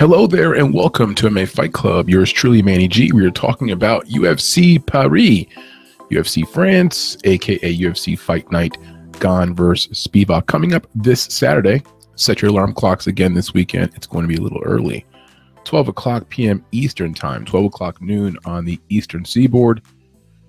Hello 0.00 0.26
there, 0.26 0.54
and 0.54 0.72
welcome 0.72 1.14
to 1.16 1.28
MMA 1.28 1.46
Fight 1.46 1.74
Club. 1.74 2.08
Yours 2.08 2.32
truly, 2.32 2.62
Manny 2.62 2.88
G. 2.88 3.12
We 3.12 3.22
are 3.26 3.30
talking 3.30 3.70
about 3.70 4.06
UFC 4.06 4.78
Paris, 4.86 5.44
UFC 6.10 6.48
France, 6.48 7.18
aka 7.24 7.76
UFC 7.78 8.18
Fight 8.18 8.50
Night, 8.50 8.78
Gane 9.20 9.54
versus 9.54 10.06
Spivac, 10.06 10.46
coming 10.46 10.72
up 10.72 10.86
this 10.94 11.24
Saturday. 11.24 11.82
Set 12.14 12.40
your 12.40 12.50
alarm 12.50 12.72
clocks 12.72 13.08
again 13.08 13.34
this 13.34 13.52
weekend. 13.52 13.92
It's 13.94 14.06
going 14.06 14.22
to 14.22 14.28
be 14.34 14.36
a 14.36 14.40
little 14.40 14.62
early. 14.62 15.04
12 15.64 15.88
o'clock 15.88 16.30
p.m. 16.30 16.64
Eastern 16.72 17.12
Time, 17.12 17.44
12 17.44 17.66
o'clock 17.66 18.00
noon 18.00 18.38
on 18.46 18.64
the 18.64 18.80
Eastern 18.88 19.26
Seaboard 19.26 19.82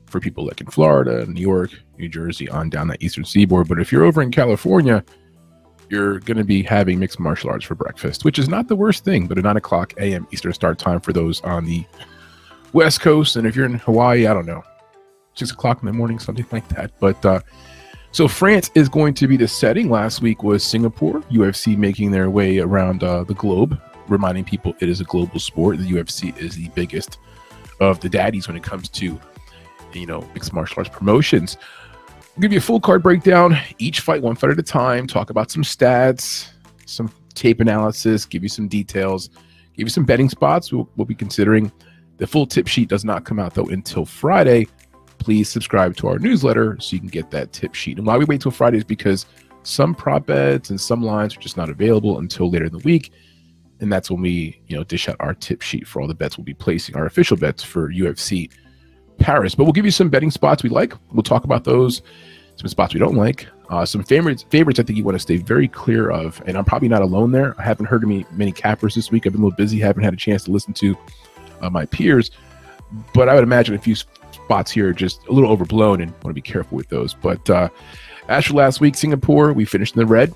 for 0.05 0.21
people 0.21 0.45
like 0.45 0.61
in 0.61 0.68
Florida, 0.68 1.25
New 1.25 1.41
York, 1.41 1.71
New 1.97 2.07
Jersey, 2.07 2.47
on 2.47 2.70
down 2.70 2.88
that 2.88 3.04
Eastern 3.04 3.25
Seaboard. 3.25 3.68
But 3.68 3.81
if 3.81 3.91
you're 3.91 4.05
over 4.05 4.21
in 4.21 4.31
California, 4.31 5.04
you're 5.92 6.20
going 6.20 6.38
to 6.38 6.46
be 6.46 6.64
having 6.64 6.98
mixed 7.00 7.20
martial 7.20 7.50
arts 7.50 7.66
for 7.66 7.76
breakfast, 7.76 8.23
which 8.23 8.40
is 8.40 8.48
not 8.48 8.68
the 8.70 8.76
worst 8.76 9.04
thing, 9.04 9.28
but 9.28 9.38
at 9.38 9.44
9 9.44 9.58
o'clock 9.58 9.94
a.m. 9.98 10.26
Eastern 10.32 10.54
start 10.54 10.80
time 10.80 11.02
for 11.02 11.12
those 11.12 11.41
on 11.41 11.66
the 11.66 11.86
West 12.72 13.02
Coast. 13.02 13.36
And 13.36 13.45
if 13.45 13.55
you're 13.55 13.66
in 13.66 13.76
Hawaii, 13.76 14.26
I 14.26 14.34
don't 14.34 14.46
know, 14.46 14.63
6 15.34 15.52
o'clock 15.52 15.82
in 15.82 15.85
the 15.85 15.94
morning, 15.94 16.18
something 16.18 16.46
like 16.52 16.68
that. 16.70 16.91
But 16.99 17.23
uh, 17.26 17.41
so 18.13 18.27
France 18.27 18.72
is 18.73 18.88
going 18.88 19.13
to 19.16 19.27
be 19.27 19.35
the 19.35 19.48
setting. 19.48 19.90
Last 19.90 20.22
week 20.22 20.44
was 20.44 20.63
Singapore, 20.63 21.22
UFC 21.23 21.77
making 21.77 22.12
their 22.12 22.30
way 22.30 22.60
around 22.60 23.04
uh, 23.04 23.26
the 23.26 23.34
globe, 23.34 23.80
reminding 24.08 24.46
people 24.46 24.73
it 24.80 24.88
is 24.88 25.02
a 25.02 25.05
global 25.05 25.40
sport. 25.40 25.77
The 25.77 25.91
UFC 25.91 26.38
is 26.38 26.55
the 26.55 26.70
biggest 26.70 27.20
of 27.82 27.99
the 27.99 28.10
daddies 28.10 28.48
when 28.48 28.55
it 28.55 28.63
comes 28.63 28.88
to, 28.90 29.20
you 29.94 30.05
know, 30.05 30.21
mixed 30.34 30.54
martial 30.54 30.80
arts 30.80 30.90
promotions. 30.90 31.58
We'll 32.35 32.44
give 32.44 32.53
you 32.53 32.59
a 32.59 32.62
full 32.62 32.80
card 32.80 33.03
breakdown, 33.03 33.58
each 33.77 33.99
fight 33.99 34.21
one 34.21 34.35
fight 34.35 34.52
at 34.52 34.59
a 34.59 34.63
time, 34.63 35.05
talk 35.05 35.30
about 35.30 35.52
some 35.52 35.63
stats, 35.63 36.48
some 36.85 37.12
tape 37.34 37.59
analysis, 37.59 38.26
give 38.26 38.41
you 38.41 38.48
some 38.48 38.70
details, 38.70 39.30
give 39.76 39.85
you 39.85 39.90
some 39.90 40.05
betting 40.05 40.30
spots 40.30 40.71
we'll, 40.71 40.90
we'll 40.95 41.05
be 41.05 41.13
considering. 41.13 41.71
The 42.17 42.27
full 42.27 42.45
tip 42.45 42.67
sheet 42.67 42.88
does 42.88 43.04
not 43.04 43.26
come 43.26 43.37
out 43.37 43.54
though 43.54 43.65
until 43.65 44.05
Friday. 44.05 44.68
Please 45.18 45.49
subscribe 45.49 45.98
to 45.98 46.07
our 46.07 46.20
newsletter 46.20 46.77
so 46.79 46.93
you 46.93 46.99
can 46.99 47.09
get 47.09 47.32
that 47.32 47.52
tip 47.52 47.76
sheet. 47.76 47.98
And 47.98 48.07
why 48.07 48.18
we 48.18 48.24
wait 48.24 48.41
till 48.41 48.52
Friday 48.52 48.77
is 48.77 48.85
because 48.85 49.26
some 49.63 49.93
prop 49.93 50.26
bets 50.26 50.70
and 50.70 50.79
some 50.79 51.04
lines 51.04 51.35
are 51.35 51.41
just 51.41 51.57
not 51.57 51.70
available 51.70 52.20
until 52.20 52.49
later 52.49 52.65
in 52.65 52.71
the 52.71 52.79
week. 52.79 53.12
And 53.82 53.91
that's 53.91 54.09
when 54.09 54.21
we, 54.21 54.62
you 54.68 54.77
know, 54.77 54.85
dish 54.85 55.09
out 55.09 55.18
our 55.20 55.34
tip 55.34 55.62
sheet 55.62 55.85
for 55.85 56.02
all 56.02 56.07
the 56.07 56.13
bets 56.13 56.37
we'll 56.37 56.46
be 56.46 56.54
placing, 56.54 56.96
our 56.96 57.05
official 57.05 57.35
bets 57.35 57.62
for 57.62 57.91
UFC 57.91 58.49
Paris. 59.22 59.55
But 59.55 59.64
we'll 59.64 59.74
give 59.74 59.86
you 59.86 59.91
some 59.91 60.10
betting 60.10 60.32
spots 60.32 60.64
we 60.64 60.70
like. 60.70 60.94
We'll 61.12 61.24
talk 61.24 61.44
about 61.44 61.64
those. 61.64 62.02
Some 62.55 62.68
spots 62.68 62.94
we 62.94 63.00
don't 63.00 63.16
like. 63.16 63.48
Uh, 63.70 63.86
some 63.86 64.03
favorites. 64.03 64.46
Favorites 64.50 64.80
I 64.80 64.84
think 64.84 64.97
you 64.97 65.03
want 65.03 65.16
to 65.16 65.19
stay 65.19 65.38
very 65.38 65.68
clear 65.68 66.09
of. 66.09 66.41
And 66.46 66.58
I'm 66.58 66.66
probably 66.66 66.90
not 66.90 67.02
alone 67.02 67.31
there. 67.31 67.56
I 67.58 67.64
haven't 67.64 67.86
heard 67.86 68.03
of 68.03 68.09
me 68.09 68.25
many 68.31 68.52
cappers 68.52 68.96
this 68.96 69.12
week. 69.12 69.25
I've 69.25 69.34
been 69.34 69.42
a 69.42 69.46
little 69.46 69.56
busy. 69.56 69.80
Haven't 69.80 70.03
had 70.03 70.14
a 70.14 70.18
chance 70.18 70.44
to 70.46 70.52
listen 70.52 70.74
to 70.74 70.97
uh, 71.62 71.69
my 71.69 71.86
peers. 71.86 72.31
But 73.14 73.30
I 73.30 73.36
would 73.36 73.44
imagine 73.44 73.74
a 73.75 73.80
few 73.80 73.96
spots 73.96 74.72
here 74.72 74.92
just 74.92 75.25
a 75.28 75.31
little 75.31 75.50
overblown 75.50 76.02
and 76.02 76.12
want 76.12 76.28
to 76.28 76.34
be 76.34 76.42
careful 76.42 76.75
with 76.75 76.90
those. 76.90 77.14
But 77.14 77.50
uh, 77.50 77.69
as 78.28 78.46
for 78.46 78.53
last 78.53 78.81
week, 78.81 78.96
Singapore, 78.96 79.53
we 79.53 79.64
finished 79.66 79.96
in 79.96 80.00
the 80.00 80.06
red. 80.06 80.34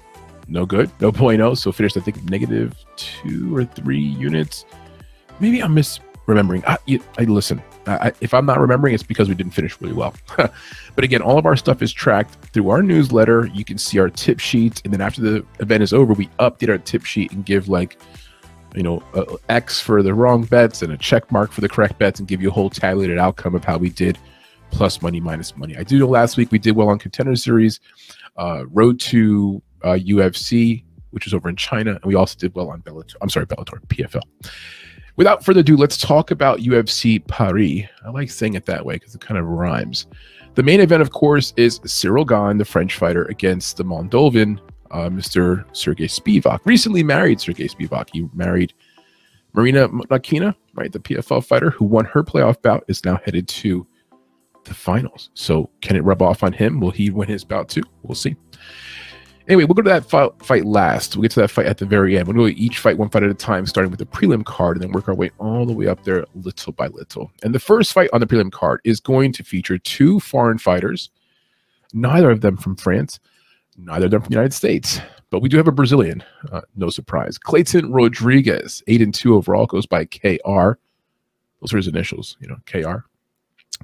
No 0.48 0.66
good. 0.66 0.90
No 1.02 1.12
point. 1.12 1.40
No. 1.40 1.54
So 1.54 1.72
finished, 1.72 1.98
I 1.98 2.00
think, 2.00 2.24
negative 2.30 2.74
two 2.96 3.56
or 3.56 3.66
three 3.66 4.00
units. 4.00 4.66
Maybe 5.42 5.62
I'm 5.62 5.76
misremembering. 5.76 6.64
I, 6.66 6.78
I 7.18 7.26
listen. 7.26 7.62
I, 7.88 8.14
if 8.22 8.34
I'm 8.34 8.46
not 8.46 8.60
remembering, 8.60 8.94
it's 8.94 9.04
because 9.04 9.30
we 9.30 9.36
didn't 9.36 9.54
finish 9.54 9.80
really 9.80 9.94
well. 9.94 10.14
but 10.38 11.04
again, 11.04 11.22
all 11.22 11.38
of 11.38 11.46
our 11.46 11.56
stuff 11.56 11.82
is 11.82 11.94
tracked 11.94 12.34
through 12.54 12.70
our 12.70 12.82
newsletter. 12.82 13.48
You 13.48 13.64
can 13.64 13.78
see 13.78 14.00
our 14.00 14.10
tip 14.10 14.40
sheets, 14.40 14.82
and 14.84 14.94
then 14.94 15.02
after 15.02 15.22
the 15.22 15.46
event 15.60 15.84
is 15.84 15.94
over, 15.94 16.14
we 16.14 16.28
update 16.40 16.70
our 16.70 16.78
tip 16.78 17.06
sheet 17.06 17.32
and 17.32 17.46
give 17.46 17.70
like, 17.70 17.98
you 18.76 18.84
know, 18.84 19.02
X 19.50 19.80
for 19.80 20.04
the 20.04 20.14
wrong 20.14 20.44
bets 20.44 20.82
and 20.82 20.92
a 20.92 20.98
check 20.98 21.32
mark 21.32 21.52
for 21.52 21.62
the 21.62 21.70
correct 21.70 22.00
bets, 22.00 22.20
and 22.20 22.28
give 22.28 22.42
you 22.42 22.50
a 22.50 22.54
whole 22.54 22.70
tabulated 22.70 23.18
outcome 23.18 23.56
of 23.56 23.64
how 23.64 23.78
we 23.78 23.90
did, 23.90 24.18
plus 24.72 25.02
money, 25.02 25.20
minus 25.20 25.56
money. 25.56 25.78
I 25.78 25.84
do 25.84 26.00
know 26.00 26.08
last 26.08 26.38
week 26.38 26.52
we 26.52 26.60
did 26.60 26.76
well 26.76 26.90
on 26.90 27.00
Contender 27.00 27.36
Series, 27.36 27.80
uh, 28.38 28.66
Road 28.68 29.00
to 29.02 29.62
uh, 29.84 29.98
UFC, 30.00 30.84
which 31.12 31.28
is 31.28 31.34
over 31.34 31.48
in 31.48 31.56
China, 31.56 31.92
and 31.92 32.06
we 32.06 32.16
also 32.16 32.38
did 32.38 32.54
well 32.56 32.70
on 32.70 32.82
Bellator. 32.82 33.16
I'm 33.22 33.30
sorry, 33.30 33.46
Bellator, 33.46 33.80
PFL 33.88 34.22
without 35.16 35.44
further 35.44 35.62
ado, 35.62 35.78
let's 35.78 35.98
talk 35.98 36.32
about 36.32 36.60
UFC 36.60 37.26
Paris. 37.28 37.84
I 38.06 38.10
like 38.10 38.30
saying 38.30 38.56
it 38.56 38.66
that 38.66 38.86
way 38.86 38.96
because 38.96 39.16
it 39.16 39.22
kind 39.22 39.38
of 39.38 39.46
rhymes. 39.46 40.08
The 40.56 40.64
main 40.64 40.80
event, 40.80 41.02
of 41.02 41.12
course, 41.12 41.54
is 41.58 41.82
Cyril 41.86 42.26
Gane, 42.26 42.58
the 42.58 42.66
French 42.66 42.96
fighter, 42.96 43.26
against 43.26 43.78
the 43.78 43.84
Moldovan, 43.84 44.60
uh, 44.92 45.10
Mr. 45.10 45.66
Serghei 45.72 46.10
Spivac. 46.10 46.60
Recently 46.66 47.04
married 47.04 47.40
Serghei 47.40 47.70
Spivac. 47.70 48.10
He 48.14 48.28
married 48.34 48.74
Marina 49.54 49.90
Nakina, 49.90 50.56
right? 50.74 50.92
The 50.92 51.00
PFL 51.00 51.44
fighter 51.44 51.72
who 51.72 51.86
won 51.86 52.06
her 52.06 52.24
playoff 52.24 52.62
bout 52.62 52.86
is 52.88 53.04
now 53.04 53.20
headed 53.26 53.48
to 53.50 53.86
the 54.64 54.74
finals. 54.74 55.30
So 55.34 55.70
can 55.82 55.96
it 55.96 56.04
rub 56.04 56.22
off 56.22 56.44
on 56.44 56.54
him? 56.54 56.80
Will 56.80 56.92
he 56.92 57.10
win 57.10 57.28
his 57.28 57.44
bout 57.44 57.70
too? 57.70 57.84
We'll 58.04 58.16
see. 58.16 58.36
Anyway, 59.48 59.64
we'll 59.64 59.76
go 59.76 59.84
to 59.84 59.90
that 59.90 60.10
fight, 60.10 60.32
fight 60.40 60.66
last. 60.66 61.16
We'll 61.16 61.22
get 61.22 61.32
to 61.32 61.42
that 61.42 61.52
fight 61.52 61.68
at 61.68 61.78
the 61.78 61.86
very 61.86 62.18
end. 62.18 62.28
We'll 62.28 62.36
go 62.36 62.48
each 62.48 62.80
fight 62.80 62.98
one 62.98 63.10
fight 63.10 63.24
at 63.24 63.30
a 63.30 63.36
time, 63.36 63.68
starting 63.68 63.92
with 63.92 64.00
the 64.00 64.06
prelim 64.06 64.44
card, 64.44 64.78
and 64.78 64.84
then 64.84 64.92
work 64.92 65.08
our 65.08 65.14
way 65.14 65.30
all 65.38 65.66
the 65.66 65.74
way 65.74 65.88
up 65.88 66.04
there 66.04 66.26
little 66.34 66.74
by 66.74 66.88
little. 66.88 67.32
And 67.44 67.54
the 67.54 67.60
first 67.60 67.94
fight 67.94 68.10
on 68.12 68.22
the 68.22 68.28
prelim 68.28 68.52
card 68.52 68.82
is 68.84 69.00
going 69.00 69.32
to 69.34 69.44
feature 69.44 69.78
two 69.78 70.20
foreign 70.20 70.58
fighters, 70.58 71.12
neither 71.94 72.32
of 72.32 72.42
them 72.42 72.58
from 72.58 72.76
France, 72.76 73.20
neither 73.78 74.06
of 74.06 74.12
them 74.12 74.22
from 74.22 74.30
the 74.30 74.36
United 74.36 74.54
States. 74.54 75.00
But 75.30 75.42
we 75.42 75.50
do 75.50 75.58
have 75.58 75.68
a 75.68 75.72
Brazilian, 75.72 76.24
uh, 76.52 76.62
no 76.76 76.90
surprise. 76.90 77.38
Kleydson 77.38 77.94
Rodrigues, 77.94 78.82
8 78.88 79.02
and 79.02 79.14
2 79.14 79.36
overall, 79.36 79.68
goes 79.68 79.86
by 79.86 80.06
KR. 80.06 80.78
Those 81.62 81.74
are 81.74 81.78
his 81.78 81.88
initials, 81.88 82.36
you 82.40 82.48
know, 82.48 82.58
KR. 82.66 83.06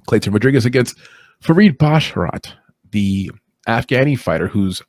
Kleydson 0.08 0.34
Rodrigues 0.34 0.66
against 0.66 0.98
Farid 1.40 1.78
Basharat, 1.78 2.54
the 2.92 3.32
Afghani 3.68 4.18
fighter 4.18 4.48
who's 4.48 4.82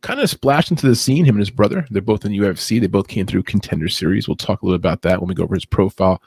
kind 0.00 0.20
of 0.20 0.30
splashed 0.30 0.70
into 0.70 0.86
the 0.86 0.96
scene. 0.96 1.24
Him 1.24 1.36
and 1.36 1.40
his 1.40 1.50
brother, 1.50 1.86
they're 1.90 2.02
both 2.02 2.24
in 2.24 2.32
UFC. 2.32 2.80
They 2.80 2.86
both 2.86 3.08
came 3.08 3.26
through 3.26 3.42
Contender 3.44 3.88
Series. 3.88 4.28
We'll 4.28 4.36
talk 4.36 4.62
a 4.62 4.66
little 4.66 4.76
about 4.76 5.02
that 5.02 5.20
when 5.20 5.28
we 5.28 5.34
go 5.34 5.44
over 5.44 5.54
his 5.54 5.64
profile. 5.64 6.22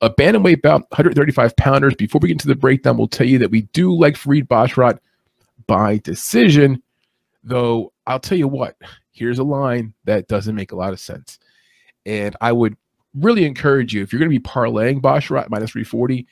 A 0.00 0.10
bantamweight 0.10 0.62
bout, 0.62 0.82
135 0.90 1.56
pounders. 1.56 1.94
Before 1.94 2.20
we 2.20 2.28
get 2.28 2.34
into 2.34 2.48
the 2.48 2.54
breakdown, 2.54 2.96
we'll 2.96 3.08
tell 3.08 3.26
you 3.26 3.38
that 3.38 3.50
we 3.50 3.62
do 3.62 3.92
like 3.92 4.16
Farid 4.16 4.48
Basharat 4.48 4.98
by 5.66 5.98
decision. 5.98 6.82
Though 7.42 7.92
I'll 8.06 8.20
tell 8.20 8.38
you 8.38 8.48
what, 8.48 8.76
here's 9.10 9.38
a 9.40 9.44
line 9.44 9.94
that 10.04 10.28
doesn't 10.28 10.54
make 10.54 10.72
a 10.72 10.76
lot 10.76 10.92
of 10.92 11.00
sense, 11.00 11.38
and 12.06 12.36
I 12.40 12.52
would 12.52 12.76
really 13.14 13.44
encourage 13.44 13.94
you 13.94 14.02
if 14.02 14.12
you're 14.12 14.20
going 14.20 14.30
to 14.30 14.38
be 14.38 14.42
parlaying 14.42 15.00
Basharat 15.00 15.48
minus 15.48 15.70
340 15.70 16.26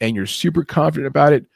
and 0.00 0.16
you're 0.16 0.26
super 0.26 0.64
confident 0.64 1.06
about 1.06 1.32
it. 1.32 1.46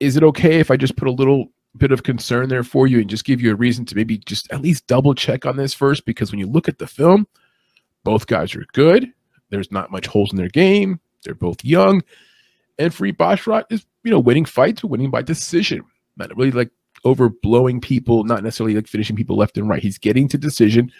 Is 0.00 0.16
it 0.16 0.22
okay 0.22 0.60
if 0.60 0.70
I 0.70 0.76
just 0.76 0.96
put 0.96 1.08
a 1.08 1.12
little 1.12 1.46
bit 1.76 1.92
of 1.92 2.02
concern 2.02 2.48
there 2.48 2.64
for 2.64 2.86
you 2.86 3.00
and 3.00 3.08
just 3.08 3.24
give 3.24 3.40
you 3.40 3.52
a 3.52 3.56
reason 3.56 3.84
to 3.86 3.96
maybe 3.96 4.18
just 4.18 4.50
at 4.52 4.60
least 4.60 4.86
double 4.86 5.14
check 5.14 5.46
on 5.46 5.56
this 5.56 5.72
first 5.72 6.04
because 6.04 6.30
when 6.30 6.38
you 6.38 6.46
look 6.46 6.68
at 6.68 6.78
the 6.78 6.86
film, 6.86 7.26
both 8.04 8.26
guys 8.26 8.54
are 8.54 8.66
good. 8.72 9.10
There's 9.50 9.72
not 9.72 9.90
much 9.90 10.06
holes 10.06 10.32
in 10.32 10.38
their 10.38 10.48
game. 10.48 11.00
They're 11.24 11.34
both 11.34 11.64
young. 11.64 12.02
And 12.78 12.92
Farid 12.92 13.18
Basharat 13.18 13.64
is, 13.70 13.86
you 14.02 14.10
know, 14.10 14.18
winning 14.18 14.44
fights, 14.44 14.82
winning 14.82 15.10
by 15.10 15.22
decision. 15.22 15.84
Not 16.16 16.36
really 16.36 16.50
like 16.50 16.70
overblowing 17.04 17.82
people, 17.82 18.24
not 18.24 18.42
necessarily 18.42 18.74
like 18.74 18.86
finishing 18.86 19.16
people 19.16 19.36
left 19.36 19.56
and 19.56 19.68
right. 19.68 19.82
He's 19.82 19.98
getting 19.98 20.28
to 20.28 20.38
decision 20.38 20.90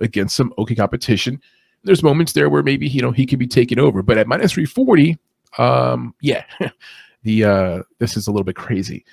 against 0.00 0.36
some 0.36 0.52
okay 0.58 0.74
competition. 0.74 1.40
There's 1.82 2.02
moments 2.02 2.32
there 2.32 2.50
where 2.50 2.62
maybe, 2.62 2.88
you 2.88 3.00
know, 3.00 3.10
he 3.10 3.26
could 3.26 3.38
be 3.38 3.46
taken 3.46 3.78
over. 3.78 4.02
But 4.02 4.18
at 4.18 4.28
minus 4.28 4.52
340, 4.52 5.18
um, 5.58 6.14
yeah, 6.20 6.44
the 7.22 7.44
uh 7.44 7.82
this 7.98 8.16
is 8.16 8.26
a 8.26 8.30
little 8.30 8.44
bit 8.44 8.56
crazy. 8.56 9.04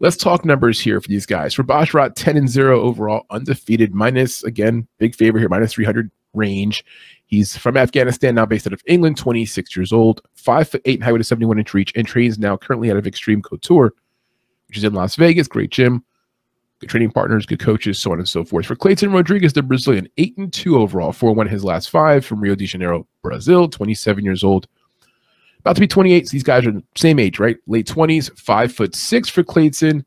Let's 0.00 0.16
talk 0.16 0.44
numbers 0.44 0.78
here 0.80 1.00
for 1.00 1.08
these 1.08 1.26
guys. 1.26 1.54
For 1.54 1.64
Basharat, 1.64 2.14
10 2.14 2.36
and 2.36 2.48
0 2.48 2.80
overall, 2.80 3.26
undefeated, 3.30 3.94
minus, 3.94 4.44
again, 4.44 4.86
big 4.98 5.16
favor 5.16 5.40
here, 5.40 5.48
minus 5.48 5.72
300 5.72 6.10
range. 6.34 6.84
He's 7.26 7.56
from 7.56 7.76
Afghanistan, 7.76 8.36
now 8.36 8.46
based 8.46 8.66
out 8.66 8.72
of 8.72 8.82
England, 8.86 9.16
26 9.16 9.76
years 9.76 9.92
old, 9.92 10.22
5 10.34 10.68
foot 10.68 10.82
8 10.84 10.94
and 10.94 11.04
height 11.04 11.12
with 11.12 11.20
a 11.20 11.24
71 11.24 11.58
inch 11.58 11.74
reach, 11.74 11.92
and 11.96 12.06
trains 12.06 12.38
now 12.38 12.56
currently 12.56 12.90
out 12.90 12.96
of 12.96 13.06
Extreme 13.08 13.42
Couture, 13.42 13.92
which 14.68 14.78
is 14.78 14.84
in 14.84 14.94
Las 14.94 15.16
Vegas. 15.16 15.48
Great 15.48 15.70
gym, 15.70 16.04
good 16.78 16.88
training 16.88 17.10
partners, 17.10 17.44
good 17.44 17.58
coaches, 17.58 17.98
so 17.98 18.12
on 18.12 18.18
and 18.18 18.28
so 18.28 18.44
forth. 18.44 18.66
For 18.66 18.76
Kleydson 18.76 19.12
Rodrigues, 19.12 19.52
the 19.52 19.62
Brazilian, 19.62 20.08
8 20.16 20.38
and 20.38 20.52
2 20.52 20.78
overall, 20.78 21.12
4 21.12 21.32
1 21.32 21.48
his 21.48 21.64
last 21.64 21.90
five 21.90 22.24
from 22.24 22.40
Rio 22.40 22.54
de 22.54 22.66
Janeiro, 22.66 23.04
Brazil, 23.22 23.68
27 23.68 24.24
years 24.24 24.44
old, 24.44 24.68
about 25.68 25.76
to 25.76 25.80
be 25.80 25.86
28. 25.86 26.26
So 26.26 26.32
these 26.32 26.42
guys 26.42 26.66
are 26.66 26.72
same 26.96 27.18
age, 27.18 27.38
right? 27.38 27.58
Late 27.66 27.86
20s, 27.86 28.36
five 28.38 28.72
foot 28.72 28.94
six 28.94 29.28
for 29.28 29.42
Kleydson. 29.42 30.02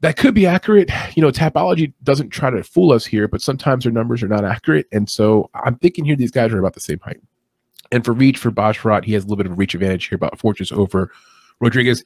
That 0.00 0.16
could 0.16 0.34
be 0.34 0.46
accurate. 0.46 0.90
You 1.14 1.22
know, 1.22 1.30
Tapology 1.30 1.92
doesn't 2.02 2.30
try 2.30 2.50
to 2.50 2.64
fool 2.64 2.92
us 2.92 3.06
here, 3.06 3.28
but 3.28 3.40
sometimes 3.40 3.84
their 3.84 3.92
numbers 3.92 4.22
are 4.24 4.28
not 4.28 4.44
accurate. 4.44 4.86
And 4.90 5.08
so 5.08 5.48
I'm 5.54 5.76
thinking 5.76 6.04
here 6.04 6.16
these 6.16 6.32
guys 6.32 6.52
are 6.52 6.58
about 6.58 6.74
the 6.74 6.80
same 6.80 6.98
height. 7.00 7.20
And 7.92 8.04
for 8.04 8.12
reach 8.12 8.38
for 8.38 8.50
Basharat, 8.50 9.04
he 9.04 9.12
has 9.12 9.22
a 9.22 9.26
little 9.26 9.36
bit 9.36 9.46
of 9.46 9.52
a 9.52 9.54
reach 9.54 9.74
advantage 9.74 10.06
here, 10.08 10.16
about 10.16 10.38
four 10.38 10.50
inches 10.50 10.72
over 10.72 11.12
Rodrigues. 11.60 12.04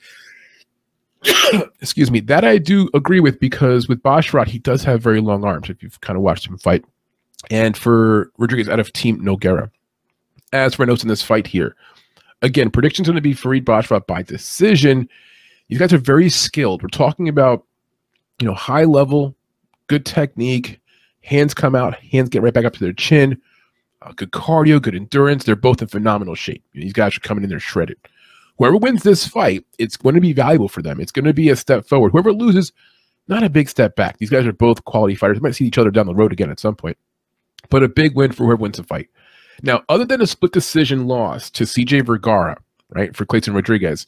Excuse 1.80 2.10
me. 2.10 2.20
That 2.20 2.44
I 2.44 2.58
do 2.58 2.90
agree 2.92 3.20
with 3.20 3.40
because 3.40 3.88
with 3.88 4.02
Basharat, 4.02 4.46
he 4.46 4.58
does 4.58 4.84
have 4.84 5.02
very 5.02 5.22
long 5.22 5.42
arms. 5.42 5.70
If 5.70 5.82
you've 5.82 6.00
kind 6.02 6.18
of 6.18 6.22
watched 6.22 6.46
him 6.46 6.58
fight, 6.58 6.84
and 7.50 7.78
for 7.78 8.30
Rodrigues 8.36 8.68
out 8.68 8.78
of 8.78 8.92
Team 8.92 9.20
Nogueira. 9.22 9.70
As 10.52 10.74
for 10.74 10.84
notes 10.84 11.02
in 11.02 11.08
this 11.08 11.22
fight 11.22 11.46
here, 11.46 11.76
again, 12.42 12.70
predictions 12.70 13.08
going 13.08 13.16
to 13.16 13.22
be 13.22 13.32
Farid 13.32 13.64
Basharat 13.64 14.06
by 14.06 14.22
decision. 14.22 15.08
These 15.68 15.78
guys 15.78 15.92
are 15.92 15.98
very 15.98 16.28
skilled. 16.28 16.82
We're 16.82 16.88
talking 16.88 17.28
about, 17.28 17.64
you 18.40 18.46
know, 18.46 18.54
high 18.54 18.84
level, 18.84 19.36
good 19.86 20.04
technique, 20.04 20.80
hands 21.22 21.54
come 21.54 21.74
out, 21.74 21.94
hands 21.96 22.28
get 22.28 22.42
right 22.42 22.54
back 22.54 22.64
up 22.64 22.72
to 22.74 22.80
their 22.80 22.92
chin, 22.92 23.40
uh, 24.02 24.12
good 24.12 24.32
cardio, 24.32 24.80
good 24.80 24.94
endurance. 24.94 25.44
They're 25.44 25.56
both 25.56 25.82
in 25.82 25.88
phenomenal 25.88 26.34
shape. 26.34 26.64
These 26.72 26.92
guys 26.92 27.16
are 27.16 27.20
coming 27.20 27.44
in 27.44 27.50
there 27.50 27.60
shredded. 27.60 27.98
Whoever 28.58 28.76
wins 28.76 29.02
this 29.02 29.26
fight, 29.26 29.64
it's 29.78 29.96
going 29.96 30.14
to 30.14 30.20
be 30.20 30.32
valuable 30.32 30.68
for 30.68 30.82
them. 30.82 31.00
It's 31.00 31.12
going 31.12 31.24
to 31.24 31.32
be 31.32 31.48
a 31.48 31.56
step 31.56 31.86
forward. 31.86 32.12
Whoever 32.12 32.32
loses, 32.32 32.72
not 33.28 33.42
a 33.42 33.48
big 33.48 33.68
step 33.68 33.96
back. 33.96 34.18
These 34.18 34.30
guys 34.30 34.46
are 34.46 34.52
both 34.52 34.84
quality 34.84 35.14
fighters. 35.14 35.38
We 35.38 35.42
might 35.48 35.54
see 35.54 35.66
each 35.66 35.78
other 35.78 35.90
down 35.90 36.06
the 36.06 36.14
road 36.14 36.32
again 36.32 36.50
at 36.50 36.60
some 36.60 36.74
point, 36.74 36.98
but 37.68 37.82
a 37.82 37.88
big 37.88 38.16
win 38.16 38.32
for 38.32 38.44
whoever 38.44 38.56
wins 38.56 38.76
the 38.76 38.82
fight. 38.82 39.08
Now, 39.62 39.82
other 39.88 40.04
than 40.04 40.22
a 40.22 40.26
split 40.26 40.52
decision 40.52 41.06
loss 41.06 41.50
to 41.50 41.64
CJ 41.64 42.06
Vergara, 42.06 42.58
right, 42.90 43.14
for 43.14 43.26
Kleydson 43.26 43.54
Rodrigues, 43.54 44.06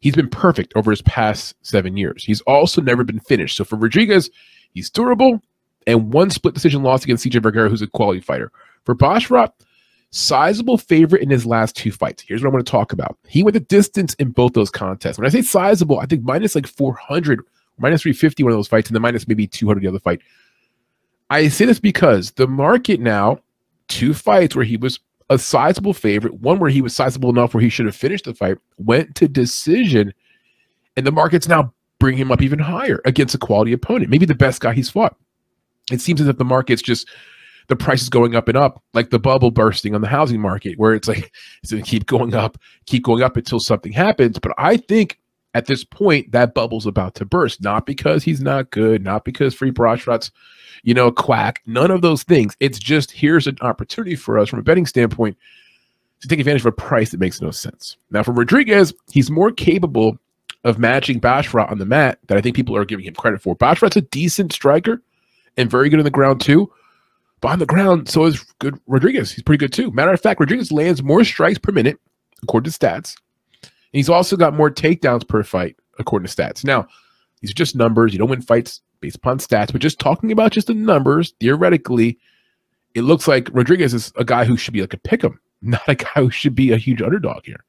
he's 0.00 0.14
been 0.14 0.30
perfect 0.30 0.72
over 0.76 0.90
his 0.90 1.02
past 1.02 1.54
seven 1.62 1.96
years. 1.96 2.24
He's 2.24 2.40
also 2.42 2.80
never 2.80 3.04
been 3.04 3.20
finished. 3.20 3.56
So 3.56 3.64
for 3.64 3.76
Rodrigues, 3.76 4.30
he's 4.74 4.90
durable 4.90 5.40
and 5.86 6.12
one 6.12 6.30
split 6.30 6.54
decision 6.54 6.82
loss 6.82 7.04
against 7.04 7.24
CJ 7.24 7.42
Vergara, 7.42 7.68
who's 7.68 7.82
a 7.82 7.86
quality 7.86 8.20
fighter. 8.20 8.50
For 8.84 8.94
Basharat, 8.94 9.52
sizable 10.10 10.78
favorite 10.78 11.22
in 11.22 11.30
his 11.30 11.46
last 11.46 11.74
two 11.74 11.90
fights. 11.90 12.22
Here's 12.22 12.42
what 12.42 12.50
I 12.50 12.52
want 12.52 12.66
to 12.66 12.70
talk 12.70 12.92
about. 12.92 13.18
He 13.26 13.42
went 13.42 13.54
the 13.54 13.60
distance 13.60 14.14
in 14.14 14.30
both 14.30 14.52
those 14.52 14.70
contests. 14.70 15.18
When 15.18 15.26
I 15.26 15.30
say 15.30 15.42
sizable, 15.42 15.98
I 15.98 16.06
think 16.06 16.22
minus 16.22 16.54
like 16.54 16.66
400, 16.66 17.40
minus 17.78 18.02
350 18.02 18.42
one 18.42 18.52
of 18.52 18.58
those 18.58 18.68
fights, 18.68 18.88
and 18.88 18.94
then 18.94 19.02
minus 19.02 19.26
maybe 19.26 19.46
200 19.46 19.82
the 19.82 19.88
other 19.88 19.98
fight. 19.98 20.20
I 21.30 21.48
say 21.48 21.64
this 21.64 21.80
because 21.80 22.32
the 22.32 22.46
market 22.46 23.00
now, 23.00 23.40
two 23.88 24.14
fights 24.14 24.54
where 24.54 24.64
he 24.64 24.76
was 24.76 25.00
a 25.30 25.38
sizable 25.38 25.94
favorite, 25.94 26.34
one 26.34 26.58
where 26.58 26.70
he 26.70 26.82
was 26.82 26.94
sizable 26.94 27.30
enough 27.30 27.54
where 27.54 27.62
he 27.62 27.68
should 27.68 27.86
have 27.86 27.96
finished 27.96 28.24
the 28.24 28.34
fight, 28.34 28.58
went 28.78 29.14
to 29.16 29.28
decision, 29.28 30.12
and 30.96 31.06
the 31.06 31.12
market's 31.12 31.48
now 31.48 31.72
bringing 31.98 32.20
him 32.20 32.32
up 32.32 32.42
even 32.42 32.58
higher 32.58 33.00
against 33.04 33.34
a 33.34 33.38
quality 33.38 33.72
opponent, 33.72 34.10
maybe 34.10 34.26
the 34.26 34.34
best 34.34 34.60
guy 34.60 34.74
he's 34.74 34.90
fought. 34.90 35.16
It 35.90 36.00
seems 36.00 36.20
as 36.20 36.28
if 36.28 36.36
the 36.36 36.44
market's 36.44 36.82
just 36.82 37.08
the 37.68 37.76
price 37.76 38.02
is 38.02 38.08
going 38.08 38.34
up 38.34 38.48
and 38.48 38.56
up, 38.56 38.82
like 38.92 39.10
the 39.10 39.18
bubble 39.18 39.50
bursting 39.50 39.94
on 39.94 40.00
the 40.00 40.08
housing 40.08 40.40
market, 40.40 40.78
where 40.78 40.94
it's 40.94 41.08
like 41.08 41.32
it's 41.62 41.72
going 41.72 41.82
to 41.82 41.88
keep 41.88 42.06
going 42.06 42.34
up, 42.34 42.58
keep 42.86 43.04
going 43.04 43.22
up 43.22 43.36
until 43.36 43.60
something 43.60 43.92
happens. 43.92 44.38
But 44.38 44.52
I 44.58 44.76
think 44.76 45.18
at 45.54 45.66
this 45.66 45.84
point 45.84 46.32
that 46.32 46.54
bubble's 46.54 46.86
about 46.86 47.14
to 47.16 47.24
burst, 47.24 47.62
not 47.62 47.86
because 47.86 48.24
he's 48.24 48.40
not 48.40 48.70
good, 48.70 49.02
not 49.02 49.24
because 49.24 49.54
Farid 49.54 49.74
Basharat's, 49.74 50.30
you 50.82 50.94
know, 50.94 51.10
quack, 51.10 51.62
none 51.66 51.90
of 51.90 52.02
those 52.02 52.22
things. 52.22 52.56
It's 52.60 52.78
just 52.78 53.10
here's 53.10 53.46
an 53.46 53.56
opportunity 53.60 54.16
for 54.16 54.38
us 54.38 54.48
from 54.48 54.58
a 54.58 54.62
betting 54.62 54.86
standpoint 54.86 55.36
to 56.20 56.28
take 56.28 56.38
advantage 56.38 56.62
of 56.62 56.66
a 56.66 56.72
price 56.72 57.10
that 57.10 57.20
makes 57.20 57.40
no 57.40 57.50
sense. 57.50 57.96
Now, 58.10 58.22
for 58.22 58.32
Rodrigues, 58.32 58.92
he's 59.10 59.30
more 59.30 59.50
capable 59.50 60.18
of 60.64 60.78
matching 60.78 61.20
Basharat 61.20 61.70
on 61.70 61.78
the 61.78 61.86
mat 61.86 62.18
that 62.28 62.38
I 62.38 62.40
think 62.40 62.54
people 62.54 62.76
are 62.76 62.84
giving 62.84 63.04
him 63.04 63.14
credit 63.14 63.42
for. 63.42 63.56
Basharat's 63.56 63.96
a 63.96 64.02
decent 64.02 64.52
striker 64.52 65.02
and 65.56 65.70
very 65.70 65.88
good 65.88 65.98
on 65.98 66.04
the 66.04 66.10
ground 66.10 66.40
too. 66.40 66.70
But 67.40 67.48
on 67.48 67.58
the 67.58 67.66
ground, 67.66 68.08
so 68.08 68.24
is 68.24 68.40
good 68.60 68.78
Rodrigues. 68.86 69.32
He's 69.32 69.42
pretty 69.42 69.58
good 69.58 69.72
too. 69.72 69.90
Matter 69.90 70.12
of 70.12 70.20
fact, 70.20 70.38
Rodrigues 70.38 70.70
lands 70.70 71.02
more 71.02 71.24
strikes 71.24 71.58
per 71.58 71.72
minute, 71.72 71.98
according 72.42 72.70
to 72.70 72.78
stats. 72.78 73.16
And 73.62 73.70
he's 73.98 74.08
also 74.08 74.36
got 74.36 74.54
more 74.54 74.70
takedowns 74.70 75.26
per 75.26 75.42
fight, 75.42 75.76
according 75.98 76.28
to 76.28 76.34
stats. 76.34 76.64
Now, 76.64 76.86
these 77.40 77.50
are 77.50 77.54
just 77.54 77.74
numbers. 77.74 78.12
You 78.12 78.20
don't 78.20 78.30
win 78.30 78.42
fights 78.42 78.80
based 79.02 79.16
upon 79.16 79.38
stats, 79.38 79.70
but 79.72 79.82
just 79.82 79.98
talking 79.98 80.32
about 80.32 80.52
just 80.52 80.68
the 80.68 80.74
numbers, 80.74 81.34
theoretically, 81.40 82.18
it 82.94 83.02
looks 83.02 83.28
like 83.28 83.50
Rodrigues 83.52 83.92
is 83.92 84.12
a 84.16 84.24
guy 84.24 84.44
who 84.44 84.56
should 84.56 84.72
be 84.72 84.80
like 84.80 84.94
a 84.94 84.98
pick 84.98 85.22
'em, 85.24 85.38
not 85.62 85.82
a 85.86 85.94
guy 85.94 86.10
who 86.14 86.30
should 86.30 86.54
be 86.54 86.72
a 86.72 86.78
huge 86.78 87.02
underdog 87.02 87.44
here. 87.44 87.64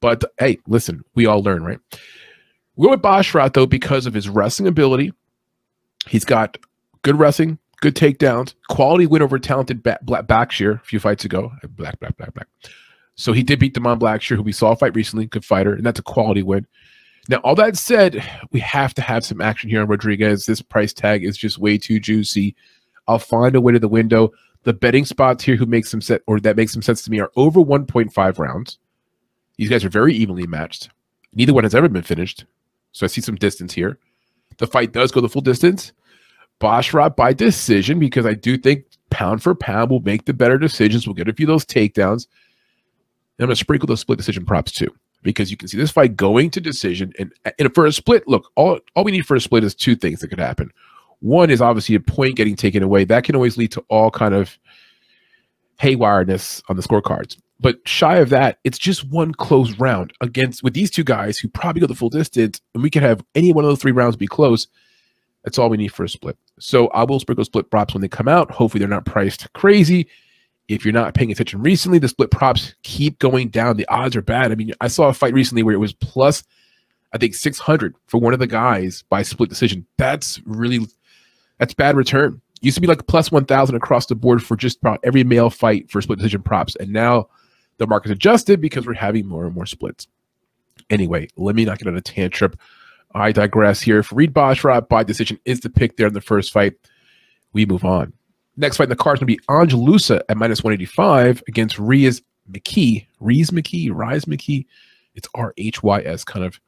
But 0.00 0.24
hey, 0.38 0.58
listen, 0.66 1.04
we 1.14 1.26
all 1.26 1.42
learn, 1.42 1.62
right? 1.62 1.78
We 2.74 2.86
go 2.86 2.90
with 2.90 3.02
Basharat 3.02 3.52
though 3.52 3.66
because 3.66 4.06
of 4.06 4.14
his 4.14 4.28
wrestling 4.28 4.66
ability. 4.66 5.12
He's 6.08 6.24
got 6.24 6.58
good 7.02 7.16
wrestling, 7.18 7.58
good 7.80 7.94
takedowns, 7.94 8.54
quality 8.68 9.06
win 9.06 9.22
over 9.22 9.38
talented 9.38 9.82
Black 9.82 10.00
Blackshear 10.26 10.80
a 10.80 10.84
few 10.84 10.98
fights 10.98 11.24
ago. 11.24 11.52
Uh, 11.62 11.68
black, 11.68 12.00
black, 12.00 12.16
black, 12.16 12.34
black. 12.34 12.48
So 13.14 13.32
he 13.32 13.42
did 13.42 13.58
beat 13.58 13.74
Damon 13.74 13.98
Blackshear, 13.98 14.36
who 14.36 14.42
we 14.42 14.52
saw 14.52 14.74
fight 14.74 14.96
recently, 14.96 15.26
good 15.26 15.44
fighter, 15.44 15.74
and 15.74 15.84
that's 15.84 16.00
a 16.00 16.02
quality 16.02 16.42
win. 16.42 16.66
Now, 17.28 17.38
all 17.38 17.54
that 17.54 17.76
said, 17.76 18.24
we 18.50 18.58
have 18.60 18.94
to 18.94 19.02
have 19.02 19.24
some 19.24 19.40
action 19.40 19.70
here 19.70 19.80
on 19.80 19.86
Rodrigues. 19.86 20.46
This 20.46 20.60
price 20.60 20.92
tag 20.92 21.24
is 21.24 21.36
just 21.36 21.58
way 21.58 21.78
too 21.78 22.00
juicy. 22.00 22.56
I'll 23.06 23.20
find 23.20 23.54
a 23.54 23.60
way 23.60 23.72
to 23.72 23.78
the 23.78 23.88
window. 23.88 24.32
The 24.64 24.72
betting 24.72 25.04
spots 25.04 25.44
here 25.44 25.56
who 25.56 25.66
makes 25.66 25.90
some 25.90 26.00
set 26.00 26.22
or 26.26 26.40
that 26.40 26.56
makes 26.56 26.72
some 26.72 26.82
sense 26.82 27.02
to 27.02 27.10
me 27.10 27.20
are 27.20 27.30
over 27.36 27.60
1.5 27.60 28.38
rounds. 28.38 28.78
These 29.56 29.68
guys 29.68 29.84
are 29.84 29.88
very 29.88 30.14
evenly 30.14 30.46
matched. 30.46 30.90
Neither 31.34 31.54
one 31.54 31.64
has 31.64 31.74
ever 31.74 31.88
been 31.88 32.02
finished. 32.02 32.44
So 32.90 33.04
I 33.04 33.08
see 33.08 33.20
some 33.20 33.36
distance 33.36 33.72
here. 33.72 33.98
The 34.58 34.66
fight 34.66 34.92
does 34.92 35.12
go 35.12 35.20
the 35.20 35.28
full 35.28 35.42
distance. 35.42 35.92
Basharat 36.60 37.16
by 37.16 37.32
decision 37.32 37.98
because 37.98 38.26
I 38.26 38.34
do 38.34 38.56
think 38.56 38.84
pound 39.10 39.42
for 39.42 39.54
pound 39.54 39.90
will 39.90 40.00
make 40.00 40.24
the 40.24 40.34
better 40.34 40.58
decisions. 40.58 41.06
We'll 41.06 41.14
get 41.14 41.28
a 41.28 41.32
few 41.32 41.46
of 41.46 41.48
those 41.48 41.66
takedowns. 41.66 42.26
And 43.38 43.44
I'm 43.44 43.46
going 43.46 43.50
to 43.50 43.56
sprinkle 43.56 43.86
those 43.86 44.00
split 44.00 44.18
decision 44.18 44.44
props 44.44 44.72
too 44.72 44.94
because 45.22 45.50
you 45.50 45.56
can 45.56 45.68
see 45.68 45.76
this 45.76 45.90
fight 45.90 46.16
going 46.16 46.50
to 46.50 46.60
decision. 46.60 47.12
And, 47.18 47.32
and 47.58 47.74
for 47.74 47.86
a 47.86 47.92
split, 47.92 48.26
look, 48.26 48.50
all, 48.56 48.80
all 48.94 49.04
we 49.04 49.12
need 49.12 49.26
for 49.26 49.36
a 49.36 49.40
split 49.40 49.64
is 49.64 49.74
two 49.74 49.96
things 49.96 50.20
that 50.20 50.28
could 50.28 50.40
happen. 50.40 50.70
One 51.20 51.50
is 51.50 51.62
obviously 51.62 51.94
a 51.94 52.00
point 52.00 52.36
getting 52.36 52.56
taken 52.56 52.82
away. 52.82 53.04
That 53.04 53.24
can 53.24 53.36
always 53.36 53.56
lead 53.56 53.72
to 53.72 53.84
all 53.88 54.10
kind 54.10 54.34
of 54.34 54.58
haywireness 55.80 56.62
on 56.68 56.76
the 56.76 56.82
scorecards. 56.82 57.36
But 57.60 57.76
shy 57.86 58.16
of 58.16 58.30
that, 58.30 58.58
it's 58.64 58.78
just 58.78 59.08
one 59.08 59.32
close 59.32 59.78
round 59.78 60.12
against 60.20 60.64
with 60.64 60.74
these 60.74 60.90
two 60.90 61.04
guys 61.04 61.38
who 61.38 61.48
probably 61.48 61.80
go 61.80 61.86
the 61.86 61.94
full 61.94 62.08
distance, 62.08 62.60
and 62.74 62.82
we 62.82 62.90
could 62.90 63.04
have 63.04 63.24
any 63.36 63.52
one 63.52 63.64
of 63.64 63.70
those 63.70 63.80
three 63.80 63.92
rounds 63.92 64.16
be 64.16 64.26
close. 64.26 64.66
That's 65.44 65.58
all 65.58 65.70
we 65.70 65.76
need 65.76 65.92
for 65.92 66.02
a 66.02 66.08
split. 66.08 66.36
So 66.58 66.88
I 66.88 67.04
will 67.04 67.20
sprinkle 67.20 67.44
split 67.44 67.70
props 67.70 67.94
when 67.94 68.00
they 68.00 68.08
come 68.08 68.26
out. 68.26 68.50
Hopefully 68.50 68.80
they're 68.80 68.88
not 68.88 69.06
priced 69.06 69.52
crazy. 69.52 70.08
If 70.72 70.86
you're 70.86 70.92
not 70.94 71.12
paying 71.12 71.30
attention 71.30 71.60
recently, 71.60 71.98
the 71.98 72.08
split 72.08 72.30
props 72.30 72.74
keep 72.82 73.18
going 73.18 73.50
down. 73.50 73.76
The 73.76 73.86
odds 73.88 74.16
are 74.16 74.22
bad. 74.22 74.52
I 74.52 74.54
mean, 74.54 74.72
I 74.80 74.88
saw 74.88 75.08
a 75.08 75.12
fight 75.12 75.34
recently 75.34 75.62
where 75.62 75.74
it 75.74 75.78
was 75.78 75.92
plus, 75.92 76.44
I 77.12 77.18
think 77.18 77.34
600 77.34 77.94
for 78.06 78.18
one 78.18 78.32
of 78.32 78.38
the 78.38 78.46
guys 78.46 79.04
by 79.10 79.20
split 79.20 79.50
decision. 79.50 79.84
That's 79.98 80.40
really, 80.46 80.86
that's 81.58 81.74
bad 81.74 81.94
return. 81.94 82.40
Used 82.62 82.76
to 82.76 82.80
be 82.80 82.86
like 82.86 83.06
plus 83.06 83.30
1,000 83.30 83.74
across 83.74 84.06
the 84.06 84.14
board 84.14 84.42
for 84.42 84.56
just 84.56 84.78
about 84.78 85.00
every 85.04 85.24
male 85.24 85.50
fight 85.50 85.90
for 85.90 86.00
split 86.00 86.18
decision 86.18 86.42
props. 86.42 86.74
And 86.76 86.90
now 86.90 87.28
the 87.76 87.86
market's 87.86 88.12
adjusted 88.12 88.62
because 88.62 88.86
we're 88.86 88.94
having 88.94 89.26
more 89.26 89.44
and 89.44 89.54
more 89.54 89.66
splits. 89.66 90.06
Anyway, 90.88 91.28
let 91.36 91.54
me 91.54 91.66
not 91.66 91.80
get 91.80 91.88
on 91.88 91.98
a 91.98 92.00
tantrum. 92.00 92.54
I 93.14 93.30
digress 93.32 93.82
here. 93.82 94.02
Farid 94.02 94.32
Basharat 94.32 94.88
by 94.88 95.02
decision 95.02 95.38
is 95.44 95.60
the 95.60 95.68
pick 95.68 95.98
there 95.98 96.06
in 96.06 96.14
the 96.14 96.22
first 96.22 96.50
fight. 96.50 96.72
We 97.52 97.66
move 97.66 97.84
on. 97.84 98.14
Next 98.56 98.76
fight 98.76 98.84
in 98.84 98.90
the 98.90 98.96
card 98.96 99.16
is 99.16 99.20
going 99.20 99.34
to 99.34 99.36
be 99.36 99.44
Ange 99.50 99.74
Loosa 99.74 100.22
at 100.28 100.36
minus 100.36 100.62
185 100.62 101.42
against 101.48 101.76
Riaz 101.76 102.22
McKee. 102.50 103.06
Rees 103.20 103.50
McKee, 103.50 103.90
Rise 103.92 104.24
McKee. 104.26 104.66
It's 105.14 105.28
R 105.34 105.54
H 105.56 105.82
Y 105.82 106.00
S, 106.02 106.24
kind 106.24 106.44
of 106.44 106.60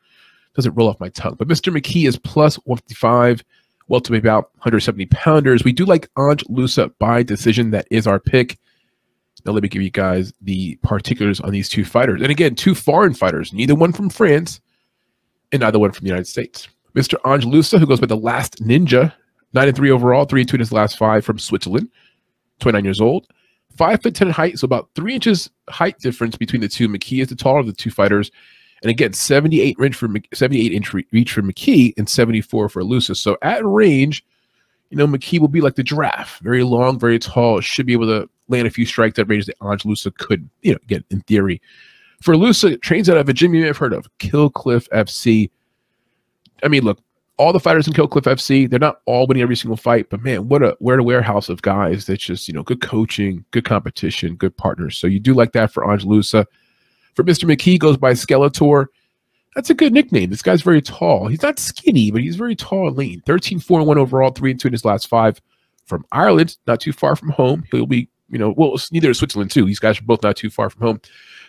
doesn't 0.54 0.74
roll 0.74 0.88
off 0.88 1.00
my 1.00 1.08
tongue. 1.10 1.34
But 1.34 1.48
Mr. 1.48 1.74
McKee 1.76 2.06
is 2.06 2.16
plus 2.16 2.56
155, 2.64 3.42
welterweight 3.88 4.20
about 4.20 4.50
170 4.54 5.06
pounders. 5.06 5.64
We 5.64 5.72
do 5.72 5.84
like 5.84 6.08
Ange 6.18 6.44
Loosa 6.48 6.90
by 6.98 7.22
decision. 7.22 7.70
That 7.70 7.86
is 7.90 8.06
our 8.06 8.20
pick. 8.20 8.58
Now, 9.44 9.52
let 9.52 9.62
me 9.62 9.68
give 9.68 9.82
you 9.82 9.90
guys 9.90 10.32
the 10.40 10.76
particulars 10.76 11.40
on 11.40 11.50
these 11.50 11.68
two 11.68 11.84
fighters. 11.84 12.22
And 12.22 12.30
again, 12.30 12.54
two 12.54 12.74
foreign 12.74 13.12
fighters, 13.12 13.52
neither 13.52 13.74
one 13.74 13.92
from 13.92 14.08
France 14.08 14.60
and 15.52 15.60
neither 15.60 15.78
one 15.78 15.92
from 15.92 16.04
the 16.04 16.08
United 16.08 16.28
States. 16.28 16.68
Mr. 16.94 17.18
Ange 17.26 17.44
Loosa, 17.44 17.78
who 17.78 17.86
goes 17.86 18.00
by 18.00 18.06
the 18.06 18.16
last 18.16 18.62
ninja, 18.62 19.12
9 19.54 19.68
and 19.68 19.76
3 19.76 19.90
overall, 19.90 20.24
3 20.24 20.42
and 20.42 20.48
2 20.48 20.56
in 20.56 20.60
his 20.60 20.72
last 20.72 20.98
five 20.98 21.24
from 21.24 21.38
Switzerland, 21.38 21.88
29 22.60 22.84
years 22.84 23.00
old. 23.00 23.26
5 23.76 24.02
foot 24.02 24.14
10 24.14 24.28
in 24.28 24.32
height, 24.32 24.58
so 24.58 24.66
about 24.66 24.88
3 24.94 25.14
inches 25.14 25.50
height 25.68 25.98
difference 25.98 26.36
between 26.36 26.60
the 26.60 26.68
two. 26.68 26.88
McKee 26.88 27.22
is 27.22 27.28
the 27.28 27.34
taller 27.34 27.60
of 27.60 27.66
the 27.66 27.72
two 27.72 27.90
fighters. 27.90 28.30
And 28.82 28.90
again, 28.90 29.12
78 29.12 29.76
inch 29.80 29.96
for 29.96 30.08
78 30.32 30.72
inch 30.72 30.92
reach 30.92 31.32
for 31.32 31.42
McKee 31.42 31.94
and 31.96 32.08
74 32.08 32.68
for 32.68 32.84
Loosa. 32.84 33.14
So 33.14 33.36
at 33.42 33.64
range, 33.64 34.24
you 34.90 34.96
know, 34.96 35.06
McKee 35.06 35.40
will 35.40 35.48
be 35.48 35.60
like 35.60 35.74
the 35.74 35.82
giraffe, 35.82 36.38
very 36.40 36.62
long, 36.62 36.98
very 36.98 37.18
tall, 37.18 37.60
should 37.60 37.86
be 37.86 37.94
able 37.94 38.06
to 38.06 38.28
land 38.48 38.66
a 38.66 38.70
few 38.70 38.84
strikes 38.84 39.18
at 39.18 39.28
range 39.28 39.46
that 39.46 39.56
Ange 39.62 39.84
Loosa 39.84 40.10
could, 40.12 40.48
you 40.62 40.72
know, 40.72 40.78
get 40.86 41.04
in 41.10 41.20
theory. 41.22 41.60
For 42.22 42.36
Loosa, 42.36 42.76
trains 42.76 43.08
out 43.08 43.16
of 43.16 43.28
a 43.28 43.32
gym 43.32 43.54
you 43.54 43.62
may 43.62 43.66
have 43.66 43.78
heard 43.78 43.92
of, 43.92 44.06
Kill 44.18 44.50
Cliff 44.50 44.88
FC. 44.90 45.50
I 46.62 46.68
mean, 46.68 46.84
look, 46.84 46.98
all 47.36 47.52
the 47.52 47.60
fighters 47.60 47.86
in 47.86 47.92
Kill 47.92 48.06
Cliff 48.06 48.24
FC, 48.24 48.68
they're 48.68 48.78
not 48.78 49.00
all 49.06 49.26
winning 49.26 49.42
every 49.42 49.56
single 49.56 49.76
fight, 49.76 50.08
but 50.08 50.22
man, 50.22 50.48
what 50.48 50.62
a 50.62 50.76
where 50.78 50.98
a 50.98 51.02
warehouse 51.02 51.48
of 51.48 51.62
guys 51.62 52.06
that's 52.06 52.22
just, 52.22 52.46
you 52.46 52.54
know, 52.54 52.62
good 52.62 52.80
coaching, 52.80 53.44
good 53.50 53.64
competition, 53.64 54.36
good 54.36 54.56
partners. 54.56 54.96
So 54.96 55.06
you 55.06 55.18
do 55.18 55.34
like 55.34 55.52
that 55.52 55.72
for 55.72 55.90
Ange 55.90 56.04
Loosa. 56.04 56.46
For 57.14 57.24
Mr. 57.24 57.44
McKee, 57.44 57.78
goes 57.78 57.96
by 57.96 58.12
Skeletor. 58.12 58.86
That's 59.54 59.70
a 59.70 59.74
good 59.74 59.92
nickname. 59.92 60.30
This 60.30 60.42
guy's 60.42 60.62
very 60.62 60.82
tall. 60.82 61.28
He's 61.28 61.42
not 61.42 61.60
skinny, 61.60 62.10
but 62.10 62.22
he's 62.22 62.36
very 62.36 62.56
tall 62.56 62.88
and 62.88 62.96
lean. 62.96 63.22
13 63.24 63.60
4 63.60 63.84
1 63.84 63.98
overall, 63.98 64.30
3 64.30 64.52
and 64.52 64.60
2 64.60 64.68
in 64.68 64.72
his 64.72 64.84
last 64.84 65.08
five 65.08 65.40
from 65.86 66.04
Ireland, 66.12 66.56
not 66.66 66.80
too 66.80 66.92
far 66.92 67.14
from 67.14 67.30
home. 67.30 67.64
He'll 67.70 67.86
be, 67.86 68.08
you 68.30 68.38
know, 68.38 68.54
well, 68.56 68.76
neither 68.90 69.10
is 69.10 69.18
Switzerland 69.18 69.50
too. 69.50 69.64
These 69.64 69.78
guys 69.78 69.98
are 69.98 70.04
both 70.04 70.22
not 70.22 70.36
too 70.36 70.50
far 70.50 70.70
from 70.70 70.82
home. 70.82 71.00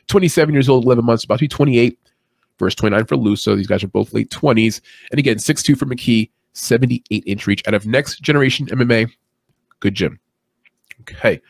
27 0.08 0.54
years 0.54 0.70
old, 0.70 0.86
11 0.86 1.04
months, 1.04 1.24
about 1.24 1.40
to 1.40 1.44
be 1.44 1.48
28. 1.48 1.98
Verse 2.60 2.76
29 2.76 3.06
for 3.06 3.18
Loosa. 3.18 3.56
These 3.56 3.68
guys 3.68 3.84
are 3.84 3.88
both 3.88 4.14
late 4.14 4.30
20s. 4.30 4.82
And 5.12 5.20
again, 5.20 5.38
6'2 5.38 5.78
for 5.78 5.86
McKee, 5.86 6.30
78 6.54 7.24
inch 7.26 7.48
reach. 7.48 7.68
Out 7.68 7.74
of 7.74 7.86
next 7.86 8.22
generation 8.22 8.68
MMA, 8.68 9.12
good 9.80 9.96
gym. 9.96 10.20
Okay. 11.02 11.42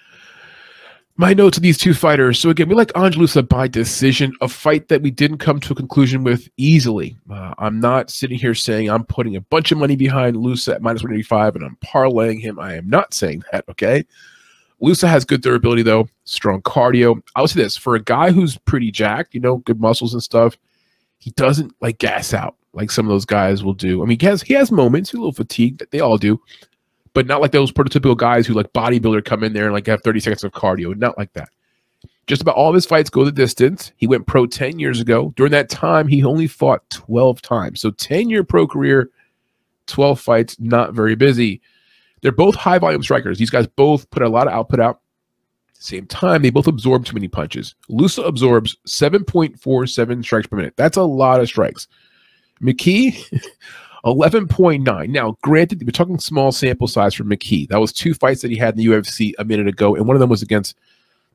My 1.17 1.33
notes 1.33 1.55
of 1.55 1.63
these 1.63 1.77
two 1.77 1.93
fighters. 1.93 2.39
So 2.39 2.50
again, 2.50 2.67
we 2.67 2.75
like 2.75 2.91
Ange 2.97 3.15
Loosa 3.15 3.41
by 3.41 3.69
decision, 3.69 4.33
a 4.41 4.50
fight 4.50 4.89
that 4.89 5.01
we 5.01 5.12
didn't 5.12 5.38
come 5.38 5.62
to 5.62 5.71
a 5.71 5.75
conclusion 5.75 6.25
with 6.25 6.50
easily. 6.57 7.15
Uh, 7.31 7.53
I'm 7.57 7.79
not 7.79 8.09
sitting 8.09 8.38
here 8.38 8.53
saying 8.53 8.89
I'm 8.89 9.05
putting 9.05 9.38
a 9.38 9.41
bunch 9.41 9.71
of 9.71 9.77
money 9.77 9.95
behind 9.95 10.35
Loosa 10.35 10.75
at 10.75 10.81
minus 10.81 11.03
185 11.03 11.55
and 11.55 11.63
I'm 11.63 11.77
parlaying 11.77 12.41
him. 12.41 12.59
I 12.59 12.74
am 12.74 12.89
not 12.89 13.13
saying 13.13 13.43
that, 13.53 13.63
okay? 13.69 14.03
Loosa 14.81 15.07
has 15.07 15.24
good 15.24 15.41
durability 15.41 15.83
though, 15.83 16.09
strong 16.25 16.62
cardio. 16.62 17.21
I'll 17.38 17.47
say 17.47 17.62
this 17.62 17.77
for 17.77 17.95
a 17.95 18.01
guy 18.01 18.31
who's 18.31 18.57
pretty 18.57 18.91
jacked, 18.91 19.33
you 19.33 19.39
know, 19.39 19.57
good 19.59 19.79
muscles 19.79 20.13
and 20.13 20.21
stuff, 20.21 20.57
he 21.19 21.31
doesn't 21.31 21.74
like 21.81 21.98
gas 21.98 22.34
out 22.34 22.55
like 22.75 22.91
some 22.91 23.05
of 23.05 23.10
those 23.10 23.25
guys 23.25 23.63
will 23.63 23.74
do. 23.74 24.03
I 24.03 24.05
mean, 24.05 24.19
he 24.19 24.25
has 24.27 24.41
he 24.41 24.53
has 24.53 24.72
moments, 24.72 25.10
he's 25.10 25.17
a 25.17 25.22
little 25.22 25.34
fatigued, 25.34 25.84
they 25.91 26.01
all 26.01 26.17
do, 26.17 26.39
but 27.13 27.25
not 27.25 27.41
like 27.41 27.51
those 27.51 27.72
prototypical 27.72 28.17
guys 28.17 28.45
who 28.45 28.53
like 28.53 28.72
bodybuilder 28.74 29.25
come 29.25 29.43
in 29.43 29.53
there 29.53 29.65
and 29.65 29.74
like 29.74 29.88
have 29.88 30.03
30 30.03 30.19
seconds 30.19 30.43
of 30.43 30.51
cardio. 30.51 30.95
Not 30.95 31.17
like 31.17 31.34
that. 31.34 31.50
Just 32.27 32.41
about 32.41 32.55
all 32.55 32.69
of 32.69 32.75
his 32.75 32.86
fights 32.86 33.10
go 33.10 33.24
the 33.24 33.31
distance. 33.31 33.91
He 33.98 34.07
went 34.07 34.27
pro 34.27 34.45
10 34.45 34.79
years 34.79 35.00
ago. 35.00 35.31
During 35.36 35.51
that 35.51 35.69
time, 35.69 36.07
he 36.07 36.24
only 36.24 36.48
fought 36.48 36.88
12 36.89 37.41
times. 37.41 37.81
So 37.81 37.91
10 37.91 38.29
year 38.29 38.43
pro 38.43 38.67
career, 38.67 39.10
12 39.88 40.19
fights, 40.19 40.57
not 40.60 40.93
very 40.93 41.15
busy. 41.15 41.62
They're 42.22 42.31
both 42.31 42.55
high 42.55 42.79
volume 42.79 43.03
strikers. 43.03 43.38
These 43.38 43.51
guys 43.51 43.67
both 43.67 44.10
put 44.10 44.24
a 44.24 44.29
lot 44.29 44.48
of 44.48 44.53
output 44.53 44.79
out. 44.79 45.01
Same 45.86 46.08
time, 46.08 46.42
they 46.42 46.50
both 46.50 46.65
absorb 46.65 47.06
too 47.06 47.13
many 47.13 47.27
punches. 47.27 47.75
Loosa 47.89 48.24
absorbs 48.24 48.75
7.47 48.88 50.24
strikes 50.24 50.48
per 50.48 50.56
minute. 50.58 50.74
That's 50.77 50.98
a 50.98 51.04
lot 51.04 51.39
of 51.39 51.48
strikes. 51.48 51.88
McKee, 52.60 53.13
11.9. 54.06 55.10
Now, 55.10 55.38
granted, 55.44 55.84
we're 55.84 55.92
talking 55.92 56.18
small 56.18 56.51
sample 56.51 56.88
size 56.88 57.13
for 57.13 57.24
McKee. 57.24 57.68
That 57.70 57.80
was 57.80 57.94
two 57.94 58.15
fights 58.15 58.42
that 58.42 58.50
he 58.50 58.58
had 58.58 58.74
in 58.74 58.80
the 58.80 58.88
UFC 58.88 59.34
a 59.38 59.46
minute 59.46 59.68
ago, 59.68 59.96
and 59.96 60.08
one 60.08 60.15
of 60.15 60.20
them 60.20 60.30
was 60.30 60.42
against 60.42 60.75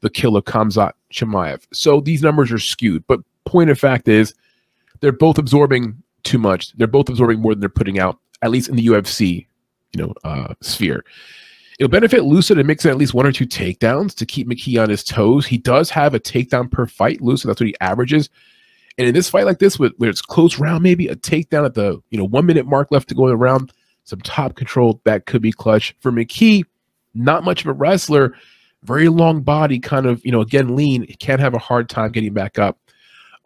the 0.01 0.11
killer 0.11 0.43
Khamzat 0.43 0.95
Chimaev. 1.13 1.65
So 1.73 2.01
these 2.01 2.21
numbers 2.21 2.51
are 2.51 2.59
skewed. 2.59 3.07
But 3.07 3.21
point 3.45 3.71
of 3.71 3.79
fact 3.79 4.09
is, 4.09 4.35
they're 4.99 5.13
both 5.13 5.39
absorbing 5.39 6.03
too 6.25 6.39
much. 6.39 6.73
They're 6.73 6.89
both 6.89 7.09
absorbing 7.09 7.39
more 7.39 7.53
than 7.55 7.61
they're 7.61 7.69
putting 7.69 8.01
out, 8.01 8.19
at 8.43 8.51
least 8.51 8.69
in 8.69 8.75
the 8.75 8.87
UFC, 8.87 9.47
you 9.93 10.03
know, 10.03 10.13
uh, 10.25 10.55
sphere. 10.61 11.05
It'll 11.81 11.89
benefit 11.89 12.25
Loosa 12.25 12.55
to 12.55 12.63
mix 12.63 12.85
in 12.85 12.91
at 12.91 12.99
least 12.99 13.15
one 13.15 13.27
or 13.27 13.33
two 13.33 13.47
takedowns 13.47 14.15
to 14.17 14.27
keep 14.27 14.47
McKee 14.47 14.81
on 14.83 14.91
his 14.91 15.03
toes. 15.03 15.47
He 15.47 15.57
does 15.57 15.89
have 15.89 16.13
a 16.13 16.21
takedown 16.21 16.71
per 16.71 16.87
fight, 16.87 17.23
Loosa. 17.23 17.47
That's 17.47 17.59
what 17.59 17.69
he 17.69 17.75
averages. 17.81 18.29
And 18.99 19.09
in 19.09 19.15
this 19.15 19.31
fight 19.31 19.47
like 19.47 19.61
this, 19.61 19.79
where, 19.79 19.89
where 19.97 20.11
it's 20.11 20.21
close 20.21 20.59
round, 20.59 20.83
maybe 20.83 21.09
a 21.09 21.17
takedown 21.17 21.65
at 21.65 21.73
the 21.73 21.99
you 22.11 22.19
know 22.19 22.27
one 22.27 22.45
minute 22.45 22.67
mark 22.67 22.89
left 22.91 23.09
to 23.09 23.15
go 23.15 23.25
in 23.25 23.31
the 23.31 23.37
round, 23.39 23.73
some 24.05 24.21
top 24.21 24.57
control 24.57 25.01
that 25.05 25.25
could 25.25 25.41
be 25.41 25.53
clutch 25.53 25.97
for 26.01 26.13
McKee. 26.13 26.65
Not 27.15 27.45
much 27.45 27.63
of 27.63 27.69
a 27.69 27.73
wrestler, 27.73 28.35
very 28.83 29.09
long 29.09 29.41
body, 29.41 29.79
kind 29.79 30.05
of 30.05 30.23
you 30.23 30.33
know 30.33 30.43
again 30.43 30.77
lean. 30.77 31.07
Can't 31.19 31.41
have 31.41 31.55
a 31.55 31.59
hard 31.59 31.89
time 31.89 32.13
getting 32.13 32.35
back 32.35 32.59
up. 32.59 32.79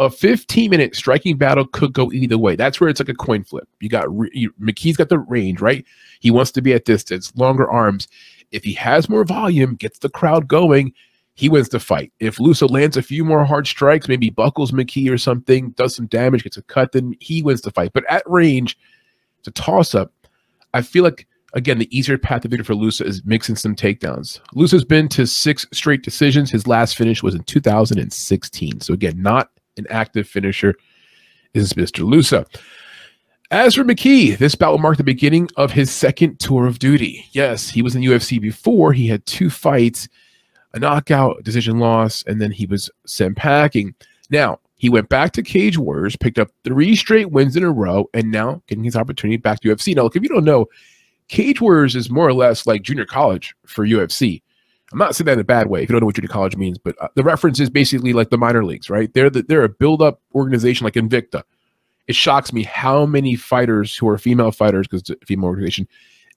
A 0.01 0.11
15 0.11 0.71
minute 0.71 0.97
striking 0.97 1.37
battle 1.37 1.67
could 1.67 1.93
go 1.93 2.11
either 2.13 2.37
way. 2.37 2.57
That's 2.57 2.81
where 2.81 2.91
it's 2.91 3.01
like 3.01 3.09
a 3.09 3.15
coin 3.15 3.45
flip. 3.45 3.69
You 3.81 3.89
got 3.89 4.09
you, 4.33 4.53
McKee's 4.61 4.97
got 4.97 5.09
the 5.09 5.21
range, 5.21 5.61
right? 5.61 5.85
He 6.21 6.31
wants 6.31 6.51
to 6.53 6.63
be 6.63 6.73
at 6.73 6.85
distance, 6.85 7.33
longer 7.37 7.71
arms. 7.71 8.09
If 8.51 8.65
he 8.65 8.73
has 8.75 9.09
more 9.09 9.25
volume, 9.25 9.77
gets 9.77 10.01
the 10.01 10.09
crowd 10.09 10.49
going, 10.49 10.93
he 11.35 11.49
wins 11.49 11.69
the 11.69 11.81
fight. 11.81 12.13
If 12.21 12.41
Loosa 12.41 12.67
lands 12.67 12.97
a 12.97 13.03
few 13.03 13.25
more 13.25 13.45
hard 13.45 13.67
strikes, 13.67 14.09
maybe 14.09 14.31
buckles 14.31 14.73
McKee 14.73 15.11
or 15.11 15.19
something, 15.19 15.71
does 15.71 15.95
some 15.95 16.07
damage, 16.07 16.45
gets 16.45 16.57
a 16.57 16.63
cut, 16.63 16.93
then 16.93 17.15
he 17.21 17.43
wins 17.43 17.63
the 17.63 17.71
fight. 17.71 17.93
But 17.93 18.05
at 18.11 18.23
range, 18.27 18.79
it's 19.39 19.49
a 19.49 19.51
toss 19.53 19.95
up. 19.95 20.13
I 20.73 20.83
feel 20.83 21.05
like 21.05 21.27
again 21.55 21.79
the 21.79 21.97
easier 21.97 22.19
path 22.19 22.43
to 22.43 22.49
victory 22.49 22.65
for 22.65 22.75
Loosa 22.75 23.05
is 23.05 23.25
mixing 23.25 23.57
some 23.57 23.77
takedowns. 23.77 24.41
Loosa's 24.55 24.85
been 24.85 25.09
to 25.11 25.27
six 25.27 25.67
straight 25.73 26.03
decisions. 26.03 26.51
His 26.51 26.67
last 26.67 26.97
finish 26.97 27.23
was 27.23 27.35
in 27.35 27.45
2016. 27.45 28.81
So 28.81 28.93
again, 28.93 29.23
not 29.23 29.51
an 29.77 29.87
active 29.91 30.29
finisher 30.29 30.75
is 31.53 31.75
Mr. 31.75 32.09
Loosa. 32.09 32.47
As 33.51 33.75
for 33.75 33.85
McKee, 33.85 34.37
this 34.37 34.55
bout 34.55 34.73
will 34.73 34.79
mark 34.79 34.97
the 34.97 35.05
beginning 35.05 35.49
of 35.57 35.71
his 35.71 35.91
second 35.91 36.41
tour 36.41 36.67
of 36.67 36.79
duty. 36.79 37.27
Yes, 37.33 37.69
he 37.69 37.83
was 37.83 37.95
in 37.95 38.03
UFC 38.03 38.41
before. 38.41 38.93
He 38.93 39.07
had 39.07 39.25
two 39.27 39.51
fights 39.51 40.09
a 40.73 40.79
knockout, 40.81 41.43
decision 41.45 41.79
loss, 41.79 42.25
and 42.27 42.41
then 42.41 42.51
he 42.51 42.67
was 42.67 42.91
sent 43.07 43.37
packing. 43.37 43.95
Now, 44.29 44.59
he 44.75 44.91
went 44.91 45.09
back 45.09 45.33
to 45.33 45.43
Cage 45.43 45.79
Warriors, 45.79 46.17
picked 46.17 46.39
up 46.39 46.51
three 46.65 46.97
straight 46.97 47.31
wins 47.31 47.57
in 47.57 47.63
a 47.63 47.71
row, 47.71 48.11
and 48.13 48.33
now 48.33 48.61
getting 48.67 48.83
his 48.83 48.97
opportunity 48.97 49.37
back 49.37 49.61
to 49.61 49.69
UFC. 49.69 49.95
Now, 49.95 50.03
look, 50.03 50.17
if 50.17 50.23
you 50.23 50.29
don't 50.29 50.45
know, 50.45 50.67
Cage 51.29 51.61
Warriors 51.61 51.95
is 51.95 52.11
more 52.11 52.27
or 52.27 52.35
less 52.35 52.67
like 52.67 52.83
junior 52.83 53.07
college 53.07 53.55
for 53.67 53.87
UFC. 53.87 54.43
I'm 54.95 54.99
not 54.99 55.17
saying 55.17 55.27
that 55.27 55.33
in 55.33 55.41
a 55.41 55.45
bad 55.45 55.67
way 55.67 55.83
if 55.83 55.89
you 55.89 55.93
don't 55.93 56.01
know 56.01 56.07
what 56.07 56.15
junior 56.15 56.29
college 56.29 56.57
means, 56.57 56.79
but 56.79 56.95
uh, 57.01 57.09
the 57.17 57.25
reference 57.25 57.59
is 57.59 57.69
basically 57.69 58.13
like 58.13 58.31
the 58.31 58.39
minor 58.39 58.65
leagues, 58.65 58.89
right? 58.89 59.13
They're 59.13 59.29
the, 59.29 59.43
they're 59.43 59.65
a 59.65 59.69
build 59.69 60.01
up 60.01 60.23
organization 60.37 60.85
like 60.85 60.95
Invicta. 60.95 61.43
It 62.07 62.15
shocks 62.15 62.53
me 62.53 62.63
how 62.63 63.05
many 63.05 63.35
fighters 63.35 63.97
who 63.97 64.09
are 64.09 64.17
female 64.19 64.53
fighters, 64.53 64.87
because 64.87 65.01
it's 65.01 65.11
a 65.11 65.27
female 65.27 65.47
organization, 65.47 65.89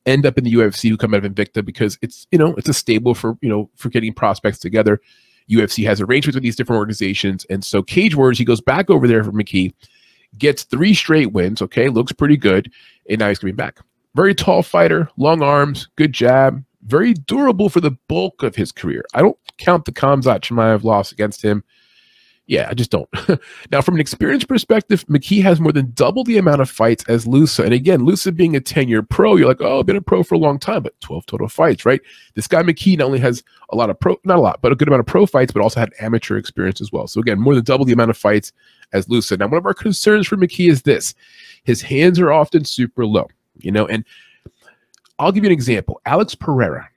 end 0.08 0.26
up 0.26 0.40
in 0.40 0.44
the 0.44 0.54
UFC 0.54 0.90
who 0.90 0.98
come 0.98 1.14
out 1.14 1.24
of 1.24 1.32
Invicta 1.32 1.64
because 1.64 2.00
it's 2.02 2.26
you 2.32 2.40
know 2.40 2.56
it's 2.56 2.68
a 2.68 2.74
stable 2.74 3.14
for 3.14 3.38
you 3.42 3.50
know 3.50 3.70
for 3.76 3.90
getting 3.90 4.12
prospects 4.12 4.58
together. 4.58 5.00
UFC 5.52 5.86
has 5.86 6.02
arrangements 6.02 6.36
with 6.36 6.44
these 6.44 6.56
different 6.56 6.80
organizations, 6.80 7.46
and 7.52 7.64
so 7.64 7.84
Cage 7.84 8.16
Warriors 8.16 8.40
he 8.40 8.46
goes 8.46 8.60
back 8.60 8.90
over 8.90 9.08
there 9.08 9.24
for 9.24 9.32
McKee, 9.32 9.72
gets 10.40 10.64
three 10.64 10.96
straight 10.96 11.32
wins. 11.32 11.62
Okay, 11.62 11.90
looks 11.90 12.12
pretty 12.12 12.38
good, 12.38 12.72
and 13.08 13.20
now 13.20 13.28
he's 13.28 13.38
coming 13.38 13.56
back. 13.56 13.78
Very 14.16 14.34
tall 14.34 14.64
fighter, 14.64 15.08
long 15.16 15.44
arms, 15.44 15.90
good 15.96 16.12
jab, 16.12 16.64
very 16.88 17.14
durable 17.14 17.70
for 17.70 17.82
the 17.82 17.92
bulk 18.08 18.44
of 18.44 18.56
his 18.56 18.72
career. 18.72 19.04
I 19.14 19.22
don't 19.22 19.38
count 19.58 19.86
the 19.86 19.92
Khamzat 19.92 20.42
Chimaev 20.42 20.84
loss 20.84 21.12
against 21.12 21.42
him 21.42 21.64
yeah, 22.48 22.68
I 22.70 22.74
just 22.74 22.92
don't. 22.92 23.10
now, 23.72 23.82
from 23.82 23.96
an 23.96 24.02
experience 24.02 24.46
perspective, 24.46 25.06
McKee 25.08 25.44
has 25.44 25.60
more 25.60 25.74
than 25.74 25.92
double 25.94 26.24
the 26.24 26.38
amount 26.38 26.62
of 26.62 26.70
fights 26.70 27.04
as 27.10 27.28
Loosa. 27.28 27.64
And 27.64 27.74
again, 27.74 28.06
Loosa 28.06 28.32
being 28.32 28.56
a 28.56 28.62
10 28.62 28.88
year 28.88 29.04
pro, 29.04 29.36
you're 29.36 29.50
like, 29.50 29.62
oh, 29.62 29.80
I've 29.80 29.86
been 29.86 29.98
a 29.98 30.02
pro 30.02 30.24
for 30.24 30.36
a 30.36 30.40
long 30.40 30.58
time, 30.58 30.82
but 30.82 31.00
12 31.02 31.26
total 31.26 31.50
fights, 31.50 31.86
right? 31.86 32.00
This 32.36 32.48
guy 32.48 32.64
McKee 32.64 32.98
not 32.98 33.06
only 33.06 33.20
has 33.20 33.44
a 33.70 33.76
lot 33.76 33.90
of 33.90 34.00
pro, 34.00 34.18
not 34.24 34.38
a 34.38 34.42
lot, 34.42 34.62
but 34.62 34.72
a 34.72 34.76
good 34.76 34.88
amount 34.88 35.02
of 35.02 35.06
pro 35.06 35.26
fights, 35.26 35.52
but 35.52 35.62
also 35.62 35.82
had 35.82 35.94
amateur 36.00 36.38
experience 36.38 36.80
as 36.80 36.92
well. 36.92 37.06
So 37.08 37.20
again, 37.20 37.40
more 37.40 37.54
than 37.54 37.66
double 37.66 37.84
the 37.84 37.94
amount 37.94 38.12
of 38.12 38.18
fights 38.18 38.54
as 38.94 39.10
Loosa. 39.10 39.36
Now, 39.36 39.48
one 39.48 39.58
of 39.58 39.66
our 39.66 39.74
concerns 39.74 40.26
for 40.26 40.38
McKee 40.38 40.70
is 40.70 40.84
this 40.84 41.14
his 41.66 41.82
hands 41.82 42.18
are 42.18 42.32
often 42.32 42.64
super 42.64 43.06
low, 43.06 43.28
you 43.58 43.74
know, 43.74 43.86
and 43.88 44.06
I'll 45.20 45.32
give 45.32 45.44
you 45.44 45.50
an 45.50 45.54
example 45.54 46.02
Alex 46.06 46.36
Pereira. 46.36 46.90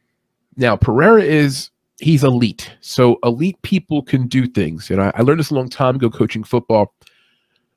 Now, 0.57 0.77
Pereira 0.77 1.23
is 1.23 1.71
he's 2.01 2.25
elite. 2.25 2.71
So 2.81 3.19
elite 3.23 3.61
people 3.63 4.03
can 4.03 4.27
do 4.27 4.47
things. 4.47 4.91
And 4.91 5.01
I, 5.01 5.13
I, 5.15 5.23
learned 5.23 5.41
this 5.41 5.51
a 5.51 5.55
long 5.55 5.69
time 5.69 5.97
ago 5.97 6.11
coaching 6.11 6.43
football. 6.43 6.95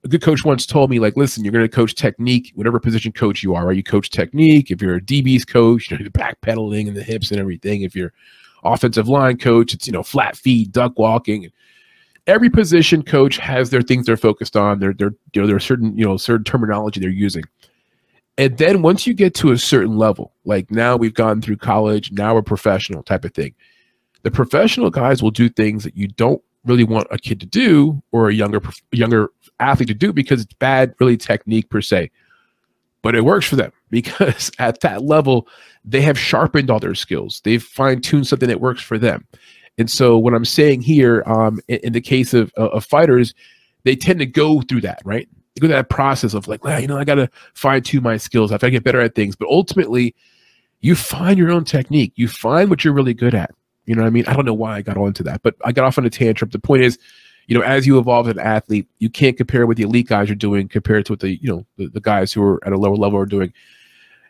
A 0.06 0.08
good 0.08 0.22
coach 0.22 0.44
once 0.44 0.66
told 0.66 0.90
me, 0.90 1.00
like, 1.00 1.16
listen, 1.16 1.44
you're 1.44 1.54
going 1.54 1.64
to 1.64 1.74
coach 1.74 1.96
technique, 1.96 2.52
whatever 2.56 2.80
position 2.80 3.14
coach 3.14 3.42
you 3.42 3.56
are, 3.56 3.68
right? 3.68 3.78
You 3.78 3.84
coach 3.84 4.10
technique. 4.10 4.70
If 4.70 4.82
you're 4.82 4.96
a 4.96 5.02
DB's 5.02 5.46
coach, 5.46 5.90
you 5.90 5.98
know, 5.98 6.04
the 6.04 6.10
backpedaling 6.10 6.88
and 6.88 6.98
the 6.98 7.04
hips 7.04 7.32
and 7.32 7.40
everything. 7.40 7.84
If 7.84 7.96
you're 7.96 8.12
offensive 8.64 9.08
line 9.08 9.38
coach, 9.38 9.74
it's, 9.74 9.88
you 9.88 9.94
know, 9.94 10.04
flat 10.04 10.36
feet, 10.36 10.72
duck 10.72 11.00
walking. 11.00 11.50
Every 12.28 12.50
position 12.50 13.04
coach 13.04 13.38
has 13.38 13.70
their 13.70 13.82
things 13.82 14.06
they're 14.06 14.18
focused 14.18 14.58
on. 14.58 14.80
They're, 14.80 14.94
they're, 14.94 15.14
you 15.34 15.42
know, 15.42 15.48
there 15.48 15.56
are 15.56 15.62
certain, 15.62 15.98
you 15.98 16.06
know, 16.06 16.18
certain 16.18 16.44
terminology 16.44 17.00
they're 17.00 17.10
using. 17.10 17.44
And 18.38 18.58
then 18.58 18.82
once 18.82 19.06
you 19.06 19.14
get 19.14 19.36
to 19.36 19.52
a 19.52 19.58
certain 19.58 19.98
level, 19.98 20.34
like 20.44 20.72
now 20.72 20.96
we've 20.96 21.14
gone 21.14 21.42
through 21.42 21.58
college, 21.58 22.12
now 22.12 22.34
we're 22.34 22.42
professional 22.42 23.04
type 23.04 23.26
of 23.26 23.34
thing 23.34 23.54
the 24.24 24.32
professional 24.32 24.90
guys 24.90 25.22
will 25.22 25.32
do 25.32 25.50
things 25.50 25.84
that 25.84 25.96
you 25.96 26.08
don't 26.08 26.42
really 26.66 26.86
want 26.86 27.08
a 27.12 27.18
kid 27.18 27.40
to 27.42 27.46
do 27.46 28.02
or 28.12 28.30
a 28.30 28.34
younger 28.34 28.62
younger 28.92 29.30
athlete 29.60 29.90
to 29.90 29.94
do 29.94 30.12
because 30.12 30.42
it's 30.42 30.54
bad 30.56 30.96
really 31.00 31.18
technique 31.18 31.70
per 31.70 31.82
se. 31.82 32.10
But 33.02 33.16
it 33.16 33.26
works 33.26 33.46
for 33.46 33.58
them 33.58 33.72
because 33.90 34.50
at 34.60 34.80
that 34.82 35.04
level 35.04 35.48
they 35.86 36.02
have 36.02 36.18
sharpened 36.18 36.72
all 36.72 36.80
their 36.80 36.96
skills. 36.96 37.42
They've 37.44 37.62
fine-tuned 37.62 38.26
something 38.26 38.48
that 38.48 38.62
works 38.62 38.82
for 38.82 38.98
them. 38.98 39.28
And 39.78 39.90
so 39.90 40.18
what 40.18 40.34
i'm 40.34 40.46
saying 40.46 40.82
here 40.82 41.24
um, 41.26 41.60
in, 41.68 41.80
in, 41.84 41.94
the 41.94 42.02
case 42.02 42.34
of, 42.34 42.54
of 42.54 42.86
fighters 42.86 43.34
they 43.86 43.96
tend 43.96 44.20
to 44.20 44.26
go 44.26 44.62
through 44.62 44.82
that 44.82 45.02
right 45.04 45.28
go 45.60 45.68
that 45.68 45.90
process 45.90 46.34
of 46.34 46.48
like 46.48 46.64
well, 46.64 46.80
you 46.80 46.88
know 46.88 46.98
i 46.98 47.04
gotta 47.04 47.30
fine-tune 47.54 48.02
my 48.02 48.18
skills 48.18 48.52
i 48.52 48.58
gotta 48.58 48.72
get 48.72 48.84
better 48.84 49.00
at 49.00 49.14
things 49.14 49.36
but 49.36 49.48
ultimately 49.50 50.16
you 50.82 50.96
find 50.96 51.38
your 51.38 51.52
own 51.52 51.64
technique 51.64 52.12
you 52.16 52.28
find 52.28 52.70
what 52.70 52.84
you're 52.84 52.94
really 52.94 53.14
good 53.14 53.36
at 53.36 53.54
you 53.86 53.96
know 53.96 54.02
what 54.02 54.08
I 54.08 54.12
mean? 54.12 54.26
I 54.28 54.34
don't 54.34 54.46
know 54.46 54.54
why 54.54 54.76
I 54.76 54.82
got 54.82 54.98
into 54.98 55.24
that, 55.24 55.42
but 55.44 55.56
I 55.66 55.72
got 55.72 55.86
off 55.86 55.98
on 55.98 56.06
a 56.06 56.10
tantrum. 56.10 56.50
The 56.52 56.60
point 56.60 56.84
is, 56.84 56.98
you 57.48 57.58
know, 57.58 57.64
as 57.64 57.86
you 57.86 58.00
evolve 58.00 58.28
as 58.28 58.36
an 58.36 58.40
athlete, 58.40 58.88
you 59.00 59.10
can't 59.10 59.36
compare 59.36 59.68
what 59.68 59.76
the 59.76 59.84
elite 59.84 60.08
guys 60.08 60.30
are 60.30 60.36
doing 60.36 60.70
compared 60.70 61.06
to 61.08 61.14
what 61.14 61.20
the, 61.20 61.36
you 61.42 61.50
know, 61.50 61.66
the, 61.78 61.88
the 61.88 62.00
guys 62.00 62.32
who 62.32 62.42
are 62.42 62.66
at 62.66 62.72
a 62.72 62.78
lower 62.78 62.96
level 62.96 63.20
are 63.20 63.26
doing. 63.26 63.52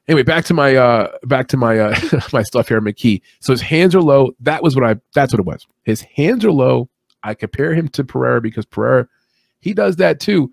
Anyway, 0.08 0.24
back 0.24 0.44
to 0.46 0.53
my 0.53 0.75
uh 0.75 1.12
back 1.24 1.48
to 1.50 1.58
my 1.58 1.80
uh 1.80 1.98
my 2.34 2.44
stuff 2.44 2.68
here, 2.68 2.82
McKee. 2.82 3.22
So 3.39 3.53
his 3.53 3.62
hands 3.62 3.96
are 3.96 4.01
low. 4.01 4.32
That 4.39 4.63
was 4.63 4.75
what 4.75 4.84
I 4.84 5.00
that's 5.13 5.32
what 5.32 5.39
it 5.39 5.46
was. 5.46 5.65
His 5.84 6.01
hands 6.01 6.44
are 6.44 6.51
low. 6.51 6.89
I 7.22 7.36
compare 7.36 7.74
him 7.74 7.88
to 7.89 8.03
Pereira 8.03 8.42
because 8.42 8.65
Pereira, 8.65 9.08
he 9.62 9.74
does 9.74 9.98
that 9.98 10.20
too. 10.20 10.51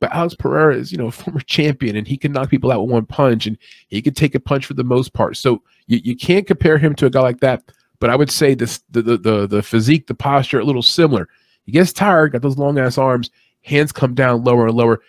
But 0.00 0.12
Alex 0.12 0.34
Pereira 0.34 0.76
is, 0.76 0.92
you 0.92 0.98
know, 0.98 1.06
a 1.06 1.12
former 1.12 1.40
champion 1.40 1.96
and 1.96 2.06
he 2.06 2.16
can 2.16 2.32
knock 2.32 2.50
people 2.50 2.70
out 2.70 2.82
with 2.82 2.90
one 2.90 3.06
punch 3.06 3.46
and 3.46 3.58
he 3.88 4.00
can 4.00 4.14
take 4.14 4.34
a 4.34 4.40
punch 4.40 4.66
for 4.66 4.74
the 4.74 4.84
most 4.84 5.12
part. 5.12 5.36
So 5.36 5.62
you, 5.86 6.00
you 6.02 6.16
can't 6.16 6.46
compare 6.46 6.78
him 6.78 6.94
to 6.96 7.06
a 7.06 7.10
guy 7.10 7.20
like 7.20 7.40
that. 7.40 7.62
But 8.00 8.10
I 8.10 8.16
would 8.16 8.30
say 8.30 8.54
this 8.54 8.78
the, 8.90 9.02
the 9.02 9.16
the 9.16 9.46
the 9.48 9.62
physique, 9.62 10.06
the 10.06 10.14
posture, 10.14 10.60
a 10.60 10.64
little 10.64 10.82
similar. 10.82 11.28
He 11.64 11.72
gets 11.72 11.92
tired, 11.92 12.32
got 12.32 12.42
those 12.42 12.56
long 12.56 12.78
ass 12.78 12.96
arms, 12.96 13.30
hands 13.62 13.92
come 13.92 14.14
down 14.14 14.44
lower 14.44 14.68
and 14.68 14.76
lower, 14.76 15.00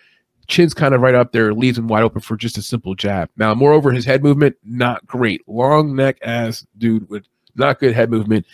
chin's 0.50 0.74
kind 0.74 0.94
of 0.94 1.00
right 1.00 1.14
up 1.14 1.32
there, 1.32 1.54
leaves 1.54 1.78
him 1.78 1.88
wide 1.88 2.02
open 2.02 2.20
for 2.20 2.36
just 2.36 2.58
a 2.58 2.62
simple 2.62 2.94
jab. 2.94 3.30
Now, 3.36 3.54
moreover, 3.54 3.92
his 3.92 4.04
head 4.04 4.22
movement, 4.22 4.56
not 4.64 5.06
great. 5.06 5.46
Long 5.48 5.94
neck 5.94 6.18
ass 6.22 6.66
dude 6.76 7.08
with 7.08 7.24
not 7.54 7.78
good 7.78 7.94
head 7.94 8.10
movement. 8.10 8.44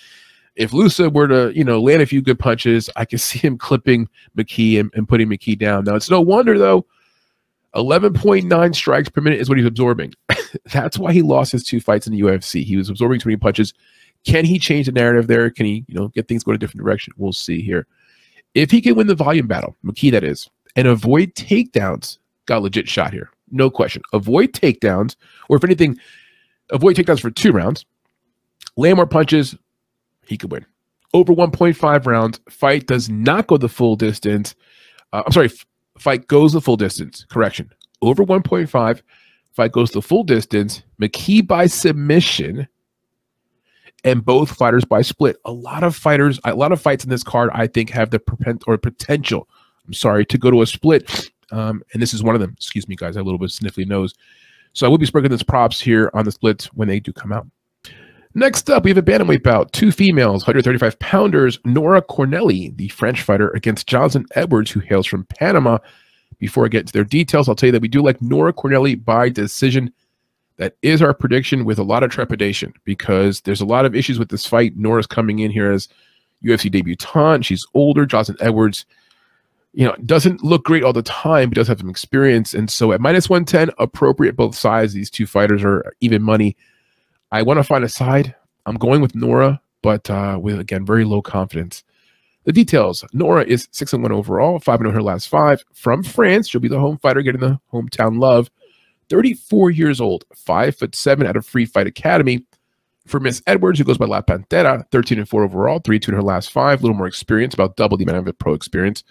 If 0.57 0.73
Loosa 0.73 1.11
were 1.11 1.29
to, 1.29 1.53
you 1.55 1.65
know, 1.65 1.81
land 1.81 2.03
a 2.03 2.07
few 2.07 2.23
good 2.23 2.39
punches, 2.39 2.89
I 2.97 3.05
could 3.05 3.21
see 3.21 3.39
him 3.39 3.59
clipping 3.59 4.09
McKee 4.37 4.81
and, 4.81 4.91
and 4.95 5.09
putting 5.09 5.29
McKee 5.29 5.59
down. 5.59 5.85
Now, 5.85 5.95
it's 5.95 6.11
no 6.11 6.21
wonder 6.21 6.59
though. 6.59 6.87
11.9 7.75 8.75
strikes 8.75 9.11
per 9.11 9.21
minute 9.21 9.39
is 9.39 9.51
what 9.51 9.59
he's 9.59 9.67
absorbing. 9.67 10.15
That's 10.73 10.99
why 10.99 11.13
he 11.13 11.21
lost 11.21 11.53
his 11.53 11.63
two 11.63 11.79
fights 11.79 12.07
in 12.07 12.15
the 12.15 12.21
UFC. 12.21 12.65
He 12.65 12.77
was 12.77 12.89
absorbing 12.89 13.21
too 13.21 13.29
many 13.29 13.37
punches. 13.37 13.75
Can 14.25 14.47
he 14.47 14.59
change 14.59 14.87
the 14.87 14.93
narrative 14.93 15.27
there? 15.27 15.51
Can 15.51 15.67
he, 15.67 15.85
you 15.87 15.95
know, 15.95 16.09
get 16.09 16.27
things 16.27 16.43
going 16.43 16.55
a 16.55 16.59
different 16.59 16.83
direction? 16.83 17.13
We'll 17.19 17.35
see 17.35 17.61
here. 17.61 17.87
If 18.55 18.71
he 18.71 18.81
can 18.81 18.95
win 18.95 19.09
the 19.09 19.15
volume 19.15 19.47
battle, 19.47 19.77
McKee 19.85 20.11
that 20.13 20.25
is, 20.25 20.49
and 20.75 20.89
avoid 20.89 21.35
takedowns, 21.35 22.19
got 22.47 22.63
legit 22.63 22.89
shot 22.89 23.13
here. 23.13 23.31
No 23.51 23.69
question. 23.69 24.03
Avoid 24.15 24.53
takedowns, 24.53 25.17
or 25.51 25.59
if 25.59 25.65
anything, 25.65 25.99
avoid 26.71 26.97
takedowns 26.97 27.21
for 27.21 27.31
two 27.31 27.53
rounds. 27.53 27.85
Land 28.77 28.97
more 28.97 29.07
punches, 29.07 29.55
he 30.29 30.37
could 30.37 30.53
win. 30.53 30.67
Over 31.15 31.33
1.5 31.33 32.07
rounds, 32.07 32.41
fight 32.51 32.87
does 32.87 33.09
not 33.09 33.47
go 33.47 33.57
the 33.57 33.69
full 33.69 33.97
distance. 33.97 34.55
Uh, 35.13 35.23
I'm 35.25 35.33
sorry, 35.33 35.51
fight 35.99 36.27
goes 36.27 36.53
the 36.53 36.61
full 36.61 36.77
distance. 36.77 37.27
Correction. 37.31 37.73
Over 38.03 38.25
1.5, 38.25 39.03
fight 39.53 39.73
goes 39.73 39.91
the 39.91 40.03
full 40.03 40.25
distance. 40.25 40.83
McKee 41.01 41.47
by 41.47 41.67
submission 41.67 42.69
and 44.05 44.25
both 44.25 44.57
fighters 44.57 44.85
by 44.85 45.03
split. 45.03 45.37
A 45.45 45.53
lot 45.53 45.83
of 45.83 45.97
fighters, 45.97 46.39
a 46.45 46.55
lot 46.55 46.73
of 46.73 46.81
fights 46.81 47.05
in 47.05 47.11
this 47.11 47.25
card, 47.25 47.51
I 47.53 47.67
think, 47.67 47.91
have 47.91 48.11
the 48.11 48.21
or 48.67 48.79
potential. 48.79 49.49
I'm 49.87 49.93
sorry 49.93 50.25
to 50.27 50.39
go 50.39 50.51
to 50.51 50.63
a 50.63 50.67
split, 50.67 51.31
um, 51.51 51.83
and 51.93 52.03
this 52.03 52.15
is 52.15 52.23
one 52.23 52.35
of 52.35 52.41
them. 52.41 52.55
Excuse 52.57 52.89
me, 52.89 52.97
guys, 52.97 53.17
I 53.17 53.21
have 53.21 53.27
a 53.27 53.29
little 53.29 53.39
bit 53.39 53.47
of 53.47 53.59
sniffly 53.59 53.87
nose, 53.87 54.15
so 54.73 54.87
I 54.87 54.89
will 54.89 54.99
be 54.99 55.07
sprinkling 55.07 55.31
this 55.31 55.43
props 55.43 55.81
here 55.81 56.11
on 56.15 56.25
the 56.25 56.33
splits 56.33 56.67
when 56.67 56.89
they 56.89 57.01
do 57.01 57.13
come 57.13 57.33
out. 57.33 57.47
Next 58.37 58.69
up, 58.69 58.85
we 58.85 58.91
have 58.91 58.99
a 58.99 59.03
bantamweight 59.03 59.43
bout. 59.43 59.73
Two 59.73 59.91
females, 59.91 60.43
135 60.43 60.99
pounders. 60.99 61.59
Nora 61.65 62.03
Cornelli, 62.03 62.77
the 62.77 62.89
French 62.89 63.23
fighter, 63.23 63.49
against 63.55 63.87
Joselyne 63.87 64.27
Edwards, 64.35 64.71
who 64.71 64.81
hails 64.81 65.07
from 65.07 65.25
Panama. 65.25 65.79
Before 66.39 66.67
I 66.67 66.69
get 66.69 66.81
into 66.81 66.93
their 66.93 67.03
details, 67.03 67.49
I'll 67.49 67.55
tell 67.55 67.69
you 67.69 67.73
that 67.73 67.81
we 67.81 67.89
do 67.89 68.03
like 68.03 68.21
Nora 68.21 68.53
Cornelli 68.53 69.03
by 69.03 69.31
decision 69.31 69.91
that 70.59 70.77
is 70.83 71.01
our 71.01 71.15
prediction 71.15 71.65
with 71.65 71.79
a 71.79 71.83
lot 71.83 72.03
of 72.03 72.11
trepidation 72.11 72.75
because 72.85 73.41
there's 73.41 73.63
a 73.63 73.67
lot 73.67 73.87
of 73.87 73.95
issues 73.95 74.19
with 74.19 74.29
this 74.29 74.45
fight. 74.45 74.77
Nora's 74.77 75.07
coming 75.07 75.39
in 75.39 75.51
here 75.51 75.73
as 75.73 75.89
UFC 76.45 76.71
debutante. 76.71 77.47
She's 77.47 77.67
older. 77.73 78.05
Joselyne 78.05 78.37
Edwards, 78.43 78.85
you 79.73 79.87
know, 79.87 79.97
doesn't 80.05 80.45
look 80.45 80.63
great 80.63 80.85
all 80.85 80.93
the 80.93 81.03
time, 81.03 81.49
but 81.49 81.57
does 81.57 81.69
have 81.69 81.79
some 81.79 81.89
experience. 81.89 82.53
And 82.53 82.71
so 82.71 82.93
at 82.93 83.01
minus 83.01 83.31
110, 83.31 83.75
appropriate 83.79 84.37
both 84.37 84.55
sides. 84.55 84.93
These 84.93 85.09
two 85.09 85.27
fighters 85.27 85.65
are 85.65 85.91
even 86.03 86.23
money. 86.23 86.55
I 87.33 87.43
want 87.43 87.59
to 87.59 87.65
find 87.65 87.85
a 87.85 87.89
side. 87.89 88.35
I'm 88.67 88.77
going 88.77 89.01
with 89.01 89.15
Nora, 89.15 89.61
but 89.83 90.09
uh, 90.11 90.39
with, 90.41 90.59
again, 90.59 90.85
very 90.85 91.05
low 91.05 91.23
confidence. 91.23 91.85
The 92.45 92.53
details 92.53 93.05
Nora 93.13 93.45
is 93.45 93.69
6 93.73 93.93
and 93.93 94.03
1 94.03 94.13
overall, 94.13 94.61
5 94.61 94.79
0 94.79 94.93
her 94.93 95.03
last 95.03 95.29
five. 95.29 95.65
From 95.75 96.05
France, 96.05 96.49
she'll 96.49 96.61
be 96.61 96.69
the 96.69 96.79
home 96.79 96.99
fighter 96.99 97.23
getting 97.23 97.41
the 97.41 97.61
hometown 97.73 98.21
love. 98.21 98.49
34 99.11 99.71
years 99.71 100.01
old, 100.01 100.25
five 100.35 100.77
foot 100.77 100.95
seven 100.95 101.27
out 101.27 101.37
of 101.37 101.47
Free 101.47 101.67
Fight 101.67 101.87
Academy. 101.87 102.45
For 103.07 103.21
Miss 103.21 103.41
Edwards, 103.47 103.79
who 103.79 103.85
goes 103.85 103.99
by 103.99 104.07
La 104.07 104.21
Pantera, 104.21 104.85
13 104.91 105.19
and 105.19 105.29
4 105.29 105.45
overall, 105.45 105.79
3 105.79 105.99
2 106.01 106.11
in 106.11 106.17
her 106.17 106.23
last 106.23 106.51
five, 106.51 106.81
a 106.81 106.83
little 106.83 106.97
more 106.97 107.07
experience, 107.07 107.55
about 107.55 107.77
double 107.77 107.97
the 107.97 108.05
amount 108.05 108.29
of 108.29 108.39
pro 108.39 108.53
experience. 108.53 109.05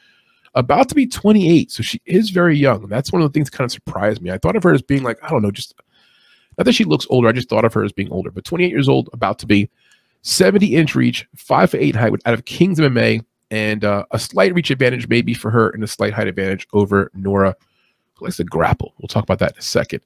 About 0.54 0.90
to 0.90 0.96
be 0.96 1.08
28, 1.08 1.72
so 1.72 1.84
she 1.84 2.02
is 2.06 2.30
very 2.30 2.58
young. 2.58 2.88
That's 2.88 3.12
one 3.12 3.22
of 3.22 3.32
the 3.32 3.34
things 3.34 3.50
kind 3.50 3.66
of 3.66 3.72
surprised 3.72 4.22
me. 4.22 4.32
I 4.32 4.38
thought 4.38 4.56
of 4.56 4.64
her 4.64 4.74
as 4.74 4.82
being 4.82 5.04
like, 5.04 5.18
I 5.24 5.30
don't 5.30 5.42
know, 5.42 5.52
just 5.52 5.74
not 6.58 6.66
that 6.66 6.74
she 6.74 6.84
looks 6.84 7.08
older, 7.10 7.28
I 7.28 7.32
just 7.32 7.50
thought 7.50 7.66
of 7.66 7.74
her 7.74 7.84
as 7.84 7.92
being 7.92 8.12
older, 8.12 8.32
but 8.32 8.46
28 8.46 8.70
years 8.70 8.90
old, 8.90 9.10
about 9.14 9.40
to 9.40 9.46
be 9.46 9.70
70 10.22 10.76
inch 10.76 10.96
reach, 10.96 11.28
5 11.36 11.72
foot 11.72 11.82
8 11.82 11.96
height 11.96 12.14
out 12.26 12.34
of 12.34 12.46
Kings 12.46 12.80
MMA, 12.80 13.24
and 13.52 13.86
uh, 13.86 14.06
a 14.12 14.20
slight 14.20 14.54
reach 14.54 14.72
advantage 14.72 15.08
maybe 15.08 15.34
for 15.34 15.52
her 15.52 15.70
and 15.70 15.84
a 15.84 15.88
slight 15.88 16.14
height 16.14 16.28
advantage 16.28 16.68
over 16.74 17.12
Nora 17.14 17.56
who 18.16 18.26
likes 18.26 18.38
to 18.38 18.44
grapple. 18.44 18.94
We'll 18.98 19.08
talk 19.08 19.24
about 19.24 19.40
that 19.40 19.54
in 19.54 19.60
a 19.60 19.62
second. 19.62 20.02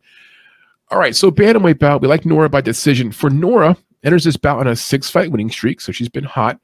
All 0.92 1.00
right, 1.00 1.16
so 1.16 1.32
bantamweight 1.32 1.80
bout. 1.80 2.02
We 2.02 2.08
like 2.08 2.26
Nora 2.26 2.50
by 2.50 2.62
decision. 2.62 3.12
For 3.12 3.30
Nora, 3.30 3.78
enters 4.04 4.24
this 4.24 4.38
bout 4.38 4.60
on 4.60 4.68
a 4.68 4.76
six 4.76 5.10
fight 5.10 5.32
winning 5.32 5.50
streak, 5.50 5.82
so 5.82 5.92
she's 5.92 6.10
been 6.10 6.24
hot. 6.24 6.60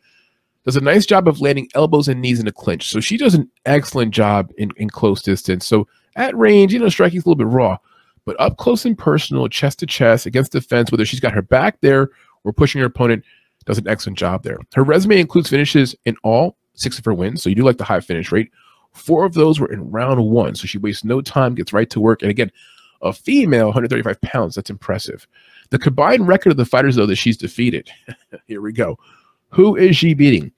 Does 0.63 0.75
a 0.75 0.81
nice 0.81 1.05
job 1.05 1.27
of 1.27 1.41
landing 1.41 1.69
elbows 1.75 2.07
and 2.07 2.21
knees 2.21 2.39
in 2.39 2.47
a 2.47 2.51
clinch. 2.51 2.89
So 2.89 2.99
she 2.99 3.17
does 3.17 3.35
an 3.35 3.49
excellent 3.65 4.13
job 4.13 4.51
in, 4.57 4.71
in 4.77 4.89
close 4.89 5.21
distance. 5.21 5.67
So 5.67 5.87
at 6.15 6.35
range, 6.35 6.73
you 6.73 6.79
know, 6.79 6.89
striking's 6.89 7.25
a 7.25 7.29
little 7.29 7.37
bit 7.37 7.53
raw, 7.53 7.77
but 8.25 8.39
up 8.39 8.57
close 8.57 8.85
and 8.85 8.97
personal, 8.97 9.47
chest 9.47 9.79
to 9.79 9.85
chest 9.85 10.25
against 10.25 10.51
the 10.51 10.61
fence, 10.61 10.91
whether 10.91 11.05
she's 11.05 11.19
got 11.19 11.33
her 11.33 11.41
back 11.41 11.79
there 11.81 12.09
or 12.43 12.51
pushing 12.51 12.79
her 12.81 12.87
opponent, 12.87 13.23
does 13.65 13.77
an 13.77 13.87
excellent 13.87 14.17
job 14.17 14.43
there. 14.43 14.57
Her 14.73 14.83
resume 14.83 15.19
includes 15.19 15.49
finishes 15.49 15.95
in 16.05 16.15
all 16.23 16.57
six 16.73 16.99
of 16.99 17.05
her 17.05 17.13
wins. 17.13 17.41
So 17.41 17.49
you 17.49 17.55
do 17.55 17.63
like 17.63 17.77
the 17.77 17.83
high 17.83 17.99
finish 17.99 18.31
rate. 18.31 18.51
Four 18.93 19.25
of 19.25 19.33
those 19.33 19.59
were 19.59 19.71
in 19.71 19.91
round 19.91 20.23
one. 20.23 20.55
So 20.55 20.67
she 20.67 20.77
wastes 20.77 21.03
no 21.03 21.21
time, 21.21 21.55
gets 21.55 21.73
right 21.73 21.89
to 21.89 21.99
work. 21.99 22.21
And 22.21 22.31
again, 22.31 22.51
a 23.01 23.11
female, 23.11 23.65
135 23.65 24.21
pounds. 24.21 24.55
That's 24.55 24.69
impressive. 24.69 25.27
The 25.69 25.79
combined 25.79 26.27
record 26.27 26.51
of 26.51 26.57
the 26.57 26.65
fighters, 26.65 26.95
though, 26.95 27.05
that 27.07 27.15
she's 27.15 27.37
defeated. 27.37 27.89
Here 28.47 28.61
we 28.61 28.71
go. 28.71 28.97
Who 29.49 29.75
is 29.75 29.97
she 29.97 30.13
beating? 30.13 30.51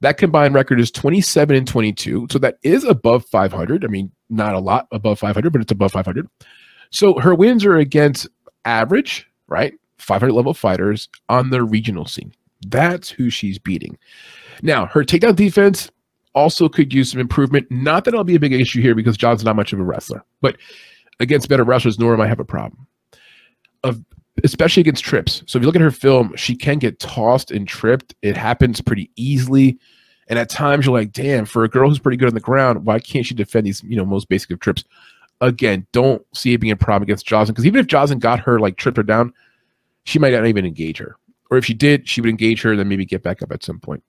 That 0.00 0.16
combined 0.16 0.54
record 0.54 0.80
is 0.80 0.90
27 0.90 1.56
and 1.56 1.66
22. 1.66 2.28
So 2.30 2.38
that 2.38 2.58
is 2.62 2.84
above 2.84 3.24
500. 3.26 3.84
I 3.84 3.88
mean, 3.88 4.10
not 4.30 4.54
a 4.54 4.58
lot 4.58 4.86
above 4.92 5.18
500, 5.18 5.50
but 5.50 5.60
it's 5.60 5.72
above 5.72 5.92
500. 5.92 6.28
So 6.90 7.18
her 7.18 7.34
wins 7.34 7.64
are 7.64 7.76
against 7.76 8.28
average, 8.64 9.28
right? 9.48 9.74
500 9.98 10.32
level 10.32 10.54
fighters 10.54 11.08
on 11.28 11.50
the 11.50 11.62
regional 11.62 12.06
scene. 12.06 12.32
That's 12.66 13.08
who 13.08 13.30
she's 13.30 13.58
beating. 13.58 13.98
Now, 14.62 14.86
her 14.86 15.04
takedown 15.04 15.36
defense, 15.36 15.90
also 16.38 16.68
could 16.68 16.94
use 16.94 17.10
some 17.10 17.20
improvement. 17.20 17.66
Not 17.70 18.04
that 18.04 18.14
it'll 18.14 18.24
be 18.24 18.36
a 18.36 18.40
big 18.40 18.52
issue 18.52 18.80
here 18.80 18.94
because 18.94 19.16
John's 19.16 19.44
not 19.44 19.56
much 19.56 19.72
of 19.72 19.80
a 19.80 19.84
wrestler, 19.84 20.24
but 20.40 20.56
against 21.20 21.48
better 21.48 21.64
wrestlers, 21.64 21.98
Nora 21.98 22.16
might 22.16 22.28
have 22.28 22.40
a 22.40 22.44
problem. 22.44 22.86
Of 23.82 24.02
especially 24.44 24.82
against 24.82 25.04
trips. 25.04 25.42
So 25.46 25.58
if 25.58 25.62
you 25.62 25.66
look 25.66 25.74
at 25.74 25.82
her 25.82 25.90
film, 25.90 26.32
she 26.36 26.54
can 26.54 26.78
get 26.78 27.00
tossed 27.00 27.50
and 27.50 27.66
tripped. 27.66 28.14
It 28.22 28.36
happens 28.36 28.80
pretty 28.80 29.10
easily. 29.16 29.78
And 30.28 30.38
at 30.38 30.48
times 30.48 30.86
you're 30.86 30.94
like, 30.94 31.10
damn, 31.10 31.44
for 31.44 31.64
a 31.64 31.68
girl 31.68 31.88
who's 31.88 31.98
pretty 31.98 32.18
good 32.18 32.28
on 32.28 32.34
the 32.34 32.40
ground, 32.40 32.84
why 32.84 33.00
can't 33.00 33.26
she 33.26 33.34
defend 33.34 33.66
these, 33.66 33.82
you 33.82 33.96
know, 33.96 34.04
most 34.04 34.28
basic 34.28 34.50
of 34.52 34.60
trips? 34.60 34.84
Again, 35.40 35.86
don't 35.92 36.24
see 36.34 36.52
it 36.52 36.58
being 36.58 36.72
a 36.72 36.76
problem 36.76 37.04
against 37.04 37.26
Joselyne 37.26 37.54
because 37.54 37.66
even 37.66 37.80
if 37.80 37.86
Joselyne 37.86 38.18
got 38.18 38.40
her, 38.40 38.58
like 38.58 38.76
tripped 38.76 38.96
her 38.96 39.02
down, 39.02 39.32
she 40.04 40.18
might 40.18 40.32
not 40.32 40.46
even 40.46 40.66
engage 40.66 40.98
her. 40.98 41.16
Or 41.50 41.58
if 41.58 41.64
she 41.64 41.74
did, 41.74 42.08
she 42.08 42.20
would 42.20 42.30
engage 42.30 42.60
her, 42.62 42.70
and 42.72 42.80
then 42.80 42.88
maybe 42.88 43.04
get 43.04 43.22
back 43.22 43.42
up 43.42 43.52
at 43.52 43.64
some 43.64 43.80
point. 43.80 44.02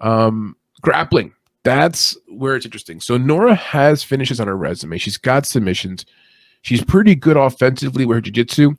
Um, 0.00 0.56
grappling 0.82 1.32
that's 1.62 2.16
where 2.28 2.56
it's 2.56 2.64
interesting. 2.64 3.00
So 3.00 3.16
Nora 3.16 3.54
has 3.54 4.02
finishes 4.02 4.40
on 4.40 4.48
her 4.48 4.56
resume. 4.56 4.98
She's 4.98 5.18
got 5.18 5.46
submissions. 5.46 6.06
She's 6.62 6.84
pretty 6.84 7.14
good 7.14 7.36
offensively 7.36 8.04
with 8.04 8.16
her 8.16 8.20
jiu-jitsu, 8.20 8.74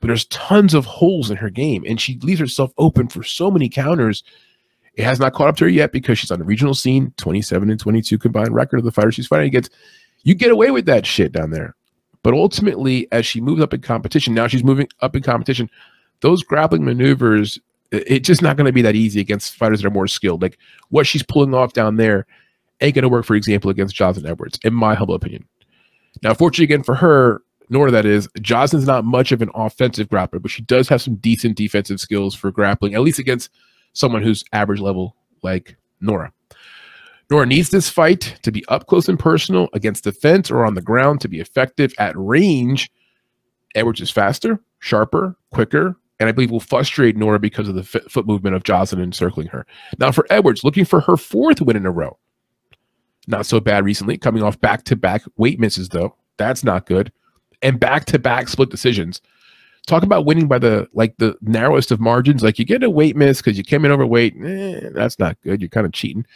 but 0.00 0.06
there's 0.06 0.26
tons 0.26 0.74
of 0.74 0.84
holes 0.84 1.30
in 1.30 1.36
her 1.38 1.50
game, 1.50 1.84
and 1.86 2.00
she 2.00 2.18
leaves 2.18 2.40
herself 2.40 2.72
open 2.78 3.08
for 3.08 3.22
so 3.22 3.50
many 3.50 3.68
counters. 3.68 4.22
It 4.94 5.04
has 5.04 5.20
not 5.20 5.32
caught 5.32 5.48
up 5.48 5.56
to 5.58 5.64
her 5.64 5.70
yet 5.70 5.92
because 5.92 6.18
she's 6.18 6.30
on 6.30 6.38
the 6.38 6.44
regional 6.44 6.74
scene, 6.74 7.12
27 7.16 7.70
and 7.70 7.80
22 7.80 8.18
combined 8.18 8.54
record 8.54 8.78
of 8.78 8.84
the 8.84 8.92
fighters 8.92 9.14
she's 9.14 9.26
fighting 9.26 9.46
against. 9.46 9.72
You 10.28 10.34
get 10.34 10.50
away 10.50 10.70
with 10.70 10.84
that 10.84 11.06
shit 11.06 11.32
down 11.32 11.52
there. 11.52 11.74
But 12.22 12.34
ultimately, 12.34 13.08
as 13.12 13.24
she 13.24 13.40
moves 13.40 13.62
up 13.62 13.72
in 13.72 13.80
competition, 13.80 14.34
now 14.34 14.46
she's 14.46 14.62
moving 14.62 14.86
up 15.00 15.16
in 15.16 15.22
competition. 15.22 15.70
Those 16.20 16.42
grappling 16.42 16.84
maneuvers 16.84 17.58
it's 17.90 18.26
just 18.26 18.42
not 18.42 18.58
going 18.58 18.66
to 18.66 18.72
be 18.72 18.82
that 18.82 18.94
easy 18.94 19.20
against 19.20 19.56
fighters 19.56 19.80
that 19.80 19.88
are 19.88 19.90
more 19.90 20.06
skilled. 20.06 20.42
Like 20.42 20.58
what 20.90 21.06
she's 21.06 21.22
pulling 21.22 21.54
off 21.54 21.72
down 21.72 21.96
there 21.96 22.26
ain't 22.82 22.94
going 22.94 23.04
to 23.04 23.08
work, 23.08 23.24
for 23.24 23.36
example, 23.36 23.70
against 23.70 23.96
Joselyne 23.96 24.26
Edwards, 24.26 24.58
in 24.62 24.74
my 24.74 24.94
humble 24.94 25.14
opinion. 25.14 25.46
Now, 26.22 26.34
fortunately, 26.34 26.64
again 26.64 26.82
for 26.82 26.94
her, 26.94 27.40
nor 27.70 27.90
that 27.90 28.04
is, 28.04 28.28
Joselyne's 28.42 28.86
not 28.86 29.06
much 29.06 29.32
of 29.32 29.40
an 29.40 29.48
offensive 29.54 30.10
grappler, 30.10 30.42
but 30.42 30.50
she 30.50 30.60
does 30.60 30.88
have 30.90 31.00
some 31.00 31.14
decent 31.16 31.56
defensive 31.56 32.00
skills 32.00 32.34
for 32.34 32.50
grappling, 32.50 32.94
at 32.94 33.00
least 33.00 33.18
against 33.18 33.50
someone 33.94 34.22
who's 34.22 34.44
average 34.52 34.80
level 34.80 35.16
like 35.42 35.76
Nora. 36.02 36.32
Nora 37.30 37.46
needs 37.46 37.70
this 37.70 37.90
fight 37.90 38.38
to 38.42 38.50
be 38.50 38.64
up 38.68 38.86
close 38.86 39.08
and 39.08 39.18
personal 39.18 39.68
against 39.72 40.04
the 40.04 40.12
fence 40.12 40.50
or 40.50 40.64
on 40.64 40.74
the 40.74 40.82
ground 40.82 41.20
to 41.20 41.28
be 41.28 41.40
effective 41.40 41.92
at 41.98 42.14
range 42.16 42.90
Edwards 43.74 44.00
is 44.00 44.10
faster, 44.10 44.60
sharper, 44.80 45.36
quicker, 45.52 45.96
and 46.20 46.28
I 46.28 46.32
believe 46.32 46.50
will 46.50 46.60
frustrate 46.60 47.16
Nora 47.16 47.38
because 47.38 47.68
of 47.68 47.74
the 47.74 47.84
foot 47.84 48.26
movement 48.26 48.56
of 48.56 48.64
Joselyne 48.64 49.02
encircling 49.02 49.48
her. 49.48 49.66
Now 49.98 50.10
for 50.10 50.26
Edwards, 50.30 50.64
looking 50.64 50.84
for 50.84 51.00
her 51.00 51.16
fourth 51.16 51.60
win 51.60 51.76
in 51.76 51.86
a 51.86 51.90
row. 51.90 52.18
Not 53.26 53.46
so 53.46 53.60
bad 53.60 53.84
recently, 53.84 54.16
coming 54.16 54.42
off 54.42 54.60
back 54.60 54.84
to 54.84 54.96
back 54.96 55.22
weight 55.36 55.60
misses, 55.60 55.90
though. 55.90 56.16
That's 56.38 56.64
not 56.64 56.86
good. 56.86 57.12
And 57.62 57.78
back 57.78 58.06
to 58.06 58.18
back 58.18 58.48
split 58.48 58.70
decisions. 58.70 59.20
Talk 59.88 60.02
about 60.02 60.26
winning 60.26 60.48
by 60.48 60.58
the 60.58 60.86
like 60.92 61.16
the 61.16 61.34
narrowest 61.40 61.90
of 61.90 61.98
margins. 61.98 62.42
Like 62.42 62.58
you 62.58 62.66
get 62.66 62.82
a 62.82 62.90
weight 62.90 63.16
miss 63.16 63.38
because 63.38 63.56
you 63.56 63.64
came 63.64 63.86
in 63.86 63.90
overweight. 63.90 64.34
Eh, 64.44 64.90
that's 64.92 65.18
not 65.18 65.40
good. 65.42 65.62
You're 65.62 65.70
kind 65.70 65.86
of 65.86 65.92
cheating. 65.92 66.26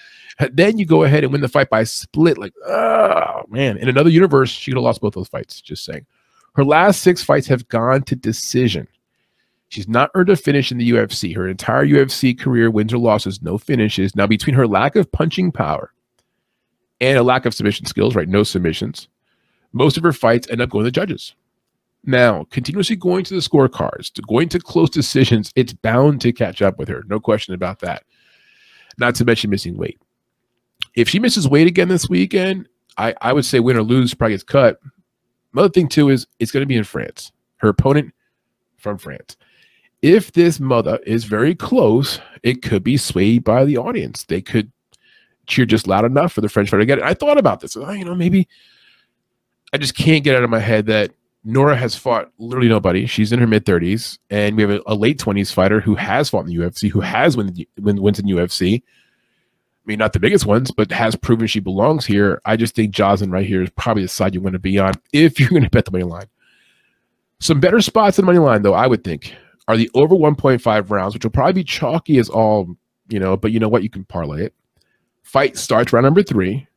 Then 0.51 0.79
you 0.79 0.87
go 0.87 1.03
ahead 1.03 1.23
and 1.23 1.33
win 1.33 1.43
the 1.43 1.49
fight 1.49 1.69
by 1.69 1.85
split. 1.85 2.39
Like, 2.39 2.55
oh 2.67 3.43
man. 3.49 3.77
In 3.77 3.91
another 3.91 4.09
universe, 4.09 4.51
she 4.51 4.71
could 4.71 4.79
have 4.79 4.85
lost 4.85 5.03
both 5.03 5.13
those 5.13 5.29
fights. 5.29 5.61
Just 5.61 5.85
saying. 5.85 6.07
Her 6.55 6.65
last 6.65 7.03
six 7.03 7.23
fights 7.23 7.47
have 7.47 7.69
gone 7.69 8.03
to 8.05 8.17
decision. 8.17 8.89
She's 9.69 9.89
not 9.89 10.11
earned 10.15 10.31
a 10.31 10.37
finish 10.37 10.71
in 10.71 10.79
the 10.79 10.91
UFC. 10.91 11.35
Her 11.35 11.49
entire 11.49 11.87
UFC 11.87 12.39
career, 12.39 12.71
wins 12.71 12.93
or 12.93 12.99
losses, 12.99 13.43
no 13.43 13.57
finishes. 13.57 14.17
Now, 14.17 14.27
between 14.27 14.55
her 14.55 14.67
lack 14.67 14.97
of 14.97 15.11
punching 15.13 15.53
power 15.53 15.93
and 17.01 17.17
a 17.17 17.23
lack 17.23 17.47
of 17.47 17.55
submission 17.55 17.87
skills, 17.87 18.15
right? 18.15 18.29
No 18.29 18.43
submissions. 18.43 19.09
Most 19.73 19.97
of 19.97 20.03
her 20.03 20.13
fights 20.13 20.49
end 20.51 20.61
up 20.61 20.71
going 20.71 20.85
to 20.85 20.91
judges. 20.91 21.35
Now, 22.05 22.45
continuously 22.51 22.97
going 22.97 23.25
to 23.25 23.35
the 23.35 23.41
scorecards, 23.41 24.13
to 24.15 24.23
going 24.23 24.49
to 24.51 24.59
close 24.59 24.91
decisions, 24.91 25.53
it's 25.55 25.73
bound 25.73 26.21
to 26.23 26.33
catch 26.33 26.61
up 26.61 26.79
with 26.79 26.89
her. 26.89 27.05
No 27.07 27.21
question 27.21 27.55
about 27.55 27.79
that. 27.81 28.05
Not 28.99 29.15
to 29.17 29.25
mention 29.25 29.51
missing 29.51 29.77
weight. 29.77 30.01
If 30.95 31.09
she 31.09 31.21
misses 31.21 31.49
weight 31.49 31.69
again 31.69 31.89
this 31.89 32.09
weekend, 32.09 32.69
I, 32.99 33.15
I 33.23 33.33
would 33.33 33.45
say 33.45 33.61
win 33.61 33.77
or 33.77 33.83
lose, 33.83 34.15
probably 34.15 34.35
gets 34.35 34.43
cut. 34.43 34.81
Another 35.53 35.69
thing, 35.69 35.89
too, 35.89 36.09
is 36.09 36.27
it's 36.39 36.51
going 36.51 36.63
to 36.63 36.67
be 36.67 36.77
in 36.77 36.85
France. 36.85 37.31
Her 37.59 37.69
opponent 37.69 38.13
from 38.79 38.99
France. 38.99 39.37
If 40.03 40.33
this 40.33 40.59
mother 40.59 40.99
is 41.07 41.25
very 41.25 41.55
close, 41.55 42.21
it 42.43 42.63
could 42.63 42.83
be 42.83 42.97
swayed 42.97 43.45
by 43.45 43.65
the 43.65 43.79
audience. 43.79 44.25
They 44.25 44.43
could 44.43 44.73
cheer 45.47 45.65
just 45.65 45.87
loud 45.87 46.05
enough 46.05 46.33
for 46.33 46.41
the 46.41 46.49
French 46.49 46.69
fighter 46.71 46.81
to 46.81 46.87
get 46.87 46.99
it. 46.99 47.05
I 47.05 47.15
thought 47.15 47.39
about 47.39 47.61
this. 47.61 47.77
You 47.77 48.05
know, 48.05 48.15
maybe 48.15 48.49
I 49.73 49.79
just 49.79 49.97
can't 49.97 50.25
get 50.25 50.35
out 50.35 50.43
of 50.43 50.51
my 50.51 50.59
head 50.59 50.87
that 50.87 51.13
Nora 51.45 51.77
has 51.77 51.97
fought 51.97 52.31
literally 52.39 52.69
nobody. 52.69 53.07
She's 53.07 53.33
in 53.33 53.41
her 53.41 53.47
mid 53.47 53.65
30s, 53.65 54.19
and 54.31 54.57
we 54.57 54.63
have 54.63 54.71
a, 54.71 54.81
a, 54.87 54.95
late 54.95 55.19
20s 55.19 55.53
fighter 55.53 55.81
who 55.81 55.97
has 55.97 56.31
fought 56.31 56.47
in 56.47 56.47
the 56.47 56.57
UFC, 56.57 56.89
who 56.89 57.01
has 57.01 57.37
won, 57.37 57.53
win, 57.81 58.01
wins 58.01 58.19
in 58.21 58.27
UFC. 58.27 58.83
I 58.83 59.85
mean, 59.85 59.99
not 59.99 60.13
the 60.13 60.21
biggest 60.21 60.47
ones, 60.47 60.71
but 60.71 60.93
has 60.93 61.17
proven 61.17 61.49
she 61.49 61.59
belongs 61.59 62.07
here. 62.07 62.41
I 62.45 62.57
just 62.57 62.77
think 62.77 62.95
Joselyne 62.95 63.33
right 63.33 63.47
here 63.47 63.63
is 63.63 63.71
probably 63.71 64.05
the 64.05 64.09
side 64.09 64.35
you 64.35 64.41
want 64.41 64.53
to 64.53 64.61
be 64.61 64.79
on 64.79 64.93
if 65.13 65.41
you're 65.41 65.49
going 65.49 65.65
to 65.65 65.71
bet 65.71 65.85
the 65.85 65.91
money 65.91 66.05
line. 66.05 66.27
Some 67.41 67.59
better 67.59 67.81
spots 67.81 68.19
in 68.19 68.25
the 68.25 68.27
money 68.27 68.39
line, 68.39 68.63
though, 68.63 68.75
I 68.75 68.87
would 68.87 69.03
think, 69.03 69.35
are 69.67 69.77
the 69.77 69.91
over 69.95 70.15
1.5 70.15 70.91
rounds, 70.91 71.15
which 71.15 71.25
will 71.25 71.33
probably 71.33 71.55
be 71.55 71.65
chalky 71.65 72.19
as 72.19 72.29
all, 72.29 72.77
you 73.09 73.19
know, 73.19 73.37
but 73.37 73.51
you 73.51 73.59
know 73.59 73.69
what? 73.69 73.83
You 73.83 73.91
can 73.91 74.05
parlay 74.05 74.45
it. 74.45 74.55
Fight 75.25 75.57
starts 75.57 75.93
round 75.93 76.05
number 76.05 76.23
three. 76.23 76.69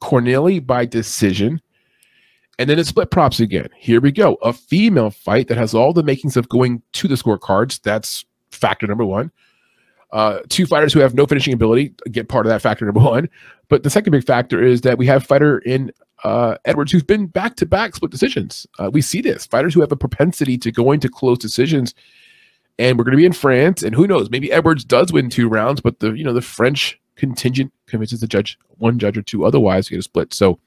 Corneli 0.00 0.64
by 0.64 0.84
decision. 0.84 1.60
And 2.58 2.70
then 2.70 2.78
it's 2.78 2.88
split 2.88 3.10
props 3.10 3.38
again. 3.38 3.68
Here 3.76 4.00
we 4.00 4.12
go. 4.12 4.34
A 4.42 4.52
female 4.52 5.10
fight 5.10 5.48
that 5.48 5.58
has 5.58 5.74
all 5.74 5.92
the 5.92 6.02
makings 6.02 6.36
of 6.36 6.48
going 6.48 6.82
to 6.94 7.08
the 7.08 7.14
scorecards. 7.14 7.82
That's 7.82 8.24
factor 8.50 8.86
number 8.86 9.04
one. 9.04 9.30
Uh, 10.12 10.38
two 10.48 10.66
fighters 10.66 10.92
who 10.92 11.00
have 11.00 11.14
no 11.14 11.26
finishing 11.26 11.52
ability 11.52 11.94
get 12.10 12.28
part 12.28 12.46
of 12.46 12.50
that 12.50 12.62
factor 12.62 12.84
number 12.84 13.00
one. 13.10 13.28
But 13.68 13.82
the 13.82 13.90
second 13.90 14.12
big 14.12 14.24
factor 14.24 14.62
is 14.62 14.82
that 14.82 14.96
we 14.98 15.06
have 15.06 15.24
fighter 15.24 15.58
in 15.58 15.92
uh, 16.24 16.56
Edwards 16.64 16.92
who's 16.92 17.02
been 17.02 17.26
back 17.26 17.56
to 17.56 17.66
back 17.66 17.94
split 17.94 18.10
decisions. 18.10 18.66
Uh, 18.78 18.90
we 18.90 19.02
see 19.02 19.20
this 19.20 19.46
fighters 19.46 19.74
who 19.74 19.80
have 19.80 19.92
a 19.92 19.96
propensity 19.96 20.56
to 20.58 20.72
go 20.72 20.92
into 20.92 21.08
close 21.08 21.38
decisions. 21.38 21.94
And 22.78 22.98
we're 22.98 23.04
going 23.04 23.12
to 23.12 23.18
be 23.18 23.24
in 23.24 23.32
France, 23.32 23.82
and 23.82 23.94
who 23.94 24.06
knows? 24.06 24.28
Maybe 24.28 24.52
Edwards 24.52 24.84
does 24.84 25.10
win 25.10 25.30
two 25.30 25.48
rounds, 25.48 25.80
but 25.80 26.00
the 26.00 26.12
you 26.12 26.22
know 26.22 26.34
the 26.34 26.42
French 26.42 27.00
contingent 27.16 27.72
convinces 27.86 28.20
the 28.20 28.26
judge, 28.26 28.58
one 28.76 28.98
judge 28.98 29.16
or 29.16 29.22
two 29.22 29.46
otherwise, 29.46 29.86
to 29.86 29.92
get 29.92 30.00
a 30.00 30.02
split. 30.02 30.34
So, 30.34 30.58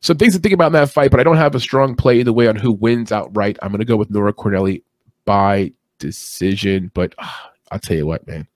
some 0.00 0.16
things 0.16 0.34
to 0.34 0.40
think 0.40 0.54
about 0.54 0.68
in 0.68 0.72
that 0.74 0.90
fight, 0.90 1.10
but 1.10 1.20
I 1.20 1.24
don't 1.24 1.36
have 1.36 1.54
a 1.54 1.60
strong 1.60 1.94
play 1.94 2.20
either 2.20 2.32
way 2.32 2.46
on 2.46 2.56
who 2.56 2.72
wins 2.72 3.10
outright. 3.10 3.58
I'm 3.62 3.70
going 3.70 3.80
to 3.80 3.84
go 3.84 3.96
with 3.96 4.10
Nora 4.10 4.32
Cornelli 4.32 4.82
by 5.24 5.72
decision, 5.98 6.90
but 6.94 7.14
uh, 7.18 7.28
I'll 7.70 7.78
tell 7.78 7.96
you 7.96 8.06
what, 8.06 8.26
man. 8.26 8.46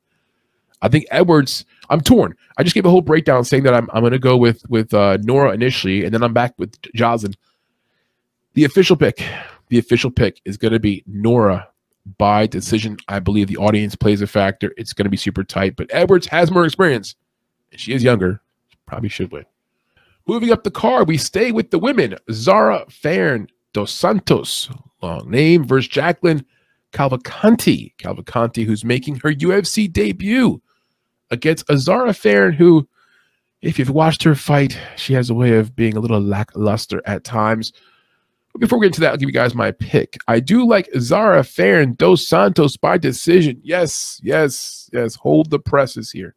I 0.80 0.88
think 0.88 1.06
Edwards. 1.10 1.64
I'm 1.90 2.00
torn. 2.00 2.34
I 2.58 2.62
just 2.62 2.74
gave 2.74 2.86
a 2.86 2.90
whole 2.90 3.02
breakdown 3.02 3.44
saying 3.44 3.64
that 3.64 3.74
I'm 3.74 3.88
I'm 3.92 4.02
going 4.02 4.12
to 4.12 4.18
go 4.18 4.36
with 4.36 4.62
with 4.68 4.94
uh, 4.94 5.18
Nora 5.22 5.52
initially, 5.52 6.04
and 6.04 6.14
then 6.14 6.22
I'm 6.22 6.32
back 6.32 6.54
with 6.58 6.80
Joselyne. 6.94 7.34
The 8.54 8.64
official 8.64 8.96
pick, 8.96 9.24
the 9.68 9.78
official 9.78 10.10
pick 10.10 10.40
is 10.44 10.56
going 10.56 10.72
to 10.72 10.80
be 10.80 11.04
Nora 11.06 11.68
by 12.18 12.46
decision. 12.46 12.96
I 13.08 13.20
believe 13.20 13.48
the 13.48 13.56
audience 13.56 13.94
plays 13.94 14.20
a 14.22 14.26
factor. 14.26 14.72
It's 14.76 14.92
going 14.92 15.04
to 15.04 15.10
be 15.10 15.16
super 15.16 15.44
tight, 15.44 15.76
but 15.76 15.88
Edwards 15.90 16.26
has 16.26 16.50
more 16.50 16.64
experience, 16.64 17.14
and 17.70 17.80
she 17.80 17.92
is 17.92 18.02
younger. 18.02 18.40
Probably 18.86 19.08
should 19.08 19.30
win. 19.32 19.44
Moving 20.26 20.52
up 20.52 20.62
the 20.62 20.70
card, 20.70 21.08
we 21.08 21.18
stay 21.18 21.52
with 21.52 21.70
the 21.70 21.78
women. 21.78 22.16
Zarah 22.30 22.84
Fairn 22.88 23.48
dos 23.72 23.92
Santos, 23.92 24.70
long 25.02 25.30
name, 25.30 25.64
versus 25.64 25.88
Jacqueline 25.88 26.44
Cavalcanti. 26.92 27.94
Cavalcanti, 27.96 28.64
who's 28.64 28.84
making 28.84 29.16
her 29.16 29.32
UFC 29.32 29.92
debut 29.92 30.62
against 31.30 31.68
Azara 31.70 32.12
Fairn, 32.12 32.52
who, 32.52 32.86
if 33.62 33.78
you've 33.78 33.90
watched 33.90 34.22
her 34.22 34.34
fight, 34.34 34.78
she 34.96 35.14
has 35.14 35.30
a 35.30 35.34
way 35.34 35.56
of 35.56 35.74
being 35.74 35.96
a 35.96 36.00
little 36.00 36.20
lackluster 36.20 37.02
at 37.04 37.24
times. 37.24 37.72
But 38.52 38.60
before 38.60 38.78
we 38.78 38.84
get 38.84 38.88
into 38.88 39.00
that, 39.00 39.12
I'll 39.12 39.16
give 39.16 39.28
you 39.28 39.34
guys 39.34 39.54
my 39.54 39.70
pick. 39.72 40.18
I 40.28 40.38
do 40.38 40.66
like 40.66 40.88
Zarah 40.98 41.42
Fairn 41.42 41.94
dos 41.94 42.26
Santos 42.26 42.76
by 42.76 42.98
decision. 42.98 43.60
Yes, 43.64 44.20
yes, 44.22 44.90
yes. 44.92 45.14
Hold 45.16 45.50
the 45.50 45.58
presses 45.58 46.12
here. 46.12 46.34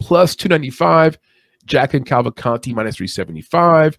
Plus 0.00 0.34
295. 0.34 1.18
Jacqueline 1.66 2.04
Cavalcanti 2.04 2.74
minus 2.74 2.96
375. 2.96 3.98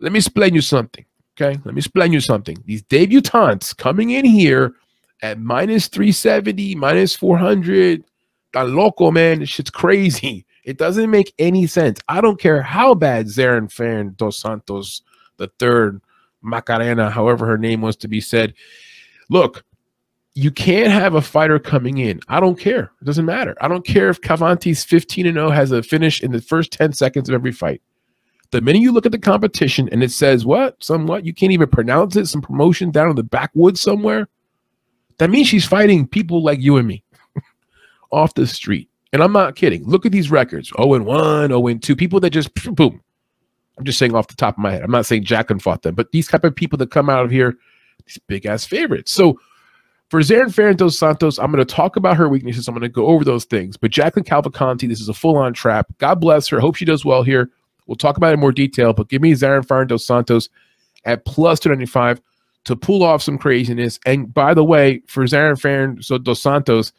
Let 0.00 0.12
me 0.12 0.18
explain 0.18 0.54
you 0.54 0.60
something. 0.60 1.04
Okay. 1.40 1.58
Let 1.64 1.74
me 1.74 1.78
explain 1.78 2.12
you 2.12 2.20
something. 2.20 2.56
These 2.66 2.82
debutantes 2.84 3.74
coming 3.76 4.10
in 4.10 4.24
here 4.24 4.74
at 5.22 5.40
minus 5.40 5.88
370, 5.88 6.74
minus 6.74 7.16
400. 7.16 8.04
That 8.52 8.68
loco, 8.68 9.10
man. 9.10 9.40
This 9.40 9.48
shit's 9.48 9.70
crazy. 9.70 10.46
It 10.64 10.78
doesn't 10.78 11.10
make 11.10 11.34
any 11.40 11.66
sense. 11.66 11.98
I 12.08 12.20
don't 12.20 12.38
care 12.38 12.62
how 12.62 12.94
bad 12.94 13.26
Zarin 13.26 13.68
Fairn 13.68 14.14
dos 14.16 14.38
Santos, 14.38 15.02
the 15.36 15.50
third, 15.58 16.00
Macarena, 16.40 17.10
however 17.10 17.46
her 17.46 17.58
name 17.58 17.80
was 17.80 17.96
to 17.96 18.06
be 18.06 18.20
said. 18.20 18.54
Look, 19.28 19.64
you 20.34 20.50
can't 20.50 20.90
have 20.90 21.14
a 21.14 21.20
fighter 21.20 21.58
coming 21.58 21.98
in. 21.98 22.20
I 22.28 22.40
don't 22.40 22.58
care. 22.58 22.92
It 23.00 23.04
doesn't 23.04 23.26
matter. 23.26 23.54
I 23.60 23.68
don't 23.68 23.86
care 23.86 24.08
if 24.08 24.20
Cavanti's 24.20 24.84
15 24.84 25.26
and 25.26 25.36
0 25.36 25.50
has 25.50 25.72
a 25.72 25.82
finish 25.82 26.22
in 26.22 26.32
the 26.32 26.40
first 26.40 26.72
10 26.72 26.94
seconds 26.94 27.28
of 27.28 27.34
every 27.34 27.52
fight. 27.52 27.82
The 28.50 28.60
minute 28.60 28.82
you 28.82 28.92
look 28.92 29.06
at 29.06 29.12
the 29.12 29.18
competition 29.18 29.88
and 29.92 30.02
it 30.02 30.10
says 30.10 30.44
what, 30.44 30.82
somewhat, 30.82 31.24
you 31.24 31.34
can't 31.34 31.52
even 31.52 31.68
pronounce 31.68 32.16
it, 32.16 32.26
some 32.26 32.42
promotion 32.42 32.90
down 32.90 33.10
in 33.10 33.16
the 33.16 33.22
backwoods 33.22 33.80
somewhere, 33.80 34.28
that 35.18 35.30
means 35.30 35.48
she's 35.48 35.66
fighting 35.66 36.06
people 36.06 36.42
like 36.42 36.60
you 36.60 36.76
and 36.76 36.88
me 36.88 37.02
off 38.10 38.34
the 38.34 38.46
street. 38.46 38.88
And 39.12 39.22
I'm 39.22 39.32
not 39.32 39.56
kidding. 39.56 39.84
Look 39.84 40.06
at 40.06 40.12
these 40.12 40.30
records 40.30 40.72
0 40.76 40.94
and 40.94 41.04
1, 41.04 41.48
0 41.48 41.66
and 41.66 41.82
2, 41.82 41.94
people 41.94 42.20
that 42.20 42.30
just 42.30 42.54
boom, 42.74 43.02
I'm 43.78 43.84
just 43.84 43.98
saying 43.98 44.14
off 44.14 44.28
the 44.28 44.36
top 44.36 44.54
of 44.54 44.62
my 44.62 44.72
head. 44.72 44.82
I'm 44.82 44.90
not 44.90 45.06
saying 45.06 45.24
Jacqueline 45.24 45.60
fought 45.60 45.82
them, 45.82 45.94
but 45.94 46.12
these 46.12 46.28
type 46.28 46.44
of 46.44 46.54
people 46.54 46.78
that 46.78 46.90
come 46.90 47.10
out 47.10 47.24
of 47.24 47.30
here, 47.30 47.56
these 48.06 48.18
big 48.26 48.46
ass 48.46 48.64
favorites. 48.64 49.12
So 49.12 49.38
for 50.12 50.20
Zarin 50.20 50.52
Fairn 50.52 50.76
dos 50.76 50.98
Santos, 50.98 51.38
I'm 51.38 51.50
going 51.50 51.66
to 51.66 51.74
talk 51.74 51.96
about 51.96 52.18
her 52.18 52.28
weaknesses. 52.28 52.68
I'm 52.68 52.74
going 52.74 52.82
to 52.82 52.90
go 52.90 53.06
over 53.06 53.24
those 53.24 53.46
things. 53.46 53.78
But 53.78 53.92
Jacqueline 53.92 54.26
Cavalcanti, 54.26 54.86
this 54.86 55.00
is 55.00 55.08
a 55.08 55.14
full 55.14 55.38
on 55.38 55.54
trap. 55.54 55.86
God 55.96 56.20
bless 56.20 56.48
her. 56.48 56.60
Hope 56.60 56.74
she 56.74 56.84
does 56.84 57.02
well 57.02 57.22
here. 57.22 57.48
We'll 57.86 57.96
talk 57.96 58.18
about 58.18 58.28
it 58.28 58.34
in 58.34 58.40
more 58.40 58.52
detail. 58.52 58.92
But 58.92 59.08
give 59.08 59.22
me 59.22 59.32
Zarin 59.32 59.66
Fairn 59.66 59.86
dos 59.86 60.04
Santos 60.04 60.50
at 61.06 61.24
plus 61.24 61.60
295 61.60 62.20
to 62.64 62.76
pull 62.76 63.02
off 63.02 63.22
some 63.22 63.38
craziness. 63.38 63.98
And 64.04 64.34
by 64.34 64.52
the 64.52 64.62
way, 64.62 65.00
for 65.06 65.24
Zarin 65.24 65.58
Fairn 65.58 66.02
so 66.02 66.18
dos 66.18 66.42
Santos, 66.42 66.92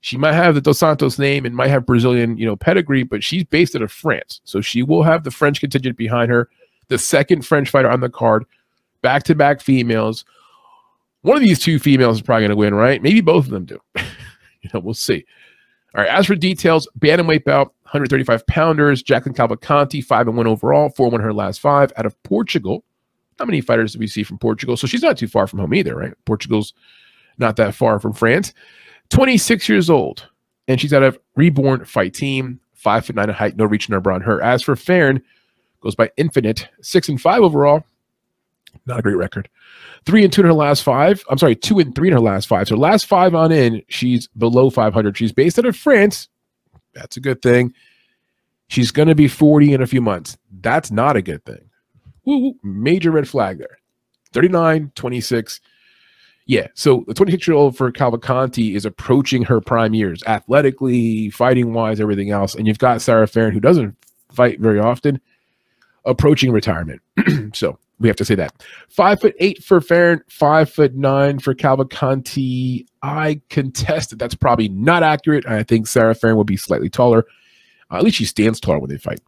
she 0.00 0.16
might 0.16 0.34
have 0.34 0.54
the 0.54 0.60
Dos 0.60 0.78
Santos 0.78 1.18
name 1.18 1.44
and 1.44 1.56
might 1.56 1.70
have 1.70 1.84
Brazilian, 1.84 2.38
you 2.38 2.46
know, 2.46 2.54
pedigree, 2.54 3.02
but 3.02 3.24
she's 3.24 3.42
based 3.42 3.74
out 3.74 3.82
of 3.82 3.90
France. 3.90 4.40
So 4.44 4.60
she 4.60 4.84
will 4.84 5.02
have 5.02 5.24
the 5.24 5.32
French 5.32 5.58
contingent 5.58 5.96
behind 5.96 6.30
her. 6.30 6.48
The 6.86 6.98
second 6.98 7.44
French 7.44 7.68
fighter 7.68 7.90
on 7.90 7.98
the 7.98 8.08
card, 8.08 8.44
back 9.02 9.24
to 9.24 9.34
back 9.34 9.60
females. 9.60 10.24
One 11.22 11.36
of 11.36 11.42
these 11.42 11.58
two 11.58 11.78
females 11.78 12.16
is 12.16 12.22
probably 12.22 12.42
going 12.42 12.50
to 12.50 12.56
win, 12.56 12.74
right? 12.74 13.02
Maybe 13.02 13.20
both 13.20 13.44
of 13.44 13.50
them 13.50 13.64
do. 13.64 13.78
you 13.96 14.70
know, 14.72 14.80
we'll 14.80 14.94
see. 14.94 15.24
All 15.94 16.02
right. 16.02 16.10
As 16.10 16.26
for 16.26 16.34
details, 16.34 16.88
bantamweight 16.98 17.44
bout, 17.44 17.68
135 17.82 18.46
pounders. 18.46 19.02
Jacqueline 19.02 19.34
Cavalcanti, 19.34 20.04
five 20.04 20.28
and 20.28 20.36
one 20.36 20.46
overall, 20.46 20.88
four 20.90 21.10
won 21.10 21.20
her 21.20 21.32
last 21.32 21.60
five 21.60 21.92
out 21.96 22.06
of 22.06 22.20
Portugal. 22.22 22.84
How 23.38 23.44
many 23.44 23.60
fighters 23.60 23.94
do 23.94 23.98
we 23.98 24.06
see 24.06 24.22
from 24.22 24.38
Portugal? 24.38 24.76
So 24.76 24.86
she's 24.86 25.02
not 25.02 25.18
too 25.18 25.28
far 25.28 25.46
from 25.46 25.58
home 25.58 25.74
either, 25.74 25.96
right? 25.96 26.12
Portugal's 26.26 26.74
not 27.38 27.56
that 27.56 27.74
far 27.74 27.98
from 27.98 28.12
France. 28.12 28.54
26 29.08 29.68
years 29.68 29.90
old, 29.90 30.28
and 30.68 30.80
she's 30.80 30.92
out 30.92 31.02
of 31.02 31.18
Reborn 31.36 31.84
Fight 31.84 32.14
Team, 32.14 32.60
five 32.74 33.04
foot 33.04 33.16
nine 33.16 33.28
in 33.28 33.34
height, 33.34 33.56
no 33.56 33.64
reach 33.64 33.88
number 33.88 34.12
on 34.12 34.20
her. 34.20 34.40
As 34.40 34.62
for 34.62 34.76
Fairn, 34.76 35.22
goes 35.80 35.94
by 35.94 36.10
Infinite, 36.16 36.68
six 36.80 37.08
and 37.08 37.20
five 37.20 37.42
overall, 37.42 37.84
Not 38.86 39.00
a 39.00 39.02
great 39.02 39.16
record. 39.16 39.48
Three 40.06 40.24
and 40.24 40.32
two 40.32 40.40
in 40.40 40.46
her 40.46 40.52
last 40.52 40.82
five. 40.82 41.22
I'm 41.28 41.38
sorry, 41.38 41.56
two 41.56 41.78
and 41.78 41.94
three 41.94 42.08
in 42.08 42.14
her 42.14 42.20
last 42.20 42.48
five. 42.48 42.68
So 42.68 42.76
last 42.76 43.06
five 43.06 43.34
on 43.34 43.52
in, 43.52 43.82
she's 43.88 44.28
below 44.28 44.70
500. 44.70 45.16
She's 45.16 45.32
based 45.32 45.58
out 45.58 45.66
of 45.66 45.76
France. 45.76 46.28
That's 46.94 47.16
a 47.16 47.20
good 47.20 47.42
thing. 47.42 47.72
She's 48.68 48.90
going 48.90 49.08
to 49.08 49.14
be 49.14 49.28
40 49.28 49.74
in 49.74 49.82
a 49.82 49.86
few 49.86 50.00
months. 50.00 50.38
That's 50.60 50.90
not 50.90 51.16
a 51.16 51.22
good 51.22 51.44
thing. 51.44 51.70
Woo, 52.24 52.54
major 52.62 53.10
red 53.10 53.28
flag 53.28 53.58
there. 53.58 53.78
39, 54.32 54.92
26. 54.94 55.60
Yeah, 56.46 56.68
so 56.74 57.04
the 57.06 57.14
26 57.14 57.46
year 57.46 57.56
old 57.56 57.76
for 57.76 57.92
Cavalcanti 57.92 58.74
is 58.74 58.84
approaching 58.84 59.42
her 59.44 59.60
prime 59.60 59.94
years, 59.94 60.22
athletically, 60.26 61.30
fighting 61.30 61.72
wise, 61.72 62.00
everything 62.00 62.30
else. 62.30 62.54
And 62.54 62.66
you've 62.66 62.78
got 62.78 63.02
Sarah 63.02 63.26
Fairn, 63.26 63.52
who 63.52 63.60
doesn't 63.60 63.96
fight 64.32 64.60
very 64.60 64.80
often, 64.80 65.20
approaching 66.04 66.50
retirement. 66.50 67.02
so 67.54 67.78
we 68.00 68.08
have 68.08 68.16
to 68.16 68.24
say 68.24 68.34
that. 68.34 68.52
Five 68.88 69.20
foot 69.20 69.34
eight 69.38 69.62
for 69.62 69.80
Fairn, 69.80 70.22
five 70.28 70.70
foot 70.70 70.94
nine 70.94 71.38
for 71.38 71.54
Cavalcanti. 71.54 72.86
I 73.02 73.40
contest 73.50 74.10
that 74.10 74.18
that's 74.18 74.34
probably 74.34 74.68
not 74.68 75.02
accurate. 75.02 75.46
I 75.46 75.62
think 75.62 75.86
Sarah 75.86 76.14
Fairn 76.14 76.36
will 76.36 76.44
be 76.44 76.56
slightly 76.56 76.88
taller. 76.88 77.26
Uh, 77.90 77.98
at 77.98 78.02
least 78.02 78.16
she 78.16 78.24
stands 78.24 78.58
taller 78.58 78.78
when 78.78 78.90
they 78.90 78.96
fight. 78.96 79.20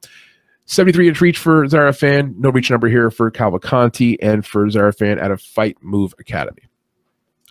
73 0.66 1.08
inch 1.08 1.20
reach 1.20 1.38
for 1.38 1.66
Zarafan. 1.66 2.36
No 2.38 2.50
reach 2.50 2.70
number 2.70 2.88
here 2.88 3.10
for 3.10 3.30
Cavalcanti 3.30 4.16
and 4.22 4.46
for 4.46 4.66
Zarafan 4.66 5.22
at 5.22 5.30
a 5.30 5.36
Fight 5.36 5.76
Move 5.82 6.14
Academy. 6.18 6.62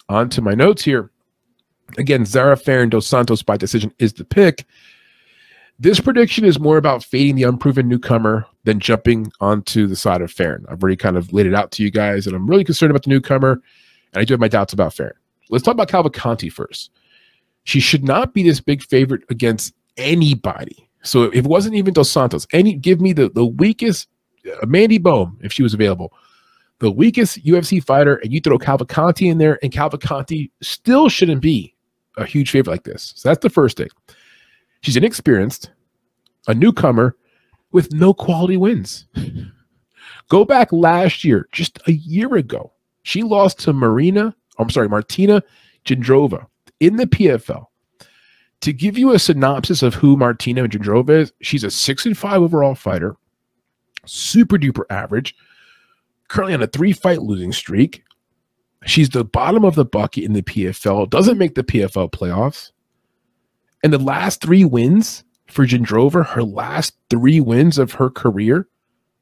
On 0.09 0.29
to 0.29 0.41
my 0.41 0.53
notes 0.53 0.83
here. 0.83 1.11
Again, 1.97 2.23
Zarafan 2.23 2.89
Dos 2.89 3.05
Santos 3.05 3.43
by 3.43 3.57
decision 3.57 3.93
is 3.99 4.13
the 4.13 4.23
pick. 4.23 4.65
This 5.79 5.99
prediction 5.99 6.45
is 6.45 6.59
more 6.59 6.77
about 6.77 7.03
fading 7.03 7.35
the 7.35 7.43
unproven 7.43 7.87
newcomer 7.87 8.45
than 8.65 8.79
jumping 8.79 9.31
onto 9.39 9.87
the 9.87 9.95
side 9.95 10.21
of 10.21 10.31
Fairn. 10.31 10.65
I've 10.69 10.81
already 10.83 10.95
kind 10.95 11.17
of 11.17 11.33
laid 11.33 11.47
it 11.47 11.55
out 11.55 11.71
to 11.71 11.83
you 11.83 11.89
guys, 11.89 12.27
and 12.27 12.35
I'm 12.35 12.47
really 12.47 12.63
concerned 12.63 12.91
about 12.91 13.03
the 13.03 13.09
newcomer, 13.09 13.53
and 14.13 14.21
I 14.21 14.23
do 14.23 14.33
have 14.33 14.39
my 14.39 14.47
doubts 14.47 14.73
about 14.73 14.93
Fairn. 14.93 15.13
Let's 15.49 15.63
talk 15.63 15.73
about 15.73 15.89
Cavalcanti 15.89 16.51
first. 16.51 16.91
She 17.63 17.79
should 17.79 18.03
not 18.03 18.33
be 18.33 18.43
this 18.43 18.59
big 18.59 18.83
favorite 18.83 19.23
against 19.29 19.73
anybody. 19.97 20.87
So 21.03 21.23
if 21.23 21.35
it 21.35 21.45
wasn't 21.45 21.75
even 21.75 21.93
Dos 21.93 22.09
Santos, 22.09 22.47
any 22.53 22.75
give 22.75 23.01
me 23.01 23.13
the, 23.13 23.29
the 23.29 23.45
weakest 23.45 24.07
uh, 24.45 24.65
Mandy 24.65 24.97
Bohm, 24.97 25.37
if 25.41 25.51
she 25.51 25.63
was 25.63 25.73
available, 25.73 26.13
the 26.79 26.91
weakest 26.91 27.43
UFC 27.43 27.83
fighter, 27.83 28.15
and 28.15 28.33
you 28.33 28.39
throw 28.39 28.57
Cavalcanti 28.57 29.29
in 29.29 29.37
there, 29.37 29.59
and 29.61 29.71
Cavalcanti 29.71 30.49
still 30.61 31.09
shouldn't 31.09 31.41
be 31.41 31.75
a 32.17 32.25
huge 32.25 32.49
favorite 32.51 32.71
like 32.71 32.83
this. 32.83 33.13
So 33.15 33.29
that's 33.29 33.41
the 33.41 33.49
first 33.49 33.77
thing. 33.77 33.89
She's 34.81 34.97
inexperienced, 34.97 35.71
a 36.47 36.53
newcomer 36.53 37.15
with 37.71 37.93
no 37.93 38.13
quality 38.13 38.57
wins. 38.57 39.07
Go 40.29 40.45
back 40.45 40.71
last 40.71 41.23
year, 41.23 41.47
just 41.51 41.79
a 41.87 41.91
year 41.91 42.35
ago, 42.35 42.71
she 43.03 43.23
lost 43.23 43.59
to 43.59 43.73
Marina, 43.73 44.35
I'm 44.57 44.69
sorry, 44.69 44.89
Martina 44.89 45.43
Jindrova 45.85 46.45
in 46.79 46.95
the 46.95 47.07
PFL. 47.07 47.65
To 48.61 48.73
give 48.73 48.97
you 48.97 49.11
a 49.11 49.19
synopsis 49.19 49.81
of 49.81 49.95
who 49.95 50.15
Martina 50.15 50.67
Jindrova 50.67 51.21
is, 51.21 51.33
she's 51.41 51.63
a 51.63 51.71
six 51.71 52.05
and 52.05 52.17
five 52.17 52.41
overall 52.41 52.75
fighter, 52.75 53.15
super 54.05 54.57
duper 54.57 54.83
average, 54.89 55.35
currently 56.27 56.53
on 56.53 56.61
a 56.61 56.67
three 56.67 56.93
fight 56.93 57.21
losing 57.21 57.51
streak. 57.51 58.03
She's 58.85 59.09
the 59.09 59.25
bottom 59.25 59.63
of 59.65 59.75
the 59.75 59.85
bucket 59.85 60.23
in 60.23 60.33
the 60.33 60.43
PFL, 60.43 61.09
doesn't 61.09 61.37
make 61.37 61.55
the 61.55 61.63
PFL 61.63 62.11
playoffs. 62.11 62.71
And 63.83 63.91
the 63.91 63.99
last 63.99 64.41
three 64.41 64.63
wins 64.63 65.23
for 65.47 65.65
Jindrova, 65.65 66.25
her 66.25 66.43
last 66.43 66.95
three 67.09 67.39
wins 67.39 67.77
of 67.77 67.93
her 67.93 68.09
career, 68.09 68.67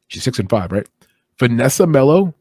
she's 0.07 0.23
six 0.23 0.39
and 0.39 0.49
five, 0.49 0.71
right? 0.71 0.87
Vanessa 1.37 1.87
Melo, 1.87 2.35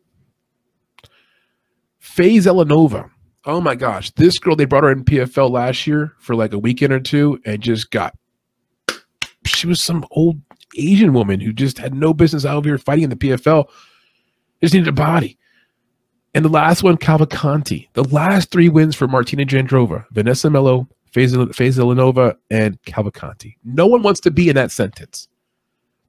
Faye 1.98 2.38
Zelenova. 2.38 3.10
Oh 3.44 3.60
my 3.60 3.76
gosh, 3.76 4.10
this 4.12 4.38
girl, 4.38 4.56
they 4.56 4.64
brought 4.64 4.84
her 4.84 4.90
in 4.90 5.04
PFL 5.04 5.50
last 5.50 5.86
year 5.86 6.12
for 6.18 6.34
like 6.34 6.52
a 6.52 6.58
weekend 6.58 6.92
or 6.92 7.00
two 7.00 7.40
and 7.46 7.62
just 7.62 7.90
got, 7.90 8.14
she 9.44 9.66
was 9.66 9.80
some 9.80 10.04
old 10.10 10.40
Asian 10.76 11.12
woman 11.12 11.40
who 11.40 11.52
just 11.52 11.78
had 11.78 11.94
no 11.94 12.12
business 12.12 12.44
out 12.44 12.58
of 12.58 12.64
here 12.64 12.78
fighting 12.78 13.04
in 13.04 13.10
the 13.10 13.16
PFL. 13.16 13.66
Just 14.60 14.74
needed 14.74 14.88
a 14.88 14.92
body. 14.92 15.38
And 16.34 16.44
the 16.44 16.50
last 16.50 16.82
one, 16.82 16.98
Cavalcanti. 16.98 17.88
The 17.94 18.04
last 18.04 18.50
three 18.50 18.68
wins 18.68 18.94
for 18.94 19.08
Martina 19.08 19.44
Jindrova, 19.44 20.04
Vanessa 20.10 20.50
Melo, 20.50 20.88
Faye 21.12 21.26
Zelenova, 21.26 22.36
and 22.50 22.80
Cavalcanti. 22.82 23.56
No 23.64 23.86
one 23.86 24.02
wants 24.02 24.20
to 24.20 24.30
be 24.30 24.48
in 24.48 24.54
that 24.54 24.70
sentence. 24.70 25.28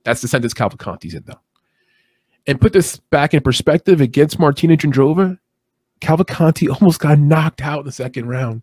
That's 0.04 0.22
the 0.22 0.28
sentence 0.28 0.54
Cavalcanti's 0.54 1.14
in, 1.14 1.24
though. 1.26 1.40
And 2.48 2.60
put 2.60 2.74
this 2.74 2.98
back 2.98 3.34
in 3.34 3.42
perspective 3.42 4.02
against 4.02 4.40
Martina 4.40 4.76
Jindrova, 4.76 5.38
Cavalcanti 6.02 6.70
almost 6.82 7.00
got 7.00 7.20
knocked 7.20 7.62
out 7.62 7.82
in 7.82 7.86
the 7.86 7.92
second 7.92 8.28
round. 8.28 8.62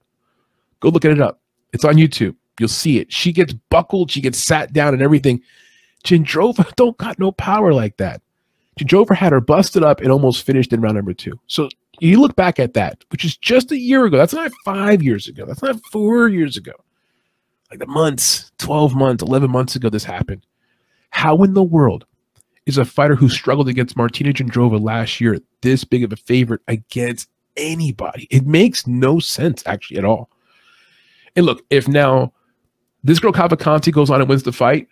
Go 0.80 0.88
look 0.88 1.04
at 1.04 1.12
it 1.12 1.20
up. 1.20 1.40
It's 1.72 1.84
on 1.84 1.94
YouTube. 1.94 2.36
You'll 2.58 2.68
see 2.68 2.98
it. 2.98 3.12
She 3.12 3.32
gets 3.32 3.52
buckled, 3.70 4.10
she 4.10 4.20
gets 4.20 4.38
sat 4.38 4.72
down 4.72 4.94
and 4.94 5.02
everything. 5.02 5.42
Jindrova 6.04 6.72
don't 6.76 6.96
got 6.96 7.18
no 7.18 7.32
power 7.32 7.72
like 7.72 7.96
that. 7.98 8.22
Jindrova 8.78 9.14
had 9.14 9.32
her 9.32 9.40
busted 9.40 9.82
up 9.82 10.00
and 10.00 10.10
almost 10.10 10.44
finished 10.44 10.72
in 10.72 10.80
round 10.80 10.96
number 10.96 11.14
two. 11.14 11.38
So 11.46 11.68
you 12.00 12.20
look 12.20 12.36
back 12.36 12.58
at 12.58 12.74
that, 12.74 13.04
which 13.10 13.24
is 13.24 13.36
just 13.36 13.72
a 13.72 13.78
year 13.78 14.04
ago. 14.04 14.16
That's 14.16 14.32
not 14.32 14.52
five 14.64 15.02
years 15.02 15.28
ago. 15.28 15.44
That's 15.46 15.62
not 15.62 15.80
four 15.86 16.28
years 16.28 16.56
ago. 16.56 16.72
Like 17.70 17.80
the 17.80 17.86
months, 17.86 18.52
12 18.58 18.94
months, 18.94 19.22
11 19.22 19.50
months 19.50 19.76
ago, 19.76 19.88
this 19.88 20.04
happened. 20.04 20.46
How 21.10 21.42
in 21.42 21.54
the 21.54 21.62
world 21.62 22.06
is 22.66 22.78
a 22.78 22.84
fighter 22.84 23.14
who 23.14 23.28
struggled 23.28 23.68
against 23.68 23.96
Martina 23.96 24.32
Jindrova 24.32 24.80
last 24.80 25.20
year 25.20 25.38
this 25.62 25.84
big 25.84 26.04
of 26.04 26.12
a 26.12 26.16
favorite 26.16 26.60
against 26.68 27.28
anybody? 27.56 28.28
It 28.30 28.46
makes 28.46 28.86
no 28.86 29.18
sense, 29.18 29.62
actually, 29.66 29.98
at 29.98 30.04
all. 30.04 30.30
And 31.34 31.46
look, 31.46 31.62
if 31.70 31.88
now 31.88 32.32
this 33.02 33.18
girl 33.18 33.32
Cavalcanti 33.32 33.92
goes 33.92 34.10
on 34.10 34.20
and 34.20 34.28
wins 34.28 34.42
the 34.42 34.52
fight, 34.52 34.88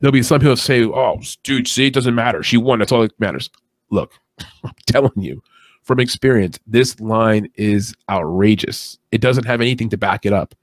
there'll 0.00 0.12
be 0.12 0.22
some 0.22 0.40
people 0.40 0.56
say, 0.56 0.84
oh, 0.84 1.20
dude, 1.42 1.68
see, 1.68 1.86
it 1.86 1.94
doesn't 1.94 2.14
matter. 2.14 2.42
She 2.42 2.56
won. 2.56 2.78
That's 2.78 2.92
all 2.92 3.02
that 3.02 3.18
matters. 3.20 3.50
Look, 3.90 4.12
I'm 4.64 4.72
telling 4.86 5.12
you, 5.16 5.42
from 5.84 6.00
experience, 6.00 6.58
this 6.66 6.98
line 6.98 7.48
is 7.54 7.94
outrageous. 8.10 8.98
It 9.12 9.20
doesn't 9.20 9.44
have 9.44 9.60
anything 9.60 9.90
to 9.90 9.96
back 9.96 10.26
it 10.26 10.32
up. 10.32 10.54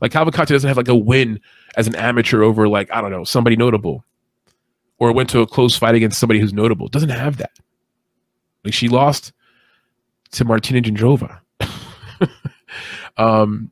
Like 0.00 0.12
Cavalcanti 0.12 0.48
doesn't 0.48 0.68
have 0.68 0.76
like 0.76 0.88
a 0.88 0.94
win 0.94 1.40
as 1.76 1.86
an 1.86 1.94
amateur 1.94 2.42
over 2.42 2.68
like 2.68 2.90
I 2.92 3.00
don't 3.00 3.10
know 3.10 3.24
somebody 3.24 3.56
notable, 3.56 4.04
or 4.98 5.12
went 5.12 5.28
to 5.30 5.40
a 5.40 5.46
close 5.46 5.76
fight 5.76 5.94
against 5.94 6.18
somebody 6.18 6.40
who's 6.40 6.52
notable. 6.52 6.88
Doesn't 6.88 7.10
have 7.10 7.36
that. 7.38 7.58
Like 8.64 8.74
she 8.74 8.88
lost 8.88 9.32
to 10.32 10.44
Martina 10.44 10.80
Jindrova. 10.80 11.40
um, 13.16 13.70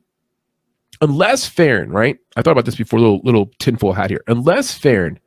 unless 1.01 1.47
Fairn, 1.47 1.91
right? 1.91 2.17
I 2.35 2.41
thought 2.41 2.51
about 2.51 2.65
this 2.65 2.75
before. 2.75 2.99
Little 2.99 3.21
little 3.23 3.51
tinfoil 3.59 3.93
hat 3.93 4.09
here. 4.09 4.23
Unless 4.27 4.77
Fairn 4.77 5.19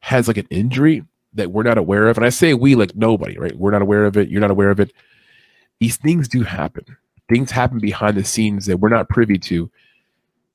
has 0.00 0.28
like 0.28 0.36
an 0.36 0.46
injury 0.50 1.02
that 1.34 1.52
we're 1.52 1.62
not 1.62 1.78
aware 1.78 2.08
of, 2.08 2.16
and 2.16 2.26
I 2.26 2.30
say 2.30 2.54
we 2.54 2.74
like 2.74 2.94
nobody, 2.94 3.38
right? 3.38 3.56
We're 3.56 3.70
not 3.70 3.82
aware 3.82 4.04
of 4.04 4.16
it. 4.16 4.28
You're 4.28 4.40
not 4.40 4.50
aware 4.50 4.70
of 4.70 4.80
it. 4.80 4.92
These 5.78 5.96
things 5.96 6.28
do 6.28 6.42
happen. 6.42 6.84
Things 7.28 7.50
happen 7.50 7.78
behind 7.78 8.16
the 8.16 8.24
scenes 8.24 8.66
that 8.66 8.78
we're 8.78 8.88
not 8.88 9.08
privy 9.08 9.38
to. 9.38 9.70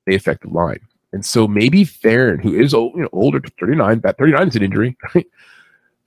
They 0.05 0.15
affect 0.15 0.41
the 0.43 0.49
line, 0.49 0.81
and 1.13 1.25
so 1.25 1.47
maybe 1.47 1.83
Fairn, 1.83 2.39
who 2.39 2.53
is 2.53 2.73
old, 2.73 2.93
you 2.95 3.01
know, 3.03 3.09
older, 3.11 3.41
39, 3.59 4.01
that 4.01 4.17
39 4.17 4.47
is 4.49 4.55
an 4.55 4.63
injury, 4.63 4.97
right? 5.15 5.27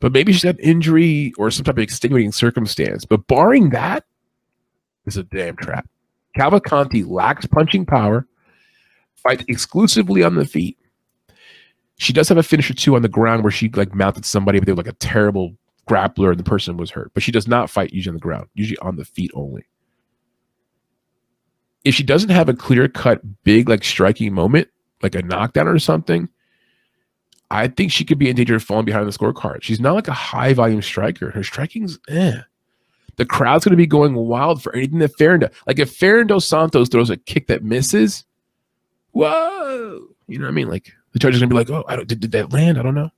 But 0.01 0.13
maybe 0.13 0.33
she's 0.33 0.45
got 0.45 0.61
injury 0.61 1.33
or 1.39 1.51
some 1.51 1.65
type 1.65 1.77
of 1.77 1.83
extenuating 1.83 2.31
circumstance. 2.31 3.05
But 3.05 3.27
barring 3.27 3.71
that, 3.71 4.05
is 5.09 5.17
a 5.17 5.25
damn 5.25 5.57
trap. 5.57 5.89
Cavalcanti 6.39 7.05
lacks 7.05 7.47
punching 7.47 7.87
power, 7.87 8.27
fights 9.17 9.45
exclusively 9.49 10.23
on 10.23 10.37
the 10.37 10.45
feet, 10.45 10.78
she 11.99 12.13
does 12.13 12.29
have 12.29 12.39
a 12.39 12.43
finish 12.43 12.71
or 12.71 12.75
two 12.75 12.97
on 12.97 13.03
the 13.03 13.09
ground 13.09 13.43
where 13.43 13.51
she 13.51 13.69
like 13.71 13.95
mounted 13.95 14.25
somebody, 14.25 14.59
but 14.59 14.67
they 14.67 14.73
were 14.73 14.77
like 14.77 14.87
a 14.87 14.93
terrible 14.95 15.55
grappler 15.89 16.31
and 16.31 16.39
the 16.39 16.45
person 16.45 16.77
was 16.77 16.91
hurt. 16.91 17.13
But 17.13 17.23
she 17.23 17.33
does 17.33 17.49
not 17.49 17.69
fight 17.69 17.93
usually 17.93 18.13
on 18.13 18.17
the 18.17 18.21
ground, 18.21 18.49
usually 18.55 18.79
on 18.79 18.97
the 18.97 19.05
feet 19.05 19.33
only. 19.35 19.67
If 21.85 21.95
she 21.95 22.05
doesn't 22.05 22.31
have 22.31 22.49
a 22.49 22.55
clear 22.55 22.89
cut, 22.89 23.21
big, 23.45 23.69
like 23.69 23.83
striking 23.83 24.33
moment, 24.33 24.69
like 25.03 25.15
a 25.15 25.23
knockdown 25.23 25.69
or 25.69 25.79
something, 25.79 26.29
I 27.51 27.67
think 27.69 27.91
she 27.91 28.05
could 28.05 28.19
be 28.19 28.29
in 28.29 28.37
danger 28.37 28.57
of 28.57 28.63
falling 28.63 28.85
behind 28.85 29.07
the 29.07 29.17
scorecard. 29.17 29.63
She's 29.63 29.81
not 29.81 29.95
like 29.95 30.09
a 30.09 30.13
high 30.13 30.53
volume 30.53 30.83
striker. 30.83 31.31
Her 31.31 31.43
striking's 31.43 31.99
eh. 32.09 32.41
The 33.17 33.25
crowd's 33.25 33.65
going 33.65 33.73
to 33.73 33.77
be 33.77 33.87
going 33.87 34.15
wild 34.15 34.63
for 34.63 34.75
anything 34.77 35.01
that 35.01 35.17
Fairn 35.17 35.49
Like 35.67 35.81
if 35.81 35.93
Fairn 35.93 36.29
Dos 36.29 36.47
Santos 36.47 36.89
throws 36.89 37.11
a 37.11 37.17
kick 37.17 37.49
that 37.49 37.65
misses, 37.65 38.25
whoa, 39.11 40.07
you 40.29 40.39
know 40.39 40.45
what 40.45 40.53
I 40.53 40.55
mean? 40.55 40.69
Like 40.69 40.93
the 41.13 41.19
going 41.19 41.41
to 41.41 41.47
be 41.47 41.55
like, 41.55 41.71
oh, 41.71 41.85
I 41.89 41.97
don't, 41.97 42.09
did, 42.09 42.21
did 42.21 42.33
that 42.33 42.53
land? 42.53 42.79
I 42.79 42.83
don't 42.83 42.95
know. 42.95 43.11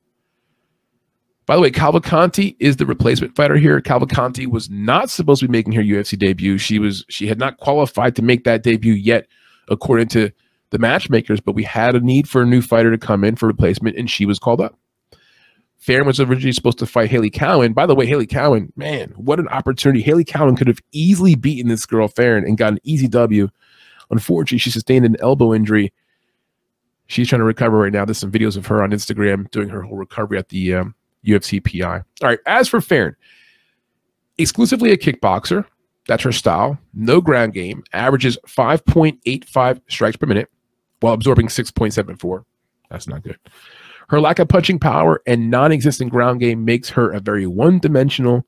By 1.47 1.57
the 1.57 1.63
way, 1.63 1.71
Cavalcanti 1.71 2.55
is 2.61 2.77
the 2.77 2.87
replacement 2.87 3.35
fighter 3.35 3.57
here. 3.57 3.81
Cavalcanti 3.81 4.47
was 4.47 4.71
not 4.71 5.11
supposed 5.11 5.41
to 5.41 5.49
be 5.49 5.53
making 5.53 5.73
her 5.73 5.83
UFC 5.83 6.17
debut. 6.17 6.59
She 6.59 6.79
was 6.79 7.05
she 7.09 7.27
had 7.27 7.41
not 7.41 7.57
qualified 7.59 8.15
to 8.17 8.23
make 8.23 8.45
that 8.45 8.63
debut 8.63 8.93
yet, 8.93 9.27
according 9.69 10.07
to 10.09 10.31
the 10.71 10.79
matchmakers. 10.79 11.41
But 11.41 11.57
we 11.57 11.65
had 11.65 11.97
a 11.97 12.01
need 12.01 12.29
for 12.29 12.43
a 12.43 12.47
new 12.47 12.63
fighter 12.63 12.93
to 12.93 12.99
come 12.99 13.25
in 13.25 13.35
for 13.35 13.49
replacement, 13.49 13.97
and 13.97 14.09
she 14.09 14.27
was 14.27 14.39
called 14.39 14.61
up. 14.61 14.79
Fairn 15.79 16.07
was 16.07 16.21
originally 16.21 16.53
supposed 16.53 16.79
to 16.79 16.87
fight 16.87 17.11
Hailey 17.11 17.31
Cowan. 17.31 17.73
By 17.73 17.87
the 17.87 17.95
way, 17.95 18.07
Hailey 18.07 18.27
Cowan, 18.27 18.73
man, 18.77 19.13
what 19.17 19.41
an 19.41 19.49
opportunity. 19.49 20.03
Hailey 20.03 20.25
Cowan 20.25 20.55
could 20.55 20.69
have 20.69 20.81
easily 20.93 21.35
beaten 21.35 21.69
this 21.69 21.87
girl 21.87 22.07
Fairn 22.07 22.45
and 22.45 22.59
got 22.59 22.75
an 22.75 22.81
easy 22.85 23.09
W. 23.09 23.49
Unfortunately, 24.11 24.59
she 24.59 24.71
sustained 24.71 25.07
an 25.07 25.17
elbow 25.21 25.55
injury. 25.55 25.93
She's 27.11 27.27
trying 27.27 27.41
to 27.41 27.45
recover 27.45 27.77
right 27.77 27.93
now. 27.93 28.05
There's 28.05 28.19
some 28.19 28.31
videos 28.31 28.57
of 28.57 28.67
her 28.67 28.85
on 28.85 28.93
Instagram 28.93 29.51
doing 29.51 29.69
her 29.69 29.83
whole 29.83 29.97
recovery 29.97 30.39
at 30.39 30.49
the 30.51 30.77
um, 30.77 30.95
UFC 31.27 31.61
PI. 31.61 32.05
All 32.23 32.29
right, 32.29 32.39
as 32.47 32.69
for 32.69 32.81
Fairn, 32.81 33.17
exclusively 34.39 34.93
a 34.93 34.97
kickboxer. 34.97 35.65
That's 36.07 36.23
her 36.23 36.31
style. 36.31 36.79
No 36.95 37.21
ground 37.21 37.53
game. 37.53 37.83
Averages 37.93 38.39
5.85 38.47 39.81
strikes 39.89 40.17
per 40.17 40.27
minute 40.27 40.53
while 41.01 41.13
absorbing 41.13 41.49
6.74. 41.49 42.45
That's 42.91 43.09
not 43.09 43.25
good. 43.25 43.39
Her 44.09 44.21
lack 44.21 44.39
of 44.39 44.47
punching 44.47 44.79
power 44.79 45.21
and 45.27 45.51
non 45.51 45.73
existent 45.73 46.13
ground 46.13 46.39
game 46.39 46.65
makes 46.65 46.91
her 46.91 47.11
a 47.11 47.19
very 47.19 47.45
one 47.49 47.81
dimensional 47.81 48.47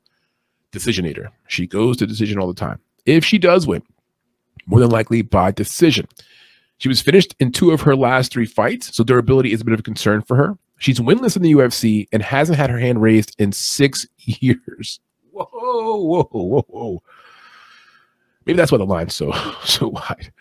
decisionator. 0.71 1.27
She 1.49 1.67
goes 1.67 1.97
to 1.97 2.07
decision 2.07 2.39
all 2.39 2.47
the 2.47 2.53
time. 2.53 2.79
If 3.05 3.25
she 3.25 3.39
does 3.39 3.67
win, 3.67 3.83
more 4.67 4.79
than 4.79 4.89
likely 4.89 5.21
by 5.21 5.51
decision. 5.51 6.07
She 6.83 6.89
was 6.89 6.99
finished 6.99 7.33
in 7.39 7.53
two 7.53 7.71
of 7.71 7.79
her 7.79 7.95
last 7.95 8.33
three 8.33 8.45
fights, 8.45 8.93
so 8.93 9.05
durability 9.05 9.53
is 9.53 9.61
a 9.61 9.63
bit 9.63 9.73
of 9.73 9.79
a 9.79 9.83
concern 9.83 10.21
for 10.21 10.35
her. 10.35 10.57
She's 10.79 10.99
winless 10.99 11.37
in 11.37 11.41
the 11.41 11.53
UFC 11.53 12.09
and 12.11 12.21
hasn't 12.21 12.57
had 12.57 12.69
her 12.69 12.77
hand 12.77 13.01
raised 13.01 13.39
in 13.39 13.53
six 13.53 14.05
years. 14.17 14.99
Whoa, 15.31 15.47
whoa, 15.49 16.27
whoa, 16.29 16.65
whoa. 16.67 17.03
Maybe 18.45 18.57
that's 18.57 18.69
why 18.69 18.79
the 18.79 18.85
line's 18.85 19.15
so 19.15 19.31
so 19.63 19.87
wide. 19.87 20.33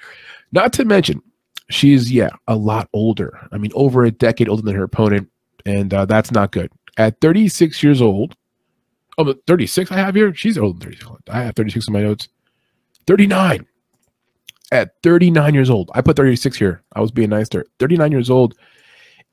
Not 0.51 0.73
to 0.73 0.85
mention, 0.85 1.23
she's 1.71 2.11
yeah 2.11 2.31
a 2.49 2.57
lot 2.57 2.89
older. 2.93 3.39
I 3.53 3.59
mean, 3.59 3.71
over 3.77 4.03
a 4.03 4.11
decade 4.11 4.49
older 4.49 4.63
than 4.63 4.75
her 4.75 4.83
opponent, 4.83 5.31
and 5.65 5.95
uh, 5.95 6.07
that's 6.07 6.33
not 6.33 6.51
good. 6.51 6.73
At 6.97 7.21
36 7.21 7.85
years 7.85 8.03
old, 8.03 8.35
oh, 9.17 9.23
but 9.23 9.47
36 9.47 9.93
I 9.93 9.97
have 9.97 10.17
here. 10.17 10.35
She's 10.35 10.59
older 10.59 10.77
than 10.77 10.97
36. 10.97 11.11
I 11.29 11.43
have 11.45 11.55
36 11.55 11.87
in 11.87 11.93
my 11.93 12.03
notes. 12.03 12.27
39. 13.07 13.65
At 14.73 14.95
39 15.03 15.53
years 15.53 15.69
old, 15.69 15.91
I 15.95 16.01
put 16.01 16.17
36 16.17 16.57
here. 16.57 16.83
I 16.95 17.03
was 17.03 17.11
being 17.11 17.29
nice 17.29 17.49
to 17.51 17.59
her. 17.59 17.67
39 17.79 18.11
years 18.11 18.31
old, 18.31 18.55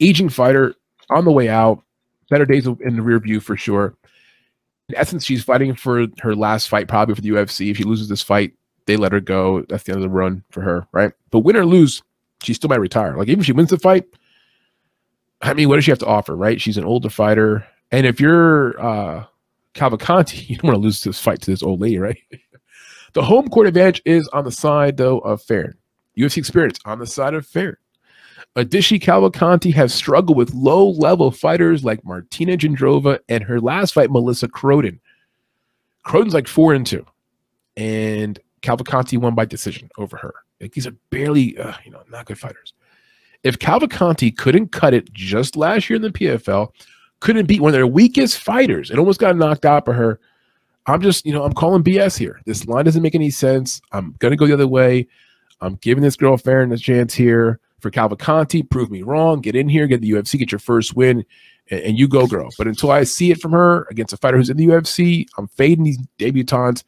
aging 0.01 0.27
fighter 0.27 0.75
on 1.09 1.23
the 1.23 1.31
way 1.31 1.47
out. 1.47 1.81
Better 2.29 2.45
days 2.45 2.67
in 2.67 2.97
the 2.97 3.01
rear 3.01 3.19
view 3.19 3.39
for 3.39 3.55
sure. 3.55 3.95
In 4.89 4.95
essence, 4.97 5.23
she's 5.23 5.41
fighting 5.41 5.73
for 5.75 6.07
her 6.19 6.35
last 6.35 6.67
fight, 6.67 6.89
probably 6.89 7.15
for 7.15 7.21
the 7.21 7.29
UFC. 7.29 7.71
If 7.71 7.77
she 7.77 7.85
loses 7.85 8.09
this 8.09 8.21
fight, 8.21 8.51
they 8.85 8.97
let 8.97 9.13
her 9.13 9.21
go. 9.21 9.61
That's 9.69 9.83
the 9.83 9.93
end 9.93 10.03
of 10.03 10.09
the 10.09 10.15
run 10.15 10.43
for 10.51 10.61
her, 10.61 10.85
right? 10.91 11.13
But 11.31 11.39
win 11.39 11.55
or 11.55 11.65
lose, 11.65 12.03
she 12.43 12.53
still 12.53 12.69
might 12.69 12.81
retire. 12.81 13.15
Like 13.15 13.29
even 13.29 13.39
if 13.39 13.45
she 13.45 13.53
wins 13.53 13.69
the 13.69 13.79
fight, 13.79 14.05
I 15.41 15.53
mean, 15.53 15.69
what 15.69 15.75
does 15.75 15.85
she 15.85 15.91
have 15.91 15.99
to 15.99 16.05
offer, 16.05 16.35
right? 16.35 16.59
She's 16.59 16.77
an 16.77 16.83
older 16.83 17.09
fighter, 17.09 17.65
and 17.91 18.05
if 18.05 18.19
you're 18.19 18.79
uh, 18.83 19.25
Cavalcanti, 19.73 20.49
you 20.49 20.57
don't 20.57 20.65
want 20.65 20.75
to 20.75 20.81
lose 20.81 21.01
this 21.01 21.19
fight 21.19 21.41
to 21.43 21.51
this 21.51 21.63
old 21.63 21.79
lady, 21.79 21.97
right? 21.97 22.17
The 23.13 23.23
home 23.23 23.49
court 23.49 23.67
advantage 23.67 24.01
is 24.05 24.27
on 24.29 24.45
the 24.45 24.51
side 24.51 24.97
though 24.97 25.19
of 25.19 25.41
Fairn. 25.41 25.75
UFC 26.17 26.37
experience 26.37 26.79
on 26.85 26.99
the 26.99 27.07
side 27.07 27.33
of 27.33 27.45
Fairn. 27.45 27.77
Adishi 28.55 28.99
Cavalcanti 28.99 29.73
has 29.73 29.93
struggled 29.93 30.37
with 30.37 30.53
low-level 30.53 31.31
fighters 31.31 31.83
like 31.83 32.03
Martina 32.03 32.57
Jindrova 32.57 33.19
and 33.29 33.43
her 33.43 33.59
last 33.59 33.93
fight, 33.93 34.11
Melissa 34.11 34.47
Croden. 34.47 34.99
Croden's 36.05 36.33
like 36.33 36.47
four 36.47 36.73
and 36.73 36.85
two, 36.85 37.05
and 37.77 38.39
Cavalcanti 38.61 39.17
won 39.17 39.35
by 39.35 39.45
decision 39.45 39.89
over 39.97 40.17
her. 40.17 40.33
Like 40.59 40.73
these 40.73 40.87
are 40.87 40.95
barely, 41.09 41.57
uh, 41.57 41.73
you 41.85 41.91
know, 41.91 42.01
not 42.09 42.25
good 42.25 42.39
fighters. 42.39 42.73
If 43.43 43.59
Cavalcanti 43.59 44.35
couldn't 44.35 44.71
cut 44.71 44.93
it 44.93 45.13
just 45.13 45.55
last 45.55 45.89
year 45.89 45.95
in 45.95 46.01
the 46.01 46.09
PFL, 46.09 46.69
couldn't 47.19 47.45
beat 47.45 47.61
one 47.61 47.69
of 47.69 47.73
their 47.73 47.87
weakest 47.87 48.39
fighters, 48.39 48.89
and 48.89 48.99
almost 48.99 49.19
got 49.19 49.37
knocked 49.37 49.65
out 49.65 49.85
by 49.85 49.93
her. 49.93 50.19
I'm 50.89 51.01
just, 51.01 51.25
you 51.25 51.33
know, 51.33 51.43
I'm 51.43 51.53
calling 51.53 51.83
BS 51.83 52.17
here. 52.17 52.41
This 52.45 52.65
line 52.67 52.85
doesn't 52.85 53.01
make 53.01 53.15
any 53.15 53.29
sense. 53.29 53.81
I'm 53.91 54.15
gonna 54.19 54.35
go 54.35 54.47
the 54.47 54.53
other 54.53 54.67
way. 54.67 55.07
I'm 55.61 55.75
giving 55.75 56.03
this 56.03 56.15
girl 56.15 56.35
a 56.35 56.77
chance 56.77 57.13
here 57.13 57.59
for 57.79 57.91
Cavalcanti. 57.91 58.69
Prove 58.69 58.89
me 58.89 59.01
wrong. 59.01 59.41
Get 59.41 59.55
in 59.55 59.69
here, 59.69 59.87
get 59.87 60.01
the 60.01 60.11
UFC, 60.11 60.39
get 60.39 60.51
your 60.51 60.59
first 60.59 60.95
win, 60.95 61.25
and, 61.69 61.81
and 61.81 61.99
you 61.99 62.07
go, 62.07 62.27
girl. 62.27 62.49
But 62.57 62.67
until 62.67 62.91
I 62.91 63.03
see 63.03 63.31
it 63.31 63.41
from 63.41 63.51
her 63.51 63.87
against 63.89 64.13
a 64.13 64.17
fighter 64.17 64.37
who's 64.37 64.49
in 64.49 64.57
the 64.57 64.67
UFC, 64.67 65.25
I'm 65.37 65.47
fading 65.47 65.83
these 65.83 65.99
debutantes. 66.17 66.83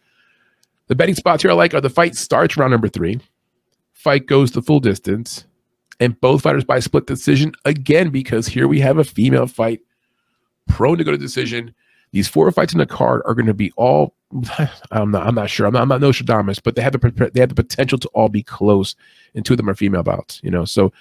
The 0.87 0.95
betting 0.95 1.15
spots 1.15 1.43
here 1.43 1.51
I 1.51 1.55
like 1.55 1.73
are 1.73 1.81
the 1.81 1.89
fight 1.89 2.15
starts 2.15 2.57
round 2.57 2.71
number 2.71 2.89
three 2.89 3.19
fight 4.01 4.25
goes 4.25 4.51
the 4.51 4.63
full 4.63 4.79
distance, 4.79 5.45
and 5.99 6.19
both 6.21 6.41
fighters 6.41 6.63
by 6.63 6.79
split 6.79 7.05
decision 7.05 7.51
again 7.65 8.09
because 8.09 8.47
here 8.47 8.67
we 8.67 8.79
have 8.79 8.97
a 8.97 9.03
female 9.03 9.45
fight 9.45 9.79
prone 10.67 10.97
to 10.97 11.03
go 11.03 11.11
to 11.11 11.17
decision. 11.17 11.73
These 12.11 12.27
four 12.27 12.51
fights 12.51 12.73
in 12.73 12.79
the 12.79 12.85
card 12.85 13.21
are 13.25 13.33
going 13.33 13.45
to 13.45 13.53
be 13.53 13.71
all. 13.77 14.15
I'm 14.91 15.11
not. 15.11 15.27
I'm 15.27 15.35
not 15.35 15.49
sure. 15.49 15.65
I'm 15.65 15.73
not, 15.73 15.83
I'm 15.83 15.87
not 15.87 16.01
Nostradamus, 16.01 16.59
but 16.59 16.75
they 16.75 16.81
have 16.81 16.93
the 16.93 17.31
they 17.33 17.39
have 17.39 17.49
the 17.49 17.55
potential 17.55 17.97
to 17.99 18.07
all 18.09 18.29
be 18.29 18.43
close, 18.43 18.95
and 19.35 19.45
two 19.45 19.53
of 19.53 19.57
them 19.57 19.69
are 19.69 19.75
female 19.75 20.03
bouts. 20.03 20.39
You 20.43 20.51
know, 20.51 20.65
so 20.65 20.91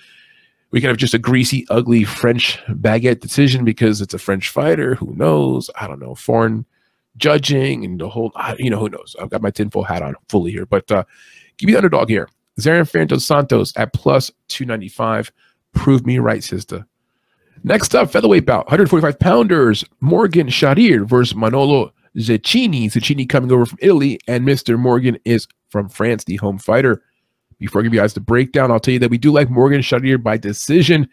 we 0.70 0.80
can 0.80 0.88
have 0.88 0.96
just 0.96 1.14
a 1.14 1.18
greasy, 1.18 1.66
ugly 1.68 2.04
French 2.04 2.58
baguette 2.68 3.20
decision 3.20 3.64
because 3.64 4.00
it's 4.00 4.14
a 4.14 4.18
French 4.18 4.48
fighter. 4.48 4.94
Who 4.96 5.14
knows? 5.14 5.70
I 5.80 5.86
don't 5.86 6.00
know. 6.00 6.14
Foreign 6.14 6.64
judging 7.16 7.84
and 7.84 8.00
the 8.00 8.08
whole. 8.08 8.32
You 8.58 8.70
know, 8.70 8.78
who 8.78 8.88
knows? 8.88 9.16
I've 9.20 9.30
got 9.30 9.42
my 9.42 9.50
tinfoil 9.50 9.84
hat 9.84 10.02
on 10.02 10.14
fully 10.28 10.52
here, 10.52 10.66
but 10.66 10.90
uh, 10.90 11.04
give 11.56 11.66
me 11.66 11.72
the 11.72 11.78
underdog 11.78 12.08
here. 12.08 12.28
Zarin 12.60 13.08
dos 13.08 13.24
Santos 13.24 13.72
at 13.76 13.92
plus 13.92 14.30
295. 14.48 15.32
Prove 15.72 16.04
me 16.06 16.18
right, 16.18 16.42
sister. 16.42 16.86
Next 17.62 17.94
up, 17.94 18.10
featherweight 18.10 18.46
bout, 18.46 18.66
145 18.66 19.18
pounders, 19.18 19.84
Morgan 20.00 20.48
Charrier 20.48 21.04
versus 21.04 21.34
Manolo 21.34 21.92
Zecchini. 22.16 22.86
Zecchini 22.86 23.28
coming 23.28 23.52
over 23.52 23.66
from 23.66 23.78
Italy, 23.82 24.18
and 24.26 24.46
Mr. 24.46 24.78
Morgan 24.78 25.18
is 25.26 25.46
from 25.68 25.88
France, 25.88 26.24
the 26.24 26.36
home 26.36 26.58
fighter. 26.58 27.02
Before 27.58 27.80
I 27.80 27.84
give 27.84 27.92
you 27.92 28.00
guys 28.00 28.14
the 28.14 28.20
breakdown, 28.20 28.70
I'll 28.70 28.80
tell 28.80 28.94
you 28.94 29.00
that 29.00 29.10
we 29.10 29.18
do 29.18 29.30
like 29.30 29.50
Morgan 29.50 29.82
Charrier 29.82 30.16
by 30.16 30.38
decision. 30.38 31.06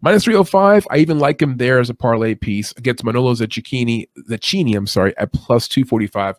Minus 0.00 0.24
305, 0.24 0.86
I 0.90 0.96
even 0.98 1.18
like 1.18 1.40
him 1.40 1.58
there 1.58 1.78
as 1.78 1.90
a 1.90 1.94
parlay 1.94 2.34
piece 2.34 2.72
against 2.78 3.04
Manolo 3.04 3.34
Zecchini, 3.34 4.08
Zecchini, 4.28 4.76
I'm 4.76 4.86
sorry, 4.86 5.16
at 5.18 5.32
plus 5.32 5.68
245. 5.68 6.36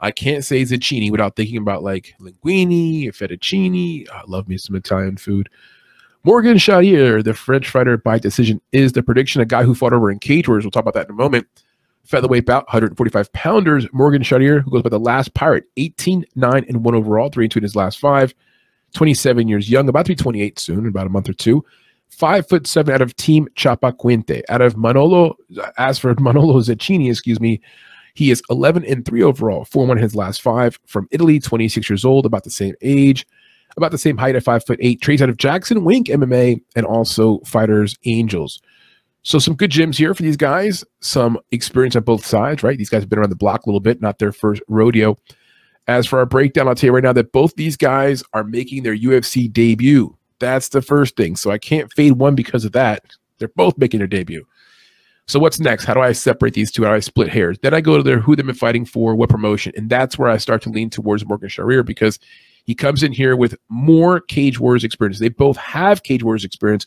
I 0.00 0.10
can't 0.10 0.44
say 0.44 0.62
zucchini 0.62 1.10
without 1.10 1.36
thinking 1.36 1.56
about 1.56 1.82
like 1.82 2.14
linguini, 2.20 3.06
fettuccine. 3.06 4.06
I 4.10 4.22
love 4.26 4.48
me 4.48 4.58
some 4.58 4.76
Italian 4.76 5.16
food. 5.16 5.48
Morgan 6.24 6.56
Charrier, 6.56 7.22
the 7.22 7.34
French 7.34 7.68
fighter 7.68 7.98
by 7.98 8.18
decision, 8.18 8.60
is 8.72 8.92
the 8.92 9.02
prediction. 9.02 9.42
A 9.42 9.44
guy 9.44 9.62
who 9.62 9.74
fought 9.74 9.92
over 9.92 10.10
in 10.10 10.18
Cage 10.18 10.48
Warriors. 10.48 10.64
We'll 10.64 10.70
talk 10.70 10.82
about 10.82 10.94
that 10.94 11.06
in 11.08 11.12
a 11.12 11.16
moment. 11.16 11.46
Featherweight 12.04 12.46
bout, 12.46 12.66
145 12.66 13.32
pounders. 13.34 13.86
Morgan 13.92 14.22
Charrier, 14.22 14.60
who 14.60 14.70
goes 14.70 14.82
by 14.82 14.88
the 14.88 14.98
last 14.98 15.34
pirate, 15.34 15.64
18, 15.76 16.24
9, 16.34 16.64
and 16.66 16.84
1 16.84 16.94
overall, 16.94 17.28
3 17.28 17.44
and 17.44 17.52
2 17.52 17.58
in 17.58 17.62
his 17.62 17.76
last 17.76 17.98
five. 17.98 18.34
27 18.94 19.48
years 19.48 19.68
young, 19.68 19.88
about 19.88 20.06
to 20.06 20.12
be 20.12 20.16
28 20.16 20.58
soon, 20.58 20.78
in 20.80 20.86
about 20.86 21.06
a 21.06 21.10
month 21.10 21.28
or 21.28 21.34
two. 21.34 21.64
Five 22.08 22.48
foot 22.48 22.66
seven 22.66 22.94
out 22.94 23.02
of 23.02 23.16
Team 23.16 23.48
Chapaquinte. 23.56 24.42
Out 24.48 24.62
of 24.62 24.76
Manolo, 24.76 25.36
as 25.76 25.98
for 25.98 26.14
Manolo 26.20 26.60
Zecchini, 26.60 27.10
excuse 27.10 27.40
me, 27.40 27.60
he 28.14 28.30
is 28.30 28.42
11 28.48 28.84
and 28.84 29.04
3 29.04 29.22
overall, 29.22 29.64
4 29.64 29.86
1 29.86 29.98
in 29.98 30.02
his 30.02 30.14
last 30.14 30.40
five. 30.40 30.78
From 30.86 31.08
Italy, 31.10 31.40
26 31.40 31.90
years 31.90 32.04
old, 32.04 32.24
about 32.24 32.44
the 32.44 32.50
same 32.50 32.74
age, 32.80 33.26
about 33.76 33.90
the 33.90 33.98
same 33.98 34.16
height 34.16 34.36
at 34.36 34.42
5 34.42 34.64
foot 34.64 34.78
8. 34.80 35.00
Trains 35.00 35.22
out 35.22 35.28
of 35.28 35.36
Jackson 35.36 35.84
Wink 35.84 36.08
MMA 36.08 36.60
and 36.76 36.86
also 36.86 37.40
Fighters 37.40 37.96
Angels. 38.04 38.60
So 39.22 39.38
some 39.38 39.54
good 39.54 39.70
gyms 39.70 39.96
here 39.96 40.14
for 40.14 40.22
these 40.22 40.36
guys. 40.36 40.84
Some 41.00 41.38
experience 41.50 41.96
on 41.96 42.02
both 42.02 42.26
sides, 42.26 42.62
right? 42.62 42.76
These 42.76 42.90
guys 42.90 43.02
have 43.02 43.08
been 43.08 43.18
around 43.18 43.30
the 43.30 43.36
block 43.36 43.64
a 43.64 43.68
little 43.68 43.80
bit, 43.80 44.02
not 44.02 44.18
their 44.18 44.32
first 44.32 44.62
rodeo. 44.68 45.16
As 45.86 46.06
for 46.06 46.18
our 46.18 46.26
breakdown, 46.26 46.68
I'll 46.68 46.74
tell 46.74 46.88
you 46.88 46.94
right 46.94 47.02
now 47.02 47.12
that 47.12 47.32
both 47.32 47.54
these 47.56 47.76
guys 47.76 48.22
are 48.32 48.44
making 48.44 48.82
their 48.82 48.96
UFC 48.96 49.50
debut. 49.50 50.16
That's 50.40 50.68
the 50.68 50.82
first 50.82 51.16
thing. 51.16 51.36
So 51.36 51.50
I 51.50 51.58
can't 51.58 51.92
fade 51.92 52.12
one 52.12 52.34
because 52.34 52.64
of 52.64 52.72
that. 52.72 53.02
They're 53.38 53.48
both 53.48 53.78
making 53.78 53.98
their 53.98 54.06
debut. 54.06 54.46
So 55.26 55.38
what's 55.38 55.58
next? 55.58 55.84
How 55.84 55.94
do 55.94 56.00
I 56.00 56.12
separate 56.12 56.52
these 56.52 56.70
two? 56.70 56.82
How 56.84 56.90
do 56.90 56.96
I 56.96 57.00
split 57.00 57.30
hairs? 57.30 57.58
Then 57.62 57.72
I 57.72 57.80
go 57.80 57.96
to 57.96 58.02
their 58.02 58.20
who 58.20 58.36
they've 58.36 58.44
been 58.44 58.54
fighting 58.54 58.84
for, 58.84 59.14
what 59.14 59.30
promotion, 59.30 59.72
and 59.74 59.88
that's 59.88 60.18
where 60.18 60.28
I 60.28 60.36
start 60.36 60.60
to 60.62 60.70
lean 60.70 60.90
towards 60.90 61.24
Morgan 61.24 61.48
Charrier 61.48 61.82
because 61.82 62.18
he 62.64 62.74
comes 62.74 63.02
in 63.02 63.12
here 63.12 63.36
with 63.36 63.54
more 63.68 64.20
Cage 64.20 64.58
Wars 64.58 64.84
experience. 64.84 65.18
They 65.18 65.28
both 65.28 65.56
have 65.56 66.02
Cage 66.02 66.22
Wars 66.22 66.44
experience, 66.44 66.86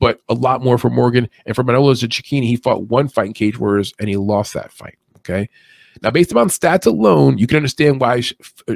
but 0.00 0.20
a 0.28 0.34
lot 0.34 0.62
more 0.62 0.78
for 0.78 0.90
Morgan. 0.90 1.28
And 1.44 1.54
for 1.54 1.62
Manolo 1.62 1.92
Zecchini, 1.92 2.44
he 2.44 2.56
fought 2.56 2.88
one 2.88 3.08
fight 3.08 3.26
in 3.26 3.32
Cage 3.34 3.58
Wars 3.58 3.92
and 3.98 4.08
he 4.08 4.16
lost 4.16 4.54
that 4.54 4.72
fight. 4.72 4.96
Okay. 5.18 5.48
Now, 6.02 6.10
based 6.10 6.30
upon 6.30 6.48
stats 6.48 6.86
alone, 6.86 7.38
you 7.38 7.46
can 7.46 7.56
understand 7.56 8.00
why 8.00 8.22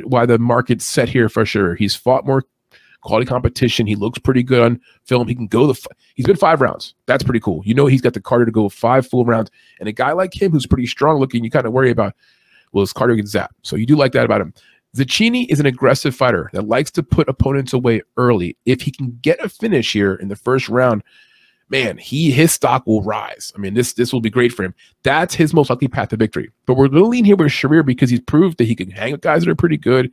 why 0.05 0.27
the 0.27 0.39
market's 0.39 0.85
set 0.85 1.09
here 1.09 1.29
for 1.29 1.47
sure. 1.47 1.77
He's 1.77 1.95
fought 1.95 2.27
more 2.27 2.43
quality 3.03 3.27
competition. 3.27 3.87
He 3.87 3.95
looks 3.95 4.19
pretty 4.19 4.43
good 4.43 4.61
on 4.61 4.81
film. 5.05 5.29
He 5.29 5.35
can 5.35 5.47
go 5.47 5.67
the. 5.67 5.87
He's 6.15 6.27
been 6.27 6.37
five 6.37 6.61
rounds. 6.61 6.95
That's 7.07 7.23
pretty 7.23 7.41
cool. 7.41 7.63
You 7.65 7.75
know, 7.75 7.87
he's 7.87 8.01
got 8.01 8.15
the 8.15 8.21
Carter 8.21 8.45
to 8.45 8.51
go 8.51 8.69
five 8.69 9.07
full 9.07 9.25
rounds. 9.25 9.51
And 9.79 9.89
a 9.89 9.93
guy 9.93 10.13
like 10.13 10.41
him 10.41 10.51
who's 10.53 10.67
pretty 10.67 10.87
strong 10.87 11.19
looking, 11.19 11.45
you 11.45 11.51
kind 11.51 11.67
of 11.67 11.73
worry 11.73 11.91
about, 11.91 12.15
well, 12.73 12.83
his 12.83 12.93
Carter 12.93 13.15
gets 13.15 13.35
zapped. 13.35 13.51
So 13.63 13.77
you 13.77 13.87
do 13.87 13.97
like 13.97 14.13
that 14.13 14.25
about 14.25 14.41
him. 14.41 14.55
Zecchini 14.97 15.47
is 15.49 15.59
an 15.59 15.67
aggressive 15.67 16.15
fighter 16.15 16.51
that 16.53 16.69
likes 16.69 16.91
to 16.93 17.03
put 17.03 17.29
opponents 17.29 17.73
away 17.73 18.03
early. 18.17 18.57
If 18.67 18.83
he 18.83 18.91
can 18.91 19.19
get 19.23 19.43
a 19.43 19.49
finish 19.49 19.93
here 19.93 20.15
in 20.15 20.29
the 20.29 20.37
first 20.37 20.69
round, 20.69 21.03
man, 21.71 21.97
he 21.97 22.31
his 22.31 22.53
stock 22.53 22.87
will 22.87 23.03
rise. 23.03 23.53
I 23.57 23.59
mean, 23.59 23.73
this 23.73 23.95
this 23.95 24.13
will 24.13 24.21
be 24.21 24.29
great 24.29 24.53
for 24.53 24.65
him. 24.65 24.75
That's 25.03 25.35
his 25.35 25.55
most 25.55 25.71
likely 25.71 25.89
path 25.89 26.11
to 26.11 26.17
victory. 26.19 26.51
But 26.67 26.75
we're 26.75 26.89
going 26.89 27.03
to 27.03 27.09
lean 27.09 27.25
here 27.25 27.37
with 27.37 27.51
Charrier 27.51 27.83
because 27.83 28.11
he's 28.11 28.21
proved 28.21 28.59
that 28.59 28.65
he 28.65 28.75
can 28.75 28.91
hang 28.91 29.13
with 29.13 29.23
guys 29.23 29.45
that 29.45 29.51
are 29.51 29.55
pretty 29.55 29.79
good. 29.79 30.13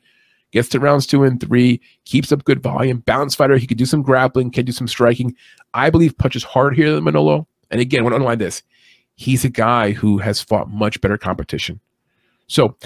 Gets 0.52 0.70
to 0.70 0.80
rounds 0.80 1.06
two 1.06 1.24
and 1.26 1.40
three, 1.40 1.80
keeps 2.06 2.32
up 2.32 2.46
good 2.46 2.64
volume, 2.64 3.00
balance 3.00 3.36
fighter. 3.36 3.58
He 3.58 3.68
can 3.68 3.78
do 3.78 3.86
some 3.86 4.02
grappling, 4.02 4.50
can 4.50 4.66
do 4.66 4.72
some 4.72 4.88
striking. 4.88 5.36
I 5.74 5.90
believe 5.90 6.18
punches 6.18 6.44
hard 6.44 6.76
here 6.76 6.92
than 6.92 7.04
Manolo. 7.04 7.48
And 7.70 7.82
again, 7.82 8.00
I 8.00 8.04
want 8.04 8.14
to 8.14 8.16
underline 8.16 8.40
this: 8.40 8.64
he's 9.16 9.44
a 9.44 9.50
guy 9.50 9.92
who 9.92 10.18
has 10.20 10.42
fought 10.42 10.72
much 10.72 11.02
better 11.02 11.18
competition. 11.18 11.82
So 12.48 12.78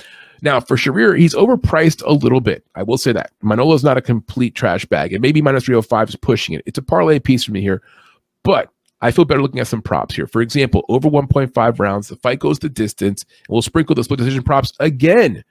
now 0.43 0.59
for 0.59 0.77
Charrier, 0.77 1.15
he's 1.15 1.33
overpriced 1.33 2.03
a 2.05 2.13
little 2.13 2.41
bit. 2.41 2.65
I 2.75 2.83
will 2.83 2.97
say 2.97 3.11
that 3.13 3.31
Manolo's 3.41 3.83
not 3.83 3.97
a 3.97 4.01
complete 4.01 4.55
trash 4.55 4.85
bag, 4.85 5.13
and 5.13 5.21
maybe 5.21 5.41
minus 5.41 5.65
305 5.65 6.09
is 6.09 6.15
pushing 6.15 6.55
it. 6.55 6.63
It's 6.65 6.77
a 6.77 6.83
parlay 6.83 7.19
piece 7.19 7.43
for 7.43 7.51
me 7.51 7.61
here, 7.61 7.81
but 8.43 8.69
I 9.01 9.11
feel 9.11 9.25
better 9.25 9.41
looking 9.41 9.59
at 9.59 9.67
some 9.67 9.81
props 9.81 10.15
here. 10.15 10.27
For 10.27 10.41
example, 10.41 10.85
over 10.87 11.09
1.5 11.09 11.79
rounds, 11.79 12.07
the 12.07 12.15
fight 12.17 12.39
goes 12.39 12.59
the 12.59 12.69
distance, 12.69 13.23
and 13.23 13.47
we'll 13.49 13.61
sprinkle 13.61 13.95
the 13.95 14.03
split 14.03 14.19
decision 14.19 14.43
props 14.43 14.73
again. 14.79 15.43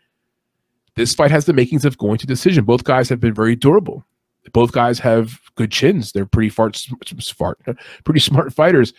This 0.95 1.15
fight 1.15 1.31
has 1.31 1.47
the 1.47 1.53
makings 1.53 1.85
of 1.85 1.99
going 1.99 2.19
to 2.19 2.27
decision. 2.27 2.65
Both 2.65 2.85
guys 2.85 3.09
have 3.09 3.21
been 3.21 3.35
very 3.35 3.57
durable. 3.57 4.05
Both 4.53 4.73
guys 4.73 4.99
have 4.99 5.39
good 5.55 5.71
chins. 5.71 6.13
They're 6.13 6.27
pretty 6.27 6.49
fart, 6.49 6.77
smart, 6.77 7.59
pretty 8.05 8.21
smart 8.21 8.53
fighters. 8.53 8.93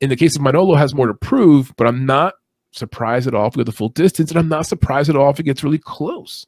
In 0.00 0.10
the 0.10 0.16
case 0.16 0.36
of 0.36 0.42
Manolo, 0.42 0.74
has 0.74 0.94
more 0.94 1.06
to 1.06 1.14
prove, 1.14 1.72
but 1.76 1.86
I'm 1.86 2.04
not 2.04 2.34
surprised 2.76 3.26
at 3.26 3.34
all 3.34 3.48
if 3.48 3.56
we 3.56 3.60
go 3.60 3.64
the 3.64 3.72
full 3.72 3.88
distance, 3.88 4.30
and 4.30 4.38
I'm 4.38 4.48
not 4.48 4.66
surprised 4.66 5.10
at 5.10 5.16
all 5.16 5.30
if 5.30 5.40
it 5.40 5.44
gets 5.44 5.64
really 5.64 5.78
close. 5.78 6.46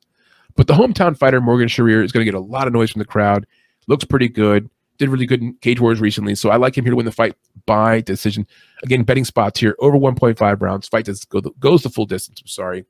But 0.57 0.67
the 0.67 0.75
hometown 0.75 1.17
fighter, 1.17 1.41
Morgan 1.41 1.69
Charrier, 1.69 2.03
is 2.03 2.13
going 2.13 2.25
to 2.25 2.31
get 2.31 2.39
a 2.39 2.41
lot 2.41 2.67
of 2.67 2.73
noise 2.73 2.91
from 2.91 3.01
the 3.01 3.05
crowd. 3.05 3.47
Looks 3.87 4.05
pretty 4.05 4.29
good. 4.29 4.71
Did 4.99 5.11
really 5.11 5.27
good 5.27 5.43
in 5.43 5.55
Cage 5.61 5.79
Wars 5.79 6.01
recently. 6.01 6.35
So 6.35 6.49
I 6.49 6.57
like 6.57 6.77
him 6.77 6.85
here 6.85 6.93
to 6.93 6.97
win 6.97 7.05
the 7.05 7.13
fight 7.13 7.37
by 7.67 8.01
decision. 8.01 8.47
Again, 8.83 9.03
betting 9.03 9.27
spots 9.27 9.61
here 9.61 9.77
over 9.79 9.99
1.5 9.99 10.63
rounds. 10.63 10.89
Fight 10.89 11.05
does 11.05 11.25
go 11.27 11.41
goes 11.41 11.83
the 11.83 11.91
full 11.91 12.07
distance. 12.07 12.41
I'm 12.41 12.47
sorry. 12.47 12.87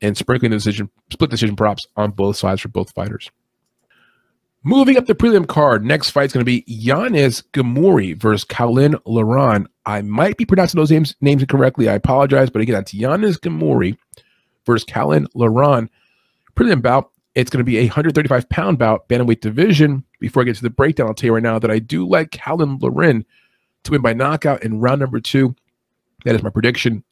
And 0.00 0.16
sprinkling 0.16 0.52
the 0.52 0.56
decision, 0.56 0.90
split 1.10 1.30
decision 1.30 1.56
props 1.56 1.86
on 1.96 2.12
both 2.12 2.36
sides 2.36 2.60
for 2.60 2.68
both 2.68 2.92
fighters. 2.92 3.30
Moving 4.64 4.96
up 4.96 5.06
the 5.06 5.14
prelim 5.14 5.48
card, 5.48 5.84
next 5.84 6.10
fight 6.10 6.26
is 6.26 6.32
going 6.32 6.44
to 6.44 6.44
be 6.44 6.62
Yanis 6.68 7.42
Ghemmouri 7.52 8.16
versus 8.16 8.44
Khalil 8.44 8.94
Loughran. 9.04 9.66
I 9.86 10.02
might 10.02 10.36
be 10.36 10.44
pronouncing 10.44 10.78
those 10.78 10.90
names 10.92 11.16
names 11.20 11.42
incorrectly. 11.42 11.88
I 11.88 11.94
apologize, 11.94 12.48
but 12.48 12.62
again, 12.62 12.74
that's 12.74 12.94
Yanis 12.94 13.40
Ghemmouri 13.40 13.96
versus 14.64 14.84
Khalil 14.84 15.26
Loughran. 15.34 15.90
Prelim 16.54 16.80
bout. 16.80 17.10
It's 17.34 17.50
going 17.50 17.58
to 17.58 17.64
be 17.64 17.78
a 17.78 17.84
135 17.84 18.48
pound 18.50 18.78
bout, 18.78 19.08
bantamweight 19.08 19.40
division. 19.40 20.04
Before 20.20 20.42
I 20.42 20.44
get 20.44 20.54
to 20.56 20.62
the 20.62 20.70
breakdown, 20.70 21.08
I'll 21.08 21.14
tell 21.14 21.28
you 21.28 21.34
right 21.34 21.42
now 21.42 21.58
that 21.58 21.70
I 21.70 21.80
do 21.80 22.06
like 22.06 22.30
Khalil 22.30 22.78
Loughran 22.78 23.24
to 23.82 23.90
win 23.90 24.00
by 24.00 24.12
knockout 24.12 24.62
in 24.62 24.78
round 24.78 25.00
number 25.00 25.18
two. 25.18 25.56
That 26.24 26.36
is 26.36 26.42
my 26.44 26.50
prediction. 26.50 27.02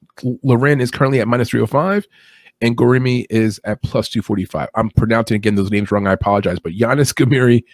Loughran 0.44 0.80
is 0.80 0.92
currently 0.92 1.20
at 1.20 1.26
minus 1.26 1.50
305 1.50 2.06
and 2.60 2.76
Ghemmouri 2.76 3.26
is 3.30 3.60
at 3.64 3.82
plus 3.82 4.08
245. 4.08 4.68
I'm 4.74 4.90
pronouncing 4.90 5.36
again 5.36 5.54
those 5.54 5.70
names 5.70 5.90
wrong. 5.90 6.06
I 6.06 6.12
apologize. 6.12 6.58
But 6.58 6.72
Yanis 6.72 7.14
Ghemmouri 7.14 7.64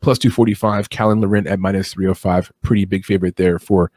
plus 0.00 0.18
245, 0.18 0.90
Khalil 0.90 1.16
Loughran 1.16 1.46
at 1.46 1.58
minus 1.58 1.92
305. 1.92 2.52
Pretty 2.62 2.84
big 2.84 3.04
favorite 3.04 3.36
there 3.36 3.58
for, 3.58 3.90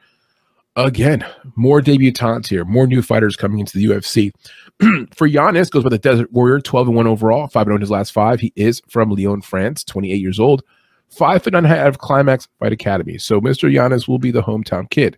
again, 0.76 1.26
more 1.56 1.82
debutantes 1.82 2.48
here, 2.48 2.66
more 2.66 2.88
new 2.88 3.02
fighters 3.02 3.36
coming 3.36 3.60
into 3.60 3.78
the 3.78 3.86
UFC. 3.86 4.32
for 5.16 5.28
Yanis, 5.28 5.70
goes 5.70 5.84
by 5.84 5.90
the 5.90 5.98
Desert 5.98 6.32
Warrior, 6.32 6.62
12 6.62 6.88
and 6.88 6.96
1 6.96 7.08
overall, 7.08 7.48
5 7.48 7.62
and 7.62 7.70
0 7.70 7.76
in 7.76 7.82
his 7.82 7.92
last 7.92 8.12
five. 8.12 8.40
He 8.40 8.54
is 8.56 8.82
from 8.88 9.12
Lyon, 9.12 9.42
France, 9.42 9.84
28 9.84 10.16
years 10.16 10.40
old, 10.40 10.64
5 11.10 11.44
foot 11.44 11.54
9 11.54 11.66
out 11.66 11.88
of 11.88 11.98
Climax 11.98 12.48
Fight 12.60 12.72
Academy. 12.72 13.18
So 13.18 13.42
Mr. 13.42 13.72
Yanis 13.72 14.08
will 14.08 14.20
be 14.20 14.32
the 14.32 14.44
hometown 14.44 14.90
kid. 14.90 15.18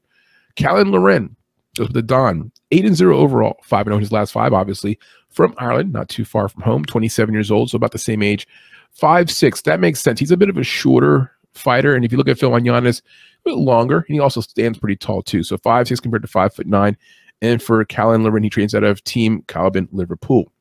Khalil 0.55 0.86
Loughran, 0.86 1.36
goes 1.78 1.88
with 1.88 1.93
the 1.93 2.01
Don. 2.01 2.51
8 2.72 2.86
and 2.86 2.95
0 2.95 3.17
overall, 3.17 3.57
5 3.63 3.88
and 3.88 3.93
0 3.93 3.99
his 3.99 4.11
last 4.11 4.32
five, 4.32 4.53
obviously. 4.53 4.97
From 5.30 5.53
Ireland, 5.57 5.93
not 5.93 6.09
too 6.09 6.26
far 6.26 6.49
from 6.49 6.61
home, 6.63 6.84
27 6.84 7.34
years 7.34 7.51
old, 7.51 7.69
so 7.69 7.78
about 7.78 7.93
the 7.93 7.97
same 7.97 8.22
age. 8.22 8.47
Five 8.91 9.32
six, 9.32 9.61
that 9.61 9.80
makes 9.80 10.01
sense. 10.01 10.19
He's 10.19 10.32
a 10.32 10.38
bit 10.38 10.49
of 10.49 10.57
a 10.57 10.63
shorter 10.63 11.32
fighter. 11.53 11.95
And 11.95 12.03
if 12.03 12.11
you 12.11 12.17
look 12.17 12.28
at 12.28 12.38
Phil 12.38 12.51
Giannis, 12.51 12.99
a 12.99 13.49
bit 13.49 13.55
longer, 13.55 13.99
and 14.07 14.13
he 14.13 14.19
also 14.19 14.41
stands 14.41 14.78
pretty 14.78 14.97
tall 14.97 15.22
too. 15.22 15.43
So 15.43 15.57
five 15.57 15.88
six 15.88 16.01
compared 16.01 16.24
to 16.24 16.28
five 16.28 16.53
foot 16.53 16.67
nine. 16.67 16.97
And 17.41 17.63
for 17.63 17.84
Caolan 17.86 18.24
Loughran, 18.24 18.43
he 18.43 18.49
trains 18.49 18.76
out 18.76 18.84
of 18.84 19.03
Team 19.03 19.43
Kaobon 19.47 19.88
Liverpool. 19.91 20.51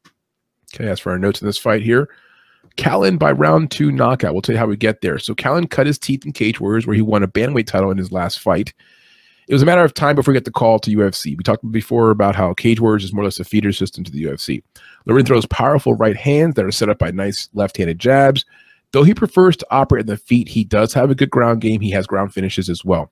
Okay, 0.74 0.88
as 0.88 1.00
for 1.00 1.10
our 1.10 1.18
notes 1.18 1.42
in 1.42 1.46
this 1.46 1.58
fight 1.58 1.82
here, 1.82 2.08
Caolan 2.76 3.18
by 3.18 3.32
round 3.32 3.72
two 3.72 3.90
knockout. 3.90 4.32
We'll 4.32 4.42
tell 4.42 4.54
you 4.54 4.60
how 4.60 4.66
we 4.66 4.76
get 4.76 5.00
there. 5.00 5.18
So 5.18 5.34
Caolan 5.34 5.68
cut 5.68 5.86
his 5.86 5.98
teeth 5.98 6.24
in 6.24 6.32
Cage 6.32 6.60
Warriors, 6.60 6.86
where 6.86 6.96
he 6.96 7.02
won 7.02 7.24
a 7.24 7.28
bantamweight 7.28 7.66
title 7.66 7.90
in 7.90 7.98
his 7.98 8.12
last 8.12 8.38
fight 8.38 8.72
it 9.50 9.54
was 9.54 9.62
a 9.62 9.66
matter 9.66 9.82
of 9.82 9.92
time 9.92 10.14
before 10.14 10.30
we 10.30 10.36
get 10.36 10.44
the 10.44 10.52
call 10.52 10.78
to 10.78 10.96
UFC. 10.96 11.36
We 11.36 11.42
talked 11.42 11.68
before 11.72 12.12
about 12.12 12.36
how 12.36 12.54
Cage 12.54 12.78
Warriors 12.78 13.02
is 13.02 13.12
more 13.12 13.22
or 13.22 13.26
less 13.26 13.40
a 13.40 13.44
feeder 13.44 13.72
system 13.72 14.04
to 14.04 14.12
the 14.12 14.22
UFC. 14.22 14.62
Loughran 15.06 15.26
throws 15.26 15.44
powerful 15.46 15.94
right 15.94 16.16
hands 16.16 16.54
that 16.54 16.64
are 16.64 16.70
set 16.70 16.88
up 16.88 17.00
by 17.00 17.10
nice 17.10 17.48
left-handed 17.52 17.98
jabs. 17.98 18.44
Though 18.92 19.02
he 19.02 19.12
prefers 19.12 19.56
to 19.56 19.66
operate 19.72 20.02
in 20.02 20.06
the 20.06 20.16
feet, 20.16 20.46
he 20.46 20.62
does 20.62 20.94
have 20.94 21.10
a 21.10 21.16
good 21.16 21.30
ground 21.30 21.62
game. 21.62 21.80
He 21.80 21.90
has 21.90 22.06
ground 22.06 22.32
finishes 22.32 22.68
as 22.68 22.84
well. 22.84 23.10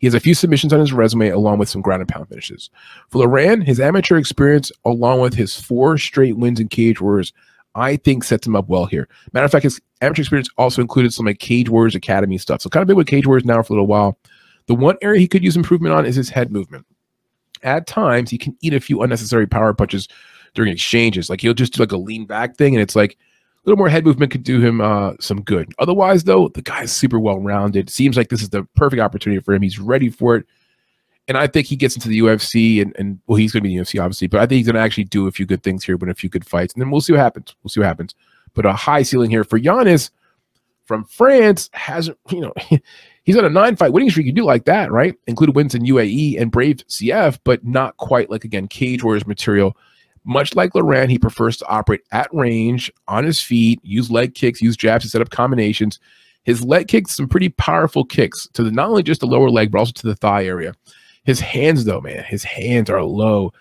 He 0.00 0.08
has 0.08 0.14
a 0.14 0.20
few 0.20 0.34
submissions 0.34 0.72
on 0.72 0.80
his 0.80 0.92
resume, 0.92 1.28
along 1.28 1.58
with 1.58 1.68
some 1.68 1.80
ground 1.80 2.02
and 2.02 2.08
pound 2.08 2.28
finishes. 2.28 2.70
For 3.10 3.18
Loughran, 3.18 3.60
his 3.60 3.78
amateur 3.78 4.16
experience, 4.16 4.72
along 4.84 5.20
with 5.20 5.34
his 5.34 5.60
four 5.60 5.96
straight 5.96 6.36
wins 6.36 6.58
in 6.58 6.66
Cage 6.66 7.00
Warriors, 7.00 7.32
I 7.76 7.98
think 7.98 8.24
sets 8.24 8.48
him 8.48 8.56
up 8.56 8.68
well 8.68 8.86
here. 8.86 9.08
Matter 9.32 9.44
of 9.44 9.52
fact, 9.52 9.62
his 9.62 9.80
amateur 10.00 10.22
experience 10.22 10.48
also 10.58 10.82
included 10.82 11.14
some 11.14 11.26
like 11.26 11.38
Cage 11.38 11.68
Warriors 11.68 11.94
Academy 11.94 12.36
stuff. 12.36 12.62
So 12.62 12.68
kind 12.68 12.82
of 12.82 12.88
been 12.88 12.96
with 12.96 13.06
Cage 13.06 13.28
Warriors 13.28 13.44
now 13.44 13.62
for 13.62 13.74
a 13.74 13.76
little 13.76 13.86
while. 13.86 14.18
The 14.68 14.74
one 14.74 14.96
area 15.02 15.18
he 15.18 15.26
could 15.26 15.42
use 15.42 15.56
improvement 15.56 15.94
on 15.94 16.06
is 16.06 16.14
his 16.14 16.28
head 16.28 16.52
movement. 16.52 16.86
At 17.62 17.86
times, 17.86 18.30
he 18.30 18.38
can 18.38 18.56
eat 18.60 18.74
a 18.74 18.80
few 18.80 19.02
unnecessary 19.02 19.46
power 19.46 19.74
punches 19.74 20.06
during 20.54 20.72
exchanges. 20.72 21.28
Like 21.28 21.40
he'll 21.40 21.54
just 21.54 21.72
do 21.72 21.82
like 21.82 21.92
a 21.92 21.96
lean 21.96 22.26
back 22.26 22.56
thing, 22.56 22.74
and 22.74 22.82
it's 22.82 22.94
like 22.94 23.12
a 23.12 23.16
little 23.64 23.78
more 23.78 23.88
head 23.88 24.04
movement 24.04 24.30
could 24.30 24.44
do 24.44 24.60
him 24.60 24.80
uh, 24.80 25.14
some 25.20 25.42
good. 25.42 25.72
Otherwise, 25.78 26.24
though, 26.24 26.48
the 26.48 26.62
guy's 26.62 26.92
super 26.92 27.18
well 27.18 27.40
rounded. 27.40 27.90
Seems 27.90 28.16
like 28.16 28.28
this 28.28 28.42
is 28.42 28.50
the 28.50 28.62
perfect 28.76 29.00
opportunity 29.00 29.40
for 29.40 29.54
him. 29.54 29.62
He's 29.62 29.80
ready 29.80 30.10
for 30.10 30.36
it. 30.36 30.46
And 31.28 31.36
I 31.36 31.46
think 31.46 31.66
he 31.66 31.76
gets 31.76 31.94
into 31.94 32.08
the 32.08 32.20
UFC 32.20 32.80
and, 32.80 32.96
and 32.98 33.20
well, 33.26 33.36
he's 33.36 33.52
going 33.52 33.62
to 33.62 33.68
be 33.68 33.74
in 33.74 33.78
the 33.78 33.84
UFC, 33.84 34.02
obviously, 34.02 34.28
but 34.28 34.40
I 34.40 34.46
think 34.46 34.58
he's 34.58 34.66
going 34.66 34.76
to 34.76 34.80
actually 34.80 35.04
do 35.04 35.26
a 35.26 35.30
few 35.30 35.44
good 35.44 35.62
things 35.62 35.84
here, 35.84 35.98
win 35.98 36.08
a 36.08 36.14
few 36.14 36.30
good 36.30 36.46
fights. 36.46 36.72
And 36.72 36.80
then 36.80 36.90
we'll 36.90 37.02
see 37.02 37.12
what 37.12 37.20
happens. 37.20 37.54
We'll 37.62 37.68
see 37.68 37.80
what 37.80 37.86
happens. 37.86 38.14
But 38.54 38.64
a 38.64 38.72
high 38.72 39.02
ceiling 39.02 39.28
here 39.28 39.44
for 39.44 39.60
Yanis 39.60 40.10
from 40.86 41.04
France 41.04 41.68
hasn't, 41.74 42.16
you 42.30 42.40
know, 42.40 42.54
he's 43.28 43.36
on 43.36 43.44
a 43.44 43.50
nine 43.50 43.76
fight 43.76 43.92
winning 43.92 44.08
streak. 44.08 44.24
You 44.24 44.32
do 44.32 44.46
like 44.46 44.64
that, 44.64 44.90
right? 44.90 45.14
Include 45.26 45.54
wins 45.54 45.74
in 45.74 45.82
UAE 45.82 46.40
and 46.40 46.50
Brave 46.50 46.78
CF, 46.88 47.38
but 47.44 47.62
not 47.62 47.94
quite 47.98 48.30
like 48.30 48.42
again 48.42 48.66
Cage 48.68 49.04
Warriors 49.04 49.26
material. 49.26 49.76
Much 50.24 50.56
like 50.56 50.74
Loughran, 50.74 51.10
he 51.10 51.18
prefers 51.18 51.58
to 51.58 51.66
operate 51.66 52.00
at 52.10 52.32
range, 52.32 52.90
on 53.06 53.24
his 53.24 53.38
feet, 53.38 53.80
use 53.82 54.10
leg 54.10 54.34
kicks, 54.34 54.62
use 54.62 54.78
jabs 54.78 55.04
to 55.04 55.10
set 55.10 55.20
up 55.20 55.28
combinations. 55.28 56.00
His 56.44 56.64
leg 56.64 56.88
kicks, 56.88 57.16
some 57.16 57.28
pretty 57.28 57.50
powerful 57.50 58.02
kicks 58.02 58.48
to 58.54 58.62
the 58.62 58.70
not 58.70 58.88
only 58.88 59.02
just 59.02 59.20
the 59.20 59.26
lower 59.26 59.50
leg, 59.50 59.70
but 59.70 59.78
also 59.78 59.92
to 59.92 60.06
the 60.06 60.16
thigh 60.16 60.46
area. 60.46 60.74
His 61.24 61.38
hands, 61.38 61.84
though, 61.84 62.00
man, 62.00 62.24
his 62.24 62.44
hands 62.44 62.88
are 62.88 63.02
low. 63.02 63.52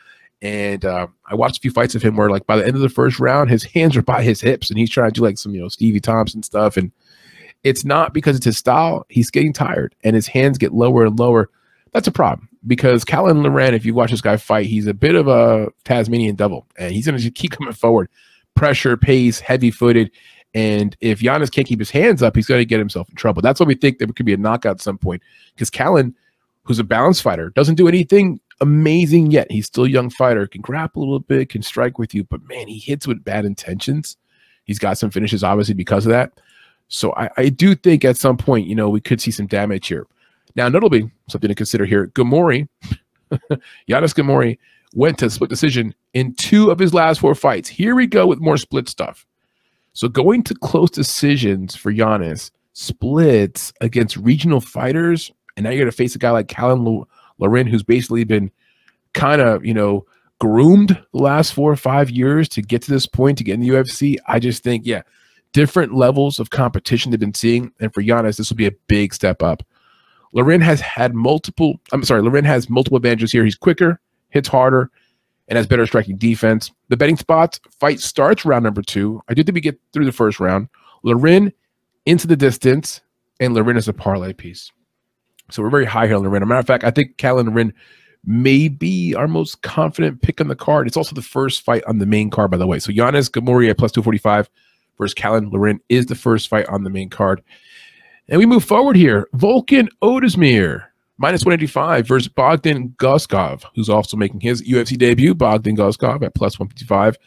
And 0.42 0.86
uh, 0.86 1.08
I 1.26 1.36
watched 1.36 1.58
a 1.58 1.60
few 1.60 1.72
fights 1.72 1.94
of 1.94 2.02
him 2.02 2.16
where, 2.16 2.30
like, 2.30 2.48
by 2.48 2.56
the 2.56 2.66
end 2.66 2.76
of 2.76 2.82
the 2.82 2.88
first 2.88 3.20
round, 3.20 3.50
his 3.50 3.66
hands 3.66 3.98
are 3.98 4.02
by 4.02 4.24
his 4.24 4.40
hips, 4.40 4.70
and 4.70 4.80
he's 4.80 4.90
trying 4.90 5.12
to 5.12 5.20
do 5.20 5.26
like 5.26 5.38
some, 5.38 5.54
you 5.54 5.60
know, 5.60 5.68
Stevie 5.68 6.00
Thompson 6.00 6.42
stuff. 6.42 6.78
And 6.78 6.94
it's 7.64 7.84
not 7.84 8.14
because 8.14 8.36
it's 8.36 8.46
his 8.46 8.58
style. 8.58 9.06
He's 9.10 9.32
getting 9.32 9.54
tired 9.54 9.96
and 10.04 10.16
his 10.16 10.28
hands 10.28 10.58
get 10.58 10.74
lower 10.74 11.06
and 11.06 11.20
lower. 11.20 11.50
That's 11.94 12.08
a 12.08 12.12
problem 12.12 12.50
because 12.66 13.06
Caolan 13.06 13.44
Loughran, 13.44 13.74
if 13.74 13.86
you 13.86 13.94
watch 13.94 14.12
this 14.12 14.22
guy 14.22 14.38
fight, 14.38 14.66
he's 14.66 14.88
a 14.88 14.94
bit 14.94 15.16
of 15.16 15.28
a 15.28 15.70
Tasmanian 15.84 16.36
devil 16.36 16.68
and 16.78 16.94
he's 16.94 17.08
going 17.08 17.20
to 17.20 17.32
keep 17.32 17.52
coming 17.52 17.74
forward. 17.74 18.10
Pressure, 18.56 18.98
pace, 18.98 19.40
heavy 19.40 19.72
footed. 19.72 20.12
And 20.54 20.96
if 21.02 21.20
Yanis 21.20 21.52
can't 21.52 21.68
keep 21.68 21.80
his 21.80 21.92
hands 21.92 22.24
up, 22.24 22.36
he's 22.36 22.48
going 22.48 22.62
to 22.62 22.66
get 22.66 22.80
himself 22.80 23.10
in 23.10 23.16
trouble. 23.16 23.42
That's 23.42 23.60
why 23.60 23.66
we 23.66 23.76
think 23.76 23.98
there 23.98 24.08
could 24.08 24.26
be 24.26 24.34
a 24.34 24.38
knockout 24.38 24.76
at 24.76 24.82
some 24.82 24.98
point 24.98 25.22
because 25.54 25.70
Caolan, 25.70 26.14
who's 26.64 26.80
a 26.80 26.84
balance 26.84 27.22
fighter, 27.22 27.50
doesn't 27.52 27.76
do 27.76 27.88
anything 27.88 28.40
amazing 28.62 29.32
yet. 29.32 29.52
He's 29.52 29.68
still 29.68 29.86
a 29.86 29.90
young 29.90 30.10
fighter, 30.10 30.48
can 30.48 30.62
grapple 30.62 31.02
a 31.02 31.06
little 31.06 31.20
bit, 31.20 31.50
can 31.50 31.62
strike 31.62 31.98
with 31.98 32.14
you, 32.14 32.24
but 32.24 32.42
man, 32.48 32.68
he 32.68 32.80
hits 32.80 33.08
with 33.08 33.24
bad 33.24 33.46
intentions. 33.46 34.18
He's 34.66 34.80
got 34.80 34.98
some 34.98 35.12
finishes, 35.12 35.44
obviously, 35.44 35.76
because 35.76 36.06
of 36.06 36.12
that. 36.12 36.34
So 36.88 37.14
I, 37.16 37.30
I 37.38 37.50
do 37.50 37.76
think 37.76 38.06
at 38.06 38.18
some 38.18 38.38
point, 38.38 38.68
you 38.68 38.76
know, 38.76 38.90
we 38.90 39.02
could 39.02 39.22
see 39.22 39.32
some 39.32 39.48
damage 39.48 39.88
here. 39.88 40.08
Now, 40.56 40.70
notably, 40.70 41.10
something 41.30 41.50
to 41.50 41.56
consider 41.56 41.86
here, 41.86 42.08
Ghemmouri, 42.08 42.68
Yanis 43.32 43.60
Ghemmouri 43.90 44.58
went 44.94 45.20
to 45.20 45.30
split 45.30 45.50
decision 45.50 45.94
in 46.14 46.34
two 46.36 46.72
of 46.72 46.80
his 46.80 46.94
last 46.94 47.20
four 47.20 47.36
fights. 47.36 47.70
Here 47.70 47.96
we 47.96 48.08
go 48.08 48.26
with 48.26 48.40
more 48.40 48.58
split 48.58 48.90
stuff. 48.90 49.26
So 49.94 50.08
going 50.08 50.44
to 50.44 50.56
close 50.56 50.90
decisions 50.90 51.76
for 51.76 51.92
Yanis, 51.92 52.52
splits 52.74 53.74
against 53.82 54.18
regional 54.18 54.62
fighters, 54.62 55.32
and 55.56 55.64
now 55.64 55.72
you're 55.72 55.80
going 55.80 55.92
to 55.92 55.96
face 55.96 56.16
a 56.16 56.20
guy 56.20 56.32
like 56.32 56.48
Caolan 56.48 57.06
Loughran, 57.40 57.68
who's 57.68 57.84
basically 57.84 58.24
been 58.24 58.52
kind 59.14 59.42
of, 59.42 59.66
you 59.66 59.74
know, 59.74 60.06
groomed 60.40 60.90
the 61.14 61.20
last 61.20 61.54
four 61.54 61.72
or 61.72 61.76
five 61.76 62.10
years 62.10 62.48
to 62.50 62.62
get 62.62 62.82
to 62.84 62.92
this 62.92 63.08
point 63.08 63.38
to 63.40 63.44
get 63.44 63.56
in 63.56 63.62
the 63.62 63.70
UFC. 63.70 64.18
I 64.28 64.40
just 64.40 64.64
think, 64.64 64.86
yeah, 64.86 65.02
different 65.58 65.96
levels 65.96 66.40
of 66.40 66.52
competition 66.52 67.10
they've 67.10 67.20
been 67.20 67.34
seeing. 67.34 67.72
And 67.80 67.92
for 67.92 68.04
Yanis, 68.04 68.38
this 68.38 68.52
will 68.52 68.58
be 68.58 68.68
a 68.68 68.76
big 68.86 69.12
step 69.12 69.42
up. 69.42 69.64
Loughran 70.32 70.62
has 70.62 70.80
had 70.80 71.16
multiple, 71.16 71.82
I'm 71.92 72.04
sorry, 72.04 72.22
Loughran 72.22 72.46
has 72.46 72.70
multiple 72.70 72.98
advantages 72.98 73.32
here. 73.32 73.44
He's 73.44 73.56
quicker, 73.56 74.00
hits 74.30 74.48
harder, 74.48 74.92
and 75.48 75.58
has 75.58 75.66
better 75.66 75.88
striking 75.88 76.16
defense. 76.16 76.70
The 76.90 76.98
betting 76.98 77.18
spots, 77.18 77.60
fight 77.80 78.00
starts 78.00 78.46
round 78.46 78.66
number 78.66 78.84
two. 78.84 79.20
I 79.30 79.34
do 79.34 79.42
think 79.42 79.56
we 79.56 79.62
get 79.62 79.80
through 79.94 80.06
the 80.06 80.12
first 80.12 80.40
round. 80.40 80.68
Loughran 81.02 81.52
into 82.06 82.28
the 82.28 82.36
distance, 82.36 83.02
and 83.40 83.56
Loughran 83.56 83.78
is 83.78 83.88
a 83.88 83.94
parlay 83.94 84.34
piece. 84.34 84.72
So 85.50 85.64
we're 85.64 85.72
very 85.72 85.86
high 85.86 86.06
here 86.06 86.18
on 86.18 86.24
Loughran. 86.24 86.44
As 86.44 86.46
a 86.46 86.50
matter 86.50 86.60
of 86.60 86.68
fact, 86.68 86.84
I 86.84 86.92
think 86.92 87.18
Caolan 87.18 87.48
Loughran 87.48 87.74
may 88.24 88.68
be 88.68 89.16
our 89.16 89.28
most 89.28 89.64
confident 89.64 90.22
pick 90.22 90.40
on 90.40 90.50
the 90.50 90.56
card. 90.56 90.86
It's 90.86 90.98
also 90.98 91.16
the 91.16 91.24
first 91.24 91.64
fight 91.64 91.84
on 91.86 91.98
the 91.98 92.06
main 92.06 92.30
card, 92.30 92.52
by 92.52 92.58
the 92.58 92.68
way. 92.68 92.78
So 92.78 92.92
Yanis 92.92 93.32
Ghemmouri 93.32 93.72
at 93.72 93.80
plus 93.80 93.92
245 93.92 94.52
versus 94.98 95.14
Caolan 95.14 95.52
Loughran 95.52 95.80
is 95.90 96.06
the 96.08 96.16
first 96.16 96.48
fight 96.48 96.68
on 96.68 96.84
the 96.84 96.90
main 96.90 97.10
card. 97.10 97.42
And 98.30 98.40
we 98.40 98.46
move 98.46 98.64
forward 98.64 98.96
here. 98.96 99.28
Volkan 99.36 99.88
Ozdemir, 100.02 100.86
minus 101.18 101.46
185 101.46 102.08
versus 102.08 102.28
Bogdan 102.28 102.90
Guskov, 102.98 103.64
who's 103.76 103.90
also 103.90 104.18
making 104.18 104.42
his 104.42 104.62
UFC 104.64 104.98
debut. 104.98 105.34
Bogdan 105.34 105.78
Guskov 105.78 106.24
at 106.24 106.36
plus 106.36 106.60
155. 106.60 107.18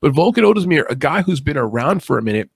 But 0.00 0.12
Volkan 0.12 0.44
Ozdemir, 0.44 0.84
a 0.88 0.96
guy 0.96 1.22
who's 1.22 1.40
been 1.40 1.56
around 1.56 2.02
for 2.02 2.18
a 2.18 2.22
minute, 2.22 2.50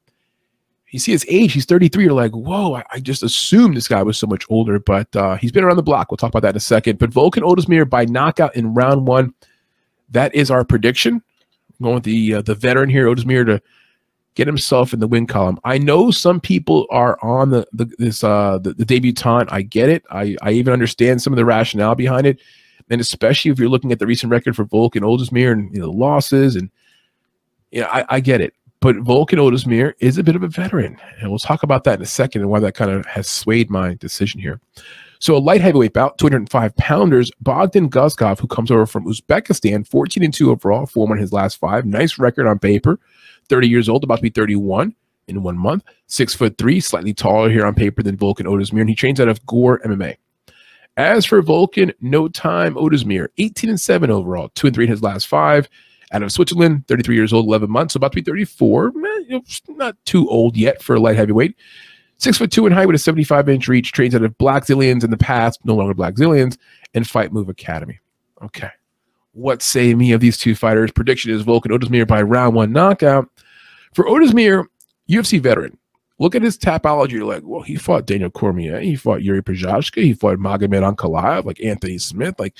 you 0.90 1.00
see 1.00 1.12
his 1.12 1.26
age, 1.28 1.52
he's 1.52 1.64
33. 1.64 2.04
You're 2.04 2.12
like, 2.12 2.30
whoa, 2.32 2.74
I, 2.74 2.84
I 2.92 3.00
just 3.00 3.24
assumed 3.24 3.76
this 3.76 3.88
guy 3.88 4.02
was 4.02 4.16
so 4.16 4.28
much 4.28 4.44
older, 4.48 4.78
but 4.78 5.14
uh, 5.16 5.34
he's 5.36 5.50
been 5.50 5.64
around 5.64 5.76
the 5.76 5.82
block. 5.82 6.10
We'll 6.10 6.18
talk 6.18 6.30
about 6.30 6.42
that 6.42 6.50
in 6.50 6.56
a 6.56 6.60
second. 6.60 7.00
But 7.00 7.10
Volkan 7.10 7.42
Ozdemir 7.42 7.88
by 7.88 8.04
knockout 8.04 8.54
in 8.54 8.74
round 8.74 9.08
one, 9.08 9.34
that 10.10 10.32
is 10.34 10.50
our 10.50 10.64
prediction. 10.64 11.14
I'm 11.80 11.82
going 11.82 11.94
with 11.96 12.04
the 12.04 12.34
uh, 12.34 12.42
the 12.42 12.54
veteran 12.54 12.88
here, 12.88 13.06
Ozdemir, 13.06 13.44
to 13.46 13.62
get 14.34 14.46
himself 14.46 14.92
in 14.92 15.00
the 15.00 15.06
win 15.06 15.26
column. 15.26 15.58
I 15.64 15.78
know 15.78 16.10
some 16.10 16.40
people 16.40 16.86
are 16.90 17.18
on 17.22 17.50
the, 17.50 17.66
the 17.72 17.86
this 17.98 18.24
uh 18.24 18.58
the, 18.58 18.74
the 18.74 18.84
debutant. 18.84 19.52
I 19.52 19.62
get 19.62 19.88
it. 19.88 20.04
I, 20.10 20.36
I 20.42 20.52
even 20.52 20.72
understand 20.72 21.22
some 21.22 21.32
of 21.32 21.36
the 21.36 21.44
rationale 21.44 21.94
behind 21.94 22.26
it. 22.26 22.40
And 22.90 23.00
especially 23.00 23.50
if 23.50 23.58
you're 23.58 23.68
looking 23.68 23.92
at 23.92 23.98
the 23.98 24.06
recent 24.06 24.30
record 24.30 24.56
for 24.56 24.64
Volkan 24.66 25.02
Ozdemir 25.02 25.52
and 25.52 25.72
you 25.72 25.80
know 25.80 25.86
the 25.86 25.92
losses 25.92 26.56
and 26.56 26.70
yeah, 27.70 27.88
I, 27.90 28.16
I 28.16 28.20
get 28.20 28.40
it. 28.40 28.54
But 28.80 28.96
Volkan 28.96 29.38
Ozdemir 29.38 29.94
is 30.00 30.18
a 30.18 30.22
bit 30.22 30.36
of 30.36 30.42
a 30.42 30.48
veteran. 30.48 30.98
And 31.20 31.30
we'll 31.30 31.38
talk 31.38 31.62
about 31.62 31.84
that 31.84 31.98
in 31.98 32.02
a 32.02 32.06
second 32.06 32.42
and 32.42 32.50
why 32.50 32.60
that 32.60 32.74
kind 32.74 32.90
of 32.90 33.06
has 33.06 33.28
swayed 33.28 33.70
my 33.70 33.94
decision 33.94 34.40
here. 34.40 34.60
So 35.20 35.34
a 35.34 35.38
light 35.38 35.62
heavyweight 35.62 35.94
bout, 35.94 36.18
205 36.18 36.76
pounders, 36.76 37.30
Bogdan 37.40 37.88
Guskov, 37.88 38.40
who 38.40 38.46
comes 38.46 38.70
over 38.70 38.84
from 38.84 39.06
Uzbekistan, 39.06 39.88
14 39.88 40.22
and 40.22 40.34
2 40.34 40.50
overall, 40.50 40.84
4 40.84 41.14
in 41.14 41.18
his 41.18 41.32
last 41.32 41.56
five. 41.56 41.86
Nice 41.86 42.18
record 42.18 42.46
on 42.46 42.58
paper. 42.58 43.00
30 43.48 43.68
years 43.68 43.88
old, 43.88 44.04
about 44.04 44.16
to 44.16 44.22
be 44.22 44.30
31 44.30 44.94
in 45.28 45.42
one 45.42 45.58
month. 45.58 45.84
Six 46.06 46.34
foot 46.34 46.58
three, 46.58 46.80
slightly 46.80 47.14
taller 47.14 47.50
here 47.50 47.66
on 47.66 47.74
paper 47.74 48.02
than 48.02 48.16
Volkan 48.16 48.46
Ozdemir, 48.46 48.80
and 48.80 48.88
he 48.88 48.94
trains 48.94 49.20
out 49.20 49.28
of 49.28 49.44
Gore 49.46 49.80
MMA. 49.84 50.16
As 50.96 51.26
for 51.26 51.42
Volkan, 51.42 51.92
no 52.00 52.28
time 52.28 52.74
Ozdemir, 52.76 53.28
18 53.38 53.70
and 53.70 53.80
7 53.80 54.10
overall, 54.10 54.50
2 54.54 54.68
and 54.68 54.76
3 54.76 54.84
in 54.84 54.90
his 54.90 55.02
last 55.02 55.26
five. 55.26 55.68
Out 56.12 56.22
of 56.22 56.30
Switzerland, 56.30 56.86
33 56.86 57.16
years 57.16 57.32
old, 57.32 57.46
11 57.46 57.68
months, 57.68 57.94
so 57.94 57.98
about 57.98 58.12
to 58.12 58.16
be 58.16 58.22
34. 58.22 58.92
You 58.94 59.26
know, 59.28 59.42
not 59.70 59.96
too 60.04 60.28
old 60.28 60.56
yet 60.56 60.82
for 60.82 60.96
a 60.96 61.00
light 61.00 61.16
heavyweight. 61.16 61.56
Six 62.18 62.38
foot 62.38 62.52
two 62.52 62.66
in 62.66 62.72
height 62.72 62.86
with 62.86 62.94
a 62.94 62.98
75 62.98 63.48
inch 63.48 63.68
reach, 63.68 63.90
trains 63.90 64.14
out 64.14 64.22
of 64.22 64.36
Blackzilians 64.38 65.02
in 65.02 65.10
the 65.10 65.16
past, 65.16 65.60
no 65.64 65.74
longer 65.74 65.94
Blackzilians, 65.94 66.58
and 66.92 67.08
Fight 67.08 67.32
Move 67.32 67.48
Academy. 67.48 67.98
Okay. 68.42 68.70
What 69.34 69.62
say 69.62 69.94
me 69.94 70.12
of 70.12 70.20
these 70.20 70.38
two 70.38 70.54
fighters? 70.54 70.92
Prediction 70.92 71.32
is 71.32 71.42
Volkan 71.42 71.76
Ozdemir 71.76 72.06
by 72.06 72.22
round 72.22 72.54
one 72.54 72.72
knockout. 72.72 73.28
For 73.92 74.04
Ozdemir, 74.06 74.64
UFC 75.08 75.40
veteran, 75.40 75.76
look 76.18 76.34
at 76.34 76.42
his 76.42 76.56
tapology. 76.56 77.12
You're 77.12 77.24
like, 77.24 77.42
well, 77.44 77.62
he 77.62 77.76
fought 77.76 78.06
Daniel 78.06 78.30
Cormier, 78.30 78.80
he 78.80 78.96
fought 78.96 79.22
Yuri 79.22 79.42
Prochazka, 79.42 80.02
he 80.02 80.14
fought 80.14 80.38
Magomed 80.38 80.94
Ankalaev, 80.94 81.44
like 81.44 81.60
Anthony 81.60 81.98
Smith, 81.98 82.38
like 82.38 82.54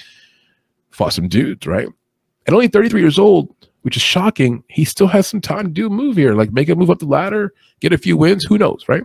fought 0.91 1.13
some 1.13 1.29
dudes, 1.29 1.67
right? 1.67 1.89
At 2.47 2.55
only 2.55 2.69
33 2.69 3.01
years 3.01 3.19
old, 3.19 3.55
which 3.83 3.97
is 3.97 4.03
shocking, 4.03 4.65
he 4.69 4.85
still 4.85 5.07
has 5.07 5.27
some 5.27 5.41
time 5.41 5.65
to 5.65 5.71
do 5.71 5.87
a 5.87 5.91
move 5.91 6.17
here, 6.17 6.35
like 6.35 6.53
make 6.53 6.69
a 6.69 6.75
move 6.75 6.91
up 6.91 6.99
the 6.99 7.07
ladder, 7.07 7.55
get 7.81 7.93
a 7.93 7.99
few 7.99 8.17
wins. 8.17 8.45
Who 8.45 8.59
knows, 8.59 8.85
right? 8.89 9.05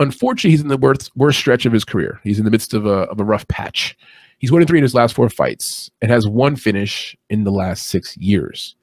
Unfortunately, 0.00 0.50
he's 0.50 0.60
in 0.60 0.68
the 0.68 0.76
worst, 0.76 1.10
worst 1.16 1.38
stretch 1.38 1.66
of 1.66 1.72
his 1.72 1.84
career. 1.84 2.20
He's 2.22 2.38
in 2.38 2.44
the 2.44 2.50
midst 2.50 2.74
of 2.74 2.86
a, 2.86 3.08
of 3.10 3.20
a 3.20 3.24
rough 3.24 3.46
patch. 3.48 3.96
He's 4.38 4.52
one 4.52 4.62
and 4.62 4.68
three 4.68 4.78
in 4.78 4.84
his 4.84 4.94
last 4.94 5.14
four 5.14 5.28
fights 5.28 5.90
and 6.00 6.10
has 6.10 6.26
one 6.26 6.56
finish 6.56 7.16
in 7.28 7.44
the 7.44 7.50
last 7.50 7.88
six 7.88 8.16
years. 8.16 8.76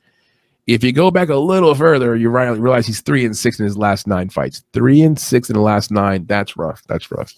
If 0.68 0.84
you 0.84 0.91
go 0.91 1.12
back 1.12 1.30
a 1.30 1.36
little 1.36 1.76
further, 1.76 2.16
you 2.16 2.30
realize 2.30 2.88
he's 2.88 3.01
three 3.01 3.24
and 3.24 3.38
six 3.38 3.60
in 3.60 3.66
his 3.66 3.78
last 3.78 4.08
nine 4.08 4.30
fights. 4.30 4.64
Three 4.74 5.01
and 5.01 5.18
six 5.18 5.49
in 5.49 5.56
the 5.56 5.62
last 5.62 5.91
nine. 5.91 6.26
That's 6.26 6.58
rough. 6.58 6.82
That's 6.88 7.12
rough. 7.12 7.34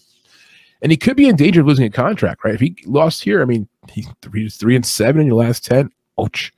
And 0.80 0.90
he 0.90 0.96
could 0.96 1.16
be 1.16 1.28
in 1.28 1.36
danger 1.36 1.60
of 1.60 1.66
losing 1.66 1.84
a 1.84 1.90
contract, 1.90 2.44
right? 2.44 2.54
If 2.54 2.60
he 2.60 2.76
lost 2.86 3.22
here, 3.22 3.42
I 3.42 3.44
mean, 3.44 3.68
he's 3.90 4.08
three, 4.22 4.48
three 4.48 4.76
and 4.76 4.86
seven 4.86 5.20
in 5.20 5.26
your 5.26 5.36
last 5.36 5.64
10. 5.64 5.90
Ouch. 6.20 6.52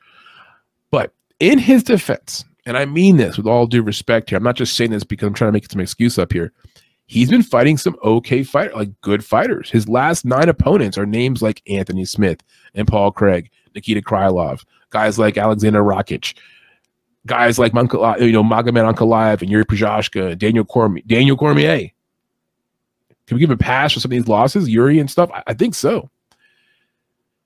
But 0.90 1.12
in 1.40 1.58
his 1.58 1.82
defense, 1.82 2.44
and 2.66 2.76
I 2.76 2.84
mean 2.84 3.16
this 3.16 3.36
with 3.36 3.46
all 3.46 3.66
due 3.66 3.82
respect 3.82 4.30
here, 4.30 4.36
I'm 4.36 4.44
not 4.44 4.56
just 4.56 4.76
saying 4.76 4.90
this 4.90 5.04
because 5.04 5.26
I'm 5.26 5.34
trying 5.34 5.48
to 5.48 5.52
make 5.52 5.70
some 5.70 5.80
excuse 5.80 6.18
up 6.18 6.32
here 6.32 6.52
he's 7.10 7.28
been 7.28 7.42
fighting 7.42 7.76
some 7.76 7.96
okay 8.04 8.44
fight, 8.44 8.72
like 8.74 8.88
good 9.00 9.24
fighters. 9.24 9.68
His 9.68 9.88
last 9.88 10.24
nine 10.24 10.48
opponents 10.48 10.96
are 10.96 11.04
names 11.04 11.42
like 11.42 11.60
Anthony 11.68 12.04
Smith 12.04 12.40
and 12.72 12.86
Paul 12.86 13.10
Craig, 13.10 13.50
Nikita 13.74 14.00
Krylov, 14.00 14.64
guys 14.90 15.18
like 15.18 15.36
Alexander 15.36 15.82
Rakic, 15.82 16.36
guys 17.26 17.58
like 17.58 17.72
Mankala, 17.72 18.20
uh, 18.20 18.24
you 18.24 18.30
know 18.30 18.44
Magomed 18.44 18.94
Ankalaev 18.94 19.42
and 19.42 19.50
Yuri 19.50 19.64
Prochazka, 19.64 20.38
Daniel 20.38 20.64
Cormier. 20.64 21.02
Daniel 21.04 21.36
Cormier. 21.36 21.90
Can 23.26 23.34
we 23.34 23.40
give 23.40 23.50
him 23.50 23.54
a 23.54 23.58
pass 23.58 23.92
for 23.92 24.00
some 24.00 24.12
of 24.12 24.16
these 24.16 24.28
losses, 24.28 24.68
Yuri 24.68 25.00
and 25.00 25.10
stuff? 25.10 25.30
I, 25.34 25.42
I 25.48 25.54
think 25.54 25.74
so. 25.74 26.08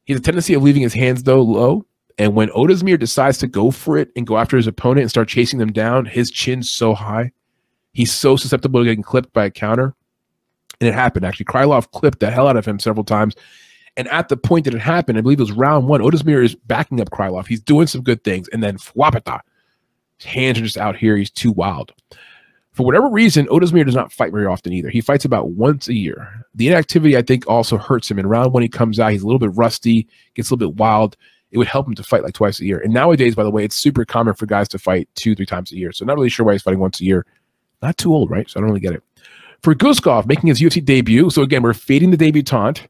He 0.05 0.12
has 0.12 0.21
a 0.21 0.23
tendency 0.23 0.53
of 0.53 0.62
leaving 0.62 0.83
his 0.83 0.95
hands 0.95 1.23
though 1.23 1.41
low. 1.41 1.87
And 2.19 2.35
when 2.35 2.51
Ozdemir 2.51 2.99
decides 2.99 3.39
to 3.39 3.47
go 3.47 3.71
for 3.71 3.97
it 3.97 4.11
and 4.15 4.27
go 4.27 4.37
after 4.37 4.59
his 4.59 4.67
opponent 4.67 5.01
and 5.01 5.11
start 5.11 5.27
chasing 5.27 5.59
them 5.59 5.73
down, 5.73 6.05
his 6.05 6.31
chin's 6.31 6.71
so 6.71 6.95
high 6.95 7.33
He's 7.95 8.12
so 8.12 8.36
susceptible 8.36 8.80
to 8.80 8.84
getting 8.84 9.03
clipped 9.03 9.32
by 9.32 9.47
a 9.47 9.51
counter. 9.51 9.95
And 10.80 10.88
it 10.88 10.95
happened, 10.95 11.24
actually. 11.24 11.47
Krylov 11.47 11.90
clipped 11.92 12.20
the 12.20 12.30
hell 12.30 12.49
out 12.49 12.57
of 12.57 12.66
him 12.66 12.78
several 12.78 13.05
times. 13.05 13.34
And 13.97 14.09
at 14.09 14.28
the 14.28 14.36
point 14.36 14.64
that 14.64 14.74
it 14.74 14.80
happened, 14.80 15.16
I 15.16 15.20
believe 15.20 15.38
it 15.38 15.45
was 15.45 15.53
round 15.53 15.86
one, 15.86 16.01
Ozdemir 16.01 16.45
is 16.45 16.55
backing 16.55 17.01
up 17.01 17.11
Krylov. 17.11 17.47
He's 17.47 17.61
doing 17.61 17.86
some 17.86 18.03
good 18.03 18.24
things. 18.24 18.49
And 18.49 18.62
then 18.62 18.76
Fwapata, 18.76 19.40
his 20.18 20.26
hands 20.26 20.59
are 20.59 20.62
just 20.62 20.76
out 20.76 20.97
here. 20.97 21.16
He's 21.16 21.30
too 21.30 21.53
wild. 21.53 21.92
For 22.72 22.84
whatever 22.84 23.09
reason, 23.09 23.47
Ozdemir 23.47 23.86
does 23.86 23.95
not 23.95 24.12
fight 24.12 24.32
very 24.32 24.47
often 24.47 24.72
either. 24.72 24.90
He 24.90 25.01
fights 25.01 25.24
about 25.24 25.51
once 25.51 25.86
a 25.86 25.95
year. 25.95 26.45
The 26.57 26.66
inactivity, 26.66 27.16
I 27.16 27.22
think, 27.22 27.47
also 27.47 27.78
hurts 27.78 28.11
him. 28.11 28.18
In 28.18 28.26
round 28.26 28.53
one, 28.53 28.64
he 28.64 28.68
comes 28.68 28.99
out, 28.99 29.12
he's 29.12 29.22
a 29.22 29.26
little 29.26 29.38
bit 29.38 29.55
rusty, 29.55 30.09
gets 30.34 30.51
a 30.51 30.55
little 30.55 30.70
bit 30.70 30.76
wild. 30.76 31.16
It 31.53 31.59
would 31.59 31.68
help 31.68 31.86
him 31.86 31.95
to 31.95 32.03
fight 32.03 32.24
like 32.24 32.34
twice 32.34 32.59
a 32.59 32.64
year. 32.64 32.80
And 32.80 32.92
nowadays, 32.92 33.36
by 33.36 33.45
the 33.45 33.51
way, 33.53 33.64
it's 33.64 33.76
super 33.76 34.05
common 34.05 34.34
for 34.34 34.47
guys 34.47 34.68
to 34.70 34.78
fight 34.80 35.09
two, 35.14 35.36
three 35.36 35.47
times 35.47 35.70
a 35.70 35.76
year. 35.76 35.92
So 35.92 36.05
not 36.05 36.16
really 36.16 36.28
sure 36.28 36.45
why 36.45 36.55
he's 36.55 36.62
fighting 36.62 36.80
once 36.80 37.01
a 37.01 37.05
year. 37.05 37.24
Not 37.85 37.99
too 37.99 38.14
old, 38.14 38.30
right? 38.30 38.49
So 38.49 38.59
I 38.59 38.61
don't 38.62 38.70
really 38.70 38.80
get 38.80 38.95
it. 38.95 39.03
For 39.62 39.74
Guskov 39.74 40.26
making 40.26 40.47
his 40.47 40.59
UFC 40.59 40.82
debut, 40.82 41.28
so 41.28 41.43
again, 41.43 41.62
we're 41.62 41.74
fading 41.74 42.11
the 42.11 42.16
debutante. 42.16 42.89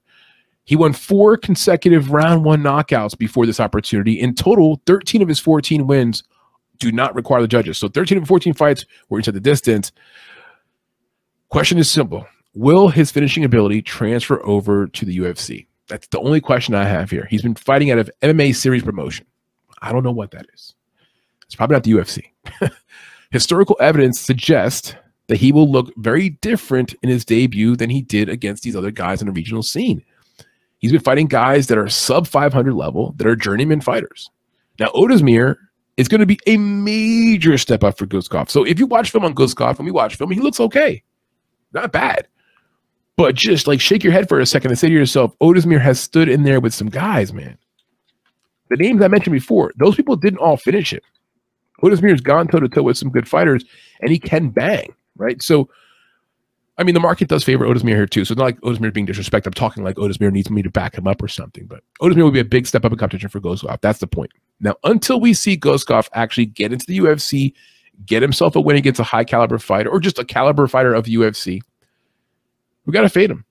He 0.66 0.76
won 0.76 0.92
four 0.92 1.36
consecutive 1.36 2.12
round 2.12 2.44
one 2.44 2.62
knockouts 2.62 3.18
before 3.18 3.44
this 3.44 3.58
opportunity. 3.58 4.20
In 4.20 4.36
total, 4.36 4.80
13 4.86 5.20
of 5.20 5.26
his 5.26 5.40
14 5.40 5.88
wins 5.88 6.22
do 6.78 6.92
not 6.92 7.12
require 7.16 7.42
the 7.42 7.48
judges. 7.48 7.76
So 7.76 7.88
13 7.88 8.18
of 8.18 8.28
14 8.28 8.54
fights 8.54 8.86
were 9.08 9.18
into 9.18 9.32
the 9.32 9.40
distance. 9.40 9.90
Question 11.48 11.78
is 11.78 11.90
simple. 11.90 12.24
Will 12.54 12.86
his 12.86 13.10
finishing 13.10 13.44
ability 13.44 13.82
transfer 13.82 14.44
over 14.46 14.86
to 14.86 15.04
the 15.04 15.18
UFC? 15.18 15.66
That's 15.88 16.06
the 16.06 16.20
only 16.20 16.40
question 16.40 16.72
I 16.76 16.84
have 16.84 17.10
here. 17.10 17.26
He's 17.28 17.42
been 17.42 17.56
fighting 17.56 17.90
out 17.90 17.98
of 17.98 18.08
MMA 18.22 18.54
series 18.54 18.84
promotion. 18.84 19.26
I 19.82 19.90
don't 19.90 20.04
know 20.04 20.12
what 20.12 20.30
that 20.30 20.46
is. 20.54 20.74
It's 21.46 21.56
probably 21.56 21.74
not 21.74 21.82
the 21.82 21.92
UFC. 21.92 22.30
Historical 23.34 23.76
evidence 23.80 24.20
suggests 24.20 24.94
that 25.26 25.38
he 25.38 25.50
will 25.50 25.68
look 25.68 25.92
very 25.96 26.30
different 26.40 26.94
in 27.02 27.08
his 27.08 27.24
debut 27.24 27.74
than 27.74 27.90
he 27.90 28.00
did 28.00 28.28
against 28.28 28.62
these 28.62 28.76
other 28.76 28.92
guys 28.92 29.20
in 29.20 29.26
the 29.26 29.32
regional 29.32 29.64
scene. 29.64 30.04
He's 30.78 30.92
been 30.92 31.00
fighting 31.00 31.26
guys 31.26 31.66
that 31.66 31.76
are 31.76 31.88
sub 31.88 32.28
500 32.28 32.72
level, 32.72 33.12
that 33.16 33.26
are 33.26 33.34
journeyman 33.34 33.80
fighters. 33.80 34.30
Now, 34.78 34.86
Ozdemir 34.90 35.56
is 35.96 36.06
going 36.06 36.20
to 36.20 36.26
be 36.26 36.38
a 36.46 36.56
major 36.58 37.58
step 37.58 37.82
up 37.82 37.98
for 37.98 38.06
Guskov. 38.06 38.50
So 38.50 38.62
if 38.62 38.78
you 38.78 38.86
watch 38.86 39.10
film 39.10 39.24
on 39.24 39.34
Guskov 39.34 39.78
and 39.78 39.86
we 39.86 39.90
watch 39.90 40.14
film, 40.14 40.30
he 40.30 40.38
looks 40.38 40.60
okay. 40.60 41.02
Not 41.72 41.90
bad. 41.90 42.28
But 43.16 43.34
just 43.34 43.66
like 43.66 43.80
shake 43.80 44.04
your 44.04 44.12
head 44.12 44.28
for 44.28 44.38
a 44.38 44.46
second 44.46 44.70
and 44.70 44.78
say 44.78 44.86
to 44.86 44.94
yourself, 44.94 45.36
Ozdemir 45.40 45.80
has 45.80 45.98
stood 45.98 46.28
in 46.28 46.44
there 46.44 46.60
with 46.60 46.72
some 46.72 46.88
guys, 46.88 47.32
man. 47.32 47.58
The 48.70 48.76
names 48.76 49.02
I 49.02 49.08
mentioned 49.08 49.34
before, 49.34 49.72
those 49.76 49.96
people 49.96 50.14
didn't 50.14 50.38
all 50.38 50.56
finish 50.56 50.92
it. 50.92 51.02
Has 51.82 52.20
gone 52.20 52.48
toe 52.48 52.60
to 52.60 52.68
toe 52.68 52.82
with 52.82 52.96
some 52.96 53.10
good 53.10 53.28
fighters, 53.28 53.64
and 54.00 54.10
he 54.10 54.18
can 54.18 54.48
bang, 54.48 54.94
right? 55.16 55.42
So, 55.42 55.68
I 56.78 56.82
mean, 56.82 56.94
the 56.94 57.00
market 57.00 57.28
does 57.28 57.44
favor 57.44 57.66
Ozdemir 57.66 57.94
here 57.94 58.06
too. 58.06 58.24
So 58.24 58.32
it's 58.32 58.38
not 58.38 58.44
like 58.44 58.60
Ozdemir 58.60 58.92
being 58.92 59.06
disrespected. 59.06 59.46
I'm 59.46 59.52
talking 59.52 59.84
like 59.84 59.96
Ozdemir 59.96 60.32
needs 60.32 60.50
me 60.50 60.62
to 60.62 60.70
back 60.70 60.96
him 60.96 61.06
up 61.06 61.22
or 61.22 61.28
something. 61.28 61.66
But 61.66 61.82
Ozdemir 62.00 62.24
would 62.24 62.34
be 62.34 62.40
a 62.40 62.44
big 62.44 62.66
step 62.66 62.84
up 62.84 62.92
in 62.92 62.98
competition 62.98 63.28
for 63.28 63.40
Guskov. 63.40 63.80
That's 63.80 63.98
the 63.98 64.06
point. 64.06 64.30
Now, 64.60 64.76
until 64.84 65.20
we 65.20 65.34
see 65.34 65.56
Guskov 65.56 66.08
actually 66.14 66.46
get 66.46 66.72
into 66.72 66.86
the 66.86 66.98
UFC, 66.98 67.52
get 68.06 68.22
himself 68.22 68.56
a 68.56 68.60
win 68.60 68.76
against 68.76 69.00
a 69.00 69.04
high 69.04 69.24
caliber 69.24 69.58
fighter 69.58 69.90
or 69.90 70.00
just 70.00 70.18
a 70.18 70.24
caliber 70.24 70.66
fighter 70.66 70.94
of 70.94 71.04
UFC, 71.04 71.60
we 72.86 72.92
got 72.92 73.02
to 73.02 73.08
fade 73.08 73.30
him. 73.30 73.44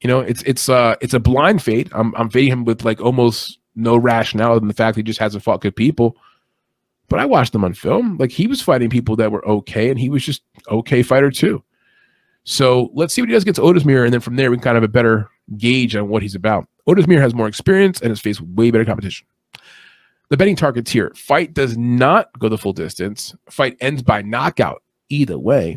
You 0.00 0.08
know, 0.08 0.20
it's 0.20 0.42
it's 0.42 0.68
uh 0.68 0.96
it's 1.00 1.14
a 1.14 1.20
blind 1.20 1.62
fate. 1.62 1.88
I'm 1.92 2.14
I'm 2.16 2.30
fading 2.30 2.52
him 2.52 2.64
with 2.64 2.84
like 2.84 3.00
almost 3.00 3.58
no 3.76 3.96
rationale 3.96 4.56
in 4.56 4.66
the 4.66 4.74
fact 4.74 4.96
he 4.96 5.02
just 5.02 5.20
hasn't 5.20 5.44
fought 5.44 5.60
good 5.60 5.76
people. 5.76 6.16
But 7.10 7.18
I 7.18 7.26
watched 7.26 7.54
him 7.54 7.64
on 7.64 7.74
film. 7.74 8.16
Like 8.16 8.30
he 8.30 8.46
was 8.46 8.62
fighting 8.62 8.88
people 8.88 9.16
that 9.16 9.32
were 9.32 9.46
okay, 9.46 9.90
and 9.90 9.98
he 9.98 10.08
was 10.08 10.24
just 10.24 10.42
okay 10.70 11.02
fighter 11.02 11.30
too. 11.30 11.62
So 12.44 12.90
let's 12.94 13.12
see 13.12 13.20
what 13.20 13.28
he 13.28 13.34
does 13.34 13.42
against 13.42 13.60
Ozdemir, 13.60 14.04
and 14.04 14.14
then 14.14 14.20
from 14.20 14.36
there 14.36 14.50
we 14.50 14.56
can 14.56 14.62
kind 14.62 14.76
of 14.78 14.82
have 14.82 14.88
a 14.90 14.92
better 14.92 15.28
gauge 15.58 15.94
on 15.94 16.08
what 16.08 16.22
he's 16.22 16.34
about. 16.36 16.66
Ozdemir 16.88 17.20
has 17.20 17.34
more 17.34 17.48
experience 17.48 18.00
and 18.00 18.10
has 18.10 18.20
faced 18.20 18.40
way 18.40 18.70
better 18.70 18.84
competition. 18.84 19.26
The 20.30 20.36
betting 20.36 20.56
targets 20.56 20.90
here: 20.90 21.12
fight 21.16 21.52
does 21.52 21.76
not 21.76 22.30
go 22.38 22.48
the 22.48 22.56
full 22.56 22.72
distance. 22.72 23.34
Fight 23.50 23.76
ends 23.80 24.02
by 24.02 24.22
knockout. 24.22 24.82
Either 25.08 25.36
way, 25.36 25.76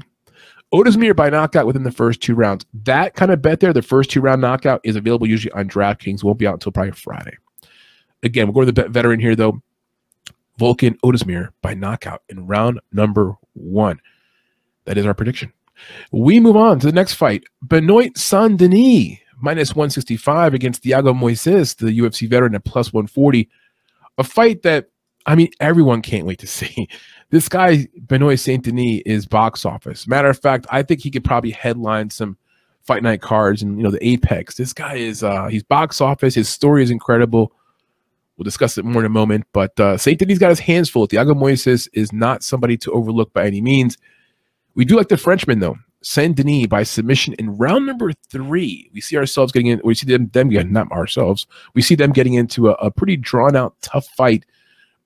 Ozdemir 0.72 1.16
by 1.16 1.32
knockout 1.32 1.66
within 1.66 1.82
the 1.82 1.92
first 1.92 2.22
two 2.22 2.36
rounds. 2.36 2.64
That 2.84 3.16
kind 3.16 3.32
of 3.32 3.42
bet 3.42 3.60
there, 3.60 3.74
the 3.74 3.82
first 3.82 4.12
two 4.12 4.22
round 4.22 4.40
knockout, 4.40 4.82
is 4.84 4.96
available 4.96 5.28
usually 5.28 5.52
on 5.54 5.68
DraftKings. 5.68 6.24
Won't 6.24 6.38
be 6.38 6.46
out 6.46 6.54
until 6.54 6.72
probably 6.72 6.92
Friday. 6.92 7.36
Again, 8.22 8.48
we're 8.48 8.54
going 8.54 8.68
to 8.68 8.72
the 8.72 8.90
veteran 8.90 9.20
here 9.20 9.36
though. 9.36 9.62
Volkan 10.60 10.98
Ozdemir 11.04 11.50
by 11.62 11.74
knockout 11.74 12.22
in 12.30 12.46
round 12.46 12.80
number 12.92 13.36
one. 13.54 14.00
That 14.86 14.98
is 14.98 15.06
our 15.06 15.14
prediction. 15.14 15.54
We 16.12 16.40
move 16.40 16.56
on 16.56 16.80
to 16.80 16.88
the 16.88 16.94
next 16.94 17.14
fight. 17.14 17.44
Benoit 17.62 18.18
Saint 18.18 18.58
Denis 18.58 19.18
minus 19.42 19.76
165 19.76 20.54
against 20.54 20.84
Thiago 20.84 21.14
Moises, 21.14 21.76
the 21.76 21.98
UFC 22.00 22.30
veteran 22.30 22.56
at 22.56 22.64
plus 22.64 22.94
140. 22.94 23.50
A 24.18 24.24
fight 24.24 24.62
that, 24.62 24.90
I 25.26 25.36
mean, 25.36 25.50
everyone 25.60 26.02
can't 26.02 26.26
wait 26.26 26.40
to 26.40 26.48
see. 26.48 26.88
This 27.30 27.50
guy, 27.50 27.88
Benoit 27.98 28.40
Saint 28.40 28.64
Denis, 28.64 29.02
is 29.08 29.26
box 29.26 29.66
office. 29.66 30.08
Matter 30.08 30.30
of 30.30 30.38
fact, 30.38 30.68
I 30.70 30.84
think 30.84 31.02
he 31.02 31.10
could 31.10 31.24
probably 31.24 31.50
headline 31.50 32.12
some 32.12 32.38
fight 32.84 33.02
night 33.02 33.22
cards 33.22 33.64
and, 33.64 33.76
you 33.76 33.84
know, 33.84 33.90
the 33.90 34.08
Apex. 34.08 34.54
This 34.54 34.72
guy 34.72 34.98
is, 34.98 35.24
uh, 35.24 35.48
he's 35.48 35.64
box 35.64 36.00
office. 36.00 36.36
His 36.36 36.48
story 36.48 36.84
is 36.84 36.92
incredible. 36.92 37.52
We'll 38.38 38.44
discuss 38.44 38.78
it 38.78 38.86
more 38.86 39.02
in 39.02 39.06
a 39.06 39.10
moment. 39.10 39.46
But 39.54 39.80
uh, 39.80 39.98
Saint 39.98 40.20
Denis 40.20 40.40
got 40.40 40.50
his 40.50 40.60
hands 40.60 40.90
full. 40.90 41.08
Thiago 41.08 41.34
Moises 41.34 41.88
is 41.94 42.12
not 42.12 42.44
somebody 42.44 42.78
to 42.78 42.92
overlook 42.92 43.34
by 43.34 43.46
any 43.46 43.62
means. 43.62 43.98
We 44.76 44.86
do 44.86 44.96
like 44.96 45.10
the 45.10 45.18
Frenchman, 45.18 45.60
though. 45.60 45.78
Saint 46.02 46.36
Denis 46.36 46.68
by 46.68 46.84
submission 46.84 47.34
in 47.40 47.56
round 47.58 47.86
number 47.86 48.12
three. 48.30 48.90
We 48.94 49.02
see 49.02 49.18
ourselves 49.18 49.52
getting 49.52 49.68
in. 49.68 49.82
We 49.84 49.94
see 49.96 50.08
them, 50.08 50.28
them 50.30 50.50
getting, 50.50 50.74
not 50.74 50.92
ourselves. 50.92 51.48
We 51.76 51.82
see 51.82 51.96
them 51.96 52.12
getting 52.12 52.34
into 52.34 52.70
a, 52.70 52.74
a 52.74 52.92
pretty 52.92 53.18
drawn 53.18 53.56
out, 53.56 53.76
tough 53.82 54.08
fight. 54.18 54.46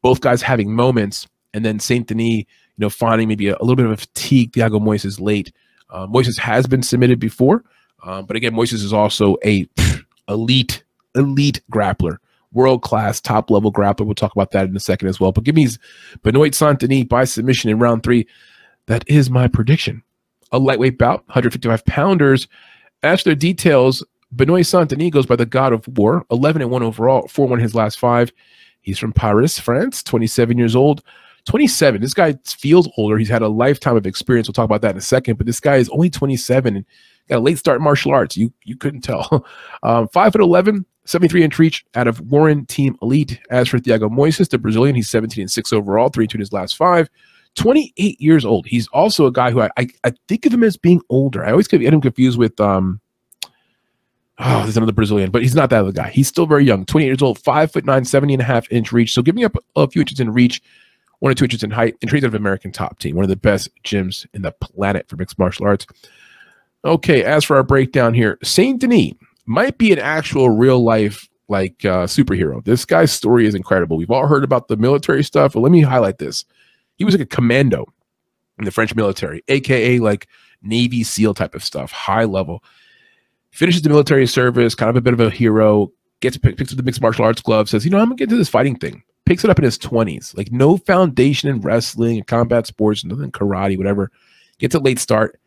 Both 0.01 0.21
guys 0.21 0.41
having 0.41 0.73
moments, 0.73 1.27
and 1.53 1.65
then 1.65 1.79
Saint 1.79 2.07
Denis, 2.07 2.37
you 2.37 2.45
know, 2.77 2.89
finding 2.89 3.27
maybe 3.27 3.49
a, 3.49 3.55
a 3.55 3.61
little 3.61 3.75
bit 3.75 3.85
of 3.85 3.91
a 3.91 3.97
fatigue. 3.97 4.53
Thiago 4.53 4.81
Moises 4.81 5.19
late. 5.19 5.51
Uh, 5.89 6.07
Moises 6.07 6.37
has 6.39 6.65
been 6.65 6.83
submitted 6.83 7.19
before, 7.19 7.63
um, 8.03 8.25
but 8.25 8.35
again, 8.35 8.53
Moises 8.53 8.83
is 8.83 8.93
also 8.93 9.37
a 9.45 9.67
elite, 10.27 10.83
elite 11.15 11.61
grappler 11.71 12.17
world 12.53 12.81
class, 12.81 13.19
top 13.19 13.49
level 13.51 13.71
grappler. 13.71 14.05
We'll 14.05 14.15
talk 14.15 14.33
about 14.33 14.51
that 14.51 14.67
in 14.67 14.75
a 14.75 14.79
second 14.79 15.07
as 15.07 15.19
well. 15.19 15.31
But 15.31 15.43
give 15.43 15.55
me 15.55 15.67
Benoit 16.23 16.55
Saint 16.55 16.79
Denis 16.79 17.05
by 17.05 17.25
submission 17.25 17.69
in 17.69 17.79
round 17.79 18.03
three. 18.03 18.27
That 18.87 19.03
is 19.07 19.29
my 19.29 19.47
prediction. 19.47 20.03
A 20.51 20.59
lightweight 20.59 20.97
bout, 20.97 21.27
155 21.27 21.85
pounders. 21.85 22.47
As 23.03 23.21
for 23.21 23.35
details, 23.35 24.03
Benoit 24.31 24.65
Saint 24.65 24.89
Denis 24.89 25.11
goes 25.11 25.25
by 25.25 25.35
the 25.35 25.45
God 25.45 25.73
of 25.73 25.87
War, 25.97 26.25
11 26.31 26.61
and 26.61 26.71
1 26.71 26.83
overall, 26.83 27.27
4 27.27 27.47
1 27.47 27.59
his 27.59 27.75
last 27.75 27.99
five. 27.99 28.31
He's 28.81 28.97
from 28.97 29.11
Paris, 29.11 29.59
France, 29.59 30.01
27 30.03 30.57
years 30.57 30.75
old. 30.75 31.03
27. 31.47 32.01
This 32.01 32.13
guy 32.13 32.35
feels 32.45 32.89
older. 32.97 33.17
He's 33.17 33.29
had 33.29 33.41
a 33.41 33.47
lifetime 33.47 33.95
of 33.95 34.05
experience. 34.05 34.47
We'll 34.47 34.53
talk 34.53 34.65
about 34.65 34.81
that 34.81 34.91
in 34.91 34.97
a 34.97 35.01
second. 35.01 35.37
But 35.37 35.47
this 35.47 35.61
guy 35.61 35.77
is 35.77 35.89
only 35.89 36.09
27 36.09 36.75
and 36.75 36.85
got 37.29 37.37
a 37.37 37.39
late 37.39 37.57
start 37.57 37.81
martial 37.81 38.11
arts. 38.11 38.35
You 38.35 38.51
you 38.63 38.75
couldn't 38.75 39.01
tell. 39.01 39.45
Um, 39.83 40.07
five 40.09 40.33
foot 40.33 40.41
11, 40.41 40.85
73 41.07 41.43
inch 41.43 41.57
reach 41.57 41.85
out 41.95 42.07
of 42.07 42.19
Warren 42.21 42.65
Team 42.65 42.97
Elite. 43.01 43.39
As 43.49 43.69
for 43.69 43.79
Thiago 43.79 44.09
Moises, 44.09 44.49
the 44.49 44.57
Brazilian, 44.57 44.95
he's 44.95 45.09
17 45.09 45.41
and 45.41 45.51
6 45.51 45.73
overall, 45.73 46.09
3 46.09 46.27
2 46.27 46.35
in 46.35 46.39
his 46.39 46.53
last 46.53 46.75
five. 46.75 47.09
28 47.55 48.21
years 48.21 48.45
old. 48.45 48.67
He's 48.67 48.87
also 48.89 49.25
a 49.25 49.31
guy 49.31 49.49
who 49.49 49.61
I, 49.61 49.69
I, 49.77 49.87
I 50.03 50.13
think 50.27 50.45
of 50.45 50.53
him 50.53 50.63
as 50.63 50.77
being 50.77 51.01
older. 51.09 51.43
I 51.43 51.51
always 51.51 51.67
get 51.67 51.81
him 51.81 52.01
confused 52.01 52.37
with 52.37 52.59
um 52.59 53.01
oh, 54.39 54.63
there's 54.63 54.77
another 54.77 54.91
Brazilian, 54.91 55.31
but 55.31 55.41
he's 55.41 55.55
not 55.55 55.69
that 55.71 55.79
other 55.79 55.91
guy. 55.91 56.09
He's 56.09 56.27
still 56.27 56.45
very 56.45 56.63
young, 56.63 56.85
28 56.85 57.07
years 57.07 57.21
old, 57.21 57.39
five 57.39 57.71
foot 57.71 57.85
nine, 57.85 58.05
70 58.05 58.33
and 58.33 58.41
a 58.41 58.45
half 58.45 58.71
inch 58.71 58.91
reach. 58.91 59.13
So 59.13 59.21
giving 59.21 59.43
up 59.43 59.55
a 59.75 59.89
few 59.89 60.01
inches 60.01 60.19
in 60.19 60.31
reach, 60.31 60.61
one 61.19 61.31
or 61.31 61.35
two 61.35 61.45
inches 61.45 61.63
in 61.63 61.71
height, 61.71 61.95
and 62.01 62.09
trains 62.09 62.23
out 62.23 62.27
of 62.27 62.35
American 62.35 62.71
top 62.71 62.99
team, 62.99 63.15
one 63.15 63.23
of 63.23 63.29
the 63.29 63.35
best 63.35 63.69
gyms 63.83 64.27
in 64.33 64.43
the 64.43 64.51
planet 64.51 65.07
for 65.09 65.15
mixed 65.15 65.39
martial 65.39 65.65
arts. 65.65 65.87
Okay, 66.85 67.23
as 67.23 67.43
for 67.43 67.55
our 67.55 67.63
breakdown 67.63 68.13
here, 68.13 68.37
Saint 68.43 68.79
Denis 68.79 69.13
might 69.47 69.77
be 69.77 69.91
an 69.91 69.99
actual 69.99 70.49
real 70.49 70.83
life 70.83 71.27
like 71.49 71.85
uh, 71.85 72.05
superhero. 72.05 72.63
This 72.63 72.85
guy's 72.85 73.11
story 73.11 73.47
is 73.47 73.55
incredible. 73.55 73.97
We've 73.97 74.11
all 74.11 74.27
heard 74.27 74.43
about 74.43 74.67
the 74.67 74.77
military 74.77 75.23
stuff, 75.23 75.53
but 75.53 75.61
let 75.61 75.71
me 75.71 75.81
highlight 75.81 76.17
this. 76.17 76.45
He 76.97 77.05
was 77.05 77.13
like 77.13 77.21
a 77.21 77.25
commando 77.25 77.85
in 78.59 78.65
the 78.65 78.71
French 78.71 78.93
military, 78.95 79.43
aka 79.47 79.99
like 79.99 80.27
Navy 80.61 81.03
SEAL 81.03 81.33
type 81.35 81.55
of 81.55 81.63
stuff, 81.63 81.91
high 81.91 82.25
level. 82.25 82.63
Finishes 83.51 83.81
the 83.81 83.89
military 83.89 84.27
service, 84.27 84.75
kind 84.75 84.89
of 84.89 84.95
a 84.95 85.01
bit 85.01 85.13
of 85.13 85.19
a 85.19 85.29
hero. 85.29 85.91
Gets 86.19 86.37
picks 86.37 86.71
up 86.71 86.77
the 86.77 86.83
mixed 86.83 87.01
martial 87.01 87.25
arts 87.25 87.41
glove, 87.41 87.69
says, 87.69 87.85
"You 87.85 87.91
know, 87.91 87.99
I'm 87.99 88.05
gonna 88.05 88.15
get 88.15 88.25
into 88.25 88.37
this 88.37 88.49
fighting 88.49 88.75
thing." 88.75 89.03
Picks 89.25 89.43
it 89.43 89.49
up 89.49 89.59
in 89.59 89.65
his 89.65 89.77
20s, 89.77 90.35
like 90.37 90.51
no 90.51 90.77
foundation 90.77 91.49
in 91.49 91.59
wrestling 91.61 92.17
and 92.17 92.25
combat 92.25 92.65
sports, 92.65 93.03
nothing 93.03 93.31
karate, 93.31 93.77
whatever. 93.77 94.09
Gets 94.57 94.73
a 94.73 94.79
late 94.79 94.99
start. 94.99 95.39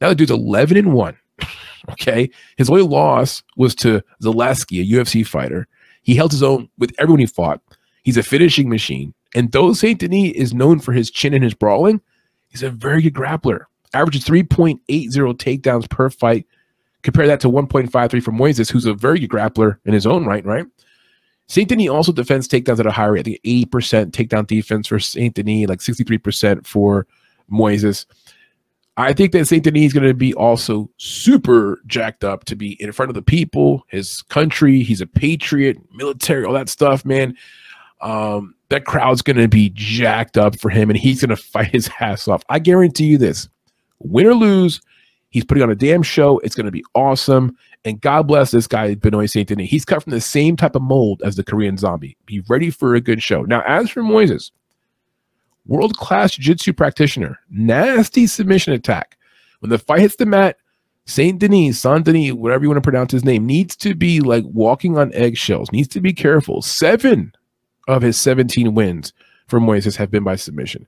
Now 0.00 0.10
the 0.10 0.14
dude's 0.14 0.30
11 0.30 0.76
and 0.76 0.92
one. 0.92 1.16
okay, 1.90 2.30
his 2.56 2.70
only 2.70 2.82
loss 2.82 3.42
was 3.56 3.74
to 3.76 4.02
Zaleski, 4.22 4.80
a 4.80 4.96
UFC 4.96 5.26
fighter. 5.26 5.66
He 6.02 6.14
held 6.14 6.32
his 6.32 6.42
own 6.42 6.68
with 6.78 6.92
everyone 6.98 7.20
he 7.20 7.26
fought. 7.26 7.60
He's 8.02 8.16
a 8.16 8.22
finishing 8.22 8.68
machine. 8.68 9.14
And 9.34 9.52
though 9.52 9.72
Saint 9.72 10.00
Denis 10.00 10.32
is 10.32 10.52
known 10.52 10.80
for 10.80 10.92
his 10.92 11.10
chin 11.10 11.34
and 11.34 11.44
his 11.44 11.54
brawling, 11.54 12.00
he's 12.48 12.62
a 12.62 12.70
very 12.70 13.02
good 13.02 13.14
grappler. 13.14 13.64
Averages 13.94 14.24
3.80 14.24 14.80
takedowns 14.88 15.88
per 15.88 16.10
fight. 16.10 16.46
Compare 17.02 17.26
that 17.26 17.40
to 17.40 17.48
1.53 17.48 18.22
from 18.22 18.36
Moises, 18.36 18.70
who's 18.70 18.86
a 18.86 18.94
very 18.94 19.18
good 19.18 19.30
grappler 19.30 19.78
in 19.84 19.92
his 19.92 20.06
own 20.06 20.24
right, 20.24 20.44
right? 20.44 20.66
Saint 21.48 21.68
Denis 21.68 21.88
also 21.88 22.12
defends 22.12 22.48
takedowns 22.48 22.78
at 22.78 22.86
a 22.86 22.92
higher 22.92 23.12
rate. 23.12 23.20
I 23.20 23.22
think 23.24 23.70
80% 23.70 24.10
takedown 24.12 24.46
defense 24.46 24.86
for 24.86 24.98
Saint 24.98 25.34
Denis, 25.34 25.68
like 25.68 25.80
63% 25.80 26.66
for 26.66 27.06
Moises. 27.50 28.06
I 28.96 29.12
think 29.14 29.32
that 29.32 29.46
Saint 29.46 29.64
Denis 29.64 29.86
is 29.86 29.92
going 29.92 30.06
to 30.06 30.14
be 30.14 30.34
also 30.34 30.90
super 30.98 31.80
jacked 31.86 32.24
up 32.24 32.44
to 32.44 32.56
be 32.56 32.72
in 32.82 32.92
front 32.92 33.08
of 33.08 33.14
the 33.14 33.22
people, 33.22 33.84
his 33.88 34.22
country. 34.22 34.82
He's 34.82 35.00
a 35.00 35.06
patriot, 35.06 35.78
military, 35.94 36.44
all 36.44 36.52
that 36.52 36.68
stuff, 36.68 37.04
man. 37.04 37.36
Um, 38.02 38.54
that 38.68 38.84
crowd's 38.84 39.22
going 39.22 39.36
to 39.36 39.48
be 39.48 39.70
jacked 39.70 40.36
up 40.36 40.58
for 40.58 40.68
him 40.68 40.90
and 40.90 40.98
he's 40.98 41.20
going 41.24 41.30
to 41.36 41.42
fight 41.42 41.68
his 41.68 41.88
ass 42.00 42.28
off. 42.28 42.42
I 42.48 42.58
guarantee 42.58 43.06
you 43.06 43.18
this 43.18 43.48
win 43.98 44.26
or 44.26 44.34
lose, 44.34 44.82
he's 45.30 45.44
putting 45.44 45.62
on 45.62 45.70
a 45.70 45.76
damn 45.76 46.02
show. 46.02 46.38
It's 46.40 46.54
going 46.54 46.66
to 46.66 46.72
be 46.72 46.84
awesome. 46.94 47.56
And 47.84 48.00
God 48.00 48.28
bless 48.28 48.50
this 48.50 48.66
guy, 48.66 48.94
Benoit 48.94 49.30
Saint 49.30 49.48
Denis. 49.48 49.70
He's 49.70 49.84
cut 49.84 50.02
from 50.02 50.12
the 50.12 50.20
same 50.20 50.56
type 50.56 50.76
of 50.76 50.82
mold 50.82 51.22
as 51.24 51.36
the 51.36 51.44
Korean 51.44 51.76
zombie. 51.76 52.16
Be 52.26 52.42
ready 52.48 52.70
for 52.70 52.94
a 52.94 53.00
good 53.00 53.22
show. 53.22 53.42
Now, 53.42 53.62
as 53.62 53.90
for 53.90 54.02
Moises, 54.02 54.50
world 55.66 55.96
class 55.96 56.32
jiu 56.32 56.42
jitsu 56.42 56.72
practitioner, 56.72 57.38
nasty 57.50 58.26
submission 58.26 58.72
attack. 58.72 59.16
When 59.60 59.70
the 59.70 59.78
fight 59.78 60.00
hits 60.00 60.16
the 60.16 60.26
mat, 60.26 60.56
Saint 61.06 61.38
Denis, 61.38 61.80
Saint 61.80 62.04
Denis, 62.04 62.32
whatever 62.32 62.64
you 62.64 62.70
want 62.70 62.82
to 62.82 62.88
pronounce 62.88 63.12
his 63.12 63.24
name, 63.24 63.46
needs 63.46 63.76
to 63.76 63.94
be 63.94 64.20
like 64.20 64.44
walking 64.46 64.98
on 64.98 65.12
eggshells, 65.14 65.72
needs 65.72 65.88
to 65.88 66.00
be 66.00 66.12
careful. 66.12 66.62
Seven 66.62 67.32
of 67.88 68.02
his 68.02 68.18
17 68.20 68.74
wins 68.74 69.12
for 69.48 69.60
Moises 69.60 69.96
have 69.96 70.10
been 70.10 70.24
by 70.24 70.36
submission. 70.36 70.86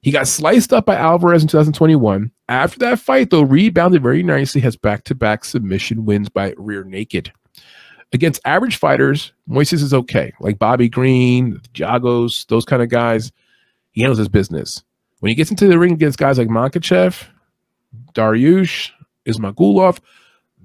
He 0.00 0.10
got 0.10 0.28
sliced 0.28 0.72
up 0.72 0.84
by 0.84 0.96
Alvarez 0.96 1.42
in 1.42 1.48
2021. 1.48 2.30
After 2.48 2.78
that 2.80 2.98
fight, 2.98 3.30
though, 3.30 3.42
rebounded 3.42 4.02
very 4.02 4.22
nicely, 4.22 4.60
has 4.60 4.76
back 4.76 5.04
to 5.04 5.14
back 5.14 5.44
submission 5.44 6.04
wins 6.04 6.28
by 6.28 6.52
rear 6.58 6.84
naked. 6.84 7.32
Against 8.12 8.40
average 8.44 8.76
fighters, 8.76 9.32
Moises 9.48 9.82
is 9.82 9.94
okay. 9.94 10.32
Like 10.40 10.58
Bobby 10.58 10.88
Green, 10.88 11.58
Giagos, 11.72 12.46
those 12.48 12.64
kind 12.64 12.82
of 12.82 12.90
guys, 12.90 13.32
he 13.94 14.02
handles 14.02 14.18
his 14.18 14.28
business. 14.28 14.82
When 15.20 15.30
he 15.30 15.34
gets 15.34 15.50
into 15.50 15.68
the 15.68 15.78
ring 15.78 15.92
against 15.92 16.18
guys 16.18 16.36
like 16.36 16.48
Makhachev, 16.48 17.24
Dariush, 18.12 18.90
Ismagulov, 19.26 20.00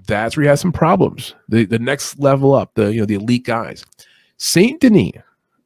that's 0.06 0.36
where 0.36 0.44
he 0.44 0.48
has 0.48 0.60
some 0.60 0.72
problems. 0.72 1.34
The 1.48 1.64
the 1.64 1.78
next 1.78 2.18
level 2.18 2.54
up, 2.54 2.74
the 2.74 2.92
you 2.92 3.00
know 3.00 3.06
the 3.06 3.14
elite 3.14 3.44
guys. 3.44 3.84
Saint 4.36 4.80
Denis 4.80 5.12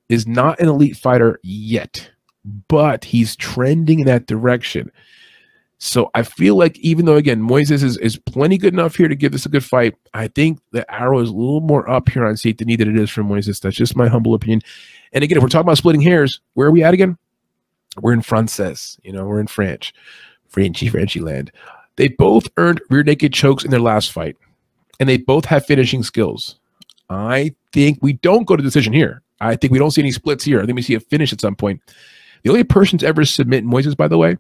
is 0.09 0.27
not 0.27 0.61
an 0.61 0.69
elite 0.69 0.97
fighter 0.97 1.41
yet, 1.43 2.11
but 2.69 3.05
he's 3.05 3.35
trending 3.37 4.01
in 4.01 4.07
that 4.07 4.27
direction. 4.27 4.93
So 5.79 6.11
I 6.15 6.23
feel 6.23 6.57
like 6.57 6.79
even 6.79 7.07
though 7.07 7.17
again 7.17 7.43
Moises 7.43 7.83
is, 7.83 7.97
is 7.99 8.17
plenty 8.17 8.59
good 8.59 8.75
enough 8.75 8.97
here 8.97 9.09
to 9.09 9.17
give 9.17 9.33
this 9.33 9.47
a 9.47 9.49
good 9.51 9.65
fight, 9.65 9.95
I 10.13 10.29
think 10.29 10.61
the 10.73 10.91
arrow 10.93 11.21
is 11.21 11.31
a 11.31 11.35
little 11.35 11.61
more 11.61 11.89
up 11.91 12.11
here 12.11 12.27
on 12.27 12.37
Saint 12.37 12.59
Denis 12.59 12.77
than 12.77 12.95
it 12.95 13.01
is 13.01 13.11
for 13.11 13.23
Moises. 13.23 13.61
That's 13.61 13.77
just 13.77 13.97
my 13.97 14.09
humble 14.09 14.35
opinion. 14.35 14.61
And 15.13 15.25
again, 15.25 15.39
if 15.39 15.43
we're 15.43 15.49
talking 15.49 15.67
about 15.67 15.79
splitting 15.79 16.01
hairs, 16.01 16.41
where 16.53 16.69
are 16.69 16.73
we 16.73 16.83
at 16.83 16.95
again? 16.95 17.17
We're 18.01 18.13
in 18.13 18.23
Frances, 18.23 18.99
you 19.03 19.13
know, 19.13 19.25
we're 19.25 19.41
in 19.41 19.47
French, 19.47 19.95
Frenchy, 20.49 20.89
Frenchy 20.89 21.21
land. 21.21 21.53
They 21.97 22.09
both 22.09 22.49
earned 22.57 22.81
rear 22.91 23.03
naked 23.05 23.33
chokes 23.33 23.65
in 23.65 23.71
their 23.71 23.81
last 23.81 24.13
fight. 24.13 24.37
and 25.01 25.09
they 25.09 25.17
both 25.17 25.45
have 25.47 25.67
finishing 25.67 26.03
skills. 26.03 26.57
I 27.11 27.55
think 27.73 27.99
we 28.01 28.15
don't 28.15 28.47
go 28.47 28.57
to 28.57 28.63
decision 28.63 28.93
here. 28.93 29.23
I 29.41 29.57
think 29.57 29.73
we 29.73 29.79
don't 29.79 29.91
see 29.91 30.01
any 30.01 30.13
splits 30.13 30.45
here. 30.45 30.61
I 30.61 30.67
think 30.67 30.77
we 30.77 30.83
see 30.83 30.95
a 30.95 31.01
finish 31.01 31.33
at 31.33 31.41
some 31.41 31.57
point. 31.57 31.81
The 32.43 32.51
only 32.51 32.65
person 32.65 32.99
to 32.99 33.07
ever 33.07 33.25
submit 33.25 33.65
Moises, 33.65 33.97
by 33.97 34.09
the 34.09 34.19
way, 34.19 34.37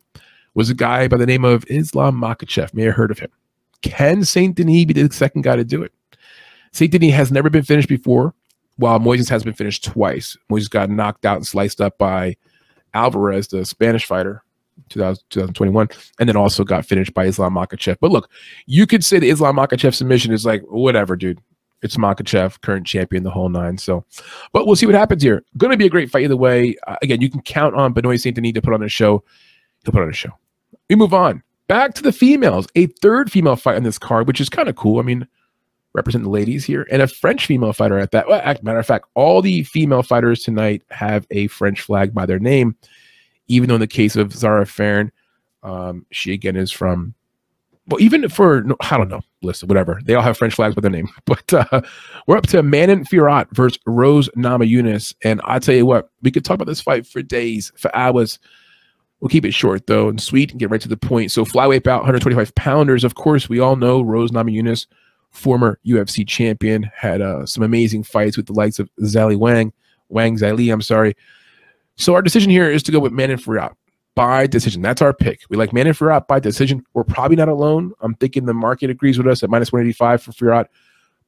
was 0.55 0.71
a 0.71 0.75
guy 0.75 1.09
by 1.09 1.17
the 1.17 1.27
name 1.27 1.45
of 1.45 1.65
Islam 1.69 2.21
Makhachev. 2.21 2.73
May 2.75 2.85
have 2.85 2.95
heard 2.95 3.11
of 3.11 3.19
him. 3.19 3.31
Can 3.83 4.25
Saint 4.25 4.55
Denis 4.57 4.85
be 4.85 4.95
the 4.95 5.13
second 5.13 5.43
guy 5.43 5.57
to 5.57 5.65
do 5.65 5.83
it? 5.83 5.93
Saint 6.73 6.93
Denis 6.93 7.15
has 7.15 7.33
never 7.33 7.51
been 7.51 7.65
finished 7.65 7.89
before, 7.89 8.35
while 8.77 8.99
Moises 8.99 9.29
has 9.29 9.43
been 9.43 9.55
finished 9.55 9.85
twice. 9.85 10.37
Moises 10.51 10.71
got 10.71 10.91
knocked 10.91 11.27
out 11.27 11.37
and 11.37 11.47
sliced 11.47 11.81
up 11.81 11.99
by 11.99 12.37
Alvarez, 12.95 13.49
the 13.49 13.65
Spanish 13.65 14.07
fighter, 14.07 14.43
2000, 14.89 15.23
2021, 15.31 15.89
and 16.19 16.29
then 16.29 16.37
also 16.37 16.65
got 16.65 16.87
finished 16.87 17.15
by 17.15 17.27
Islam 17.27 17.55
Makhachev. 17.55 17.97
But 18.01 18.11
look, 18.11 18.31
you 18.67 18.87
could 18.87 19.05
say 19.05 19.19
the 19.19 19.31
Islam 19.31 19.57
Makhachev 19.57 19.95
submission 19.95 20.33
is 20.33 20.47
like, 20.47 20.63
whatever, 20.63 21.17
dude. 21.17 21.41
It's 21.83 21.99
Makhachev, 21.99 22.63
current 22.63 22.87
champion, 22.87 23.25
the 23.25 23.31
whole 23.31 23.51
nine. 23.51 23.77
So, 23.77 24.07
but 24.55 24.67
we'll 24.67 24.77
see 24.77 24.87
what 24.87 24.95
happens 24.95 25.23
here. 25.23 25.45
Going 25.59 25.71
to 25.71 25.77
be 25.77 25.85
a 25.85 25.91
great 25.91 26.11
fight 26.11 26.25
either 26.25 26.37
way. 26.37 26.77
Uh, 26.87 26.97
again, 27.03 27.21
you 27.21 27.29
can 27.29 27.43
count 27.43 27.75
on 27.75 27.93
Benoit 27.93 28.19
Saint 28.19 28.37
Denis 28.37 28.55
to 28.55 28.63
put 28.63 28.73
on 28.73 28.83
a 28.83 28.89
show. 28.89 29.23
He'll 29.85 29.93
put 29.93 30.01
on 30.01 30.09
a 30.09 30.15
show. 30.15 30.31
We 30.89 30.97
move 30.97 31.13
on 31.13 31.43
back 31.69 31.95
to 31.95 32.03
the 32.03 32.13
females. 32.13 32.67
A 32.75 32.87
third 32.87 33.31
female 33.31 33.57
fight 33.57 33.77
on 33.77 33.83
this 33.83 33.99
card, 33.99 34.27
which 34.27 34.41
is 34.41 34.49
kind 34.49 34.69
of 34.69 34.77
cool. 34.77 34.99
I 34.99 35.03
mean, 35.03 35.27
represent 35.95 36.25
the 36.25 36.31
ladies 36.31 36.65
here, 36.65 36.87
and 36.91 37.03
a 37.03 37.07
French 37.07 37.47
female 37.47 37.73
fighter 37.73 37.99
at 37.99 38.11
that. 38.11 38.29
Well, 38.29 38.43
matter 38.63 38.79
of 38.79 38.87
fact, 38.87 39.07
all 39.15 39.41
the 39.41 39.63
female 39.65 40.03
fighters 40.03 40.43
tonight 40.43 40.83
have 40.91 41.27
a 41.31 41.47
French 41.47 41.81
flag 41.81 42.13
by 42.13 42.27
their 42.27 42.39
name, 42.39 42.77
even 43.49 43.69
though 43.69 43.77
in 43.77 43.81
the 43.81 43.87
case 43.87 44.17
of 44.17 44.33
Zarah 44.33 44.67
Fairn, 44.67 45.13
um, 45.63 46.05
she 46.11 46.33
again 46.33 46.57
is 46.57 46.71
from 46.71 47.15
well, 47.87 48.01
even 48.01 48.29
for 48.29 48.65
I 48.81 48.97
don't 48.97 49.09
know, 49.09 49.23
listen, 49.43 49.69
whatever. 49.69 50.01
They 50.05 50.15
all 50.15 50.23
have 50.23 50.39
French 50.39 50.55
flags 50.55 50.75
by 50.75 50.81
their 50.81 50.91
name. 50.91 51.09
But 51.27 51.53
uh, 51.53 51.83
we're 52.27 52.37
up 52.37 52.47
to 52.49 52.63
Manon 52.63 53.05
Fiorot 53.05 53.47
versus 53.53 53.79
Rose 53.87 54.29
Namajunas. 54.37 55.15
And 55.23 55.41
I 55.45 55.59
tell 55.59 55.75
you 55.75 55.87
what, 55.87 56.11
we 56.23 56.31
could 56.31 56.45
talk 56.45 56.55
about 56.55 56.67
this 56.67 56.81
fight 56.81 57.07
for 57.07 57.23
days, 57.23 57.73
for 57.77 57.95
hours. 57.95 58.39
We'll 59.21 59.29
keep 59.29 59.45
it 59.45 59.55
short 59.55 59.87
though 59.87 60.09
and 60.09 60.21
sweet 60.21 60.51
and 60.51 60.61
get 60.61 60.71
right 60.71 60.81
to 60.81 60.89
the 60.89 60.97
point. 60.97 61.31
So 61.31 61.45
flyweight 61.45 61.83
bout, 61.83 62.01
125 62.01 62.55
pounders. 62.55 63.05
Of 63.05 63.15
course, 63.15 63.49
we 63.49 63.61
all 63.61 63.77
know 63.77 64.03
Rose 64.03 64.31
Namajunas, 64.31 64.87
former 65.35 65.79
UFC 65.87 66.27
champion, 66.27 66.91
had 66.97 67.21
uh, 67.21 67.45
some 67.45 67.63
amazing 67.63 68.05
fights 68.05 68.37
with 68.37 68.47
the 68.47 68.53
likes 68.53 68.79
of 68.79 68.89
Zali 69.01 69.37
Wang, 69.37 69.73
Wang 70.09 70.39
Zali, 70.39 70.73
I'm 70.73 70.81
sorry. 70.81 71.15
So 71.97 72.15
our 72.15 72.23
decision 72.23 72.51
here 72.51 72.71
is 72.71 72.83
to 72.85 72.93
go 72.93 73.01
with 73.01 73.13
Manon 73.13 73.39
Fiorot 73.39 73.75
by 74.15 74.47
decision. 74.47 74.83
That's 74.83 75.03
our 75.03 75.13
pick. 75.13 75.41
We 75.51 75.57
like 75.57 75.73
Manon 75.73 75.93
Fiorot 75.93 76.27
by 76.27 76.41
decision. 76.41 76.85
We're 76.95 77.05
probably 77.05 77.37
not 77.37 77.49
alone. 77.49 77.93
I'm 78.01 78.15
thinking 78.15 78.47
the 78.47 78.55
market 78.55 78.91
agrees 78.91 79.19
with 79.19 79.27
us 79.27 79.43
at 79.43 79.51
minus 79.51 79.73
185 79.73 80.23
for 80.23 80.33
Fiorot, 80.33 80.67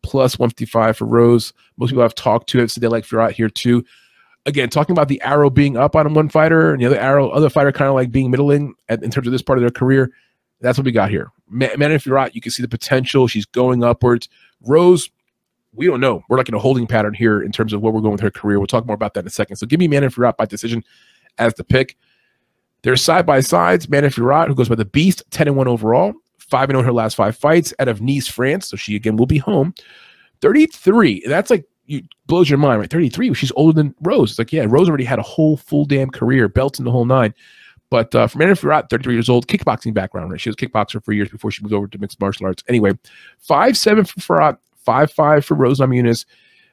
plus 0.02 0.38
155 0.38 0.96
for 0.96 1.04
Rose. 1.04 1.52
Most 1.76 1.90
people 1.90 2.04
I've 2.04 2.14
talked 2.14 2.48
to 2.50 2.58
have 2.58 2.70
said 2.70 2.82
they 2.82 2.88
like 2.88 3.04
Fiorot 3.04 3.32
here 3.32 3.50
too. 3.50 3.84
Again, 4.46 4.70
talking 4.70 4.92
about 4.92 5.08
the 5.08 5.20
arrow 5.22 5.50
being 5.50 5.76
up 5.76 5.96
on 5.96 6.14
one 6.14 6.28
fighter 6.28 6.72
and 6.72 6.80
the 6.80 6.86
other 6.86 6.98
arrow, 6.98 7.28
other 7.30 7.50
fighter 7.50 7.72
kind 7.72 7.88
of 7.88 7.94
like 7.94 8.12
being 8.12 8.30
middling 8.30 8.74
at, 8.88 9.02
in 9.02 9.10
terms 9.10 9.26
of 9.26 9.32
this 9.32 9.42
part 9.42 9.58
of 9.58 9.62
their 9.62 9.70
career. 9.70 10.12
That's 10.60 10.78
what 10.78 10.84
we 10.84 10.92
got 10.92 11.10
here. 11.10 11.30
Manon 11.48 11.98
Fiorot, 11.98 12.34
you 12.34 12.40
can 12.40 12.50
see 12.50 12.62
the 12.62 12.68
potential. 12.68 13.28
She's 13.28 13.46
going 13.46 13.84
upwards. 13.84 14.28
Rose, 14.62 15.10
we 15.72 15.86
don't 15.86 16.00
know. 16.00 16.22
We're 16.28 16.38
like 16.38 16.48
in 16.48 16.54
a 16.54 16.58
holding 16.58 16.86
pattern 16.86 17.14
here 17.14 17.42
in 17.42 17.52
terms 17.52 17.72
of 17.72 17.82
where 17.82 17.92
we're 17.92 18.00
going 18.00 18.12
with 18.12 18.20
her 18.20 18.30
career. 18.30 18.58
We'll 18.58 18.66
talk 18.66 18.86
more 18.86 18.94
about 18.94 19.14
that 19.14 19.20
in 19.20 19.26
a 19.26 19.30
second. 19.30 19.56
So 19.56 19.66
give 19.66 19.78
me 19.78 19.88
Manon 19.88 20.10
Fiorot 20.10 20.36
by 20.36 20.46
decision 20.46 20.82
as 21.38 21.54
the 21.54 21.64
pick. 21.64 21.96
They're 22.82 22.96
side 22.96 23.26
by 23.26 23.40
sides. 23.40 23.88
Manon 23.88 24.10
Fiorot, 24.10 24.48
who 24.48 24.54
goes 24.54 24.68
by 24.68 24.74
the 24.74 24.84
Beast, 24.84 25.22
10 25.30 25.48
and 25.48 25.56
1 25.56 25.68
overall, 25.68 26.14
5 26.38 26.70
and 26.70 26.76
0 26.76 26.84
her 26.84 26.92
last 26.92 27.14
five 27.14 27.36
fights 27.36 27.74
out 27.78 27.88
of 27.88 28.00
Nice, 28.00 28.28
France. 28.28 28.68
So 28.68 28.76
she 28.76 28.96
again 28.96 29.16
will 29.16 29.26
be 29.26 29.38
home. 29.38 29.74
33. 30.40 31.24
That's 31.26 31.50
like 31.50 31.64
you 31.86 32.02
blows 32.26 32.48
your 32.50 32.58
mind, 32.58 32.80
right? 32.80 32.90
33. 32.90 33.34
She's 33.34 33.52
older 33.56 33.74
than 33.74 33.94
Rose. 34.02 34.30
It's 34.30 34.38
like, 34.38 34.52
yeah, 34.52 34.66
Rose 34.68 34.88
already 34.88 35.04
had 35.04 35.18
a 35.18 35.22
whole 35.22 35.56
full 35.56 35.84
damn 35.84 36.10
career, 36.10 36.48
belts 36.48 36.78
in 36.78 36.84
the 36.84 36.90
whole 36.90 37.04
nine. 37.04 37.34
But 37.90 38.14
uh, 38.14 38.26
for 38.26 38.38
Manon 38.38 38.56
Fiorot, 38.56 38.90
33 38.90 39.14
years 39.14 39.28
old, 39.28 39.46
kickboxing 39.46 39.94
background, 39.94 40.30
right? 40.30 40.40
She 40.40 40.48
was 40.48 40.56
a 40.60 40.66
kickboxer 40.66 41.02
for 41.04 41.12
years 41.12 41.28
before 41.28 41.50
she 41.50 41.62
moved 41.62 41.74
over 41.74 41.86
to 41.86 41.98
mixed 41.98 42.20
martial 42.20 42.46
arts. 42.46 42.64
Anyway, 42.68 42.92
5 43.38 43.76
7 43.76 44.04
for 44.04 44.20
Fiorot, 44.20 44.58
5 44.84 45.12
5 45.12 45.44
for 45.44 45.54
Rose 45.54 45.78
Namajunas. 45.78 46.24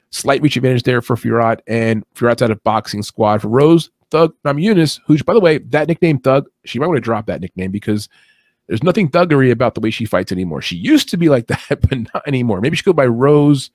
Slight 0.09 0.41
reach 0.41 0.57
advantage 0.57 0.84
there 0.84 1.01
for 1.01 1.16
Fiorot, 1.16 1.59
and 1.68 2.03
Fiorot's 2.16 2.41
out 2.41 2.51
of 2.51 2.64
boxing 2.64 3.03
squad. 3.03 3.41
For 3.41 3.47
Rose, 3.47 3.89
Thug 4.11 4.36
Namajunas, 4.45 4.99
who, 5.07 5.18
by 5.24 5.34
the 5.34 5.39
way, 5.39 5.57
that 5.57 5.88
nickname 5.88 6.20
Thug, 6.20 6.47
she 6.66 6.78
might 6.78 6.88
want 6.88 6.97
to 6.97 7.01
drop 7.01 7.26
that 7.26 7.41
nickname 7.41 7.72
because 7.72 8.07
there's 8.68 8.84
nothing 8.84 9.09
thuggery 9.09 9.51
about 9.51 9.74
the 9.74 9.82
way 9.82 9.89
she 9.89 10.05
fights 10.05 10.32
anymore. 10.32 10.61
She 10.61 10.76
used 10.76 11.09
to 11.09 11.18
be 11.18 11.30
like 11.30 11.47
that, 11.47 11.82
but 11.82 12.14
not 12.14 12.28
anymore. 12.28 12.61
Maybe 12.61 12.76
she 12.76 12.84
could 12.84 12.91
go 12.91 12.93
by 12.93 13.07
Rose 13.07 13.72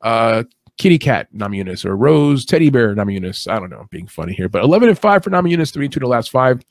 uh, 0.00 0.44
Kitty 0.78 0.98
Cat 0.98 1.32
Namajunas 1.32 1.84
or 1.84 1.96
Rose 1.96 2.44
Teddy 2.44 2.70
Bear 2.70 2.94
Namajunas. 2.94 3.50
I 3.50 3.58
don't 3.58 3.70
know. 3.70 3.78
I'm 3.78 3.88
being 3.90 4.06
funny 4.06 4.32
here, 4.32 4.48
but 4.48 4.62
11 4.62 4.88
and 4.88 4.98
5 4.98 5.24
for 5.24 5.30
Namajunas, 5.30 5.72
3 5.72 5.86
and 5.86 5.92
2 5.92 6.00
to 6.00 6.04
the 6.04 6.08
last 6.08 6.30
five. 6.30 6.62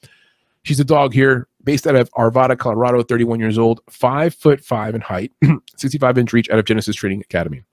She's 0.64 0.80
a 0.80 0.86
dog 0.86 1.14
here, 1.14 1.48
based 1.64 1.88
out 1.88 1.96
of 1.96 2.10
Arvada, 2.12 2.58
Colorado, 2.58 3.04
31 3.04 3.40
years 3.40 3.58
old, 3.58 3.82
5 3.90 4.34
foot 4.34 4.64
5 4.64 4.96
in 4.96 5.02
height, 5.02 5.32
65 5.78 6.18
inch 6.18 6.34
reach 6.34 6.50
out 6.50 6.60
of 6.60 6.66
Genesis 6.66 6.96
Training 6.96 7.22
Academy. 7.22 7.64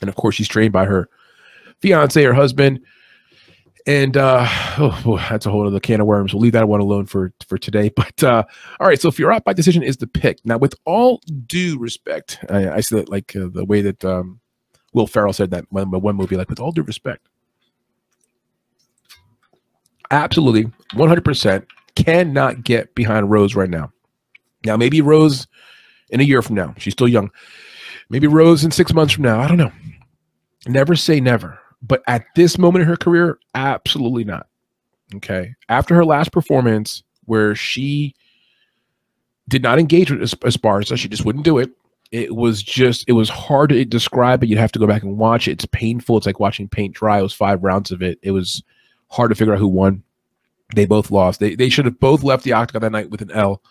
And 0.00 0.08
of 0.08 0.16
course, 0.16 0.34
she's 0.34 0.48
trained 0.48 0.72
by 0.72 0.86
her 0.86 1.08
fiance, 1.80 2.22
her 2.22 2.34
husband, 2.34 2.80
and 3.86 4.16
uh, 4.16 4.46
oh, 4.78 5.00
boy, 5.04 5.18
that's 5.30 5.46
a 5.46 5.50
whole 5.50 5.66
other 5.66 5.80
can 5.80 6.00
of 6.00 6.06
worms. 6.06 6.34
We'll 6.34 6.42
leave 6.42 6.52
that 6.52 6.68
one 6.68 6.80
alone 6.80 7.06
for 7.06 7.32
for 7.46 7.58
today. 7.58 7.90
But 8.00 8.22
uh, 8.22 8.44
all 8.78 8.86
right, 8.86 9.00
so 9.00 9.10
Fiorot 9.10 9.44
by 9.44 9.52
decision, 9.52 9.82
is 9.82 9.98
the 9.98 10.06
pick 10.06 10.38
now. 10.44 10.58
With 10.58 10.74
all 10.84 11.20
due 11.46 11.78
respect, 11.78 12.38
I, 12.48 12.70
I 12.70 12.80
that 12.80 13.08
like 13.08 13.34
uh, 13.36 13.48
the 13.52 13.64
way 13.64 13.82
that 13.82 14.04
um, 14.04 14.39
Will 14.92 15.06
Ferrell 15.06 15.32
said 15.32 15.50
that 15.50 15.66
one, 15.70 15.90
one 15.90 16.16
movie, 16.16 16.36
like 16.36 16.48
with 16.50 16.60
all 16.60 16.72
due 16.72 16.82
respect, 16.82 17.26
absolutely, 20.10 20.70
100 20.94 21.24
percent 21.24 21.66
cannot 21.94 22.64
get 22.64 22.94
behind 22.94 23.30
Rose 23.30 23.54
right 23.54 23.70
now. 23.70 23.92
Now 24.64 24.76
maybe 24.76 25.00
Rose 25.00 25.46
in 26.10 26.20
a 26.20 26.24
year 26.24 26.42
from 26.42 26.56
now, 26.56 26.74
she's 26.78 26.92
still 26.92 27.08
young. 27.08 27.30
Maybe 28.08 28.26
Rose 28.26 28.64
in 28.64 28.70
six 28.70 28.92
months 28.92 29.14
from 29.14 29.24
now, 29.24 29.40
I 29.40 29.46
don't 29.46 29.56
know. 29.56 29.72
Never 30.66 30.96
say 30.96 31.20
never 31.20 31.60
but 31.82 32.02
at 32.06 32.26
this 32.34 32.58
moment 32.58 32.82
in 32.82 32.88
her 32.88 32.96
career, 32.96 33.38
absolutely 33.54 34.24
not. 34.24 34.46
Okay. 35.16 35.54
After 35.68 35.94
her 35.94 36.04
last 36.04 36.32
performance, 36.32 37.02
where 37.24 37.54
she 37.54 38.14
did 39.48 39.62
not 39.62 39.78
engage 39.78 40.10
with 40.10 40.20
Esparza, 40.20 40.96
she 40.96 41.08
just 41.08 41.24
wouldn't 41.24 41.44
do 41.44 41.58
it. 41.58 41.70
It 42.10 42.34
was 42.34 42.62
just, 42.62 43.04
it 43.06 43.12
was 43.12 43.28
hard 43.28 43.70
to 43.70 43.84
describe 43.84 44.42
it. 44.42 44.48
You'd 44.48 44.58
have 44.58 44.72
to 44.72 44.78
go 44.78 44.86
back 44.86 45.02
and 45.02 45.16
watch 45.16 45.46
it. 45.46 45.52
It's 45.52 45.66
painful. 45.66 46.16
It's 46.16 46.26
like 46.26 46.40
watching 46.40 46.68
paint 46.68 46.94
dry. 46.94 47.20
It 47.20 47.22
was 47.22 47.32
five 47.32 47.62
rounds 47.62 47.92
of 47.92 48.02
it. 48.02 48.18
It 48.22 48.32
was 48.32 48.62
hard 49.08 49.30
to 49.30 49.34
figure 49.36 49.52
out 49.52 49.60
who 49.60 49.68
won. 49.68 50.02
They 50.74 50.86
both 50.86 51.10
lost. 51.10 51.40
They, 51.40 51.54
they 51.54 51.68
should 51.68 51.84
have 51.84 52.00
both 52.00 52.22
left 52.22 52.44
the 52.44 52.52
octagon 52.52 52.82
that 52.82 52.92
night 52.92 53.10
with 53.10 53.22
an 53.22 53.30
L. 53.30 53.62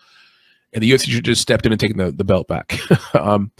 And 0.72 0.82
the 0.82 0.90
UFC 0.90 1.08
should 1.08 1.24
just 1.24 1.42
stepped 1.42 1.66
in 1.66 1.72
and 1.72 1.80
taken 1.80 1.98
the, 1.98 2.12
the 2.12 2.24
belt 2.24 2.48
back. 2.48 2.78
um, 3.14 3.50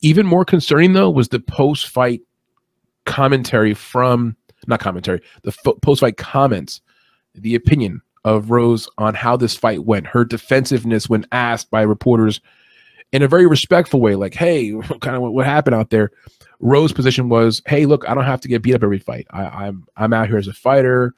even 0.00 0.26
more 0.26 0.44
concerning, 0.44 0.92
though, 0.92 1.10
was 1.10 1.28
the 1.28 1.40
post 1.40 1.88
fight 1.88 2.20
commentary 3.06 3.74
from 3.74 4.36
not 4.66 4.80
commentary, 4.80 5.20
the 5.42 5.54
f- 5.66 5.80
post 5.82 6.00
fight 6.00 6.16
comments, 6.16 6.80
the 7.34 7.54
opinion 7.54 8.02
of 8.24 8.50
Rose 8.50 8.88
on 8.98 9.14
how 9.14 9.36
this 9.36 9.56
fight 9.56 9.84
went, 9.84 10.06
her 10.06 10.24
defensiveness 10.24 11.08
when 11.08 11.26
asked 11.32 11.70
by 11.70 11.82
reporters 11.82 12.40
in 13.12 13.22
a 13.22 13.28
very 13.28 13.46
respectful 13.46 14.00
way, 14.00 14.14
like, 14.14 14.34
"Hey, 14.34 14.70
kind 15.00 15.16
of 15.16 15.22
what, 15.22 15.34
what 15.34 15.46
happened 15.46 15.74
out 15.74 15.90
there." 15.90 16.10
Rose's 16.60 16.94
position 16.94 17.28
was, 17.28 17.62
"Hey, 17.66 17.86
look, 17.86 18.08
I 18.08 18.14
don't 18.14 18.24
have 18.24 18.40
to 18.42 18.48
get 18.48 18.62
beat 18.62 18.74
up 18.74 18.82
every 18.82 18.98
fight. 18.98 19.26
I, 19.30 19.44
am 19.44 19.52
I'm, 19.54 19.86
I'm 19.96 20.12
out 20.12 20.28
here 20.28 20.38
as 20.38 20.48
a 20.48 20.52
fighter. 20.52 21.14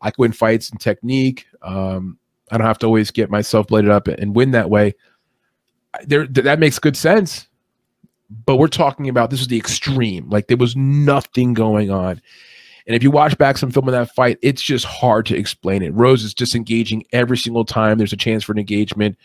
I 0.00 0.10
can 0.10 0.22
win 0.22 0.32
fights 0.32 0.70
and 0.70 0.80
technique. 0.80 1.46
Um, 1.62 2.18
I 2.50 2.58
don't 2.58 2.66
have 2.66 2.78
to 2.80 2.86
always 2.86 3.10
get 3.10 3.30
myself 3.30 3.68
bladed 3.68 3.90
up 3.90 4.08
and 4.08 4.34
win 4.34 4.52
that 4.52 4.70
way." 4.70 4.94
There, 6.06 6.26
that 6.26 6.58
makes 6.58 6.80
good 6.80 6.96
sense 6.96 7.46
but 8.46 8.56
we're 8.56 8.68
talking 8.68 9.08
about 9.08 9.30
this 9.30 9.40
is 9.40 9.48
the 9.48 9.56
extreme. 9.56 10.28
Like 10.28 10.48
there 10.48 10.56
was 10.56 10.76
nothing 10.76 11.54
going 11.54 11.90
on. 11.90 12.20
And 12.86 12.94
if 12.94 13.02
you 13.02 13.10
watch 13.10 13.36
back 13.38 13.56
some 13.56 13.70
film 13.70 13.88
of 13.88 13.92
that 13.92 14.14
fight, 14.14 14.38
it's 14.42 14.62
just 14.62 14.84
hard 14.84 15.24
to 15.26 15.36
explain 15.36 15.82
it. 15.82 15.94
Rose 15.94 16.22
is 16.22 16.34
disengaging 16.34 17.04
every 17.12 17.38
single 17.38 17.64
time 17.64 17.96
there's 17.96 18.12
a 18.12 18.16
chance 18.16 18.44
for 18.44 18.52
an 18.52 18.58
engagement. 18.58 19.16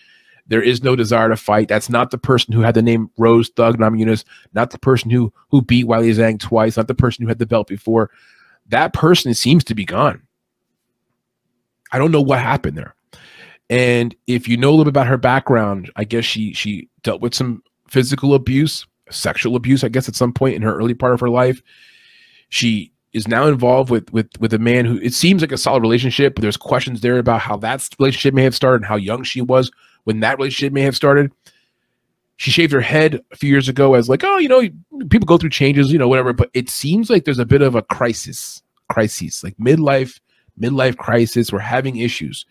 There 0.48 0.62
is 0.62 0.84
no 0.84 0.96
desire 0.96 1.30
to 1.30 1.38
fight. 1.38 1.68
That's 1.68 1.90
not 1.90 2.12
the 2.12 2.18
person 2.18 2.54
who 2.54 2.62
had 2.62 2.76
the 2.76 2.82
name 2.82 3.10
Rose 3.18 3.50
Thug 3.50 3.78
Namajunas, 3.78 4.24
not 4.54 4.72
the 4.72 4.80
person 4.80 5.10
who 5.10 5.34
who 5.50 5.62
beat 5.62 5.86
Weili 5.86 6.14
Zhang 6.14 6.40
twice, 6.40 6.78
not 6.78 6.88
the 6.88 6.96
person 6.96 7.24
who 7.24 7.28
had 7.30 7.40
the 7.40 7.46
belt 7.46 7.68
before. 7.68 8.12
That 8.68 8.94
person 8.94 9.34
seems 9.34 9.64
to 9.66 9.76
be 9.76 9.86
gone. 9.86 10.22
I 11.92 11.98
don't 11.98 12.12
know 12.12 12.22
what 12.22 12.40
happened 12.40 12.78
there. 12.78 12.96
And 13.70 14.16
if 14.28 14.48
you 14.48 14.58
know 14.58 14.70
a 14.70 14.72
little 14.72 14.86
bit 14.86 14.90
about 14.90 15.08
her 15.08 15.18
background, 15.18 15.92
I 15.96 16.04
guess 16.04 16.26
she 16.26 16.54
she 16.54 16.90
dealt 17.04 17.22
with 17.22 17.36
some 17.36 17.64
physical 17.88 18.34
abuse 18.34 18.86
sexual 19.12 19.56
abuse, 19.56 19.84
I 19.84 19.90
guess, 19.90 20.08
at 20.08 20.16
some 20.16 20.34
point 20.34 20.56
in 20.56 20.62
her 20.62 20.76
early 20.76 20.94
part 20.94 21.14
of 21.14 21.20
her 21.20 21.30
life. 21.30 21.62
She 22.50 22.92
is 23.14 23.28
now 23.28 23.48
involved 23.48 23.90
with 23.90 24.12
with 24.14 24.30
with 24.40 24.54
a 24.54 24.60
man 24.60 24.86
who 24.86 24.98
it 24.98 25.14
seems 25.14 25.42
like 25.42 25.52
a 25.52 25.58
solid 25.58 25.82
relationship, 25.82 26.36
but 26.36 26.42
there's 26.42 26.58
questions 26.58 27.02
there 27.02 27.18
about 27.18 27.42
how 27.42 27.58
that 27.58 27.88
relationship 28.00 28.34
may 28.34 28.44
have 28.44 28.56
started 28.56 28.78
and 28.78 28.86
how 28.86 28.96
young 28.96 29.24
she 29.24 29.42
was 29.42 29.72
when 30.06 30.20
that 30.22 30.38
relationship 30.38 30.74
may 30.74 30.82
have 30.82 30.96
started. 30.96 31.32
she 32.40 32.52
shaved 32.52 32.72
her 32.72 32.80
head 32.80 33.22
a 33.32 33.36
few 33.36 33.50
years 33.50 33.68
ago 33.68 33.96
as 33.96 34.08
like, 34.08 34.24
oh, 34.24 34.38
you 34.38 34.48
know, 34.48 34.62
people 35.10 35.26
go 35.26 35.38
through 35.38 35.50
changes, 35.50 35.92
you 35.92 36.00
know, 36.00 36.08
whatever. 36.08 36.32
But 36.32 36.50
it 36.54 36.70
seems 36.70 37.10
like 37.10 37.26
there's 37.26 37.38
a 37.38 37.46
bit 37.46 37.62
of 37.62 37.76
a 37.76 37.82
crisis, 37.82 38.64
crises, 38.88 39.44
like 39.44 39.58
midlife, 39.58 40.22
midlife 40.60 40.96
crisis. 40.96 41.52
We're 41.52 41.60
having 41.60 41.98
issues. 41.98 42.46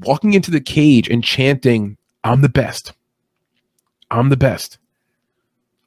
Walking 0.00 0.32
into 0.32 0.50
the 0.50 0.60
cage 0.60 1.08
and 1.08 1.22
chanting, 1.22 1.98
"I'm 2.24 2.42
the 2.42 2.48
best. 2.48 2.92
I'm 4.10 4.28
the 4.28 4.36
best." 4.36 4.78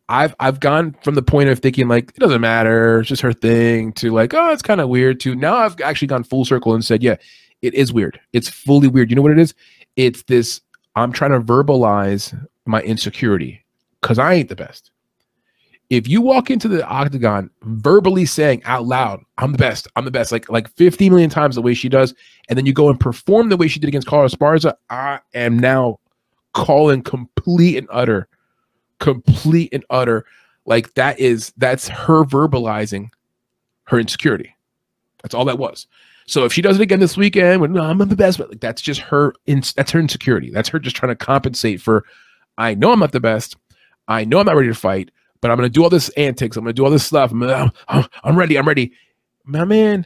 I've 0.07 0.33
I've 0.39 0.61
gone 0.61 0.95
from 1.01 1.15
the 1.15 1.21
point 1.21 1.49
of 1.49 1.59
thinking 1.59 1.89
like 1.89 2.09
it 2.09 2.19
doesn't 2.19 2.41
matter, 2.41 2.99
it's 2.99 3.09
just 3.09 3.21
her 3.21 3.33
thing, 3.33 3.91
to 3.93 4.11
like, 4.11 4.33
oh, 4.33 4.51
it's 4.51 4.61
kind 4.61 4.79
of 4.79 4.87
weird. 4.87 5.19
To 5.21 5.35
now, 5.35 5.55
I've 5.55 5.79
actually 5.81 6.07
gone 6.07 6.23
full 6.23 6.45
circle 6.45 6.73
and 6.73 6.85
said, 6.85 7.03
yeah, 7.03 7.15
it 7.61 7.73
is 7.73 7.91
weird. 7.91 8.19
It's 8.31 8.47
fully 8.47 8.87
weird. 8.87 9.09
You 9.09 9.17
know 9.17 9.21
what 9.21 9.31
it 9.31 9.39
is? 9.39 9.53
It's 9.95 10.23
this. 10.23 10.61
I'm 10.95 11.11
trying 11.11 11.31
to 11.31 11.39
verbalize 11.39 12.33
my 12.65 12.81
insecurity 12.81 13.63
because 14.01 14.19
I 14.19 14.33
ain't 14.33 14.49
the 14.49 14.55
best. 14.55 14.91
If 15.89 16.07
you 16.07 16.21
walk 16.21 16.49
into 16.49 16.67
the 16.67 16.85
octagon 16.87 17.49
verbally 17.63 18.25
saying 18.25 18.63
out 18.63 18.85
loud, 18.85 19.21
I'm 19.37 19.51
the 19.51 19.57
best, 19.57 19.87
I'm 19.95 20.05
the 20.05 20.11
best, 20.11 20.31
like 20.31 20.49
like 20.49 20.69
50 20.69 21.09
million 21.09 21.29
times 21.29 21.55
the 21.55 21.61
way 21.61 21.73
she 21.73 21.89
does, 21.89 22.13
and 22.49 22.57
then 22.57 22.65
you 22.65 22.73
go 22.73 22.89
and 22.89 22.99
perform 22.99 23.49
the 23.49 23.57
way 23.57 23.67
she 23.67 23.79
did 23.79 23.87
against 23.87 24.07
Carla 24.07 24.27
Esparza, 24.27 24.73
I 24.89 25.19
am 25.33 25.59
now 25.59 25.99
calling 26.53 27.01
complete 27.03 27.77
and 27.77 27.87
utter, 27.91 28.27
complete 28.99 29.69
and 29.73 29.85
utter. 29.89 30.25
Like 30.65 30.93
that 30.95 31.19
is 31.19 31.53
that's 31.57 31.87
her 31.89 32.23
verbalizing 32.23 33.09
her 33.85 33.99
insecurity. 33.99 34.55
That's 35.21 35.35
all 35.35 35.45
that 35.45 35.59
was. 35.59 35.87
So 36.25 36.45
if 36.45 36.53
she 36.53 36.61
does 36.61 36.79
it 36.79 36.83
again 36.83 36.99
this 36.99 37.17
weekend, 37.17 37.61
when 37.61 37.73
no, 37.73 37.81
I'm 37.81 37.97
the 37.97 38.15
best, 38.15 38.37
but 38.37 38.49
like 38.49 38.61
that's 38.61 38.81
just 38.81 39.01
her. 39.01 39.33
In, 39.45 39.61
that's 39.75 39.91
her 39.91 39.99
insecurity. 39.99 40.51
That's 40.51 40.69
her 40.69 40.79
just 40.79 40.95
trying 40.95 41.11
to 41.11 41.15
compensate 41.15 41.81
for 41.81 42.05
I 42.57 42.75
know 42.75 42.91
I'm 42.91 42.99
not 42.99 43.11
the 43.11 43.19
best. 43.19 43.57
I 44.07 44.25
know 44.25 44.39
I'm 44.39 44.45
not 44.45 44.55
ready 44.55 44.69
to 44.69 44.75
fight, 44.75 45.11
but 45.41 45.51
I'm 45.51 45.57
going 45.57 45.67
to 45.67 45.73
do 45.73 45.83
all 45.83 45.89
this 45.89 46.09
antics. 46.09 46.57
I'm 46.57 46.63
going 46.63 46.75
to 46.75 46.79
do 46.79 46.85
all 46.85 46.91
this 46.91 47.05
stuff. 47.05 47.31
I'm, 47.31 47.39
gonna, 47.39 47.73
I'm 48.23 48.37
ready. 48.37 48.57
I'm 48.57 48.67
ready. 48.67 48.93
My 49.45 49.65
man, 49.65 50.05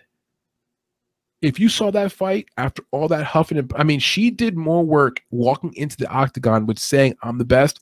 if 1.41 1.59
you 1.59 1.69
saw 1.69 1.91
that 1.91 2.11
fight 2.11 2.47
after 2.57 2.83
all 2.91 3.07
that 3.09 3.25
huffing 3.25 3.57
and 3.57 3.71
I 3.75 3.83
mean, 3.83 3.99
she 3.99 4.31
did 4.31 4.57
more 4.57 4.83
work 4.83 5.21
walking 5.29 5.73
into 5.75 5.97
the 5.97 6.07
octagon 6.09 6.65
with 6.65 6.79
saying 6.79 7.15
I'm 7.21 7.37
the 7.37 7.45
best 7.45 7.79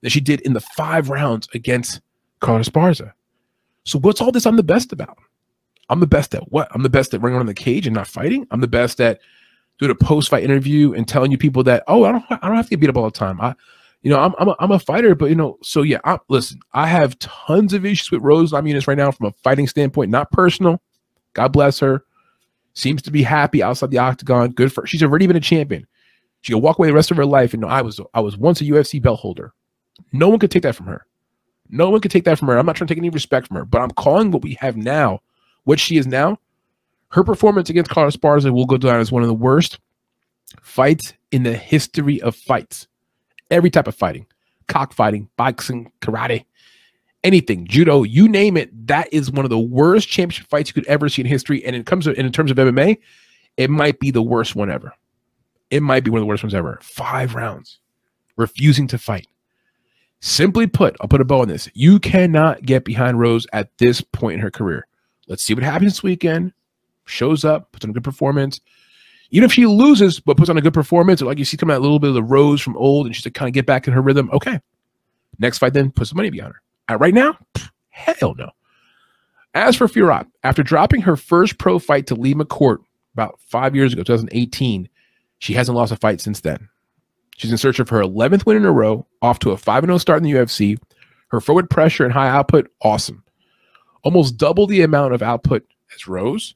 than 0.00 0.10
she 0.10 0.20
did 0.20 0.40
in 0.40 0.52
the 0.52 0.60
five 0.60 1.08
rounds 1.08 1.48
against 1.54 2.00
Carla 2.40 2.60
Esparza. 2.60 3.12
So 3.84 3.98
what's 4.00 4.20
all 4.20 4.32
this 4.32 4.46
I'm 4.46 4.56
the 4.56 4.62
best 4.62 4.92
about? 4.92 5.18
I'm 5.88 6.00
the 6.00 6.06
best 6.06 6.34
at 6.34 6.50
what? 6.52 6.68
I'm 6.72 6.82
the 6.82 6.90
best 6.90 7.14
at 7.14 7.20
running 7.20 7.36
around 7.36 7.46
the 7.46 7.54
cage 7.54 7.86
and 7.86 7.94
not 7.94 8.08
fighting. 8.08 8.46
I'm 8.50 8.60
the 8.60 8.66
best 8.68 9.00
at 9.00 9.20
doing 9.78 9.90
a 9.90 9.94
post-fight 9.94 10.42
interview 10.42 10.94
and 10.94 11.06
telling 11.06 11.30
you 11.30 11.38
people 11.38 11.62
that, 11.64 11.84
oh, 11.86 12.04
I 12.04 12.12
don't 12.12 12.24
I 12.30 12.48
don't 12.48 12.56
have 12.56 12.66
to 12.66 12.70
get 12.70 12.80
beat 12.80 12.90
up 12.90 12.96
all 12.96 13.04
the 13.04 13.10
time. 13.10 13.40
I 13.40 13.54
you 14.02 14.10
know, 14.10 14.20
I'm 14.20 14.34
I'm 14.38 14.48
a, 14.48 14.56
I'm 14.60 14.70
a 14.70 14.78
fighter, 14.78 15.14
but 15.14 15.30
you 15.30 15.34
know, 15.34 15.58
so 15.62 15.82
yeah, 15.82 15.98
I, 16.04 16.18
listen, 16.28 16.60
I 16.72 16.86
have 16.86 17.18
tons 17.18 17.72
of 17.72 17.84
issues 17.84 18.10
with 18.10 18.22
Rose 18.22 18.52
Namajunas 18.52 18.86
right 18.86 18.96
now 18.96 19.10
from 19.10 19.26
a 19.26 19.32
fighting 19.42 19.66
standpoint, 19.66 20.10
not 20.10 20.30
personal. 20.30 20.80
God 21.32 21.52
bless 21.52 21.80
her. 21.80 22.04
Seems 22.74 23.02
to 23.02 23.10
be 23.10 23.22
happy 23.22 23.62
outside 23.62 23.90
the 23.90 23.98
octagon. 23.98 24.50
Good 24.50 24.72
for 24.72 24.82
her. 24.82 24.86
She's 24.86 25.02
already 25.02 25.26
been 25.26 25.36
a 25.36 25.40
champion. 25.40 25.86
She 26.42 26.52
can 26.52 26.62
walk 26.62 26.78
away 26.78 26.86
the 26.86 26.94
rest 26.94 27.10
of 27.10 27.16
her 27.16 27.26
life 27.26 27.52
and 27.52 27.60
know 27.60 27.68
I 27.68 27.82
was 27.82 28.00
I 28.14 28.20
was 28.20 28.36
once 28.36 28.60
a 28.60 28.64
UFC 28.64 29.02
belt 29.02 29.18
holder. 29.18 29.52
No 30.12 30.28
one 30.28 30.38
could 30.38 30.50
take 30.50 30.62
that 30.62 30.76
from 30.76 30.86
her. 30.86 31.06
No 31.68 31.90
one 31.90 32.00
could 32.00 32.12
take 32.12 32.24
that 32.24 32.38
from 32.38 32.48
her. 32.48 32.58
I'm 32.58 32.66
not 32.66 32.76
trying 32.76 32.86
to 32.86 32.94
take 32.94 33.00
any 33.00 33.10
respect 33.10 33.48
from 33.48 33.56
her, 33.56 33.64
but 33.64 33.80
I'm 33.80 33.90
calling 33.90 34.30
what 34.30 34.42
we 34.42 34.54
have 34.60 34.76
now, 34.76 35.20
what 35.66 35.78
she 35.78 35.98
is 35.98 36.06
now. 36.06 36.38
Her 37.10 37.22
performance 37.22 37.68
against 37.68 37.90
Carla 37.90 38.10
Esparza 38.10 38.50
will 38.50 38.66
go 38.66 38.76
down 38.76 39.00
as 39.00 39.12
one 39.12 39.22
of 39.22 39.28
the 39.28 39.34
worst 39.34 39.78
fights 40.62 41.12
in 41.30 41.42
the 41.42 41.54
history 41.54 42.20
of 42.22 42.34
fights 42.34 42.88
every 43.50 43.70
type 43.70 43.86
of 43.86 43.94
fighting, 43.94 44.26
cockfighting, 44.68 45.28
boxing, 45.36 45.92
karate, 46.00 46.44
anything, 47.24 47.66
judo, 47.66 48.02
you 48.02 48.28
name 48.28 48.56
it. 48.56 48.86
That 48.86 49.12
is 49.12 49.30
one 49.30 49.44
of 49.44 49.50
the 49.50 49.58
worst 49.58 50.08
championship 50.08 50.48
fights 50.48 50.70
you 50.70 50.74
could 50.74 50.86
ever 50.86 51.08
see 51.08 51.22
in 51.22 51.26
history. 51.26 51.64
And 51.64 51.76
in 51.76 51.84
comes 51.84 52.06
in 52.06 52.32
terms 52.32 52.50
of 52.50 52.56
MMA, 52.56 52.98
it 53.56 53.70
might 53.70 53.98
be 54.00 54.10
the 54.10 54.22
worst 54.22 54.54
one 54.54 54.70
ever. 54.70 54.92
It 55.70 55.82
might 55.82 56.04
be 56.04 56.10
one 56.10 56.18
of 56.18 56.22
the 56.22 56.28
worst 56.28 56.44
ones 56.44 56.54
ever. 56.54 56.78
Five 56.82 57.34
rounds, 57.34 57.80
refusing 58.36 58.86
to 58.88 58.98
fight. 58.98 59.26
Simply 60.20 60.66
put, 60.66 60.96
I'll 61.00 61.08
put 61.08 61.20
a 61.20 61.24
bow 61.24 61.42
on 61.42 61.48
this. 61.48 61.68
You 61.74 61.98
cannot 61.98 62.62
get 62.62 62.84
behind 62.84 63.20
Rose 63.20 63.46
at 63.52 63.76
this 63.78 64.00
point 64.00 64.34
in 64.34 64.40
her 64.40 64.50
career. 64.50 64.86
Let's 65.26 65.42
see 65.42 65.54
what 65.54 65.62
happens 65.62 65.92
this 65.92 66.02
weekend. 66.02 66.52
Shows 67.04 67.44
up, 67.44 67.72
puts 67.72 67.84
on 67.84 67.90
a 67.90 67.94
good 67.94 68.04
performance 68.04 68.60
even 69.30 69.44
if 69.44 69.52
she 69.52 69.66
loses 69.66 70.20
but 70.20 70.36
puts 70.36 70.50
on 70.50 70.56
a 70.56 70.62
good 70.62 70.74
performance, 70.74 71.20
or 71.20 71.26
like 71.26 71.38
you 71.38 71.44
see 71.44 71.56
coming 71.56 71.74
out 71.74 71.80
a 71.80 71.82
little 71.82 71.98
bit 71.98 72.08
of 72.08 72.14
the 72.14 72.22
rose 72.22 72.60
from 72.60 72.76
old, 72.76 73.06
and 73.06 73.14
she's 73.14 73.24
to 73.24 73.30
kind 73.30 73.48
of 73.48 73.54
get 73.54 73.66
back 73.66 73.86
in 73.86 73.94
her 73.94 74.02
rhythm. 74.02 74.30
Okay, 74.32 74.60
next 75.38 75.58
fight 75.58 75.72
then 75.72 75.90
put 75.90 76.06
some 76.06 76.16
money 76.16 76.30
behind 76.30 76.54
her. 76.54 76.62
At 76.88 77.00
right 77.00 77.14
now, 77.14 77.36
hell 77.88 78.34
no. 78.36 78.50
As 79.54 79.74
for 79.74 79.86
Fiorot, 79.86 80.26
after 80.44 80.62
dropping 80.62 81.00
her 81.02 81.16
first 81.16 81.58
pro 81.58 81.78
fight 81.78 82.06
to 82.08 82.14
Leah 82.14 82.34
McCourt 82.34 82.78
about 83.14 83.40
five 83.40 83.74
years 83.74 83.92
ago, 83.92 84.02
2018, 84.02 84.88
she 85.38 85.54
hasn't 85.54 85.76
lost 85.76 85.92
a 85.92 85.96
fight 85.96 86.20
since 86.20 86.40
then. 86.40 86.68
She's 87.36 87.50
in 87.50 87.58
search 87.58 87.78
of 87.80 87.88
her 87.88 88.00
11th 88.00 88.46
win 88.46 88.58
in 88.58 88.64
a 88.64 88.72
row, 88.72 89.06
off 89.22 89.38
to 89.40 89.50
a 89.50 89.56
5 89.56 89.84
0 89.84 89.98
start 89.98 90.18
in 90.18 90.24
the 90.24 90.32
UFC. 90.32 90.78
Her 91.28 91.40
forward 91.40 91.68
pressure 91.68 92.04
and 92.04 92.12
high 92.12 92.28
output, 92.28 92.70
awesome. 92.82 93.24
Almost 94.06 94.36
double 94.36 94.68
the 94.68 94.82
amount 94.82 95.14
of 95.14 95.20
output 95.20 95.66
as 95.92 96.06
Rose, 96.06 96.54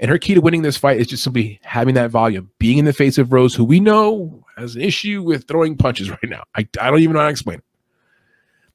and 0.00 0.10
her 0.10 0.18
key 0.18 0.34
to 0.34 0.42
winning 0.42 0.60
this 0.60 0.76
fight 0.76 1.00
is 1.00 1.06
just 1.06 1.24
simply 1.24 1.60
having 1.62 1.94
that 1.94 2.10
volume, 2.10 2.50
being 2.58 2.76
in 2.76 2.84
the 2.84 2.92
face 2.92 3.16
of 3.16 3.32
Rose, 3.32 3.54
who 3.54 3.64
we 3.64 3.80
know 3.80 4.44
has 4.54 4.76
an 4.76 4.82
issue 4.82 5.22
with 5.22 5.48
throwing 5.48 5.78
punches 5.78 6.10
right 6.10 6.28
now. 6.28 6.44
I, 6.54 6.68
I 6.78 6.90
don't 6.90 7.00
even 7.00 7.14
know 7.14 7.20
how 7.20 7.24
to 7.24 7.30
explain 7.30 7.60
it. 7.60 7.64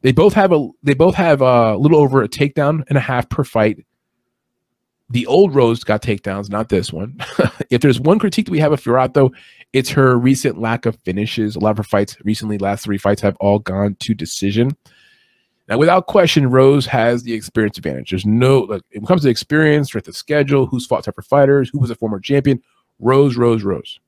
They 0.02 0.12
both 0.12 0.34
have 0.34 0.52
a 0.52 0.70
they 0.82 0.96
both 0.96 1.14
have 1.14 1.42
a 1.42 1.78
little 1.78 2.00
over 2.00 2.24
a 2.24 2.28
takedown 2.28 2.84
and 2.90 2.98
a 2.98 3.02
half 3.02 3.30
per 3.30 3.44
fight. 3.44 3.86
The 5.12 5.28
old 5.28 5.54
Rose 5.54 5.84
got 5.84 6.02
takedowns, 6.02 6.50
not 6.50 6.70
this 6.70 6.92
one. 6.92 7.20
if 7.70 7.82
there's 7.82 8.00
one 8.00 8.18
critique 8.18 8.46
that 8.46 8.52
we 8.52 8.60
have 8.60 8.72
of 8.72 8.82
Fiorot, 8.82 9.14
though, 9.14 9.32
it's 9.72 9.92
her 9.92 10.18
recent 10.18 10.60
lack 10.60 10.88
of 10.88 10.98
finishes. 11.06 11.56
A 11.56 11.60
lot 11.60 11.70
of 11.70 11.78
her 11.78 11.84
fights 11.84 12.18
recently, 12.24 12.58
last 12.58 12.86
three 12.86 12.98
fights, 12.98 13.22
have 13.22 13.38
all 13.40 13.60
gone 13.60 13.98
to 14.00 14.16
decision. 14.16 14.72
Now, 15.70 15.78
without 15.78 16.08
question, 16.08 16.50
Rose 16.50 16.86
has 16.88 17.24
the 17.24 17.34
experience 17.34 17.78
advantage. 17.78 18.10
There's 18.10 18.26
no 18.26 18.62
like 18.62 18.82
when 18.92 19.04
it 19.04 19.08
comes 19.08 19.22
to 19.22 19.30
experience, 19.30 19.88
strength 19.88 20.08
of 20.08 20.18
schedule, 20.18 20.66
who's 20.66 20.86
fought 20.86 21.06
tougher 21.06 21.22
fighters, 21.22 21.70
who 21.70 21.80
was 21.80 21.90
a 21.90 21.96
former 21.96 22.20
champion. 22.20 22.62
Rose, 23.00 23.38
Rose, 23.38 23.64
Rose. 23.64 24.00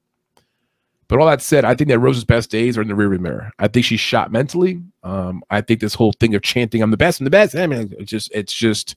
But 1.08 1.20
all 1.20 1.28
that 1.28 1.42
said, 1.42 1.66
I 1.66 1.76
think 1.76 1.90
that 1.90 2.00
Rose's 2.00 2.24
best 2.24 2.50
days 2.50 2.78
are 2.78 2.82
in 2.82 2.88
the 2.88 2.94
rearview 2.96 3.20
mirror. 3.20 3.52
I 3.60 3.68
think 3.68 3.86
she's 3.86 4.00
shot 4.00 4.32
mentally. 4.32 4.82
Um, 5.04 5.44
I 5.52 5.62
think 5.62 5.80
this 5.80 5.94
whole 5.94 6.14
thing 6.14 6.34
of 6.34 6.42
chanting 6.42 6.82
"I'm 6.82 6.92
the 6.92 6.98
best, 6.98 7.20
I'm 7.20 7.26
the 7.26 7.30
best," 7.30 7.56
I 7.56 7.68
mean, 7.68 7.94
it's 8.00 8.10
just, 8.10 8.32
it's 8.34 8.54
just, 8.54 8.96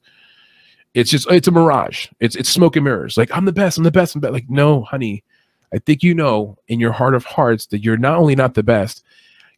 it's 0.94 1.10
just, 1.10 1.30
it's 1.30 1.48
a 1.48 1.50
mirage. 1.50 2.08
It's 2.18 2.34
it's 2.34 2.48
smoke 2.48 2.76
and 2.76 2.84
mirrors. 2.84 3.16
Like 3.16 3.30
I'm 3.32 3.44
the 3.44 3.52
best, 3.52 3.76
I'm 3.76 3.84
the 3.84 3.90
best, 3.90 4.14
I'm 4.14 4.20
the 4.20 4.28
best. 4.28 4.32
Like 4.32 4.50
no, 4.50 4.82
honey, 4.82 5.22
I 5.72 5.78
think 5.78 6.02
you 6.02 6.14
know 6.14 6.56
in 6.68 6.80
your 6.80 6.92
heart 6.92 7.14
of 7.14 7.24
hearts 7.24 7.66
that 7.66 7.84
you're 7.84 7.98
not 7.98 8.18
only 8.18 8.34
not 8.34 8.54
the 8.54 8.62
best, 8.62 9.04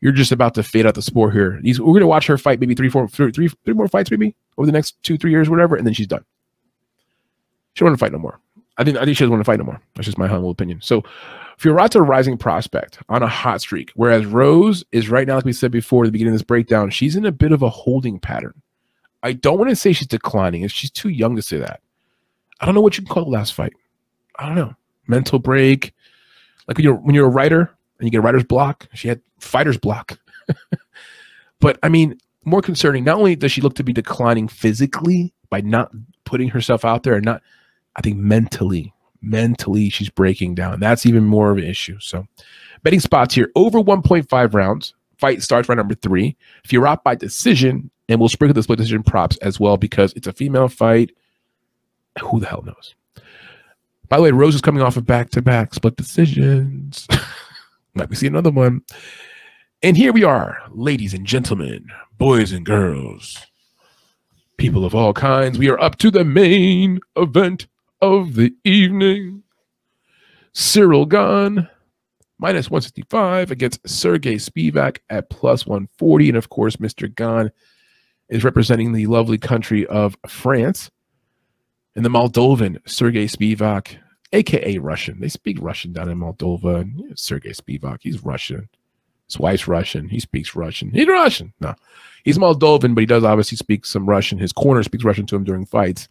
you're 0.00 0.12
just 0.12 0.32
about 0.32 0.54
to 0.54 0.62
fade 0.62 0.86
out 0.86 0.94
the 0.94 1.02
sport 1.02 1.32
here. 1.32 1.58
These, 1.62 1.80
we're 1.80 1.92
gonna 1.92 2.06
watch 2.06 2.26
her 2.26 2.38
fight 2.38 2.60
maybe 2.60 2.74
three, 2.74 2.88
four, 2.88 3.08
three, 3.08 3.30
three, 3.32 3.48
three 3.48 3.74
more 3.74 3.88
fights 3.88 4.10
maybe 4.10 4.34
over 4.56 4.66
the 4.66 4.72
next 4.72 5.02
two, 5.02 5.18
three 5.18 5.30
years, 5.30 5.48
whatever, 5.48 5.76
and 5.76 5.86
then 5.86 5.94
she's 5.94 6.06
done. 6.06 6.24
She 7.74 7.84
to 7.84 7.96
fight 7.96 8.12
no 8.12 8.18
more. 8.18 8.38
I 8.78 8.84
think 8.84 8.96
I 8.96 9.04
think 9.04 9.16
she 9.16 9.24
doesn't 9.24 9.32
want 9.32 9.40
to 9.40 9.44
fight 9.44 9.58
no 9.58 9.64
more. 9.64 9.80
That's 9.94 10.06
just 10.06 10.18
my 10.18 10.26
humble 10.26 10.50
opinion. 10.50 10.80
So 10.82 11.02
Fiorot's 11.58 11.94
a 11.94 12.02
rising 12.02 12.38
prospect 12.38 12.98
on 13.08 13.22
a 13.22 13.26
hot 13.26 13.60
streak, 13.60 13.92
whereas 13.94 14.26
Rose 14.26 14.84
is 14.92 15.10
right 15.10 15.26
now, 15.26 15.36
like 15.36 15.44
we 15.44 15.52
said 15.52 15.70
before, 15.70 16.04
at 16.04 16.06
the 16.06 16.12
beginning 16.12 16.32
of 16.32 16.38
this 16.38 16.46
breakdown, 16.46 16.90
she's 16.90 17.16
in 17.16 17.26
a 17.26 17.32
bit 17.32 17.52
of 17.52 17.62
a 17.62 17.68
holding 17.68 18.18
pattern. 18.18 18.54
I 19.22 19.34
don't 19.34 19.58
want 19.58 19.70
to 19.70 19.76
say 19.76 19.92
she's 19.92 20.08
declining. 20.08 20.62
If 20.62 20.72
she's 20.72 20.90
too 20.90 21.10
young 21.10 21.36
to 21.36 21.42
say 21.42 21.58
that. 21.58 21.80
I 22.60 22.66
don't 22.66 22.74
know 22.74 22.80
what 22.80 22.96
you 22.96 23.04
can 23.04 23.12
call 23.12 23.24
the 23.24 23.30
last 23.30 23.54
fight. 23.54 23.74
I 24.38 24.46
don't 24.46 24.54
know. 24.54 24.74
Mental 25.06 25.38
break. 25.38 25.94
Like 26.66 26.76
when 26.76 26.84
you're 26.84 26.94
when 26.94 27.14
you're 27.14 27.26
a 27.26 27.30
writer 27.30 27.70
and 28.00 28.06
you 28.06 28.10
get 28.10 28.22
writer's 28.22 28.44
block. 28.44 28.88
She 28.94 29.08
had 29.08 29.20
fighter's 29.38 29.78
block. 29.78 30.18
but 31.60 31.78
I 31.82 31.88
mean, 31.88 32.18
more 32.44 32.62
concerning, 32.62 33.04
not 33.04 33.18
only 33.18 33.36
does 33.36 33.52
she 33.52 33.60
look 33.60 33.74
to 33.74 33.84
be 33.84 33.92
declining 33.92 34.48
physically 34.48 35.32
by 35.50 35.60
not 35.60 35.92
putting 36.24 36.48
herself 36.48 36.84
out 36.84 37.02
there 37.02 37.14
and 37.14 37.24
not, 37.24 37.42
I 37.96 38.00
think 38.00 38.16
mentally, 38.16 38.94
mentally 39.20 39.90
she's 39.90 40.08
breaking 40.08 40.54
down. 40.54 40.80
That's 40.80 41.04
even 41.04 41.24
more 41.24 41.50
of 41.50 41.58
an 41.58 41.64
issue. 41.64 41.98
So 42.00 42.26
betting 42.82 43.00
spots 43.00 43.34
here 43.34 43.50
over 43.54 43.80
1.5 43.80 44.54
rounds. 44.54 44.94
Fight 45.18 45.42
starts 45.42 45.68
round 45.68 45.76
number 45.76 45.94
three. 45.94 46.34
Fiorot 46.66 47.02
by 47.02 47.14
decision, 47.14 47.90
and 48.08 48.18
we'll 48.18 48.30
sprinkle 48.30 48.54
the 48.54 48.62
split 48.62 48.78
decision 48.78 49.02
props 49.02 49.36
as 49.38 49.60
well 49.60 49.76
because 49.76 50.14
it's 50.14 50.26
a 50.26 50.32
female 50.32 50.68
fight. 50.68 51.10
Who 52.22 52.40
the 52.40 52.46
hell 52.46 52.62
knows? 52.62 52.94
By 54.08 54.16
the 54.16 54.22
way, 54.22 54.30
Rose 54.30 54.54
is 54.54 54.62
coming 54.62 54.82
off 54.82 54.96
of 54.96 55.06
back 55.06 55.28
to 55.30 55.42
back 55.42 55.74
split 55.74 55.96
decisions. 55.96 57.06
Might 57.94 58.08
we 58.08 58.16
see 58.16 58.26
another 58.26 58.50
one? 58.50 58.82
And 59.82 59.96
here 59.96 60.12
we 60.12 60.24
are, 60.24 60.58
ladies 60.70 61.14
and 61.14 61.26
gentlemen, 61.26 61.86
boys 62.18 62.52
and 62.52 62.64
girls, 62.64 63.46
people 64.58 64.84
of 64.84 64.94
all 64.94 65.12
kinds. 65.12 65.58
We 65.58 65.70
are 65.70 65.80
up 65.80 65.96
to 65.98 66.10
the 66.10 66.24
main 66.24 67.00
event 67.16 67.66
of 68.00 68.34
the 68.34 68.54
evening. 68.64 69.42
Cyril 70.52 71.06
Gane, 71.06 71.68
minus 72.38 72.70
165 72.70 73.50
against 73.50 73.82
Serghei 73.84 74.36
Spivac 74.36 74.98
at 75.08 75.30
plus 75.30 75.66
140. 75.66 76.28
And 76.28 76.38
of 76.38 76.48
course, 76.48 76.76
Mr. 76.76 77.12
Gane 77.12 77.50
is 78.28 78.44
representing 78.44 78.92
the 78.92 79.06
lovely 79.06 79.38
country 79.38 79.86
of 79.86 80.16
France. 80.28 80.90
And 81.96 82.04
the 82.04 82.08
Moldovan, 82.08 82.80
Serghei 82.82 83.28
Spivac, 83.28 83.96
aka 84.32 84.78
Russian. 84.78 85.20
They 85.20 85.28
speak 85.28 85.58
Russian 85.60 85.92
down 85.92 86.08
in 86.08 86.18
Moldova. 86.18 86.80
And 86.80 86.98
Serghei 87.16 87.54
Spivac, 87.54 87.98
he's 88.02 88.24
Russian. 88.24 88.68
His 89.26 89.38
wife's 89.38 89.68
Russian. 89.68 90.08
He 90.08 90.18
speaks 90.18 90.56
Russian. 90.56 90.90
He's 90.90 91.06
Russian. 91.06 91.52
No, 91.60 91.74
he's 92.24 92.38
Moldovan, 92.38 92.94
but 92.94 93.00
he 93.00 93.06
does 93.06 93.24
obviously 93.24 93.56
speak 93.56 93.84
some 93.84 94.08
Russian. 94.08 94.38
His 94.38 94.52
corner 94.52 94.82
speaks 94.82 95.04
Russian 95.04 95.26
to 95.26 95.36
him 95.36 95.44
during 95.44 95.66
fights. 95.66 96.08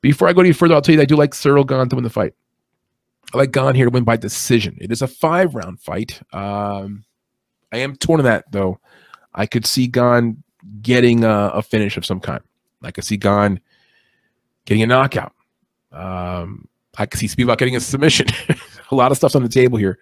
Before 0.00 0.28
I 0.28 0.32
go 0.32 0.40
any 0.40 0.52
further, 0.52 0.74
I'll 0.74 0.82
tell 0.82 0.94
you 0.94 0.96
that 0.98 1.04
I 1.04 1.06
do 1.06 1.16
like 1.16 1.34
Cyril 1.34 1.64
Gane 1.64 1.88
to 1.88 1.96
win 1.96 2.04
the 2.04 2.10
fight. 2.10 2.34
I 3.32 3.38
like 3.38 3.52
Gane 3.52 3.74
here 3.74 3.86
to 3.86 3.90
win 3.90 4.04
by 4.04 4.16
decision. 4.16 4.78
It 4.80 4.92
is 4.92 5.02
a 5.02 5.08
five 5.08 5.54
round 5.54 5.80
fight. 5.80 6.20
Um, 6.32 7.04
I 7.72 7.78
am 7.78 7.96
torn 7.96 8.20
on 8.20 8.24
that 8.24 8.50
though. 8.50 8.78
I 9.34 9.46
could 9.46 9.66
see 9.66 9.86
Gane 9.86 10.42
getting 10.80 11.24
a, 11.24 11.48
a, 11.54 11.62
finish 11.62 11.96
of 11.96 12.06
some 12.06 12.20
kind. 12.20 12.40
I 12.82 12.90
could 12.90 13.04
see 13.04 13.16
Gane 13.16 13.60
getting 14.64 14.82
a 14.82 14.86
knockout. 14.86 15.32
Um, 15.92 16.68
I 16.98 17.06
could 17.06 17.20
see 17.20 17.26
Spivac 17.26 17.58
getting 17.58 17.76
a 17.76 17.80
submission. 17.80 18.26
a 18.90 18.94
lot 18.94 19.10
of 19.10 19.16
stuff's 19.16 19.34
on 19.34 19.42
the 19.42 19.48
table 19.48 19.78
here. 19.78 19.98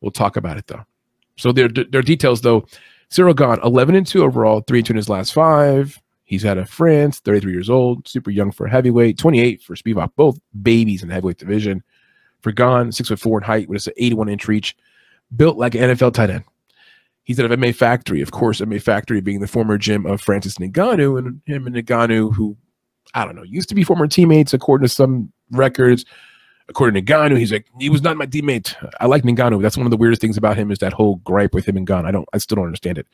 We'll 0.00 0.10
talk 0.10 0.36
about 0.36 0.58
it 0.58 0.66
though. 0.66 0.84
So 1.36 1.52
there, 1.52 1.68
there 1.68 1.98
are 1.98 2.02
details 2.02 2.40
though. 2.40 2.66
Cyril 3.10 3.34
Gane, 3.34 3.58
11 3.62 3.94
and 3.94 4.06
2 4.06 4.22
overall, 4.22 4.62
3 4.62 4.78
and 4.78 4.86
2 4.86 4.92
in 4.92 4.96
his 4.96 5.08
last 5.08 5.32
five. 5.32 6.00
He's 6.24 6.44
out 6.44 6.58
of 6.58 6.70
France, 6.70 7.20
33 7.20 7.52
years 7.52 7.70
old, 7.70 8.08
super 8.08 8.30
young 8.30 8.50
for 8.50 8.66
heavyweight, 8.66 9.18
28 9.18 9.62
for 9.62 9.76
Spivac, 9.76 10.10
both 10.16 10.38
babies 10.62 11.02
in 11.02 11.08
the 11.08 11.14
heavyweight 11.14 11.38
division. 11.38 11.82
For 12.40 12.52
foot 12.52 13.20
four 13.20 13.38
in 13.38 13.44
height 13.44 13.68
with 13.68 13.86
an 13.86 13.94
81 13.96 14.28
inch 14.28 14.48
reach, 14.48 14.76
built 15.34 15.56
like 15.56 15.74
an 15.74 15.82
NFL 15.82 16.12
tight 16.12 16.30
end. 16.30 16.44
He's 17.22 17.40
out 17.40 17.50
of 17.50 17.58
MMA 17.58 17.74
Factory, 17.74 18.20
of 18.20 18.32
course, 18.32 18.60
MMA 18.60 18.82
Factory 18.82 19.22
being 19.22 19.40
the 19.40 19.46
former 19.46 19.78
gym 19.78 20.04
of 20.04 20.20
Francis 20.20 20.58
Ngannou, 20.58 21.18
and 21.18 21.40
him 21.46 21.66
and 21.66 21.74
Ngannou, 21.74 22.34
who 22.34 22.56
I 23.14 23.24
don't 23.24 23.36
know, 23.36 23.44
used 23.44 23.68
to 23.70 23.74
be 23.74 23.84
former 23.84 24.06
teammates 24.06 24.52
according 24.52 24.86
to 24.86 24.92
some 24.92 25.32
records. 25.58 26.04
According 26.68 27.04
to 27.04 27.12
Ganu, 27.12 27.38
he's 27.38 27.52
like, 27.52 27.66
he 27.78 27.90
was 27.90 28.02
not 28.02 28.16
my 28.16 28.26
teammate. 28.26 28.74
I 28.98 29.06
like 29.06 29.22
Ngannou. 29.22 29.60
That's 29.60 29.76
one 29.76 29.86
of 29.86 29.90
the 29.90 29.98
weirdest 29.98 30.22
things 30.22 30.38
about 30.38 30.56
him 30.56 30.70
is 30.70 30.78
that 30.78 30.94
whole 30.94 31.16
gripe 31.16 31.52
with 31.52 31.68
him 31.68 31.76
and 31.76 31.86
Gane. 31.86 32.06
I 32.06 32.10
don't, 32.10 32.26
I 32.32 32.38
still 32.38 32.56
don't 32.56 32.64
understand 32.64 32.96
it. 32.96 33.06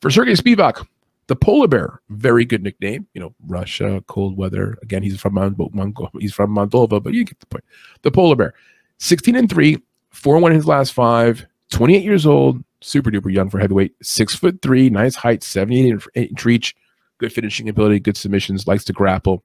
For 0.00 0.08
Serghei 0.08 0.34
Spivac, 0.34 0.86
the 1.26 1.36
polar 1.36 1.68
bear, 1.68 2.00
very 2.10 2.44
good 2.44 2.62
nickname. 2.62 3.06
You 3.12 3.20
know, 3.20 3.34
Russia, 3.46 4.02
cold 4.06 4.36
weather. 4.36 4.78
Again, 4.82 5.02
he's 5.02 5.20
from 5.20 5.34
Mongol. 5.34 6.10
He's 6.18 6.34
from 6.34 6.54
Moldova, 6.54 7.02
but 7.02 7.12
you 7.12 7.24
get 7.24 7.38
the 7.40 7.46
point. 7.46 7.64
The 8.02 8.10
polar 8.10 8.36
bear, 8.36 8.54
16 8.98 9.36
and 9.36 9.50
3, 9.50 9.78
4 10.10 10.38
1 10.38 10.52
in 10.52 10.56
his 10.56 10.66
last 10.66 10.92
five, 10.92 11.46
28 11.70 12.02
years 12.02 12.26
old, 12.26 12.62
super 12.80 13.10
duper 13.10 13.32
young 13.32 13.50
for 13.50 13.58
heavyweight, 13.58 13.94
six 14.02 14.34
foot 14.34 14.60
three, 14.62 14.90
nice 14.90 15.14
height, 15.14 15.42
78 15.42 16.02
inch 16.14 16.44
reach, 16.44 16.76
good 17.18 17.32
finishing 17.32 17.68
ability, 17.68 18.00
good 18.00 18.16
submissions, 18.16 18.66
likes 18.66 18.84
to 18.84 18.92
grapple. 18.92 19.42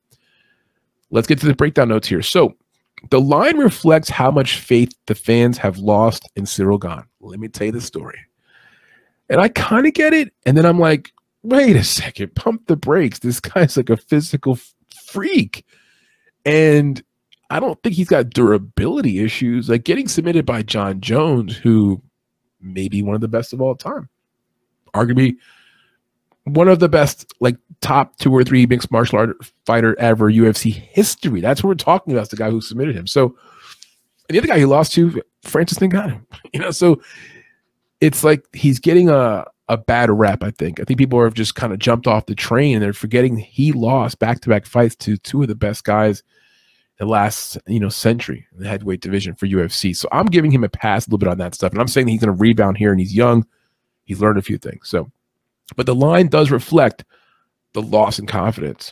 Let's 1.11 1.27
get 1.27 1.39
to 1.39 1.47
the 1.47 1.55
breakdown 1.55 1.89
notes 1.89 2.07
here. 2.07 2.21
So 2.21 2.55
the 3.09 3.21
line 3.21 3.57
reflects 3.57 4.09
how 4.09 4.31
much 4.31 4.59
faith 4.59 4.93
the 5.07 5.15
fans 5.15 5.57
have 5.57 5.77
lost 5.77 6.29
in 6.35 6.45
Cyril 6.45 6.77
Gane. 6.77 7.03
Let 7.21 7.39
me 7.39 7.47
tell 7.47 7.67
you 7.67 7.71
the 7.71 7.81
story. 7.81 8.19
And 9.29 9.39
I 9.39 9.47
kind 9.47 9.87
of 9.87 9.93
get 9.93 10.13
it. 10.13 10.33
And 10.45 10.57
then 10.57 10.65
I'm 10.65 10.79
like, 10.79 11.11
wait 11.43 11.75
a 11.75 11.83
second, 11.83 12.35
pump 12.35 12.67
the 12.67 12.75
brakes. 12.75 13.19
This 13.19 13.39
guy's 13.39 13.77
like 13.77 13.89
a 13.89 13.97
physical 13.97 14.57
freak. 15.05 15.65
And 16.45 17.01
I 17.49 17.59
don't 17.59 17.81
think 17.81 17.95
he's 17.95 18.09
got 18.09 18.29
durability 18.29 19.19
issues. 19.19 19.69
Like 19.69 19.83
getting 19.83 20.07
submitted 20.07 20.45
by 20.45 20.63
Jon 20.63 21.01
Jones, 21.01 21.57
who 21.57 22.01
may 22.61 22.89
be 22.89 23.01
one 23.01 23.15
of 23.15 23.21
the 23.21 23.27
best 23.27 23.53
of 23.53 23.61
all 23.61 23.75
time, 23.75 24.09
arguably 24.93 25.35
one 26.43 26.67
of 26.67 26.79
the 26.79 26.89
best, 26.89 27.33
like 27.39 27.57
top 27.81 28.17
two 28.17 28.31
or 28.31 28.43
three 28.43 28.65
mixed 28.65 28.91
martial 28.91 29.19
art 29.19 29.37
fighter 29.65 29.97
ever 29.99 30.31
UFC 30.31 30.71
history. 30.71 31.41
That's 31.41 31.63
what 31.63 31.69
we're 31.69 31.75
talking 31.75 32.13
about. 32.13 32.29
the 32.29 32.35
guy 32.35 32.49
who 32.49 32.61
submitted 32.61 32.95
him. 32.95 33.07
So, 33.07 33.35
the 34.27 34.37
other 34.37 34.47
guy 34.47 34.59
he 34.59 34.65
lost 34.65 34.93
to, 34.93 35.21
Francis 35.43 35.79
Ngannou. 35.79 36.21
You 36.53 36.59
know, 36.59 36.71
so 36.71 37.01
it's 38.01 38.23
like 38.23 38.45
he's 38.53 38.79
getting 38.79 39.09
a 39.09 39.45
a 39.67 39.77
bad 39.77 40.09
rep. 40.09 40.43
I 40.43 40.51
think. 40.51 40.79
I 40.79 40.83
think 40.83 40.97
people 40.97 41.23
have 41.23 41.33
just 41.33 41.55
kind 41.55 41.73
of 41.73 41.79
jumped 41.79 42.07
off 42.07 42.25
the 42.25 42.35
train 42.35 42.75
and 42.75 42.83
they're 42.83 42.93
forgetting 42.93 43.37
he 43.37 43.71
lost 43.71 44.19
back 44.19 44.41
to 44.41 44.49
back 44.49 44.65
fights 44.65 44.95
to 44.97 45.17
two 45.17 45.41
of 45.41 45.47
the 45.47 45.55
best 45.55 45.83
guys 45.83 46.23
the 46.99 47.05
last 47.05 47.57
you 47.65 47.79
know 47.79 47.89
century 47.89 48.45
in 48.53 48.63
the 48.63 48.67
heavyweight 48.69 49.01
division 49.01 49.33
for 49.33 49.47
UFC. 49.47 49.95
So 49.95 50.07
I'm 50.11 50.27
giving 50.27 50.51
him 50.51 50.63
a 50.63 50.69
pass 50.69 51.07
a 51.07 51.09
little 51.09 51.17
bit 51.17 51.29
on 51.29 51.37
that 51.39 51.55
stuff, 51.55 51.71
and 51.71 51.81
I'm 51.81 51.87
saying 51.87 52.07
he's 52.07 52.21
going 52.21 52.35
to 52.35 52.39
rebound 52.39 52.77
here, 52.77 52.91
and 52.91 52.99
he's 52.99 53.15
young. 53.15 53.47
He's 54.03 54.21
learned 54.21 54.37
a 54.37 54.43
few 54.43 54.57
things. 54.57 54.89
So, 54.89 55.09
but 55.75 55.85
the 55.85 55.95
line 55.95 56.27
does 56.27 56.51
reflect 56.51 57.05
the 57.73 57.81
loss 57.81 58.19
in 58.19 58.25
confidence. 58.25 58.91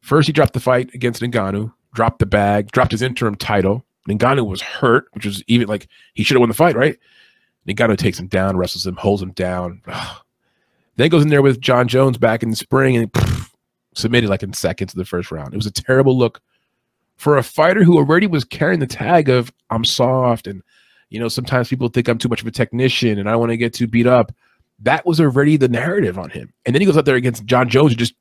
First, 0.00 0.26
he 0.26 0.32
dropped 0.32 0.52
the 0.52 0.60
fight 0.60 0.90
against 0.94 1.22
Ngannou, 1.22 1.72
dropped 1.94 2.18
the 2.18 2.26
bag, 2.26 2.70
dropped 2.72 2.92
his 2.92 3.02
interim 3.02 3.36
title. 3.36 3.84
Ngannou 4.08 4.46
was 4.46 4.60
hurt, 4.60 5.06
which 5.12 5.24
was 5.24 5.42
even 5.46 5.66
like 5.66 5.88
he 6.14 6.22
should 6.22 6.34
have 6.34 6.40
won 6.40 6.50
the 6.50 6.54
fight, 6.54 6.76
right? 6.76 6.98
Ngannou 7.66 7.96
takes 7.96 8.18
him 8.18 8.26
down, 8.26 8.56
wrestles 8.56 8.86
him, 8.86 8.96
holds 8.96 9.22
him 9.22 9.32
down. 9.32 9.80
then 10.96 11.08
goes 11.08 11.22
in 11.22 11.28
there 11.28 11.42
with 11.42 11.60
Jon 11.60 11.88
Jones 11.88 12.18
back 12.18 12.42
in 12.42 12.50
the 12.50 12.56
spring 12.56 12.96
and 12.96 13.10
pff, 13.12 13.50
submitted 13.94 14.28
like 14.28 14.42
in 14.42 14.52
seconds 14.52 14.92
of 14.92 14.98
the 14.98 15.04
first 15.04 15.30
round. 15.30 15.54
It 15.54 15.56
was 15.56 15.66
a 15.66 15.72
terrible 15.72 16.16
look 16.16 16.40
for 17.16 17.36
a 17.36 17.42
fighter 17.42 17.84
who 17.84 17.96
already 17.96 18.26
was 18.26 18.44
carrying 18.44 18.80
the 18.80 18.86
tag 18.86 19.28
of 19.28 19.52
I'm 19.70 19.84
soft 19.84 20.46
and 20.46 20.62
you 21.10 21.20
know 21.20 21.28
sometimes 21.28 21.68
people 21.68 21.88
think 21.88 22.08
I'm 22.08 22.18
too 22.18 22.28
much 22.28 22.42
of 22.42 22.46
a 22.46 22.50
technician 22.50 23.18
and 23.18 23.28
I 23.28 23.36
want 23.36 23.50
to 23.50 23.56
get 23.56 23.72
too 23.72 23.86
beat 23.86 24.06
up. 24.06 24.32
That 24.80 25.06
was 25.06 25.20
already 25.20 25.56
the 25.56 25.68
narrative 25.68 26.18
on 26.18 26.30
him. 26.30 26.52
And 26.66 26.74
then 26.74 26.80
he 26.80 26.86
goes 26.86 26.96
out 26.96 27.04
there 27.04 27.16
against 27.16 27.46
Jon 27.46 27.68
Jones 27.68 27.92
and 27.92 27.98
just 27.98 28.14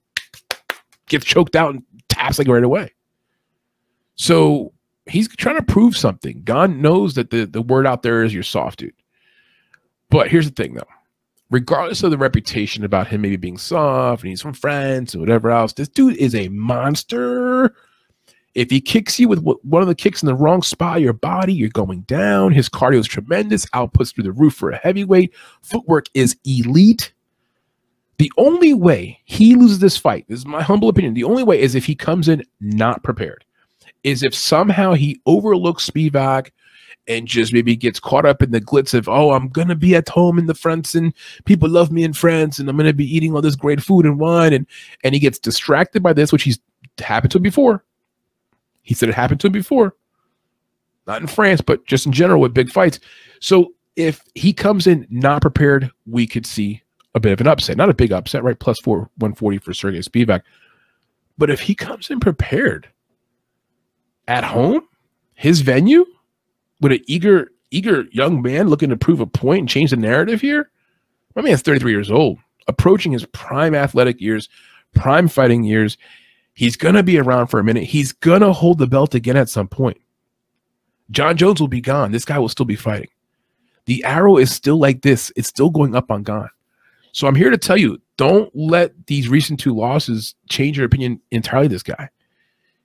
gets 1.07 1.25
choked 1.25 1.55
out 1.55 1.73
and 1.73 1.83
taps 2.09 2.39
like 2.39 2.47
right 2.47 2.63
away. 2.63 2.91
So 4.15 4.73
he's 5.05 5.27
trying 5.27 5.57
to 5.57 5.63
prove 5.63 5.97
something. 5.97 6.41
God 6.43 6.71
knows 6.71 7.15
that 7.15 7.29
the, 7.29 7.45
the 7.45 7.61
word 7.61 7.85
out 7.87 8.03
there 8.03 8.23
is 8.23 8.33
you're 8.33 8.43
soft, 8.43 8.79
dude. 8.79 8.93
But 10.09 10.29
here's 10.29 10.49
the 10.49 10.55
thing, 10.55 10.75
though. 10.75 10.83
Regardless 11.49 12.03
of 12.03 12.11
the 12.11 12.17
reputation 12.17 12.83
about 12.83 13.07
him 13.07 13.21
maybe 13.21 13.35
being 13.35 13.57
soft 13.57 14.23
and 14.23 14.29
he's 14.29 14.41
from 14.41 14.53
France 14.53 15.13
and 15.13 15.21
whatever 15.21 15.51
else, 15.51 15.73
this 15.73 15.87
dude 15.87 16.17
is 16.17 16.35
a 16.35 16.47
monster. 16.49 17.75
If 18.55 18.69
he 18.69 18.81
kicks 18.81 19.19
you 19.19 19.27
with 19.27 19.43
one 19.43 19.81
of 19.81 19.87
the 19.87 19.95
kicks 19.95 20.21
in 20.21 20.27
the 20.27 20.35
wrong 20.35 20.61
spot 20.61 21.01
your 21.01 21.13
body, 21.13 21.53
you're 21.53 21.69
going 21.69 22.01
down. 22.01 22.51
His 22.51 22.69
cardio 22.69 22.99
is 22.99 23.07
tremendous, 23.07 23.65
outputs 23.67 24.13
through 24.13 24.25
the 24.25 24.31
roof 24.31 24.53
for 24.53 24.69
a 24.69 24.77
heavyweight. 24.77 25.33
Footwork 25.63 26.05
is 26.13 26.37
elite. 26.45 27.13
The 28.19 28.31
only 28.37 28.73
way 28.73 29.19
he 29.25 29.55
loses 29.55 29.79
this 29.79 29.97
fight, 29.97 30.25
this 30.27 30.39
is 30.39 30.45
my 30.45 30.61
humble 30.61 30.87
opinion, 30.87 31.15
the 31.15 31.23
only 31.23 31.43
way 31.43 31.59
is 31.59 31.73
if 31.73 31.85
he 31.85 31.95
comes 31.95 32.27
in 32.27 32.43
not 32.61 33.03
prepared, 33.03 33.43
is 34.03 34.21
if 34.21 34.35
somehow 34.35 34.93
he 34.93 35.19
overlooks 35.25 35.89
Spivac 35.89 36.51
and 37.07 37.27
just 37.27 37.53
maybe 37.53 37.75
gets 37.75 37.99
caught 37.99 38.25
up 38.25 38.41
in 38.41 38.51
the 38.51 38.61
glitz 38.61 38.93
of 38.93 39.09
oh 39.09 39.31
i'm 39.31 39.49
gonna 39.49 39.75
be 39.75 39.93
at 39.93 40.07
home 40.07 40.39
in 40.39 40.45
the 40.45 40.53
france 40.53 40.95
and 40.95 41.13
people 41.43 41.67
love 41.67 41.91
me 41.91 42.03
in 42.03 42.13
france 42.13 42.59
and 42.59 42.69
i'm 42.69 42.77
gonna 42.77 42.93
be 42.93 43.13
eating 43.13 43.35
all 43.35 43.41
this 43.41 43.57
great 43.57 43.81
food 43.81 44.05
and 44.05 44.19
wine 44.19 44.53
and 44.53 44.65
and 45.03 45.13
he 45.13 45.19
gets 45.19 45.37
distracted 45.37 46.01
by 46.01 46.13
this 46.13 46.31
which 46.31 46.43
he's 46.43 46.59
happened 46.99 47.31
to 47.31 47.39
before 47.39 47.83
he 48.83 48.93
said 48.93 49.09
it 49.09 49.15
happened 49.15 49.39
to 49.39 49.47
him 49.47 49.53
before 49.53 49.95
not 51.07 51.21
in 51.21 51.27
france 51.27 51.61
but 51.61 51.85
just 51.85 52.05
in 52.05 52.11
general 52.11 52.39
with 52.39 52.53
big 52.53 52.69
fights 52.69 52.99
so 53.39 53.73
if 53.95 54.23
he 54.35 54.53
comes 54.53 54.87
in 54.87 55.05
not 55.09 55.41
prepared 55.41 55.91
we 56.05 56.25
could 56.25 56.45
see 56.45 56.81
a 57.15 57.19
bit 57.19 57.33
of 57.33 57.41
an 57.41 57.47
upset 57.47 57.77
not 57.77 57.89
a 57.89 57.93
big 57.93 58.11
upset 58.11 58.43
right 58.43 58.59
plus 58.59 58.79
four 58.79 59.09
140 59.17 59.57
for 59.59 59.71
Serghei 59.71 60.03
Spivac 60.03 60.41
but 61.37 61.49
if 61.49 61.59
he 61.59 61.75
comes 61.75 62.09
in 62.09 62.19
prepared 62.19 62.87
at 64.27 64.43
home 64.43 64.87
his 65.35 65.61
venue 65.61 66.05
with 66.81 66.91
an 66.91 67.01
eager, 67.07 67.51
eager 67.71 68.05
young 68.11 68.41
man 68.41 68.67
looking 68.67 68.89
to 68.89 68.97
prove 68.97 69.19
a 69.19 69.25
point 69.25 69.59
and 69.59 69.69
change 69.69 69.91
the 69.91 69.97
narrative 69.97 70.41
here. 70.41 70.69
My 71.35 71.41
man's 71.41 71.61
33 71.61 71.91
years 71.91 72.11
old, 72.11 72.37
approaching 72.67 73.11
his 73.11 73.25
prime 73.27 73.73
athletic 73.73 74.21
years, 74.21 74.49
prime 74.93 75.27
fighting 75.27 75.63
years. 75.63 75.97
He's 76.53 76.75
going 76.75 76.95
to 76.95 77.03
be 77.03 77.17
around 77.17 77.47
for 77.47 77.59
a 77.59 77.63
minute. 77.63 77.83
He's 77.83 78.11
going 78.11 78.41
to 78.41 78.53
hold 78.53 78.77
the 78.77 78.87
belt 78.87 79.15
again 79.15 79.37
at 79.37 79.49
some 79.49 79.67
point. 79.67 79.97
Jon 81.11 81.35
Jones 81.35 81.59
will 81.59 81.67
be 81.67 81.81
gone. 81.81 82.11
This 82.11 82.25
guy 82.25 82.39
will 82.39 82.49
still 82.49 82.65
be 82.65 82.75
fighting. 82.75 83.09
The 83.85 84.03
arrow 84.03 84.37
is 84.37 84.51
still 84.51 84.77
like 84.77 85.01
this. 85.01 85.31
It's 85.35 85.47
still 85.47 85.69
going 85.69 85.95
up 85.95 86.11
on 86.11 86.23
Gane. 86.23 86.49
So 87.11 87.27
I'm 87.27 87.35
here 87.35 87.49
to 87.49 87.57
tell 87.57 87.77
you, 87.77 88.01
don't 88.17 88.49
let 88.55 89.07
these 89.07 89.29
recent 89.29 89.59
two 89.59 89.75
losses 89.75 90.35
change 90.49 90.77
your 90.77 90.85
opinion 90.85 91.19
entirely 91.31 91.67
this 91.67 91.83
guy. 91.83 92.09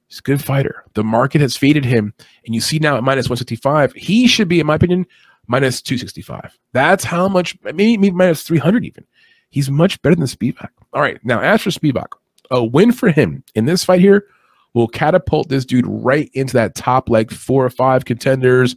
He's 0.09 0.19
a 0.19 0.23
good 0.23 0.43
fighter. 0.43 0.85
The 0.95 1.05
market 1.05 1.41
has 1.41 1.57
faded 1.57 1.85
him, 1.85 2.15
and 2.47 2.55
you 2.55 2.61
see 2.61 2.79
now 2.79 2.97
at 2.97 3.05
minus 3.05 3.27
165. 3.27 3.93
He 3.93 4.27
should 4.27 4.49
be, 4.49 4.61
in 4.61 4.67
my 4.67 4.75
opinion, 4.75 5.07
minus 5.47 5.83
265. 5.83 6.59
That's 6.73 7.05
how 7.05 7.29
much, 7.29 7.57
maybe, 7.63 7.97
maybe 7.99 8.11
minus 8.13 8.43
300 8.43 8.85
even. 8.85 9.05
He's 9.51 9.71
much 9.71 10.01
better 10.03 10.15
than 10.15 10.27
Spivac. 10.27 10.69
All 10.93 11.03
right, 11.03 11.23
now 11.25 11.41
as 11.41 11.63
for 11.63 11.71
Spivac, 11.71 12.09
a 12.51 12.65
win 12.65 12.93
for 12.93 13.11
him 13.11 13.43
in 13.55 13.67
this 13.67 13.85
fight 13.85 14.01
here 14.01 14.27
will 14.75 14.89
catapult 14.89 15.49
this 15.49 15.65
dude 15.65 15.87
right 15.87 16.31
into 16.35 16.55
that 16.55 16.75
top 16.75 17.09
like 17.09 17.31
four 17.31 17.65
or 17.65 17.71
five 17.71 18.05
contenders 18.05 18.77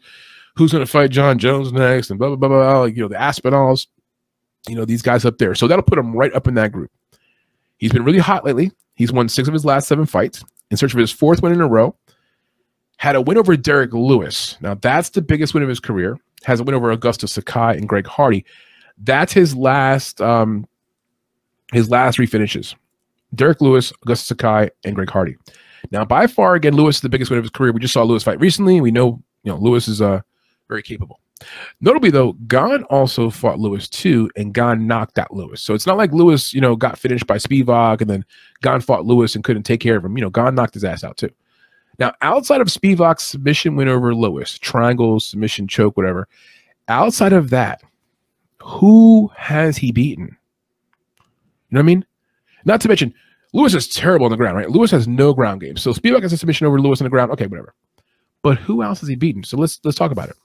who's 0.55 0.71
going 0.71 0.85
to 0.85 0.91
fight 0.91 1.11
Jon 1.11 1.37
Jones 1.37 1.71
next, 1.71 2.09
and 2.09 2.19
blah 2.19 2.29
blah 2.29 2.35
blah 2.35 2.47
blah. 2.47 2.79
Like, 2.81 2.95
you 2.95 3.01
know, 3.01 3.07
the 3.07 3.15
Aspinalls, 3.15 3.87
you 4.67 4.75
know, 4.75 4.85
these 4.85 5.01
guys 5.01 5.25
up 5.25 5.37
there. 5.37 5.55
So 5.55 5.67
that'll 5.67 5.83
put 5.83 5.99
him 5.99 6.13
right 6.15 6.33
up 6.33 6.47
in 6.47 6.55
that 6.55 6.71
group. 6.71 6.91
He's 7.77 7.91
been 7.91 8.03
really 8.03 8.19
hot 8.19 8.45
lately. 8.45 8.71
He's 8.95 9.11
won 9.11 9.29
six 9.29 9.47
of 9.47 9.53
his 9.53 9.65
last 9.65 9.87
seven 9.87 10.05
fights 10.05 10.43
in 10.69 10.77
search 10.77 10.93
of 10.93 10.99
his 10.99 11.11
fourth 11.11 11.41
win 11.41 11.53
in 11.53 11.61
a 11.61 11.67
row. 11.67 11.95
Had 12.97 13.15
a 13.15 13.21
win 13.21 13.37
over 13.37 13.57
Derrick 13.57 13.93
Lewis. 13.93 14.57
Now 14.61 14.75
that's 14.75 15.09
the 15.09 15.21
biggest 15.21 15.53
win 15.53 15.63
of 15.63 15.69
his 15.69 15.79
career. 15.79 16.19
Has 16.43 16.59
a 16.59 16.63
win 16.63 16.75
over 16.75 16.95
Augusto 16.95 17.27
Sakai 17.27 17.77
and 17.77 17.89
Greg 17.89 18.05
Hardy. 18.05 18.45
That's 18.97 19.33
his 19.33 19.55
last 19.55 20.21
um 20.21 20.67
his 21.73 21.89
last 21.89 22.15
three 22.15 22.25
finishes. 22.25 22.75
Derrick 23.33 23.61
Lewis, 23.61 23.91
Augusto 24.05 24.25
Sakai, 24.25 24.69
and 24.83 24.95
Greg 24.95 25.09
Hardy. 25.09 25.37
Now, 25.91 26.05
by 26.05 26.27
far, 26.27 26.55
again, 26.55 26.75
Lewis 26.75 26.97
is 26.97 27.01
the 27.01 27.09
biggest 27.09 27.31
win 27.31 27.37
of 27.37 27.43
his 27.43 27.51
career. 27.51 27.71
We 27.71 27.79
just 27.79 27.93
saw 27.93 28.03
Lewis 28.03 28.23
fight 28.23 28.39
recently. 28.39 28.81
We 28.81 28.91
know, 28.91 29.21
you 29.43 29.51
know, 29.51 29.57
Lewis 29.57 29.87
is 29.87 30.01
uh 30.01 30.21
very 30.69 30.83
capable. 30.83 31.19
Notably, 31.81 32.11
though, 32.11 32.33
Gane 32.47 32.83
also 32.83 33.29
fought 33.29 33.59
Lewis 33.59 33.89
too, 33.89 34.29
and 34.35 34.53
Gane 34.53 34.87
knocked 34.87 35.17
out 35.17 35.33
Lewis. 35.33 35.61
So 35.61 35.73
it's 35.73 35.87
not 35.87 35.97
like 35.97 36.11
Lewis, 36.11 36.53
you 36.53 36.61
know, 36.61 36.75
got 36.75 36.99
finished 36.99 37.27
by 37.27 37.37
Spivac 37.37 38.01
and 38.01 38.09
then 38.09 38.25
Gane 38.61 38.81
fought 38.81 39.05
Lewis 39.05 39.35
and 39.35 39.43
couldn't 39.43 39.63
take 39.63 39.79
care 39.79 39.97
of 39.97 40.05
him. 40.05 40.17
You 40.17 40.23
know, 40.23 40.29
Gane 40.29 40.55
knocked 40.55 40.75
his 40.75 40.83
ass 40.83 41.03
out 41.03 41.17
too. 41.17 41.31
Now, 41.99 42.13
outside 42.21 42.61
of 42.61 42.67
Spivac's 42.67 43.23
submission 43.23 43.75
win 43.75 43.87
over 43.87 44.15
Lewis, 44.15 44.57
triangle, 44.57 45.19
submission, 45.19 45.67
choke, 45.67 45.97
whatever, 45.97 46.27
outside 46.87 47.33
of 47.33 47.49
that, 47.49 47.81
who 48.61 49.29
has 49.35 49.77
he 49.77 49.91
beaten? 49.91 50.37
You 51.69 51.75
know 51.75 51.79
what 51.79 51.79
I 51.79 51.83
mean? 51.83 52.05
Not 52.65 52.81
to 52.81 52.87
mention, 52.87 53.13
Lewis 53.53 53.73
is 53.73 53.87
terrible 53.87 54.25
on 54.25 54.31
the 54.31 54.37
ground, 54.37 54.57
right? 54.57 54.69
Lewis 54.69 54.91
has 54.91 55.07
no 55.07 55.33
ground 55.33 55.61
game. 55.61 55.77
So 55.77 55.91
Spivac 55.93 56.21
has 56.21 56.33
a 56.33 56.37
submission 56.37 56.67
over 56.67 56.79
Lewis 56.79 57.01
on 57.01 57.05
the 57.05 57.09
ground. 57.09 57.31
Okay, 57.31 57.47
whatever. 57.47 57.73
But 58.43 58.57
who 58.57 58.81
else 58.81 59.01
has 59.01 59.09
he 59.09 59.15
beaten? 59.15 59.43
So 59.43 59.57
let's 59.57 59.79
let's 59.83 59.97
talk 59.97 60.11
about 60.11 60.29
it. 60.29 60.35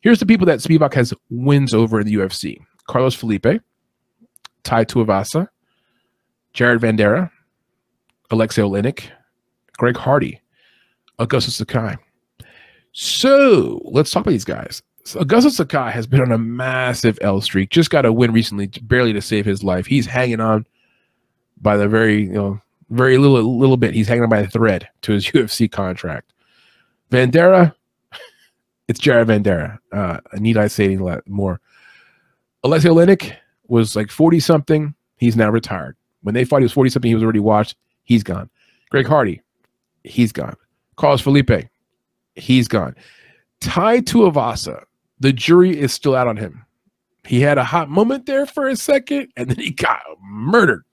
Here's 0.00 0.18
the 0.18 0.26
people 0.26 0.46
that 0.46 0.60
Spivac 0.60 0.94
has 0.94 1.12
wins 1.30 1.74
over 1.74 2.00
in 2.00 2.06
the 2.06 2.14
UFC: 2.14 2.58
Carlos 2.88 3.14
Felipe, 3.14 3.60
Tai 4.64 4.84
Tuivasa, 4.84 5.48
Jared 6.52 6.80
Vanderaa, 6.80 7.30
Alexei 8.30 8.62
Oleinik, 8.62 9.10
Greg 9.76 9.96
Hardy, 9.96 10.40
Augusto 11.18 11.50
Sakai. 11.50 11.96
So 12.92 13.82
let's 13.84 14.10
talk 14.10 14.22
about 14.22 14.32
these 14.32 14.44
guys. 14.44 14.82
So 15.04 15.20
Augusto 15.20 15.50
Sakai 15.50 15.92
has 15.92 16.06
been 16.06 16.22
on 16.22 16.32
a 16.32 16.38
massive 16.38 17.18
L 17.20 17.40
streak. 17.40 17.70
Just 17.70 17.90
got 17.90 18.06
a 18.06 18.12
win 18.12 18.32
recently, 18.32 18.68
barely 18.82 19.12
to 19.12 19.20
save 19.20 19.44
his 19.44 19.62
life. 19.62 19.86
He's 19.86 20.06
hanging 20.06 20.40
on 20.40 20.66
by 21.60 21.76
the 21.76 21.88
very, 21.88 22.22
you 22.22 22.32
know, 22.32 22.60
very 22.90 23.18
little 23.18 23.58
little 23.58 23.76
bit. 23.76 23.94
He's 23.94 24.08
hanging 24.08 24.28
by 24.28 24.38
a 24.38 24.46
thread 24.46 24.88
to 25.02 25.12
his 25.12 25.26
UFC 25.30 25.70
contract. 25.70 26.32
Vanderaa, 27.10 27.74
it's 28.88 29.00
Jared 29.00 29.28
Vanderaa. 29.28 29.78
Uh, 29.92 30.18
need 30.34 30.56
I 30.56 30.68
say 30.68 30.84
anything 30.84 31.20
more? 31.26 31.60
Alexei 32.64 32.88
Oleinik 32.88 33.36
was 33.68 33.94
like 33.94 34.10
40 34.10 34.40
something. 34.40 34.94
He's 35.18 35.36
now 35.36 35.50
retired. 35.50 35.96
When 36.22 36.34
they 36.34 36.44
fought, 36.44 36.60
he 36.60 36.64
was 36.64 36.72
40 36.72 36.90
something. 36.90 37.08
He 37.08 37.14
was 37.14 37.22
already 37.22 37.40
watched. 37.40 37.76
He's 38.04 38.22
gone. 38.22 38.50
Greg 38.90 39.06
Hardy, 39.06 39.42
he's 40.04 40.32
gone. 40.32 40.56
Carlos 40.96 41.20
Felipe, 41.20 41.68
he's 42.34 42.68
gone. 42.68 42.94
Tai 43.60 44.00
Tuivasa, 44.00 44.84
the 45.20 45.32
jury 45.32 45.78
is 45.78 45.92
still 45.92 46.14
out 46.14 46.28
on 46.28 46.36
him. 46.36 46.64
He 47.26 47.40
had 47.40 47.58
a 47.58 47.64
hot 47.64 47.88
moment 47.88 48.26
there 48.26 48.46
for 48.46 48.68
a 48.68 48.76
second, 48.76 49.32
and 49.36 49.48
then 49.48 49.58
he 49.58 49.70
got 49.70 50.00
murdered. 50.22 50.84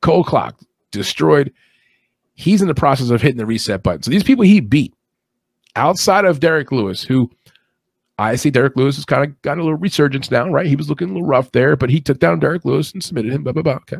Cold 0.00 0.26
clock, 0.26 0.58
destroyed. 0.90 1.52
He's 2.34 2.62
in 2.62 2.68
the 2.68 2.74
process 2.74 3.10
of 3.10 3.20
hitting 3.20 3.38
the 3.38 3.46
reset 3.46 3.82
button. 3.82 4.02
So 4.02 4.10
these 4.10 4.22
people 4.22 4.44
he 4.44 4.60
beat, 4.60 4.94
outside 5.76 6.24
of 6.24 6.40
Derrick 6.40 6.70
Lewis, 6.72 7.02
who 7.02 7.30
I 8.18 8.36
see 8.36 8.50
Derrick 8.50 8.76
Lewis 8.76 8.96
has 8.96 9.04
kind 9.04 9.24
of 9.24 9.40
got 9.42 9.58
a 9.58 9.62
little 9.62 9.78
resurgence 9.78 10.30
now, 10.30 10.48
right? 10.48 10.66
He 10.66 10.76
was 10.76 10.88
looking 10.88 11.08
a 11.08 11.12
little 11.12 11.26
rough 11.26 11.52
there, 11.52 11.76
but 11.76 11.90
he 11.90 12.00
took 12.00 12.18
down 12.18 12.40
Derrick 12.40 12.64
Lewis 12.64 12.92
and 12.92 13.02
submitted 13.02 13.32
him, 13.32 13.44
blah, 13.44 13.52
blah, 13.52 13.62
blah. 13.62 13.74
Okay. 13.74 13.98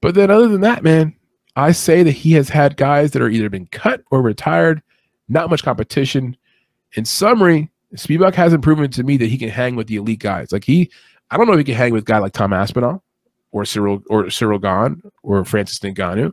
But 0.00 0.14
then 0.14 0.30
other 0.30 0.48
than 0.48 0.60
that, 0.60 0.82
man, 0.82 1.14
I 1.56 1.72
say 1.72 2.02
that 2.02 2.12
he 2.12 2.32
has 2.32 2.48
had 2.48 2.76
guys 2.76 3.12
that 3.12 3.22
are 3.22 3.28
either 3.28 3.48
been 3.48 3.66
cut 3.66 4.02
or 4.10 4.20
retired, 4.20 4.82
not 5.28 5.48
much 5.48 5.62
competition. 5.62 6.36
In 6.94 7.04
summary, 7.04 7.70
Spivac 7.96 8.34
hasn't 8.34 8.62
proven 8.62 8.90
to 8.90 9.02
me 9.02 9.16
that 9.18 9.26
he 9.26 9.38
can 9.38 9.48
hang 9.48 9.76
with 9.76 9.86
the 9.86 9.96
elite 9.96 10.20
guys. 10.20 10.52
Like 10.52 10.64
he, 10.64 10.90
I 11.30 11.36
don't 11.36 11.46
know 11.46 11.52
if 11.54 11.58
he 11.58 11.64
can 11.64 11.74
hang 11.74 11.92
with 11.92 12.02
a 12.02 12.06
guy 12.06 12.18
like 12.18 12.32
Tom 12.32 12.52
Aspinall 12.52 13.02
or 13.52 13.64
Cyril 13.64 14.02
or 14.08 14.28
Cyril 14.30 14.58
Gane 14.58 15.02
or 15.22 15.44
Francis 15.44 15.78
Ngannou. 15.78 16.32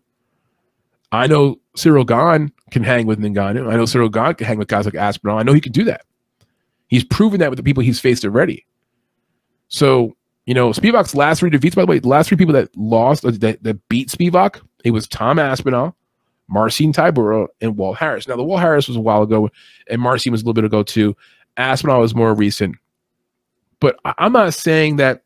I 1.11 1.27
know 1.27 1.59
Cyril 1.75 2.05
Gane 2.05 2.51
can 2.71 2.83
hang 2.83 3.05
with 3.05 3.19
Ngannou. 3.19 3.71
I 3.71 3.75
know 3.75 3.85
Cyril 3.85 4.09
Gane 4.09 4.35
can 4.35 4.47
hang 4.47 4.57
with 4.57 4.67
guys 4.67 4.85
like 4.85 4.95
Aspinall. 4.95 5.37
I 5.37 5.43
know 5.43 5.53
he 5.53 5.61
can 5.61 5.71
do 5.71 5.83
that. 5.85 6.01
He's 6.87 7.03
proven 7.03 7.39
that 7.39 7.49
with 7.49 7.57
the 7.57 7.63
people 7.63 7.83
he's 7.83 7.99
faced 7.99 8.25
already. 8.25 8.65
So, 9.67 10.15
you 10.45 10.53
know, 10.53 10.71
Spivac's 10.71 11.13
last 11.13 11.39
three 11.39 11.51
defeats, 11.51 11.75
by 11.75 11.83
the 11.83 11.87
way, 11.87 11.99
the 11.99 12.07
last 12.07 12.29
three 12.29 12.37
people 12.37 12.53
that 12.53 12.75
lost, 12.75 13.21
that, 13.23 13.61
that 13.61 13.89
beat 13.89 14.09
Spivac, 14.09 14.61
it 14.83 14.91
was 14.91 15.07
Tom 15.07 15.37
Aspinall, 15.37 15.95
Marcin 16.47 16.91
Tybura, 16.91 17.47
and 17.61 17.77
Walt 17.77 17.97
Harris. 17.97 18.27
Now, 18.27 18.35
the 18.35 18.43
Walt 18.43 18.61
Harris 18.61 18.87
was 18.87 18.97
a 18.97 19.01
while 19.01 19.21
ago, 19.21 19.49
and 19.89 20.01
Marcin 20.01 20.31
was 20.31 20.41
a 20.41 20.45
little 20.45 20.55
bit 20.55 20.63
ago 20.63 20.81
too. 20.81 21.15
Aspinall 21.57 22.01
was 22.01 22.15
more 22.15 22.33
recent. 22.33 22.75
But 23.79 23.99
I'm 24.03 24.31
not 24.33 24.53
saying 24.53 24.95
that, 24.95 25.23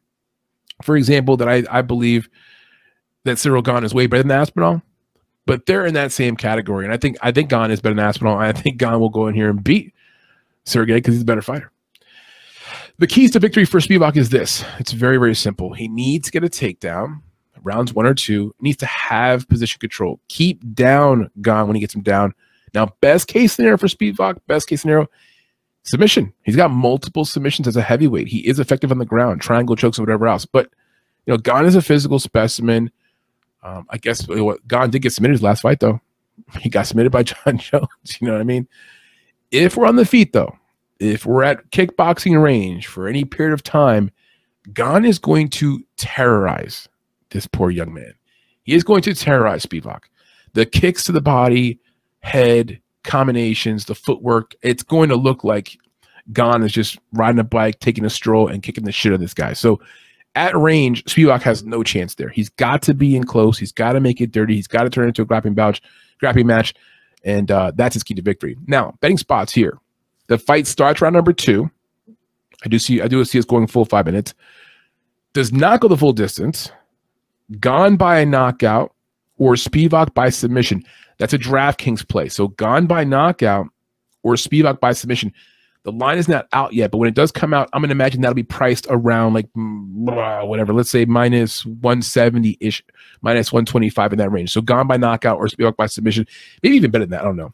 for 0.82 0.98
example, 0.98 1.38
that 1.38 1.50
I, 1.50 1.64
I 1.70 1.82
believe 1.82 2.30
that 3.26 3.38
Cyril 3.38 3.62
Gane 3.62 3.84
is 3.84 3.94
way 3.94 4.08
better 4.08 4.24
than 4.24 4.32
Aspinall 4.32 4.82
but 5.46 5.66
they're 5.66 5.86
in 5.86 5.94
that 5.94 6.12
same 6.12 6.36
category. 6.36 6.86
And 6.86 6.94
I 6.94 6.98
think 6.98 7.18
I 7.22 7.32
think 7.32 7.50
Gane 7.50 7.72
is 7.72 7.82
better 7.82 7.96
than 7.96 8.06
Aspinall. 8.06 8.38
I 8.38 8.52
think 8.52 8.78
Gane 8.78 9.00
will 9.00 9.10
go 9.10 9.28
in 9.28 9.36
here 9.36 9.50
and 9.50 9.64
beat 9.64 9.94
Serghei 10.66 10.96
because 10.96 11.16
he's 11.16 11.24
a 11.24 11.26
better 11.26 11.42
fighter. 11.42 11.72
The 13.00 13.08
keys 13.08 13.32
to 13.32 13.40
victory 13.40 13.66
for 13.66 13.80
Spivac 13.80 14.16
is 14.16 14.30
this. 14.30 14.64
It's 14.80 14.92
very, 14.92 15.18
very 15.18 15.36
simple. 15.36 15.74
He 15.74 15.88
needs 15.88 16.28
to 16.28 16.32
get 16.32 16.44
a 16.44 16.48
takedown, 16.48 17.22
rounds 17.64 17.94
one 17.94 18.06
or 18.06 18.14
two, 18.14 18.54
needs 18.62 18.78
to 18.78 18.86
have 18.86 19.48
position 19.50 19.80
control. 19.80 20.20
Keep 20.28 20.76
down 20.76 21.30
Gane 21.42 21.68
when 21.68 21.76
he 21.76 21.80
gets 21.80 21.96
him 21.96 22.04
down. 22.04 22.34
Now, 22.74 22.94
best 23.02 23.28
case 23.28 23.54
scenario 23.54 23.78
for 23.78 23.88
Spivac, 23.88 24.40
best 24.48 24.68
case 24.68 24.82
scenario, 24.82 25.08
submission. 25.84 26.34
He's 26.44 26.56
got 26.56 26.72
multiple 26.72 27.26
submissions 27.26 27.68
as 27.68 27.78
a 27.78 27.82
heavyweight. 27.82 28.28
He 28.28 28.40
is 28.48 28.60
effective 28.60 28.92
on 28.92 28.98
the 28.98 29.06
ground, 29.06 29.42
triangle 29.42 29.76
chokes 29.76 29.98
and 29.98 30.08
whatever 30.08 30.28
else. 30.28 30.46
But 30.46 30.70
you 31.26 31.34
know, 31.34 31.38
Gane 31.38 31.66
is 31.66 31.76
a 31.76 31.82
physical 31.82 32.20
specimen. 32.20 32.92
Um, 33.62 33.86
I 33.90 33.98
guess 33.98 34.28
what 34.28 34.68
Gane 34.68 34.90
did 34.90 35.02
get 35.02 35.14
submitted 35.14 35.34
his 35.34 35.44
last 35.44 35.62
fight 35.62 35.80
though. 35.80 36.00
He 36.60 36.70
got 36.70 36.88
submitted 36.88 37.12
by 37.12 37.24
Jon 37.24 37.58
Jones. 37.58 38.18
You 38.20 38.28
know 38.28 38.34
what 38.34 38.42
I 38.42 38.46
mean? 38.46 38.68
If 39.52 39.78
we're 39.78 39.86
on 39.86 39.98
the 39.98 40.06
feet 40.06 40.34
though, 40.34 40.58
if 41.00 41.26
we're 41.26 41.44
at 41.44 41.70
kickboxing 41.72 42.42
range 42.42 42.88
for 42.88 43.08
any 43.08 43.24
period 43.24 43.54
of 43.54 43.62
time, 43.62 44.12
Gane 44.74 45.06
is 45.06 45.20
going 45.20 45.50
to 45.50 45.84
terrorize 45.98 46.88
this 47.30 47.48
poor 47.48 47.70
young 47.70 47.94
man. 47.94 48.14
He 48.64 48.74
is 48.74 48.84
going 48.84 49.02
to 49.04 49.14
terrorize 49.14 49.66
Spivac. 49.66 50.04
The 50.54 50.66
kicks 50.66 51.04
to 51.06 51.12
the 51.12 51.22
body, 51.22 51.80
head, 52.22 52.80
combinations, 53.04 53.86
the 53.86 53.96
footwork, 53.96 54.56
it's 54.62 54.84
going 54.84 55.10
to 55.10 55.16
look 55.16 55.44
like 55.44 55.78
Gane 56.32 56.64
is 56.64 56.72
just 56.72 56.98
riding 57.14 57.40
a 57.40 57.44
bike, 57.44 57.80
taking 57.80 58.06
a 58.06 58.10
stroll, 58.10 58.48
and 58.48 58.64
kicking 58.64 58.86
the 58.86 58.92
shit 58.92 59.12
out 59.12 59.16
of 59.16 59.22
this 59.22 59.34
guy. 59.34 59.54
So 59.54 59.82
at 60.36 60.56
range, 60.58 61.04
Spivac 61.06 61.42
has 61.42 61.64
no 61.64 61.84
chance 61.84 62.16
there. 62.16 62.30
He's 62.30 62.50
got 62.50 62.82
to 62.84 62.94
be 62.94 63.16
in 63.16 63.24
close. 63.24 63.58
He's 63.58 63.72
got 63.72 63.94
to 63.94 64.00
make 64.00 64.22
it 64.22 64.32
dirty. 64.32 64.56
He's 64.56 64.68
got 64.68 64.84
to 64.84 64.90
turn 64.90 65.06
it 65.06 65.10
into 65.10 65.22
a 65.22 65.26
grappling 65.26 65.56
match, 65.56 65.82
grappling 66.20 66.48
match, 66.48 66.74
and 67.24 67.52
uh, 67.52 67.72
that's 67.76 67.94
his 67.94 68.04
key 68.04 68.14
to 68.16 68.22
victory. 68.22 68.58
Now, 68.68 68.96
betting 69.02 69.18
spots 69.18 69.54
here. 69.54 69.78
The 70.28 70.38
fight 70.38 70.68
starts 70.68 71.02
round 71.02 71.16
number 71.16 71.34
two. 71.34 71.70
I 72.66 72.70
do 72.70 72.80
see 72.80 73.02
I 73.02 73.08
do 73.08 73.24
see 73.26 73.40
us 73.40 73.46
going 73.46 73.68
full 73.68 73.86
five 73.86 74.06
minutes. 74.06 74.34
Does 75.34 75.52
not 75.52 75.82
go 75.82 75.88
the 75.88 75.98
full 75.98 76.14
distance. 76.14 76.72
Gane 77.60 77.98
by 77.98 78.20
a 78.20 78.26
knockout 78.26 78.94
or 79.38 79.54
Spivac 79.54 80.14
by 80.14 80.30
submission. 80.30 80.84
That's 81.24 81.32
a 81.32 81.40
DraftKings 81.40 82.06
play. 82.06 82.28
So 82.28 82.50
Gane 82.50 82.86
by 82.86 83.06
knockout 83.06 83.68
or 84.24 84.34
Spivac 84.34 84.82
by 84.82 84.92
submission. 84.92 85.32
The 85.84 85.92
line 85.94 86.18
is 86.18 86.28
not 86.28 86.50
out 86.52 86.74
yet, 86.74 86.92
but 86.92 86.98
when 86.98 87.08
it 87.08 87.16
does 87.16 87.32
come 87.32 87.54
out, 87.54 87.70
I'm 87.72 87.80
going 87.80 87.88
to 87.88 87.94
imagine 87.94 88.20
that'll 88.20 88.36
be 88.36 88.44
priced 88.44 88.88
around 88.90 89.34
like 89.34 89.48
whatever. 89.54 90.74
Let's 90.74 90.90
say 90.90 91.06
minus 91.06 91.66
170 91.66 92.58
ish, 92.60 92.84
minus 93.22 93.54
125 93.54 94.12
in 94.12 94.20
that 94.20 94.32
range. 94.32 94.52
So 94.52 94.60
Gane 94.60 94.86
by 94.86 94.98
knockout 94.98 95.38
or 95.38 95.48
Spivac 95.48 95.78
by 95.78 95.86
submission, 95.86 96.28
maybe 96.62 96.76
even 96.76 96.92
better 96.92 97.06
than 97.06 97.12
that. 97.12 97.22
I 97.22 97.24
don't 97.24 97.38
know. 97.38 97.54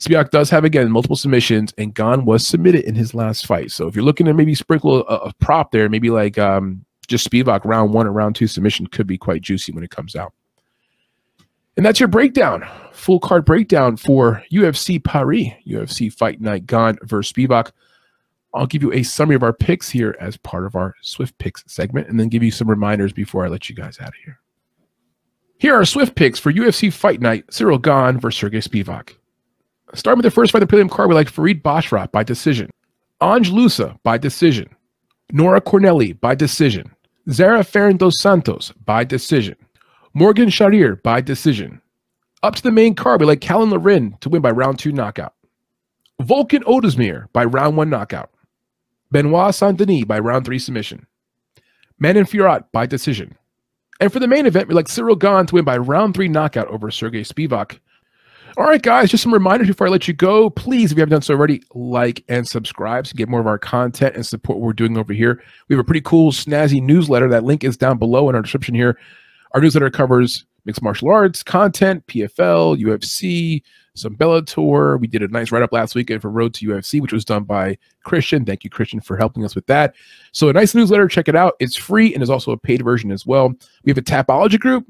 Spivac 0.00 0.30
does 0.30 0.48
have 0.48 0.64
again 0.64 0.90
multiple 0.90 1.14
submissions, 1.14 1.74
and 1.76 1.94
Gane 1.94 2.24
was 2.24 2.46
submitted 2.46 2.84
in 2.86 2.94
his 2.94 3.12
last 3.12 3.44
fight. 3.44 3.70
So 3.70 3.86
if 3.86 3.96
you're 3.96 4.04
looking 4.04 4.24
to 4.24 4.32
maybe 4.32 4.54
sprinkle 4.54 5.06
a, 5.06 5.16
a 5.16 5.32
prop 5.40 5.72
there, 5.72 5.90
maybe 5.90 6.08
like 6.08 6.38
um, 6.38 6.86
just 7.06 7.30
Spivac 7.30 7.66
round 7.66 7.92
one 7.92 8.06
or 8.06 8.12
round 8.12 8.34
two 8.34 8.46
submission 8.46 8.86
could 8.86 9.06
be 9.06 9.18
quite 9.18 9.42
juicy 9.42 9.72
when 9.72 9.84
it 9.84 9.90
comes 9.90 10.16
out. 10.16 10.32
And 11.78 11.86
that's 11.86 12.00
your 12.00 12.08
breakdown, 12.08 12.68
full 12.90 13.20
card 13.20 13.44
breakdown 13.44 13.96
for 13.96 14.42
UFC 14.50 15.02
Paris, 15.02 15.46
UFC 15.64 16.12
Fight 16.12 16.40
Night 16.40 16.66
Gane 16.66 16.98
versus 17.04 17.32
Spivac. 17.32 17.70
I'll 18.52 18.66
give 18.66 18.82
you 18.82 18.92
a 18.92 19.04
summary 19.04 19.36
of 19.36 19.44
our 19.44 19.52
picks 19.52 19.88
here 19.88 20.16
as 20.18 20.36
part 20.38 20.66
of 20.66 20.74
our 20.74 20.96
Swift 21.02 21.38
Picks 21.38 21.62
segment, 21.68 22.08
and 22.08 22.18
then 22.18 22.30
give 22.30 22.42
you 22.42 22.50
some 22.50 22.68
reminders 22.68 23.12
before 23.12 23.44
I 23.44 23.48
let 23.48 23.68
you 23.68 23.76
guys 23.76 24.00
out 24.00 24.08
of 24.08 24.14
here. 24.24 24.40
Here 25.58 25.72
are 25.72 25.84
Swift 25.84 26.16
picks 26.16 26.40
for 26.40 26.52
UFC 26.52 26.92
Fight 26.92 27.20
Night: 27.20 27.44
Cyril 27.48 27.78
Gane 27.78 28.18
versus 28.18 28.50
Serghei 28.50 28.60
Spivac. 28.60 29.14
Starting 29.94 30.18
with 30.18 30.24
the 30.24 30.32
first 30.32 30.50
fight, 30.50 30.58
the 30.58 30.66
prelim 30.66 30.90
card, 30.90 31.08
we 31.08 31.14
like 31.14 31.30
Farid 31.30 31.62
Basharat 31.62 32.10
by 32.10 32.24
decision. 32.24 32.70
Ange 33.22 33.50
Loosa 33.50 33.96
by 34.02 34.18
decision. 34.18 34.68
Nora 35.30 35.60
Cornolle 35.60 36.20
by 36.20 36.34
decision. 36.34 36.90
Zarah 37.30 37.62
Fairn 37.62 37.98
dos 37.98 38.20
Santos 38.20 38.72
by 38.84 39.04
decision. 39.04 39.54
Morgan 40.18 40.50
Charrier 40.50 40.96
by 40.96 41.20
decision. 41.20 41.80
Up 42.42 42.56
to 42.56 42.62
the 42.64 42.72
main 42.72 42.96
card, 42.96 43.20
we 43.20 43.26
like 43.26 43.38
Caolan 43.38 43.70
Loughran 43.70 44.20
to 44.20 44.28
win 44.28 44.42
by 44.42 44.50
round 44.50 44.80
two 44.80 44.90
knockout. 44.90 45.32
Volkan 46.20 46.64
Ozdemir 46.64 47.32
by 47.32 47.44
round 47.44 47.76
one 47.76 47.88
knockout. 47.88 48.28
Benoit 49.12 49.54
Saint 49.54 49.78
Denis 49.78 50.06
by 50.06 50.18
round 50.18 50.44
three 50.44 50.58
submission. 50.58 51.06
Manon 52.00 52.24
Fiorot 52.24 52.64
by 52.72 52.84
decision. 52.84 53.38
And 54.00 54.12
for 54.12 54.18
the 54.18 54.26
main 54.26 54.44
event, 54.44 54.66
we 54.66 54.74
like 54.74 54.88
Cyril 54.88 55.14
Gane 55.14 55.46
to 55.46 55.54
win 55.54 55.64
by 55.64 55.76
round 55.76 56.14
three 56.14 56.26
knockout 56.26 56.66
over 56.66 56.88
Serghei 56.88 57.24
Spivac. 57.24 57.78
All 58.56 58.64
right, 58.64 58.82
guys, 58.82 59.12
just 59.12 59.22
some 59.22 59.32
reminders 59.32 59.68
before 59.68 59.86
I 59.86 59.90
let 59.90 60.08
you 60.08 60.14
go. 60.14 60.50
Please, 60.50 60.90
if 60.90 60.98
you 60.98 61.02
haven't 61.02 61.12
done 61.12 61.22
so 61.22 61.34
already, 61.34 61.62
like 61.74 62.24
and 62.28 62.48
subscribe 62.48 63.04
to 63.04 63.14
get 63.14 63.28
more 63.28 63.38
of 63.38 63.46
our 63.46 63.56
content 63.56 64.16
and 64.16 64.26
support 64.26 64.58
what 64.58 64.66
we're 64.66 64.72
doing 64.72 64.98
over 64.98 65.12
here. 65.12 65.40
We 65.68 65.76
have 65.76 65.80
a 65.80 65.86
pretty 65.86 66.00
cool, 66.00 66.32
snazzy 66.32 66.82
newsletter. 66.82 67.28
That 67.28 67.44
link 67.44 67.62
is 67.62 67.76
down 67.76 67.98
below 67.98 68.28
in 68.28 68.34
our 68.34 68.42
description 68.42 68.74
here. 68.74 68.98
Our 69.52 69.60
newsletter 69.60 69.90
covers 69.90 70.44
mixed 70.64 70.82
martial 70.82 71.10
arts 71.10 71.42
content, 71.42 72.06
PFL, 72.06 72.80
UFC, 72.80 73.62
some 73.94 74.16
Bellator. 74.16 75.00
We 75.00 75.06
did 75.06 75.22
a 75.22 75.28
nice 75.28 75.50
write 75.50 75.62
up 75.62 75.72
last 75.72 75.94
weekend 75.94 76.22
for 76.22 76.30
Road 76.30 76.54
to 76.54 76.68
UFC, 76.68 77.00
which 77.00 77.12
was 77.12 77.24
done 77.24 77.44
by 77.44 77.78
Christian. 78.04 78.44
Thank 78.44 78.64
you, 78.64 78.70
Christian, 78.70 79.00
for 79.00 79.16
helping 79.16 79.44
us 79.44 79.54
with 79.54 79.66
that. 79.66 79.94
So, 80.32 80.48
a 80.48 80.52
nice 80.52 80.74
newsletter. 80.74 81.08
Check 81.08 81.28
it 81.28 81.36
out. 81.36 81.54
It's 81.58 81.76
free 81.76 82.12
and 82.12 82.20
there's 82.20 82.30
also 82.30 82.52
a 82.52 82.58
paid 82.58 82.82
version 82.82 83.10
as 83.10 83.26
well. 83.26 83.52
We 83.84 83.90
have 83.90 83.98
a 83.98 84.02
Tapology 84.02 84.60
group, 84.60 84.86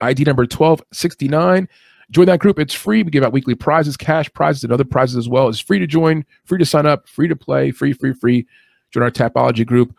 ID 0.00 0.24
number 0.24 0.42
1269. 0.42 1.68
Join 2.10 2.26
that 2.26 2.40
group. 2.40 2.58
It's 2.58 2.74
free. 2.74 3.02
We 3.02 3.10
give 3.10 3.24
out 3.24 3.32
weekly 3.32 3.54
prizes, 3.54 3.96
cash 3.96 4.30
prizes, 4.34 4.64
and 4.64 4.72
other 4.72 4.84
prizes 4.84 5.16
as 5.16 5.30
well. 5.30 5.48
It's 5.48 5.58
free 5.58 5.78
to 5.78 5.86
join, 5.86 6.26
free 6.44 6.58
to 6.58 6.66
sign 6.66 6.84
up, 6.84 7.08
free 7.08 7.26
to 7.26 7.36
play, 7.36 7.70
free, 7.70 7.94
free, 7.94 8.12
free. 8.12 8.46
Join 8.90 9.02
our 9.02 9.10
Tapology 9.10 9.64
group. 9.64 9.96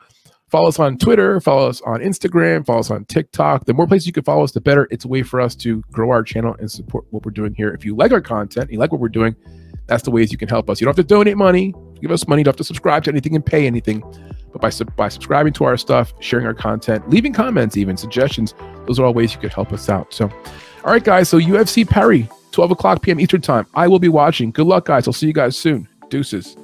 Follow 0.54 0.68
us 0.68 0.78
on 0.78 1.00
Twitter, 1.00 1.42
follow 1.42 1.68
us 1.68 1.82
on 1.82 2.02
Instagram, 2.02 2.64
follow 2.64 2.82
us 2.82 2.92
on 2.92 3.06
TikTok. 3.06 3.66
The 3.66 3.74
more 3.74 3.88
places 3.88 4.06
you 4.06 4.14
can 4.14 4.24
follow 4.24 4.44
us, 4.44 4.52
the 4.52 4.62
better. 4.62 4.88
It's 4.92 5.04
a 5.04 5.08
way 5.08 5.24
for 5.24 5.42
us 5.42 5.56
to 5.56 5.82
grow 5.92 6.12
our 6.12 6.22
channel 6.22 6.56
and 6.60 6.70
support 6.70 7.06
what 7.10 7.26
we're 7.26 7.32
doing 7.32 7.56
here. 7.56 7.74
If 7.74 7.84
you 7.84 7.96
like 7.96 8.12
our 8.12 8.22
content, 8.22 8.72
you 8.72 8.78
like 8.78 8.92
what 8.92 9.02
we're 9.02 9.10
doing, 9.10 9.36
that's 9.88 10.04
the 10.04 10.12
ways 10.12 10.32
you 10.32 10.38
can 10.38 10.48
help 10.48 10.70
us. 10.70 10.80
You 10.80 10.86
don't 10.86 10.96
have 10.96 11.04
to 11.04 11.10
donate 11.10 11.38
money, 11.38 11.74
give 12.00 12.12
us 12.12 12.28
money, 12.28 12.42
you 12.42 12.44
don't 12.44 12.52
have 12.52 12.58
to 12.58 12.64
subscribe 12.64 13.04
to 13.06 13.10
anything 13.10 13.36
and 13.36 13.44
pay 13.44 13.66
anything. 13.66 14.02
But 14.52 14.62
by, 14.62 14.70
by 14.96 15.10
subscribing 15.10 15.54
to 15.54 15.64
our 15.64 15.76
stuff, 15.76 16.14
sharing 16.20 16.46
our 16.46 16.54
content, 16.54 17.10
leaving 17.10 17.34
comments, 17.34 17.76
even 17.76 17.98
suggestions, 17.98 18.54
those 18.86 19.00
are 19.00 19.06
all 19.06 19.14
ways 19.16 19.34
you 19.34 19.40
could 19.40 19.54
help 19.54 19.74
us 19.74 19.90
out. 19.90 20.14
So, 20.14 20.30
all 20.86 20.92
right, 20.92 21.04
guys. 21.04 21.30
So, 21.30 21.40
UFC 21.40 21.84
Perry, 21.90 22.30
12 22.52 22.70
o'clock 22.70 23.02
p.m. 23.02 23.20
Eastern 23.20 23.42
Time. 23.42 23.66
I 23.74 23.88
will 23.88 23.98
be 23.98 24.08
watching. 24.08 24.52
Good 24.52 24.68
luck, 24.68 24.86
guys. 24.86 25.08
I'll 25.08 25.14
see 25.14 25.26
you 25.26 25.34
guys 25.34 25.58
soon. 25.58 25.88
Deuces. 26.10 26.56